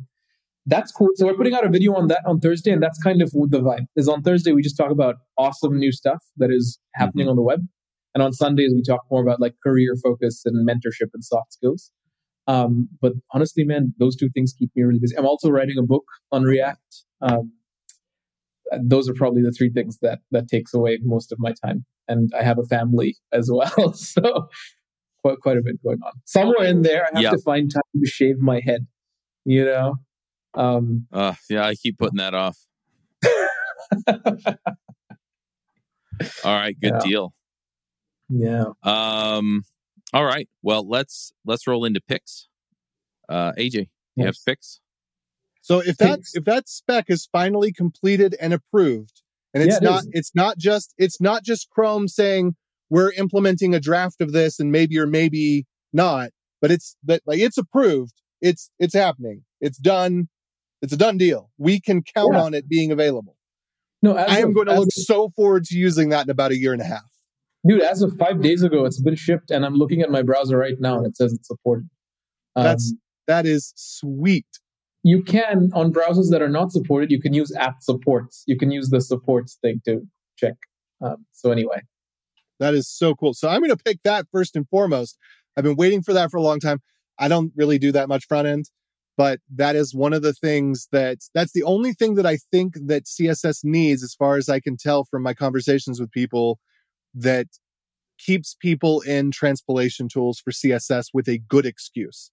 that's 0.68 0.92
cool. 0.92 1.08
So 1.14 1.26
we're 1.26 1.34
putting 1.34 1.54
out 1.54 1.64
a 1.64 1.70
video 1.70 1.94
on 1.94 2.08
that 2.08 2.20
on 2.26 2.40
Thursday, 2.40 2.70
and 2.70 2.82
that's 2.82 3.02
kind 3.02 3.22
of 3.22 3.30
the 3.32 3.60
vibe. 3.60 3.86
Is 3.96 4.08
on 4.08 4.22
Thursday 4.22 4.52
we 4.52 4.62
just 4.62 4.76
talk 4.76 4.90
about 4.90 5.16
awesome 5.36 5.78
new 5.78 5.92
stuff 5.92 6.22
that 6.36 6.50
is 6.50 6.78
happening 6.94 7.24
mm-hmm. 7.24 7.30
on 7.30 7.36
the 7.36 7.42
web, 7.42 7.60
and 8.14 8.22
on 8.22 8.32
Sundays 8.32 8.72
we 8.74 8.82
talk 8.82 9.00
more 9.10 9.22
about 9.22 9.40
like 9.40 9.54
career 9.64 9.94
focus 10.02 10.42
and 10.44 10.68
mentorship 10.68 11.08
and 11.14 11.24
soft 11.24 11.54
skills. 11.54 11.90
Um, 12.46 12.88
but 13.00 13.12
honestly, 13.32 13.64
man, 13.64 13.94
those 13.98 14.16
two 14.16 14.28
things 14.30 14.54
keep 14.58 14.70
me 14.76 14.82
really 14.82 14.98
busy. 14.98 15.16
I'm 15.16 15.26
also 15.26 15.50
writing 15.50 15.76
a 15.78 15.82
book 15.82 16.04
on 16.32 16.44
React. 16.44 16.96
Um, 17.20 17.52
those 18.82 19.08
are 19.08 19.14
probably 19.14 19.42
the 19.42 19.52
three 19.52 19.70
things 19.70 19.98
that 20.02 20.20
that 20.30 20.48
takes 20.48 20.74
away 20.74 20.98
most 21.02 21.32
of 21.32 21.38
my 21.40 21.54
time, 21.64 21.86
and 22.08 22.30
I 22.38 22.42
have 22.42 22.58
a 22.58 22.64
family 22.64 23.16
as 23.32 23.50
well, 23.50 23.92
so 23.94 24.48
quite 25.22 25.38
quite 25.40 25.56
a 25.56 25.62
bit 25.62 25.82
going 25.82 26.00
on. 26.04 26.12
Somewhere 26.26 26.66
in 26.66 26.82
there, 26.82 27.04
I 27.04 27.08
have 27.14 27.22
yep. 27.22 27.32
to 27.32 27.38
find 27.38 27.72
time 27.72 27.82
to 27.98 28.06
shave 28.06 28.40
my 28.40 28.60
head. 28.62 28.86
You 29.46 29.64
know, 29.64 29.94
um, 30.58 31.06
uh, 31.12 31.34
yeah, 31.48 31.64
I 31.64 31.74
keep 31.74 31.98
putting 31.98 32.18
that 32.18 32.34
off. 32.34 32.58
all 36.44 36.54
right, 36.54 36.78
good 36.80 36.94
yeah. 36.94 37.00
deal. 37.00 37.32
Yeah. 38.28 38.64
Um. 38.82 39.62
All 40.12 40.24
right. 40.24 40.48
Well, 40.62 40.86
let's 40.88 41.32
let's 41.44 41.66
roll 41.66 41.84
into 41.84 42.00
picks. 42.00 42.48
Uh, 43.28 43.52
AJ, 43.52 43.74
you 43.74 43.86
yes. 44.16 44.26
have 44.26 44.36
picks. 44.46 44.80
So 45.60 45.80
if 45.80 45.96
that 45.98 46.20
if 46.34 46.44
that 46.44 46.68
spec 46.68 47.06
is 47.08 47.28
finally 47.30 47.72
completed 47.72 48.34
and 48.40 48.52
approved, 48.52 49.22
and 49.54 49.62
it's 49.62 49.78
yeah, 49.80 49.88
it 49.88 49.90
not 49.90 50.00
is. 50.00 50.08
it's 50.12 50.34
not 50.34 50.58
just 50.58 50.94
it's 50.98 51.20
not 51.20 51.44
just 51.44 51.68
Chrome 51.70 52.08
saying 52.08 52.56
we're 52.90 53.12
implementing 53.12 53.74
a 53.74 53.80
draft 53.80 54.20
of 54.20 54.32
this 54.32 54.58
and 54.58 54.72
maybe 54.72 54.98
or 54.98 55.06
maybe 55.06 55.66
not, 55.92 56.30
but 56.60 56.70
it's 56.70 56.96
that 57.04 57.22
like 57.26 57.38
it's 57.38 57.58
approved. 57.58 58.14
It's 58.40 58.70
it's 58.78 58.94
happening. 58.94 59.44
It's 59.60 59.78
done. 59.78 60.28
It's 60.82 60.92
a 60.92 60.96
done 60.96 61.18
deal. 61.18 61.50
We 61.58 61.80
can 61.80 62.02
count 62.02 62.34
yeah. 62.34 62.42
on 62.42 62.54
it 62.54 62.68
being 62.68 62.92
available. 62.92 63.36
No, 64.02 64.16
I 64.16 64.38
am 64.38 64.50
of, 64.50 64.54
going 64.54 64.66
to 64.68 64.74
look 64.74 64.86
of, 64.86 64.92
so 64.92 65.28
forward 65.30 65.64
to 65.64 65.76
using 65.76 66.10
that 66.10 66.26
in 66.26 66.30
about 66.30 66.52
a 66.52 66.56
year 66.56 66.72
and 66.72 66.80
a 66.80 66.84
half. 66.84 67.10
Dude, 67.66 67.82
as 67.82 68.00
of 68.02 68.16
five 68.16 68.40
days 68.40 68.62
ago, 68.62 68.84
it's 68.84 69.00
been 69.00 69.16
shipped, 69.16 69.50
and 69.50 69.66
I'm 69.66 69.74
looking 69.74 70.02
at 70.02 70.10
my 70.10 70.22
browser 70.22 70.56
right 70.56 70.76
now, 70.78 70.98
and 70.98 71.06
it 71.06 71.16
says 71.16 71.32
it's 71.32 71.48
supported. 71.48 71.88
Um, 72.54 72.64
That's 72.64 72.94
that 73.26 73.44
is 73.44 73.72
sweet. 73.76 74.46
You 75.02 75.22
can 75.22 75.70
on 75.74 75.92
browsers 75.92 76.30
that 76.30 76.42
are 76.42 76.48
not 76.48 76.70
supported. 76.70 77.10
You 77.10 77.20
can 77.20 77.32
use 77.32 77.54
app 77.56 77.82
supports. 77.82 78.44
You 78.46 78.56
can 78.56 78.70
use 78.70 78.90
the 78.90 79.00
supports 79.00 79.58
thing 79.60 79.80
to 79.84 80.02
check. 80.36 80.54
Um, 81.00 81.26
so 81.32 81.50
anyway, 81.50 81.82
that 82.60 82.74
is 82.74 82.88
so 82.88 83.14
cool. 83.14 83.34
So 83.34 83.48
I'm 83.48 83.60
going 83.60 83.70
to 83.70 83.82
pick 83.82 84.02
that 84.04 84.26
first 84.30 84.54
and 84.54 84.68
foremost. 84.68 85.18
I've 85.56 85.64
been 85.64 85.76
waiting 85.76 86.02
for 86.02 86.12
that 86.12 86.30
for 86.30 86.36
a 86.36 86.42
long 86.42 86.60
time. 86.60 86.80
I 87.18 87.26
don't 87.26 87.52
really 87.56 87.78
do 87.78 87.90
that 87.92 88.08
much 88.08 88.26
front 88.26 88.46
end 88.46 88.70
but 89.18 89.40
that 89.52 89.74
is 89.74 89.96
one 89.96 90.12
of 90.12 90.22
the 90.22 90.32
things 90.32 90.86
that 90.92 91.18
that's 91.34 91.50
the 91.50 91.64
only 91.64 91.92
thing 91.92 92.14
that 92.14 92.24
I 92.24 92.38
think 92.52 92.74
that 92.86 93.06
CSS 93.06 93.64
needs, 93.64 94.04
as 94.04 94.14
far 94.14 94.36
as 94.36 94.48
I 94.48 94.60
can 94.60 94.76
tell 94.76 95.02
from 95.02 95.24
my 95.24 95.34
conversations 95.34 95.98
with 95.98 96.12
people, 96.12 96.60
that 97.14 97.48
keeps 98.16 98.54
people 98.54 99.00
in 99.00 99.32
transpilation 99.32 100.08
tools 100.08 100.38
for 100.38 100.52
CSS 100.52 101.06
with 101.12 101.28
a 101.28 101.38
good 101.38 101.66
excuse. 101.66 102.30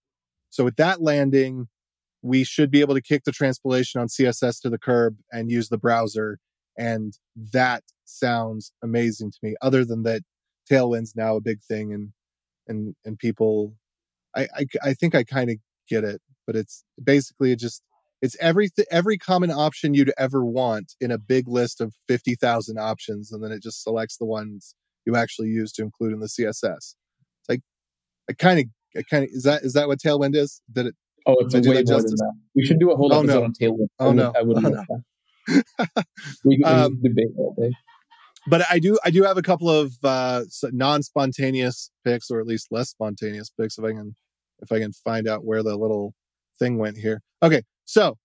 So 0.51 0.63
with 0.63 0.75
that 0.75 1.01
landing, 1.01 1.69
we 2.21 2.43
should 2.43 2.69
be 2.69 2.81
able 2.81 2.93
to 2.93 3.01
kick 3.01 3.23
the 3.23 3.31
transpilation 3.31 3.99
on 3.99 4.07
CSS 4.07 4.61
to 4.61 4.69
the 4.69 4.77
curb 4.77 5.17
and 5.31 5.49
use 5.49 5.69
the 5.69 5.79
browser. 5.79 6.37
And 6.77 7.17
that 7.51 7.83
sounds 8.03 8.71
amazing 8.83 9.31
to 9.31 9.37
me. 9.41 9.55
Other 9.59 9.85
than 9.85 10.03
that, 10.03 10.21
Tailwind's 10.69 11.15
now 11.15 11.35
a 11.35 11.41
big 11.41 11.61
thing, 11.63 11.93
and 11.93 12.09
and 12.67 12.95
and 13.03 13.17
people, 13.17 13.73
I 14.35 14.47
I, 14.55 14.65
I 14.83 14.93
think 14.93 15.15
I 15.15 15.23
kind 15.23 15.49
of 15.49 15.57
get 15.89 16.03
it 16.03 16.21
but 16.45 16.55
it's 16.55 16.83
basically 17.03 17.51
it 17.51 17.59
just 17.59 17.81
it's 18.21 18.35
every 18.39 18.69
every 18.91 19.17
common 19.17 19.51
option 19.51 19.93
you'd 19.93 20.13
ever 20.17 20.45
want 20.45 20.93
in 20.99 21.11
a 21.11 21.17
big 21.17 21.47
list 21.47 21.81
of 21.81 21.93
50,000 22.07 22.77
options 22.77 23.31
and 23.31 23.43
then 23.43 23.51
it 23.51 23.61
just 23.61 23.83
selects 23.83 24.17
the 24.17 24.25
ones 24.25 24.75
you 25.05 25.15
actually 25.15 25.49
use 25.49 25.71
to 25.73 25.83
include 25.83 26.13
in 26.13 26.19
the 26.19 26.27
CSS. 26.27 26.77
It's 26.77 26.95
like 27.49 27.61
I 28.29 28.33
kind 28.33 28.59
of 28.59 28.65
I 28.97 29.03
kind 29.03 29.23
of 29.23 29.29
is 29.31 29.43
that 29.43 29.63
is 29.63 29.73
that 29.73 29.87
what 29.87 29.99
Tailwind 29.99 30.35
is? 30.35 30.61
Did 30.71 30.87
it 30.87 30.95
Oh, 31.27 31.35
it's 31.39 31.55
a 31.55 31.59
way 31.59 31.75
more 31.75 31.83
justice? 31.83 32.11
than 32.11 32.17
that. 32.17 32.33
We 32.55 32.63
should 32.63 32.79
do 32.79 32.91
a 32.91 32.95
whole 32.95 33.11
oh, 33.11 33.19
episode 33.19 33.39
no. 33.39 33.43
on 33.45 33.53
Tailwind. 33.53 33.87
Oh 33.99 34.11
no. 34.11 34.33
I 34.35 34.43
would, 34.43 34.57
I 34.57 34.69
would 34.69 34.77
oh, 34.77 34.97
no. 35.47 36.03
we 36.45 36.57
can 36.57 36.65
um, 36.67 37.01
debate 37.01 37.29
all 37.37 37.55
day. 37.59 37.71
But 38.47 38.61
I 38.69 38.79
do 38.79 38.97
I 39.03 39.09
do 39.09 39.23
have 39.23 39.37
a 39.37 39.41
couple 39.41 39.69
of 39.69 39.93
uh 40.03 40.43
non-spontaneous 40.63 41.89
picks 42.03 42.29
or 42.29 42.39
at 42.39 42.47
least 42.47 42.67
less 42.71 42.89
spontaneous 42.89 43.49
picks 43.49 43.77
if 43.77 43.83
I 43.83 43.91
can 43.91 44.15
if 44.61 44.71
I 44.71 44.79
can 44.79 44.93
find 44.93 45.27
out 45.27 45.43
where 45.43 45.63
the 45.63 45.75
little 45.75 46.13
thing 46.59 46.77
went 46.77 46.97
here. 46.97 47.21
Okay, 47.43 47.63
so 47.85 48.17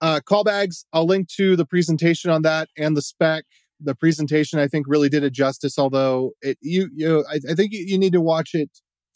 uh, 0.00 0.20
callbags. 0.28 0.84
I'll 0.92 1.06
link 1.06 1.28
to 1.36 1.56
the 1.56 1.66
presentation 1.66 2.30
on 2.30 2.42
that 2.42 2.68
and 2.76 2.96
the 2.96 3.02
spec. 3.02 3.44
The 3.80 3.94
presentation 3.94 4.58
I 4.58 4.66
think 4.66 4.86
really 4.88 5.08
did 5.08 5.22
it 5.22 5.32
justice, 5.32 5.78
although 5.78 6.32
it 6.42 6.58
you 6.60 6.90
you 6.94 7.24
I, 7.30 7.40
I 7.50 7.54
think 7.54 7.72
you, 7.72 7.84
you 7.86 7.98
need 7.98 8.12
to 8.12 8.20
watch 8.20 8.50
it 8.54 8.70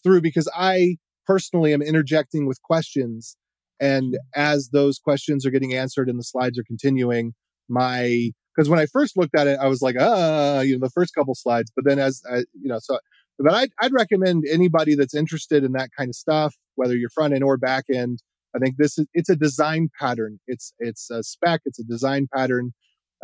through 0.04 0.20
because 0.20 0.48
I 0.54 0.96
personally 1.26 1.72
am 1.72 1.82
interjecting 1.82 2.46
with 2.46 2.62
questions, 2.62 3.36
and 3.80 4.16
as 4.34 4.70
those 4.72 4.98
questions 4.98 5.44
are 5.44 5.50
getting 5.50 5.74
answered 5.74 6.08
and 6.08 6.18
the 6.18 6.24
slides 6.24 6.58
are 6.58 6.64
continuing, 6.64 7.34
my 7.68 8.30
because 8.54 8.68
when 8.68 8.78
I 8.78 8.86
first 8.86 9.16
looked 9.16 9.34
at 9.36 9.46
it, 9.46 9.58
I 9.60 9.66
was 9.66 9.82
like, 9.82 9.96
ah, 9.98 10.60
you 10.60 10.78
know, 10.78 10.86
the 10.86 10.90
first 10.90 11.14
couple 11.14 11.34
slides, 11.34 11.72
but 11.74 11.84
then 11.84 11.98
as 11.98 12.22
I, 12.30 12.38
you 12.38 12.68
know, 12.68 12.78
so 12.80 12.98
but 13.38 13.54
I'd, 13.54 13.70
I'd 13.80 13.92
recommend 13.92 14.44
anybody 14.48 14.94
that's 14.94 15.14
interested 15.14 15.64
in 15.64 15.72
that 15.72 15.90
kind 15.96 16.08
of 16.08 16.14
stuff, 16.14 16.54
whether 16.76 16.96
you're 16.96 17.10
front 17.10 17.34
end 17.34 17.44
or 17.44 17.56
back 17.56 17.84
end. 17.92 18.20
I 18.54 18.58
think 18.58 18.76
this 18.76 18.98
is 18.98 19.06
it's 19.14 19.30
a 19.30 19.36
design 19.36 19.88
pattern. 19.98 20.38
It's 20.46 20.74
it's 20.78 21.10
a 21.10 21.22
spec. 21.22 21.62
It's 21.64 21.78
a 21.78 21.84
design 21.84 22.28
pattern. 22.34 22.72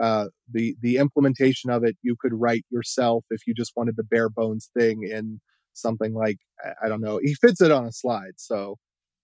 Uh, 0.00 0.26
the 0.50 0.76
the 0.80 0.96
implementation 0.96 1.70
of 1.70 1.84
it 1.84 1.96
you 2.02 2.16
could 2.18 2.32
write 2.32 2.64
yourself 2.70 3.24
if 3.30 3.46
you 3.46 3.54
just 3.54 3.72
wanted 3.76 3.96
the 3.96 4.04
bare 4.04 4.28
bones 4.28 4.70
thing 4.78 5.02
in 5.02 5.40
something 5.74 6.14
like 6.14 6.38
I 6.82 6.88
don't 6.88 7.00
know. 7.00 7.20
He 7.22 7.34
fits 7.34 7.60
it 7.60 7.70
on 7.70 7.84
a 7.84 7.92
slide. 7.92 8.34
So, 8.36 8.76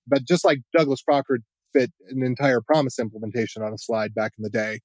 but 0.07 0.25
just 0.25 0.45
like 0.45 0.61
Douglas 0.77 1.03
Crockford 1.03 1.43
fit 1.73 1.91
an 2.09 2.23
entire 2.23 2.61
promise 2.61 2.99
implementation 2.99 3.63
on 3.63 3.73
a 3.73 3.79
slide 3.79 4.15
back 4.15 4.33
in 4.39 4.43
the 4.43 4.51
day. 4.51 4.81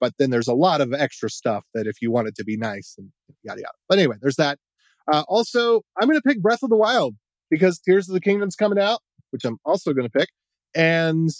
But 0.00 0.14
then 0.18 0.30
there's 0.30 0.48
a 0.48 0.54
lot 0.54 0.80
of 0.80 0.92
extra 0.92 1.30
stuff 1.30 1.64
that 1.72 1.86
if 1.86 2.02
you 2.02 2.10
want 2.10 2.28
it 2.28 2.34
to 2.36 2.44
be 2.44 2.56
nice 2.56 2.94
and 2.98 3.10
yada 3.44 3.60
yada. 3.60 3.72
But 3.88 3.98
anyway, 3.98 4.16
there's 4.20 4.36
that. 4.36 4.58
Uh, 5.10 5.24
also, 5.28 5.82
I'm 5.98 6.08
going 6.08 6.20
to 6.20 6.28
pick 6.28 6.42
Breath 6.42 6.62
of 6.62 6.70
the 6.70 6.76
Wild 6.76 7.14
because 7.50 7.78
Tears 7.78 8.08
of 8.08 8.14
the 8.14 8.20
Kingdom's 8.20 8.56
coming 8.56 8.78
out, 8.78 9.00
which 9.30 9.44
I'm 9.44 9.58
also 9.64 9.92
going 9.92 10.08
to 10.08 10.18
pick. 10.18 10.28
And 10.74 11.30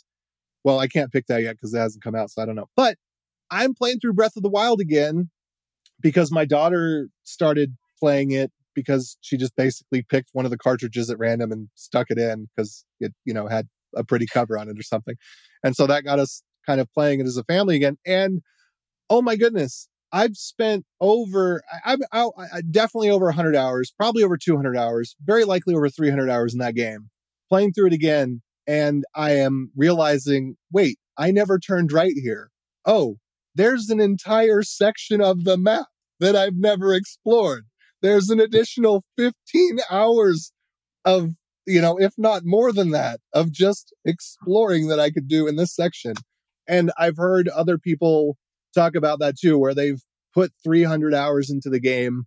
well, 0.64 0.78
I 0.78 0.86
can't 0.86 1.12
pick 1.12 1.26
that 1.26 1.42
yet 1.42 1.52
because 1.52 1.72
it 1.74 1.78
hasn't 1.78 2.02
come 2.02 2.14
out, 2.14 2.30
so 2.30 2.42
I 2.42 2.46
don't 2.46 2.56
know. 2.56 2.68
But 2.76 2.96
I'm 3.50 3.74
playing 3.74 4.00
through 4.00 4.14
Breath 4.14 4.36
of 4.36 4.42
the 4.42 4.48
Wild 4.48 4.80
again 4.80 5.30
because 6.00 6.30
my 6.30 6.44
daughter 6.44 7.08
started 7.24 7.76
playing 7.98 8.30
it 8.30 8.52
because 8.74 9.16
she 9.20 9.36
just 9.36 9.56
basically 9.56 10.02
picked 10.02 10.30
one 10.32 10.44
of 10.44 10.50
the 10.50 10.58
cartridges 10.58 11.10
at 11.10 11.18
random 11.18 11.50
and 11.50 11.68
stuck 11.74 12.06
it 12.10 12.18
in 12.18 12.48
because 12.54 12.84
it, 13.00 13.12
you 13.24 13.34
know, 13.34 13.48
had 13.48 13.66
a 13.96 14.04
pretty 14.04 14.26
cover 14.26 14.58
on 14.58 14.68
it 14.68 14.78
or 14.78 14.82
something. 14.82 15.16
And 15.64 15.74
so 15.74 15.86
that 15.86 16.04
got 16.04 16.18
us 16.18 16.42
kind 16.66 16.80
of 16.80 16.92
playing 16.92 17.20
it 17.20 17.26
as 17.26 17.36
a 17.36 17.44
family 17.44 17.76
again. 17.76 17.96
And 18.06 18.42
oh 19.10 19.22
my 19.22 19.36
goodness, 19.36 19.88
I've 20.12 20.36
spent 20.36 20.84
over, 21.00 21.62
I, 21.84 21.96
I, 22.12 22.28
I 22.54 22.60
definitely 22.62 23.10
over 23.10 23.26
100 23.26 23.54
hours, 23.54 23.92
probably 23.96 24.22
over 24.22 24.36
200 24.36 24.76
hours, 24.76 25.14
very 25.24 25.44
likely 25.44 25.74
over 25.74 25.88
300 25.88 26.30
hours 26.30 26.52
in 26.52 26.60
that 26.60 26.74
game, 26.74 27.10
playing 27.48 27.72
through 27.72 27.88
it 27.88 27.92
again. 27.92 28.42
And 28.66 29.04
I 29.14 29.32
am 29.32 29.70
realizing, 29.76 30.56
wait, 30.72 30.98
I 31.16 31.30
never 31.30 31.58
turned 31.58 31.92
right 31.92 32.14
here. 32.14 32.50
Oh, 32.86 33.16
there's 33.54 33.90
an 33.90 34.00
entire 34.00 34.62
section 34.62 35.20
of 35.20 35.44
the 35.44 35.58
map 35.58 35.86
that 36.20 36.36
I've 36.36 36.56
never 36.56 36.94
explored. 36.94 37.66
There's 38.02 38.30
an 38.30 38.40
additional 38.40 39.04
15 39.16 39.78
hours 39.90 40.52
of, 41.04 41.30
you 41.66 41.80
know, 41.80 41.98
if 41.98 42.12
not 42.16 42.42
more 42.44 42.72
than 42.72 42.90
that, 42.90 43.20
of 43.32 43.50
just 43.50 43.92
exploring 44.04 44.88
that 44.88 45.00
I 45.00 45.10
could 45.10 45.28
do 45.28 45.46
in 45.46 45.56
this 45.56 45.74
section. 45.74 46.14
And 46.66 46.92
I've 46.98 47.16
heard 47.16 47.48
other 47.48 47.78
people 47.78 48.36
talk 48.74 48.94
about 48.94 49.18
that 49.20 49.38
too, 49.38 49.58
where 49.58 49.74
they've 49.74 50.00
put 50.34 50.52
300 50.62 51.14
hours 51.14 51.50
into 51.50 51.70
the 51.70 51.80
game 51.80 52.24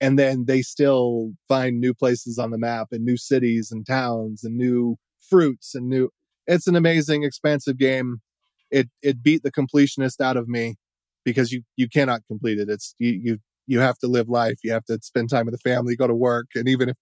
and 0.00 0.18
then 0.18 0.44
they 0.46 0.62
still 0.62 1.32
find 1.48 1.80
new 1.80 1.92
places 1.92 2.38
on 2.38 2.50
the 2.50 2.58
map 2.58 2.88
and 2.92 3.04
new 3.04 3.16
cities 3.16 3.70
and 3.72 3.86
towns 3.86 4.44
and 4.44 4.56
new 4.56 4.96
fruits 5.28 5.74
and 5.74 5.88
new 5.88 6.10
it's 6.46 6.66
an 6.66 6.76
amazing 6.76 7.24
expansive 7.24 7.76
game. 7.76 8.22
It 8.70 8.88
it 9.02 9.22
beat 9.22 9.42
the 9.42 9.52
completionist 9.52 10.20
out 10.20 10.36
of 10.36 10.48
me 10.48 10.76
because 11.24 11.52
you 11.52 11.62
you 11.76 11.88
cannot 11.88 12.22
complete 12.26 12.58
it. 12.58 12.68
It's 12.70 12.94
you 12.98 13.20
you 13.22 13.38
you 13.66 13.80
have 13.80 13.98
to 13.98 14.06
live 14.08 14.28
life. 14.28 14.58
You 14.64 14.72
have 14.72 14.84
to 14.86 14.98
spend 15.02 15.30
time 15.30 15.46
with 15.46 15.52
the 15.52 15.70
family 15.70 15.94
go 15.94 16.06
to 16.06 16.14
work 16.14 16.48
and 16.54 16.68
even 16.68 16.90
if 16.90 16.96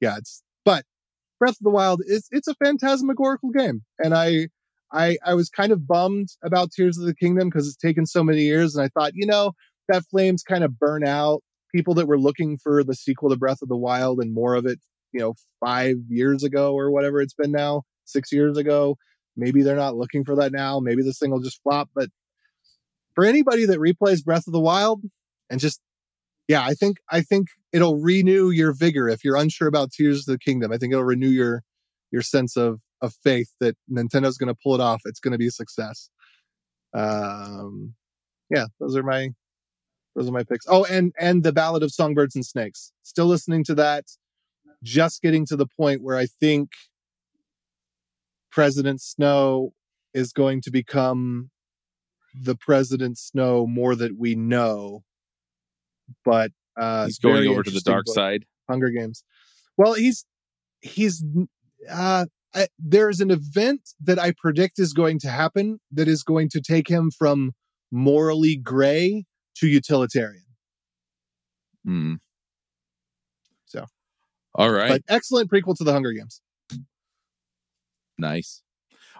yeah 0.00 0.16
it's 0.16 0.42
but 0.64 0.84
breath 1.38 1.52
of 1.52 1.64
the 1.64 1.70
wild 1.70 2.00
is 2.06 2.28
it's 2.30 2.48
a 2.48 2.54
phantasmagorical 2.54 3.50
game 3.50 3.82
and 3.98 4.14
i 4.14 4.48
I, 4.92 5.18
I 5.24 5.34
was 5.34 5.48
kind 5.48 5.72
of 5.72 5.86
bummed 5.86 6.28
about 6.42 6.70
Tears 6.70 6.98
of 6.98 7.06
the 7.06 7.14
Kingdom 7.14 7.48
because 7.48 7.66
it's 7.66 7.76
taken 7.76 8.06
so 8.06 8.22
many 8.22 8.42
years. 8.42 8.76
And 8.76 8.84
I 8.84 8.88
thought, 8.88 9.12
you 9.14 9.26
know, 9.26 9.52
that 9.88 10.04
flames 10.04 10.42
kind 10.42 10.64
of 10.64 10.78
burn 10.78 11.06
out 11.06 11.42
people 11.74 11.94
that 11.94 12.06
were 12.06 12.18
looking 12.18 12.56
for 12.58 12.82
the 12.82 12.94
sequel 12.94 13.30
to 13.30 13.36
Breath 13.36 13.62
of 13.62 13.68
the 13.68 13.76
Wild 13.76 14.20
and 14.20 14.32
more 14.32 14.54
of 14.54 14.66
it, 14.66 14.78
you 15.12 15.20
know, 15.20 15.34
five 15.64 15.96
years 16.08 16.44
ago 16.44 16.74
or 16.74 16.90
whatever 16.90 17.20
it's 17.20 17.34
been 17.34 17.52
now, 17.52 17.82
six 18.04 18.32
years 18.32 18.56
ago. 18.56 18.96
Maybe 19.36 19.62
they're 19.62 19.76
not 19.76 19.96
looking 19.96 20.24
for 20.24 20.36
that 20.36 20.52
now. 20.52 20.80
Maybe 20.80 21.02
this 21.02 21.18
thing 21.18 21.30
will 21.30 21.40
just 21.40 21.62
flop. 21.62 21.90
But 21.94 22.08
for 23.14 23.24
anybody 23.24 23.66
that 23.66 23.78
replays 23.78 24.24
Breath 24.24 24.46
of 24.46 24.52
the 24.52 24.60
Wild 24.60 25.02
and 25.50 25.60
just, 25.60 25.80
yeah, 26.48 26.64
I 26.64 26.74
think, 26.74 26.98
I 27.10 27.20
think 27.20 27.48
it'll 27.72 28.00
renew 28.00 28.50
your 28.50 28.72
vigor. 28.72 29.08
If 29.08 29.24
you're 29.24 29.36
unsure 29.36 29.68
about 29.68 29.90
Tears 29.92 30.20
of 30.20 30.32
the 30.32 30.38
Kingdom, 30.38 30.72
I 30.72 30.78
think 30.78 30.92
it'll 30.92 31.04
renew 31.04 31.28
your, 31.28 31.62
your 32.10 32.22
sense 32.22 32.56
of 32.56 32.80
of 33.02 33.14
faith 33.22 33.50
that 33.60 33.76
Nintendo's 33.90 34.38
going 34.38 34.52
to 34.52 34.58
pull 34.62 34.74
it 34.74 34.80
off. 34.80 35.02
It's 35.04 35.20
going 35.20 35.32
to 35.32 35.38
be 35.38 35.48
a 35.48 35.52
success. 35.52 36.10
Um, 36.94 37.94
yeah, 38.50 38.66
those 38.80 38.96
are 38.96 39.02
my 39.02 39.30
those 40.14 40.28
are 40.28 40.32
my 40.32 40.44
picks. 40.44 40.66
Oh, 40.68 40.84
and 40.84 41.12
and 41.18 41.42
the 41.42 41.52
Ballad 41.52 41.82
of 41.82 41.92
Songbirds 41.92 42.34
and 42.34 42.44
Snakes. 42.44 42.92
Still 43.02 43.26
listening 43.26 43.64
to 43.64 43.74
that. 43.74 44.04
Just 44.82 45.22
getting 45.22 45.46
to 45.46 45.56
the 45.56 45.66
point 45.66 46.02
where 46.02 46.16
I 46.16 46.26
think 46.26 46.70
President 48.50 49.00
Snow 49.00 49.72
is 50.14 50.32
going 50.32 50.62
to 50.62 50.70
become 50.70 51.50
the 52.34 52.56
President 52.56 53.18
Snow 53.18 53.66
more 53.66 53.94
that 53.94 54.16
we 54.18 54.34
know. 54.34 55.02
But 56.24 56.52
uh, 56.76 57.06
he's 57.06 57.18
going 57.18 57.48
over 57.48 57.62
to 57.62 57.70
the 57.70 57.80
dark 57.80 58.06
book. 58.06 58.14
side. 58.14 58.44
Hunger 58.68 58.90
Games. 58.90 59.24
Well, 59.76 59.94
he's 59.94 60.24
he's 60.80 61.24
uh 61.90 62.26
I, 62.56 62.68
there's 62.78 63.20
an 63.20 63.30
event 63.30 63.90
that 64.00 64.18
I 64.18 64.32
predict 64.36 64.78
is 64.78 64.94
going 64.94 65.18
to 65.20 65.28
happen 65.28 65.78
that 65.92 66.08
is 66.08 66.22
going 66.22 66.48
to 66.50 66.62
take 66.62 66.88
him 66.88 67.10
from 67.10 67.52
morally 67.92 68.56
gray 68.56 69.26
to 69.56 69.68
utilitarian. 69.68 70.42
Hmm. 71.84 72.14
So, 73.66 73.84
all 74.54 74.70
right. 74.70 74.88
But 74.88 75.02
excellent 75.08 75.50
prequel 75.50 75.76
to 75.76 75.84
the 75.84 75.92
Hunger 75.92 76.12
Games. 76.12 76.40
Nice. 78.18 78.62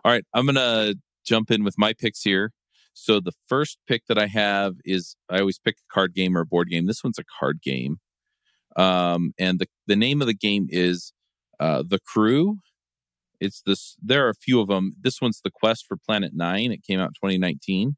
All 0.02 0.10
right. 0.10 0.24
I'm 0.32 0.46
going 0.46 0.54
to 0.54 0.98
jump 1.26 1.50
in 1.50 1.62
with 1.62 1.74
my 1.76 1.92
picks 1.92 2.22
here. 2.22 2.52
So, 2.94 3.20
the 3.20 3.32
first 3.46 3.78
pick 3.86 4.06
that 4.08 4.18
I 4.18 4.26
have 4.26 4.76
is 4.84 5.16
I 5.28 5.40
always 5.40 5.58
pick 5.58 5.76
a 5.76 5.92
card 5.92 6.14
game 6.14 6.36
or 6.36 6.40
a 6.40 6.46
board 6.46 6.70
game. 6.70 6.86
This 6.86 7.04
one's 7.04 7.18
a 7.18 7.24
card 7.38 7.60
game. 7.62 7.98
Um, 8.76 9.32
and 9.38 9.58
the, 9.58 9.66
the 9.86 9.96
name 9.96 10.22
of 10.22 10.26
the 10.26 10.34
game 10.34 10.66
is 10.70 11.12
uh, 11.60 11.82
The 11.86 11.98
Crew 11.98 12.58
it's 13.40 13.62
this. 13.62 13.96
There 14.02 14.26
are 14.26 14.30
a 14.30 14.34
few 14.34 14.60
of 14.60 14.68
them. 14.68 14.92
This 15.00 15.20
one's 15.20 15.40
the 15.42 15.50
Quest 15.50 15.86
for 15.86 15.96
Planet 15.96 16.32
Nine. 16.34 16.72
It 16.72 16.82
came 16.82 17.00
out 17.00 17.14
2019. 17.14 17.96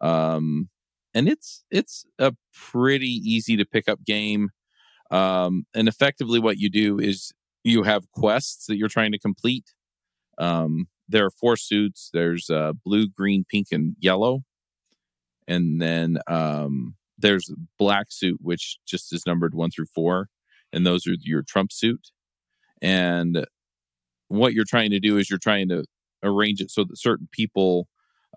Um, 0.00 0.68
and 1.14 1.28
it's 1.28 1.64
it's 1.70 2.04
a 2.18 2.34
pretty 2.54 3.06
easy 3.10 3.56
to 3.56 3.64
pick 3.64 3.88
up 3.88 4.04
game. 4.04 4.50
Um, 5.10 5.66
and 5.74 5.88
effectively, 5.88 6.38
what 6.38 6.58
you 6.58 6.70
do 6.70 6.98
is 6.98 7.32
you 7.64 7.82
have 7.82 8.10
quests 8.12 8.66
that 8.66 8.76
you're 8.76 8.88
trying 8.88 9.12
to 9.12 9.18
complete. 9.18 9.72
Um, 10.38 10.88
there 11.08 11.26
are 11.26 11.30
four 11.30 11.56
suits. 11.56 12.10
There's 12.12 12.48
uh, 12.50 12.72
blue, 12.84 13.08
green, 13.08 13.44
pink, 13.48 13.68
and 13.70 13.94
yellow. 14.00 14.42
And 15.46 15.80
then 15.80 16.18
um, 16.28 16.94
there's 17.18 17.52
black 17.78 18.06
suit, 18.10 18.38
which 18.40 18.78
just 18.86 19.12
is 19.12 19.26
numbered 19.26 19.54
one 19.54 19.70
through 19.70 19.86
four, 19.94 20.28
and 20.72 20.86
those 20.86 21.06
are 21.06 21.14
your 21.20 21.42
trump 21.42 21.72
suit. 21.72 22.10
And 22.80 23.46
what 24.38 24.54
you're 24.54 24.64
trying 24.64 24.90
to 24.90 25.00
do 25.00 25.18
is 25.18 25.28
you're 25.28 25.38
trying 25.38 25.68
to 25.68 25.84
arrange 26.22 26.60
it 26.60 26.70
so 26.70 26.84
that 26.84 26.98
certain 26.98 27.28
people 27.32 27.88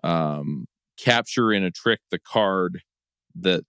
um, 0.04 0.66
capture 0.98 1.52
in 1.52 1.64
a 1.64 1.70
trick 1.70 2.00
the 2.10 2.18
card 2.18 2.82
that 3.34 3.62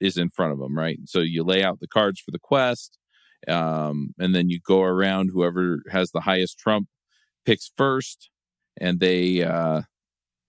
is 0.00 0.16
in 0.16 0.28
front 0.30 0.52
of 0.52 0.58
them, 0.58 0.76
right? 0.76 0.98
So 1.06 1.20
you 1.20 1.42
lay 1.44 1.64
out 1.64 1.80
the 1.80 1.88
cards 1.88 2.20
for 2.20 2.30
the 2.30 2.38
quest, 2.38 2.98
um, 3.48 4.14
and 4.18 4.34
then 4.34 4.50
you 4.50 4.60
go 4.64 4.82
around. 4.82 5.30
Whoever 5.32 5.82
has 5.90 6.10
the 6.10 6.20
highest 6.20 6.58
trump 6.58 6.88
picks 7.44 7.72
first, 7.76 8.30
and 8.80 9.00
they, 9.00 9.42
uh, 9.42 9.82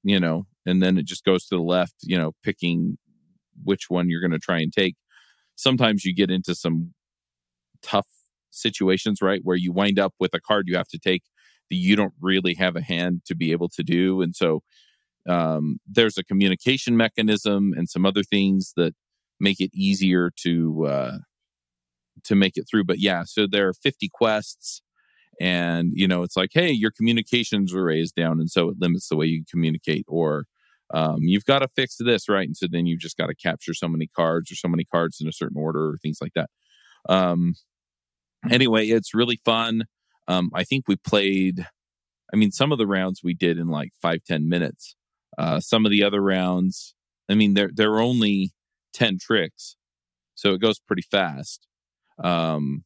you 0.03 0.19
know, 0.19 0.45
and 0.65 0.81
then 0.81 0.97
it 0.97 1.05
just 1.05 1.23
goes 1.23 1.45
to 1.47 1.55
the 1.55 1.61
left, 1.61 1.95
you 2.01 2.17
know, 2.17 2.33
picking 2.43 2.97
which 3.63 3.89
one 3.89 4.09
you're 4.09 4.21
going 4.21 4.31
to 4.31 4.39
try 4.39 4.59
and 4.59 4.73
take. 4.73 4.95
Sometimes 5.55 6.05
you 6.05 6.13
get 6.13 6.29
into 6.31 6.53
some 6.53 6.93
tough 7.81 8.07
situations, 8.55 9.21
right? 9.21 9.41
Where 9.43 9.55
you 9.57 9.71
wind 9.71 9.99
up 9.99 10.13
with 10.19 10.33
a 10.33 10.39
card 10.39 10.67
you 10.67 10.77
have 10.77 10.87
to 10.89 10.99
take 10.99 11.23
that 11.69 11.75
you 11.75 11.95
don't 11.95 12.13
really 12.21 12.53
have 12.55 12.75
a 12.75 12.81
hand 12.81 13.21
to 13.25 13.35
be 13.35 13.51
able 13.51 13.69
to 13.69 13.83
do. 13.83 14.21
And 14.21 14.35
so 14.35 14.61
um, 15.27 15.79
there's 15.87 16.17
a 16.17 16.23
communication 16.23 16.95
mechanism 16.95 17.73
and 17.75 17.89
some 17.89 18.05
other 18.05 18.23
things 18.23 18.73
that 18.77 18.93
make 19.39 19.59
it 19.59 19.71
easier 19.73 20.31
to 20.43 20.85
uh, 20.85 21.17
to 22.23 22.35
make 22.35 22.57
it 22.57 22.65
through. 22.69 22.85
But 22.85 22.99
yeah, 22.99 23.23
so 23.25 23.47
there 23.49 23.67
are 23.67 23.73
50 23.73 24.09
quests, 24.13 24.81
and 25.39 25.91
you 25.93 26.07
know 26.07 26.23
it's 26.23 26.37
like, 26.37 26.51
hey, 26.53 26.71
your 26.71 26.91
communications 26.91 27.73
are 27.73 27.83
raised 27.83 28.15
down, 28.15 28.39
and 28.39 28.49
so 28.49 28.69
it 28.69 28.77
limits 28.79 29.09
the 29.09 29.15
way 29.15 29.25
you 29.25 29.43
communicate. 29.49 30.05
Or 30.07 30.45
um, 30.93 31.19
you've 31.21 31.45
got 31.45 31.59
to 31.59 31.67
fix 31.67 31.97
this, 31.97 32.29
right? 32.29 32.47
And 32.47 32.55
so 32.55 32.67
then 32.69 32.85
you've 32.85 32.99
just 32.99 33.17
got 33.17 33.27
to 33.27 33.35
capture 33.35 33.73
so 33.73 33.87
many 33.87 34.07
cards 34.07 34.51
or 34.51 34.55
so 34.55 34.67
many 34.67 34.83
cards 34.85 35.19
in 35.19 35.27
a 35.27 35.33
certain 35.33 35.57
order 35.57 35.89
or 35.89 35.97
things 35.97 36.19
like 36.21 36.33
that. 36.35 36.49
Um, 37.09 37.55
anyway, 38.51 38.87
it's 38.87 39.13
really 39.13 39.39
fun. 39.45 39.83
Um, 40.27 40.49
I 40.53 40.63
think 40.63 40.87
we 40.87 40.95
played, 40.95 41.67
I 42.33 42.37
mean, 42.37 42.51
some 42.51 42.71
of 42.71 42.77
the 42.77 42.87
rounds 42.87 43.21
we 43.23 43.33
did 43.33 43.57
in 43.57 43.67
like 43.67 43.91
five 44.01 44.19
ten 44.27 44.49
minutes. 44.49 44.95
Uh, 45.37 45.59
some 45.59 45.85
of 45.85 45.91
the 45.91 46.03
other 46.03 46.21
rounds, 46.21 46.95
I 47.29 47.35
mean, 47.35 47.53
there 47.53 47.91
are 47.91 48.01
only 48.01 48.53
10 48.93 49.19
tricks. 49.19 49.75
So 50.35 50.53
it 50.53 50.61
goes 50.61 50.79
pretty 50.79 51.03
fast. 51.03 51.67
Um, 52.23 52.83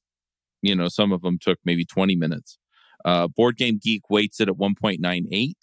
you 0.62 0.76
know, 0.76 0.88
some 0.88 1.12
of 1.12 1.22
them 1.22 1.38
took 1.40 1.60
maybe 1.64 1.86
20 1.86 2.16
minutes. 2.16 2.58
Uh, 3.06 3.28
Board 3.28 3.58
Game 3.58 3.80
Geek 3.82 4.10
weights 4.10 4.42
it 4.42 4.50
at 4.50 4.56
1.98. 4.56 5.54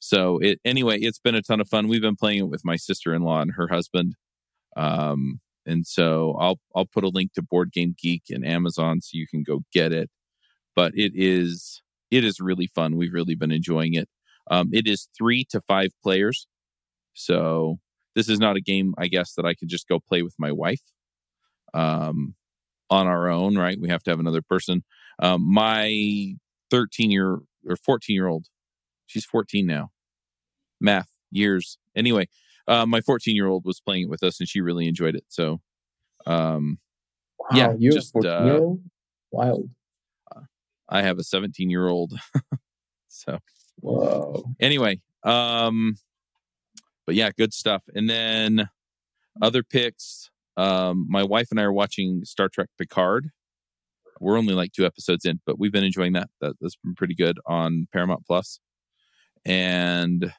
So 0.00 0.38
it, 0.38 0.60
anyway, 0.64 0.98
it's 0.98 1.18
been 1.18 1.34
a 1.34 1.42
ton 1.42 1.60
of 1.60 1.68
fun. 1.68 1.88
We've 1.88 2.02
been 2.02 2.16
playing 2.16 2.40
it 2.40 2.48
with 2.48 2.64
my 2.64 2.76
sister-in-law 2.76 3.40
and 3.40 3.52
her 3.56 3.68
husband. 3.68 4.14
Um, 4.76 5.40
and 5.68 5.86
so 5.86 6.36
I'll 6.40 6.58
I'll 6.74 6.86
put 6.86 7.04
a 7.04 7.08
link 7.08 7.32
to 7.34 7.42
Board 7.42 7.72
Game 7.72 7.94
Geek 8.00 8.24
and 8.30 8.44
Amazon 8.46 9.00
so 9.00 9.10
you 9.12 9.26
can 9.28 9.42
go 9.42 9.60
get 9.72 9.92
it. 9.92 10.10
But 10.74 10.92
it 10.94 11.12
is 11.14 11.82
it 12.10 12.24
is 12.24 12.40
really 12.40 12.68
fun. 12.74 12.96
We've 12.96 13.12
really 13.12 13.34
been 13.34 13.52
enjoying 13.52 13.94
it. 13.94 14.08
Um, 14.50 14.70
it 14.72 14.86
is 14.86 15.08
three 15.16 15.44
to 15.50 15.60
five 15.60 15.90
players, 16.02 16.46
so 17.14 17.78
this 18.14 18.28
is 18.28 18.40
not 18.40 18.56
a 18.56 18.60
game 18.60 18.94
I 18.98 19.08
guess 19.08 19.34
that 19.34 19.44
I 19.44 19.54
could 19.54 19.68
just 19.68 19.88
go 19.88 20.00
play 20.00 20.22
with 20.22 20.34
my 20.38 20.50
wife 20.50 20.82
um, 21.74 22.34
on 22.90 23.06
our 23.06 23.28
own. 23.28 23.56
Right? 23.56 23.78
We 23.80 23.90
have 23.90 24.02
to 24.04 24.10
have 24.10 24.20
another 24.20 24.42
person. 24.42 24.84
Um, 25.20 25.42
my 25.42 26.34
thirteen 26.70 27.10
year 27.10 27.40
or 27.68 27.76
fourteen 27.76 28.14
year 28.14 28.28
old, 28.28 28.46
she's 29.06 29.24
fourteen 29.26 29.66
now. 29.66 29.90
Math 30.80 31.10
years 31.30 31.76
anyway 31.94 32.28
uh, 32.68 32.86
my 32.86 33.00
14 33.00 33.34
year 33.34 33.48
old 33.48 33.64
was 33.64 33.80
playing 33.80 34.04
it 34.04 34.10
with 34.10 34.22
us 34.22 34.38
and 34.40 34.48
she 34.48 34.60
really 34.60 34.86
enjoyed 34.86 35.16
it. 35.16 35.24
So, 35.28 35.60
um, 36.26 36.78
wow, 37.38 37.46
yeah, 37.54 37.74
you 37.78 37.90
just 37.92 38.14
uh, 38.16 38.60
wild. 39.32 39.70
I 40.88 41.02
have 41.02 41.18
a 41.18 41.24
17 41.24 41.68
year 41.70 41.88
old. 41.88 42.12
so, 43.08 43.38
whoa. 43.80 44.44
Anyway, 44.60 45.00
um, 45.24 45.96
but 47.06 47.14
yeah, 47.14 47.30
good 47.36 47.52
stuff. 47.52 47.84
And 47.94 48.08
then 48.08 48.68
Other 49.40 49.62
picks. 49.62 50.30
Um, 50.56 51.06
my 51.08 51.22
wife 51.22 51.48
and 51.50 51.60
I 51.60 51.64
are 51.64 51.72
watching 51.72 52.24
Star 52.24 52.48
Trek 52.48 52.68
Picard. 52.78 53.30
We're 54.20 54.36
only 54.36 54.54
like 54.54 54.72
two 54.72 54.84
episodes 54.84 55.24
in, 55.24 55.40
but 55.46 55.58
we've 55.58 55.70
been 55.70 55.84
enjoying 55.84 56.14
that. 56.14 56.28
that 56.40 56.54
that's 56.60 56.76
been 56.76 56.96
pretty 56.96 57.14
good 57.14 57.38
on 57.46 57.86
Paramount 57.92 58.26
Plus. 58.26 58.58
And 59.44 60.32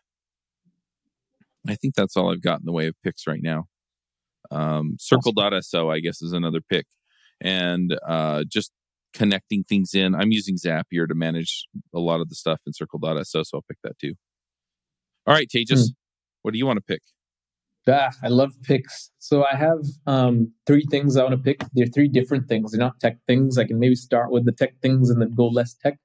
I 1.69 1.75
think 1.75 1.95
that's 1.95 2.15
all 2.17 2.31
I've 2.31 2.41
got 2.41 2.59
in 2.59 2.65
the 2.65 2.71
way 2.71 2.87
of 2.87 2.95
picks 3.03 3.27
right 3.27 3.41
now. 3.41 3.65
Um, 4.51 4.95
Circle.so, 4.99 5.91
I 5.91 5.99
guess, 5.99 6.21
is 6.21 6.33
another 6.33 6.61
pick. 6.61 6.85
And 7.41 7.97
uh, 8.05 8.43
just 8.47 8.71
connecting 9.13 9.63
things 9.63 9.93
in. 9.93 10.15
I'm 10.15 10.31
using 10.31 10.55
Zapier 10.55 11.07
to 11.07 11.15
manage 11.15 11.67
a 11.93 11.99
lot 11.99 12.21
of 12.21 12.29
the 12.29 12.35
stuff 12.35 12.61
in 12.65 12.73
Circle.so, 12.73 13.43
so 13.43 13.57
I'll 13.57 13.65
pick 13.67 13.77
that 13.83 13.97
too. 13.99 14.13
All 15.25 15.33
right, 15.33 15.47
Tejas, 15.47 15.87
hmm. 15.87 15.93
what 16.41 16.51
do 16.51 16.57
you 16.57 16.65
want 16.65 16.77
to 16.77 16.83
pick? 16.83 17.01
Ah, 17.87 18.11
I 18.21 18.27
love 18.27 18.51
picks. 18.63 19.09
So 19.19 19.43
I 19.43 19.55
have 19.55 19.79
um, 20.05 20.51
three 20.67 20.85
things 20.91 21.17
I 21.17 21.23
want 21.23 21.33
to 21.33 21.37
pick. 21.37 21.61
They're 21.73 21.87
three 21.87 22.07
different 22.07 22.47
things. 22.47 22.71
They're 22.71 22.79
not 22.79 22.99
tech 22.99 23.17
things. 23.25 23.57
I 23.57 23.65
can 23.65 23.79
maybe 23.79 23.95
start 23.95 24.31
with 24.31 24.45
the 24.45 24.51
tech 24.51 24.73
things 24.81 25.09
and 25.09 25.21
then 25.21 25.31
go 25.31 25.47
less 25.47 25.73
tech. 25.73 25.97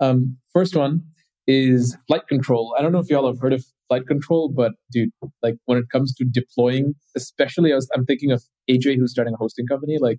Um, 0.00 0.38
first 0.52 0.74
one 0.74 1.02
is 1.46 1.96
Flightcontrol. 2.10 2.70
I 2.78 2.82
don't 2.82 2.92
know 2.92 2.98
if 2.98 3.10
y'all 3.10 3.26
have 3.26 3.40
heard 3.40 3.52
of 3.52 3.64
Flightcontrol, 3.90 4.54
but 4.54 4.72
dude, 4.90 5.10
like 5.42 5.56
when 5.66 5.78
it 5.78 5.84
comes 5.90 6.14
to 6.14 6.24
deploying, 6.24 6.94
especially 7.16 7.72
I 7.72 7.76
was, 7.76 7.88
I'm 7.94 8.04
thinking 8.04 8.30
of 8.30 8.42
AJ 8.70 8.96
who's 8.96 9.10
starting 9.10 9.34
a 9.34 9.36
hosting 9.36 9.66
company, 9.66 9.98
like 10.00 10.18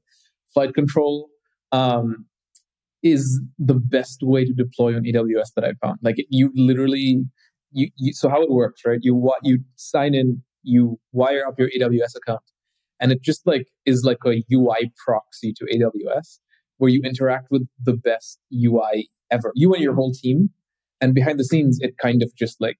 Flightcontrol 0.55 1.25
um, 1.71 2.25
is 3.01 3.41
the 3.57 3.73
best 3.73 4.19
way 4.21 4.45
to 4.45 4.53
deploy 4.53 4.95
on 4.95 5.03
AWS 5.03 5.53
that 5.55 5.65
I 5.65 5.73
found. 5.73 5.99
Like 6.01 6.15
you 6.29 6.51
literally, 6.55 7.23
you, 7.71 7.89
you 7.97 8.13
so 8.13 8.29
how 8.29 8.41
it 8.41 8.51
works, 8.51 8.81
right? 8.85 8.99
You 9.01 9.15
what 9.15 9.39
you 9.43 9.59
sign 9.75 10.13
in, 10.13 10.43
you 10.61 10.99
wire 11.11 11.45
up 11.47 11.55
your 11.57 11.69
AWS 11.69 12.15
account, 12.15 12.43
and 12.99 13.11
it 13.11 13.21
just 13.21 13.45
like 13.45 13.67
is 13.85 14.03
like 14.03 14.19
a 14.25 14.43
UI 14.53 14.91
proxy 15.03 15.53
to 15.53 15.65
AWS 15.65 16.39
where 16.77 16.89
you 16.89 17.01
interact 17.03 17.47
with 17.51 17.67
the 17.83 17.93
best 17.93 18.39
UI 18.53 19.09
ever. 19.31 19.51
You 19.55 19.73
and 19.73 19.83
your 19.83 19.95
whole 19.95 20.11
team, 20.11 20.49
and 21.03 21.13
behind 21.13 21.37
the 21.37 21.43
scenes, 21.43 21.79
it 21.81 21.97
kind 22.01 22.23
of 22.23 22.33
just 22.33 22.61
like 22.61 22.77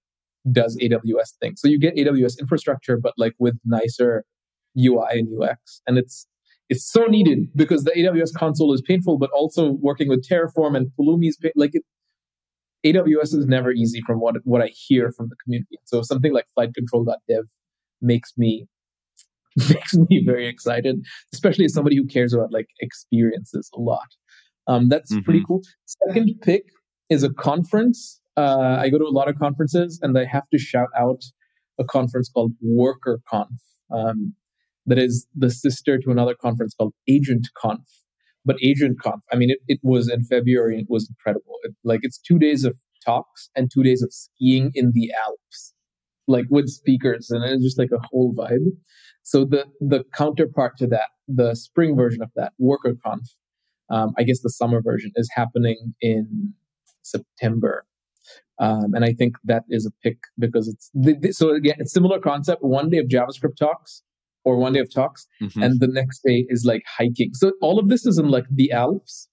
does 0.49 0.77
AWS 0.81 1.33
things. 1.41 1.59
So 1.59 1.67
you 1.67 1.77
get 1.77 1.93
AWS 1.95 2.39
infrastructure, 2.39 2.95
but 2.95 3.13
like 3.17 3.33
with 3.37 3.55
nicer 3.65 4.23
UI 4.79 5.19
and 5.19 5.27
UX, 5.41 5.81
and 5.85 5.97
it's 5.97 6.25
it's 6.69 6.89
so 6.89 7.03
needed 7.03 7.49
because 7.53 7.83
the 7.83 7.91
AWS 7.91 8.33
console 8.33 8.73
is 8.73 8.81
painful, 8.81 9.17
but 9.17 9.29
also 9.31 9.71
working 9.71 10.07
with 10.07 10.25
Terraform 10.25 10.77
and 10.77 10.87
Pulumi 10.97 11.27
is 11.27 11.37
like 11.57 11.71
it, 11.73 11.83
AWS 12.85 13.35
is 13.35 13.45
never 13.45 13.73
easy 13.73 13.99
from 13.99 14.21
what 14.21 14.37
what 14.45 14.61
I 14.61 14.67
hear 14.67 15.11
from 15.11 15.27
the 15.27 15.35
community. 15.43 15.79
So 15.83 16.01
something 16.01 16.31
like 16.31 16.45
flightcontrol.dev 16.57 17.43
makes 18.01 18.31
me 18.37 18.67
makes 19.69 19.95
me 19.95 20.23
very 20.25 20.47
excited, 20.47 21.05
especially 21.33 21.65
as 21.65 21.73
somebody 21.73 21.97
who 21.97 22.05
cares 22.05 22.33
about 22.33 22.53
like 22.53 22.67
experiences 22.79 23.69
a 23.75 23.81
lot. 23.81 24.07
Um, 24.65 24.87
that's 24.87 25.11
mm-hmm. 25.11 25.23
pretty 25.23 25.43
cool. 25.45 25.61
Second 26.07 26.39
pick 26.41 26.63
is 27.09 27.23
a 27.23 27.33
conference. 27.33 28.19
Uh, 28.35 28.77
I 28.79 28.89
go 28.89 28.97
to 28.97 29.05
a 29.05 29.11
lot 29.11 29.29
of 29.29 29.37
conferences, 29.37 29.99
and 30.01 30.17
I 30.17 30.25
have 30.25 30.49
to 30.51 30.57
shout 30.57 30.89
out 30.97 31.23
a 31.79 31.83
conference 31.83 32.29
called 32.29 32.53
WorkerConf. 32.65 33.47
Um, 33.91 34.33
that 34.85 34.97
is 34.97 35.27
the 35.35 35.49
sister 35.49 35.97
to 35.97 36.11
another 36.11 36.35
conference 36.39 36.73
called 36.73 36.93
Agent 37.07 37.47
Conf. 37.57 37.87
But 38.45 38.57
AgentConf, 38.57 39.21
I 39.31 39.37
mean, 39.37 39.49
it, 39.49 39.59
it 39.67 39.79
was 39.83 40.09
in 40.09 40.23
February 40.25 40.73
and 40.73 40.81
it 40.81 40.87
was 40.89 41.09
incredible. 41.09 41.53
It, 41.63 41.73
like 41.83 42.01
it's 42.03 42.17
two 42.17 42.37
days 42.37 42.65
of 42.65 42.75
talks 43.05 43.49
and 43.55 43.69
two 43.73 43.83
days 43.83 44.01
of 44.01 44.11
skiing 44.11 44.71
in 44.73 44.91
the 44.93 45.11
Alps, 45.25 45.73
like 46.27 46.45
with 46.49 46.67
speakers, 46.67 47.29
and 47.29 47.43
it's 47.43 47.63
just 47.63 47.79
like 47.79 47.91
a 47.93 48.05
whole 48.11 48.33
vibe. 48.33 48.65
So 49.23 49.45
the 49.45 49.65
the 49.79 50.03
counterpart 50.13 50.77
to 50.79 50.87
that, 50.87 51.09
the 51.27 51.55
spring 51.55 51.95
version 51.95 52.21
of 52.21 52.31
that, 52.35 52.51
WorkerConf, 52.61 53.27
um, 53.89 54.11
I 54.17 54.23
guess 54.23 54.41
the 54.41 54.49
summer 54.49 54.81
version 54.81 55.11
is 55.15 55.29
happening 55.33 55.93
in 56.01 56.53
September. 57.03 57.85
Um, 58.59 58.93
and 58.93 59.03
I 59.03 59.13
think 59.13 59.35
that 59.45 59.63
is 59.69 59.85
a 59.85 59.91
pick 60.03 60.17
because 60.37 60.67
it's 60.67 61.37
so 61.37 61.53
again, 61.53 61.75
it's 61.79 61.93
similar 61.93 62.19
concept. 62.19 62.63
One 62.63 62.89
day 62.89 62.97
of 62.97 63.07
JavaScript 63.07 63.57
talks, 63.57 64.03
or 64.45 64.57
one 64.57 64.73
day 64.73 64.79
of 64.79 64.93
talks, 64.93 65.27
mm-hmm. 65.41 65.61
and 65.61 65.79
the 65.79 65.87
next 65.87 66.21
day 66.25 66.45
is 66.49 66.63
like 66.65 66.83
hiking. 66.97 67.31
So 67.33 67.53
all 67.61 67.79
of 67.79 67.89
this 67.89 68.05
is 68.05 68.17
in 68.17 68.29
like 68.29 68.45
the 68.51 68.71
Alps. 68.71 69.27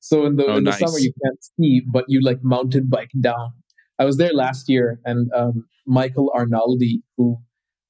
So 0.00 0.26
in 0.26 0.36
the 0.36 0.46
oh, 0.46 0.56
in 0.56 0.64
the 0.64 0.70
nice. 0.70 0.78
summer 0.78 0.98
you 0.98 1.12
can't 1.24 1.42
ski, 1.42 1.82
but 1.90 2.04
you 2.08 2.22
like 2.22 2.38
mountain 2.42 2.86
bike 2.88 3.10
down. 3.20 3.52
I 3.98 4.04
was 4.04 4.18
there 4.18 4.32
last 4.32 4.68
year, 4.68 5.00
and 5.04 5.30
um, 5.34 5.66
Michael 5.86 6.30
Arnaldi, 6.36 7.00
who 7.16 7.38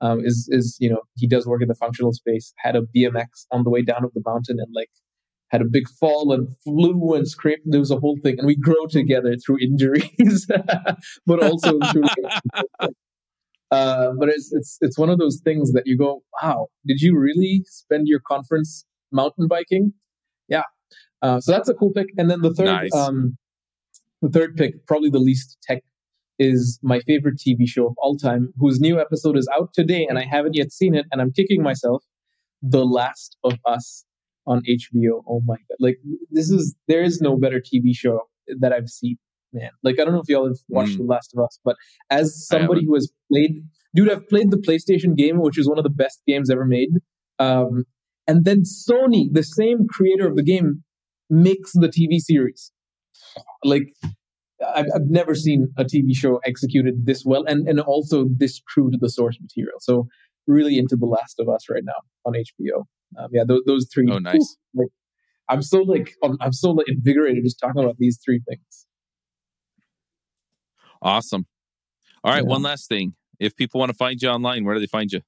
um, 0.00 0.20
is 0.24 0.48
is 0.50 0.76
you 0.80 0.88
know 0.88 1.00
he 1.16 1.26
does 1.26 1.46
work 1.46 1.62
in 1.62 1.68
the 1.68 1.74
functional 1.74 2.12
space, 2.12 2.54
had 2.58 2.76
a 2.76 2.82
BMX 2.82 3.46
on 3.50 3.64
the 3.64 3.70
way 3.70 3.82
down 3.82 4.04
of 4.04 4.12
the 4.14 4.22
mountain 4.24 4.58
and 4.60 4.72
like 4.74 4.90
had 5.50 5.60
a 5.60 5.64
big 5.64 5.88
fall 5.88 6.32
and 6.32 6.48
flew 6.64 7.14
and 7.14 7.28
scraped. 7.28 7.62
There 7.66 7.80
was 7.80 7.90
a 7.90 7.98
whole 7.98 8.18
thing, 8.22 8.36
and 8.38 8.46
we 8.46 8.56
grow 8.56 8.86
together 8.88 9.36
through 9.36 9.58
injuries, 9.60 10.46
but 11.26 11.42
also 11.42 11.78
through 11.92 12.04
uh, 13.70 14.12
but 14.18 14.28
it's 14.28 14.50
it's 14.52 14.78
it's 14.80 14.98
one 14.98 15.10
of 15.10 15.18
those 15.18 15.40
things 15.44 15.72
that 15.72 15.84
you 15.86 15.96
go, 15.96 16.22
wow, 16.42 16.66
did 16.86 17.00
you 17.00 17.18
really 17.18 17.64
spend 17.66 18.08
your 18.08 18.20
conference 18.20 18.84
mountain 19.12 19.46
biking? 19.48 19.92
Yeah. 20.48 20.64
Uh, 21.22 21.40
so 21.40 21.52
that's 21.52 21.68
a 21.68 21.74
cool 21.74 21.92
pick. 21.92 22.08
And 22.18 22.30
then 22.30 22.42
the 22.42 22.52
third, 22.52 22.66
nice. 22.66 22.94
um, 22.94 23.36
the 24.22 24.28
third 24.28 24.56
pick, 24.56 24.86
probably 24.86 25.10
the 25.10 25.18
least 25.18 25.56
tech, 25.62 25.82
is 26.38 26.78
my 26.82 27.00
favorite 27.00 27.36
TV 27.36 27.66
show 27.66 27.86
of 27.86 27.94
all 27.98 28.16
time, 28.16 28.52
whose 28.58 28.78
new 28.80 29.00
episode 29.00 29.36
is 29.36 29.48
out 29.54 29.70
today, 29.72 30.06
and 30.08 30.18
I 30.18 30.24
haven't 30.24 30.54
yet 30.54 30.72
seen 30.72 30.94
it, 30.94 31.06
and 31.10 31.20
I'm 31.20 31.32
kicking 31.32 31.62
myself. 31.62 32.04
The 32.62 32.84
Last 32.84 33.36
of 33.44 33.58
Us 33.66 34.05
on 34.46 34.62
HBO. 34.68 35.22
Oh 35.28 35.42
my 35.44 35.56
god! 35.56 35.76
Like 35.80 35.98
this 36.30 36.50
is 36.50 36.74
there 36.88 37.02
is 37.02 37.20
no 37.20 37.36
better 37.36 37.60
TV 37.60 37.94
show 37.94 38.20
that 38.60 38.72
I've 38.72 38.88
seen 38.88 39.16
man. 39.52 39.70
Like 39.82 39.96
I 40.00 40.04
don't 40.04 40.14
know 40.14 40.20
if 40.20 40.28
y'all 40.28 40.46
have 40.46 40.58
watched 40.68 40.94
mm. 40.94 40.98
The 40.98 41.04
Last 41.04 41.34
of 41.34 41.42
Us, 41.44 41.58
but 41.64 41.76
as 42.10 42.46
somebody 42.46 42.84
who 42.84 42.94
has 42.94 43.10
played, 43.30 43.62
dude, 43.94 44.10
I've 44.10 44.28
played 44.28 44.50
the 44.50 44.56
PlayStation 44.56 45.16
game, 45.16 45.40
which 45.40 45.58
is 45.58 45.68
one 45.68 45.78
of 45.78 45.84
the 45.84 45.90
best 45.90 46.22
games 46.26 46.50
ever 46.50 46.64
made. 46.64 46.90
Um, 47.38 47.84
and 48.26 48.44
then 48.44 48.62
Sony, 48.62 49.26
the 49.30 49.42
same 49.42 49.86
creator 49.88 50.26
of 50.26 50.36
the 50.36 50.42
game, 50.42 50.82
makes 51.30 51.72
the 51.72 51.88
TV 51.88 52.18
series. 52.18 52.72
Like 53.64 53.88
I've, 54.74 54.86
I've 54.94 55.08
never 55.08 55.34
seen 55.34 55.68
a 55.76 55.84
TV 55.84 56.14
show 56.14 56.40
executed 56.44 57.06
this 57.06 57.24
well, 57.24 57.44
and 57.46 57.68
and 57.68 57.80
also 57.80 58.26
this 58.36 58.60
true 58.68 58.90
to 58.90 58.98
the 59.00 59.10
source 59.10 59.38
material. 59.40 59.78
So 59.80 60.08
really 60.46 60.78
into 60.78 60.96
The 60.96 61.06
Last 61.06 61.40
of 61.40 61.48
Us 61.48 61.68
right 61.68 61.82
now 61.84 62.00
on 62.24 62.34
HBO. 62.34 62.84
Um, 63.18 63.28
yeah, 63.32 63.44
those, 63.46 63.62
those 63.66 63.88
three. 63.92 64.08
Oh, 64.10 64.18
nice. 64.18 64.56
Like, 64.74 64.88
I'm 65.48 65.62
so 65.62 65.78
like 65.78 66.12
I'm 66.40 66.52
so 66.52 66.72
like 66.72 66.88
invigorated 66.88 67.42
just 67.44 67.58
talking 67.58 67.82
about 67.82 67.96
these 67.98 68.18
three 68.22 68.42
things. 68.48 68.86
Awesome. 71.00 71.46
All 72.24 72.32
right, 72.32 72.42
yeah. 72.42 72.50
one 72.50 72.62
last 72.62 72.88
thing. 72.88 73.14
If 73.38 73.54
people 73.56 73.78
want 73.78 73.90
to 73.90 73.96
find 73.96 74.20
you 74.20 74.28
online, 74.28 74.64
where 74.64 74.74
do 74.74 74.80
they 74.80 74.86
find 74.86 75.10
you? 75.12 75.20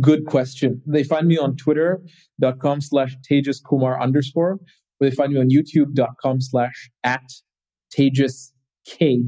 Good 0.00 0.24
question. 0.24 0.82
They 0.86 1.02
find 1.02 1.26
me 1.26 1.36
on 1.36 1.56
twitter.com 1.56 2.80
slash 2.80 3.16
Tejas 3.28 3.62
Kumar 3.62 4.00
underscore, 4.00 4.52
or 4.52 4.60
they 5.00 5.10
find 5.10 5.32
me 5.32 5.40
on 5.40 5.48
youtube.com 5.50 6.40
slash 6.40 6.90
at 7.04 7.24
Tejas 7.96 8.52
K. 8.86 9.24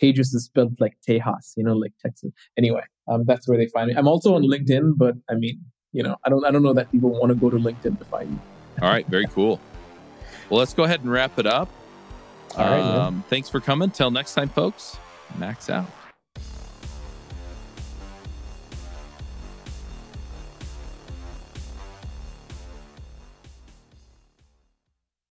Tejas 0.00 0.34
is 0.34 0.44
spelled 0.44 0.76
like 0.80 0.96
Tejas, 1.06 1.52
you 1.56 1.64
know, 1.64 1.74
like 1.74 1.92
Texas. 2.00 2.30
Anyway, 2.56 2.82
um, 3.10 3.24
that's 3.26 3.48
where 3.48 3.58
they 3.58 3.66
find 3.66 3.88
me. 3.88 3.94
I'm 3.96 4.06
also 4.06 4.34
on 4.36 4.42
LinkedIn, 4.42 4.92
but 4.96 5.14
I 5.28 5.34
mean, 5.34 5.60
you 5.92 6.02
know, 6.02 6.16
I 6.24 6.30
don't 6.30 6.44
I 6.44 6.50
don't 6.50 6.62
know 6.62 6.72
that 6.74 6.90
people 6.90 7.10
want 7.10 7.30
to 7.30 7.34
go 7.34 7.50
to 7.50 7.56
LinkedIn 7.56 7.98
to 7.98 8.04
find 8.04 8.30
me. 8.30 8.38
All 8.82 8.88
right, 8.88 9.06
very 9.06 9.26
cool. 9.26 9.60
Well, 10.50 10.58
let's 10.58 10.74
go 10.74 10.84
ahead 10.84 11.00
and 11.00 11.10
wrap 11.10 11.38
it 11.38 11.46
up. 11.46 11.68
All 12.56 12.64
right. 12.64 12.80
Um, 12.80 13.24
thanks 13.28 13.48
for 13.48 13.60
coming. 13.60 13.90
Till 13.90 14.10
next 14.10 14.34
time, 14.34 14.48
folks. 14.48 14.96
Max 15.36 15.68
out. 15.68 15.86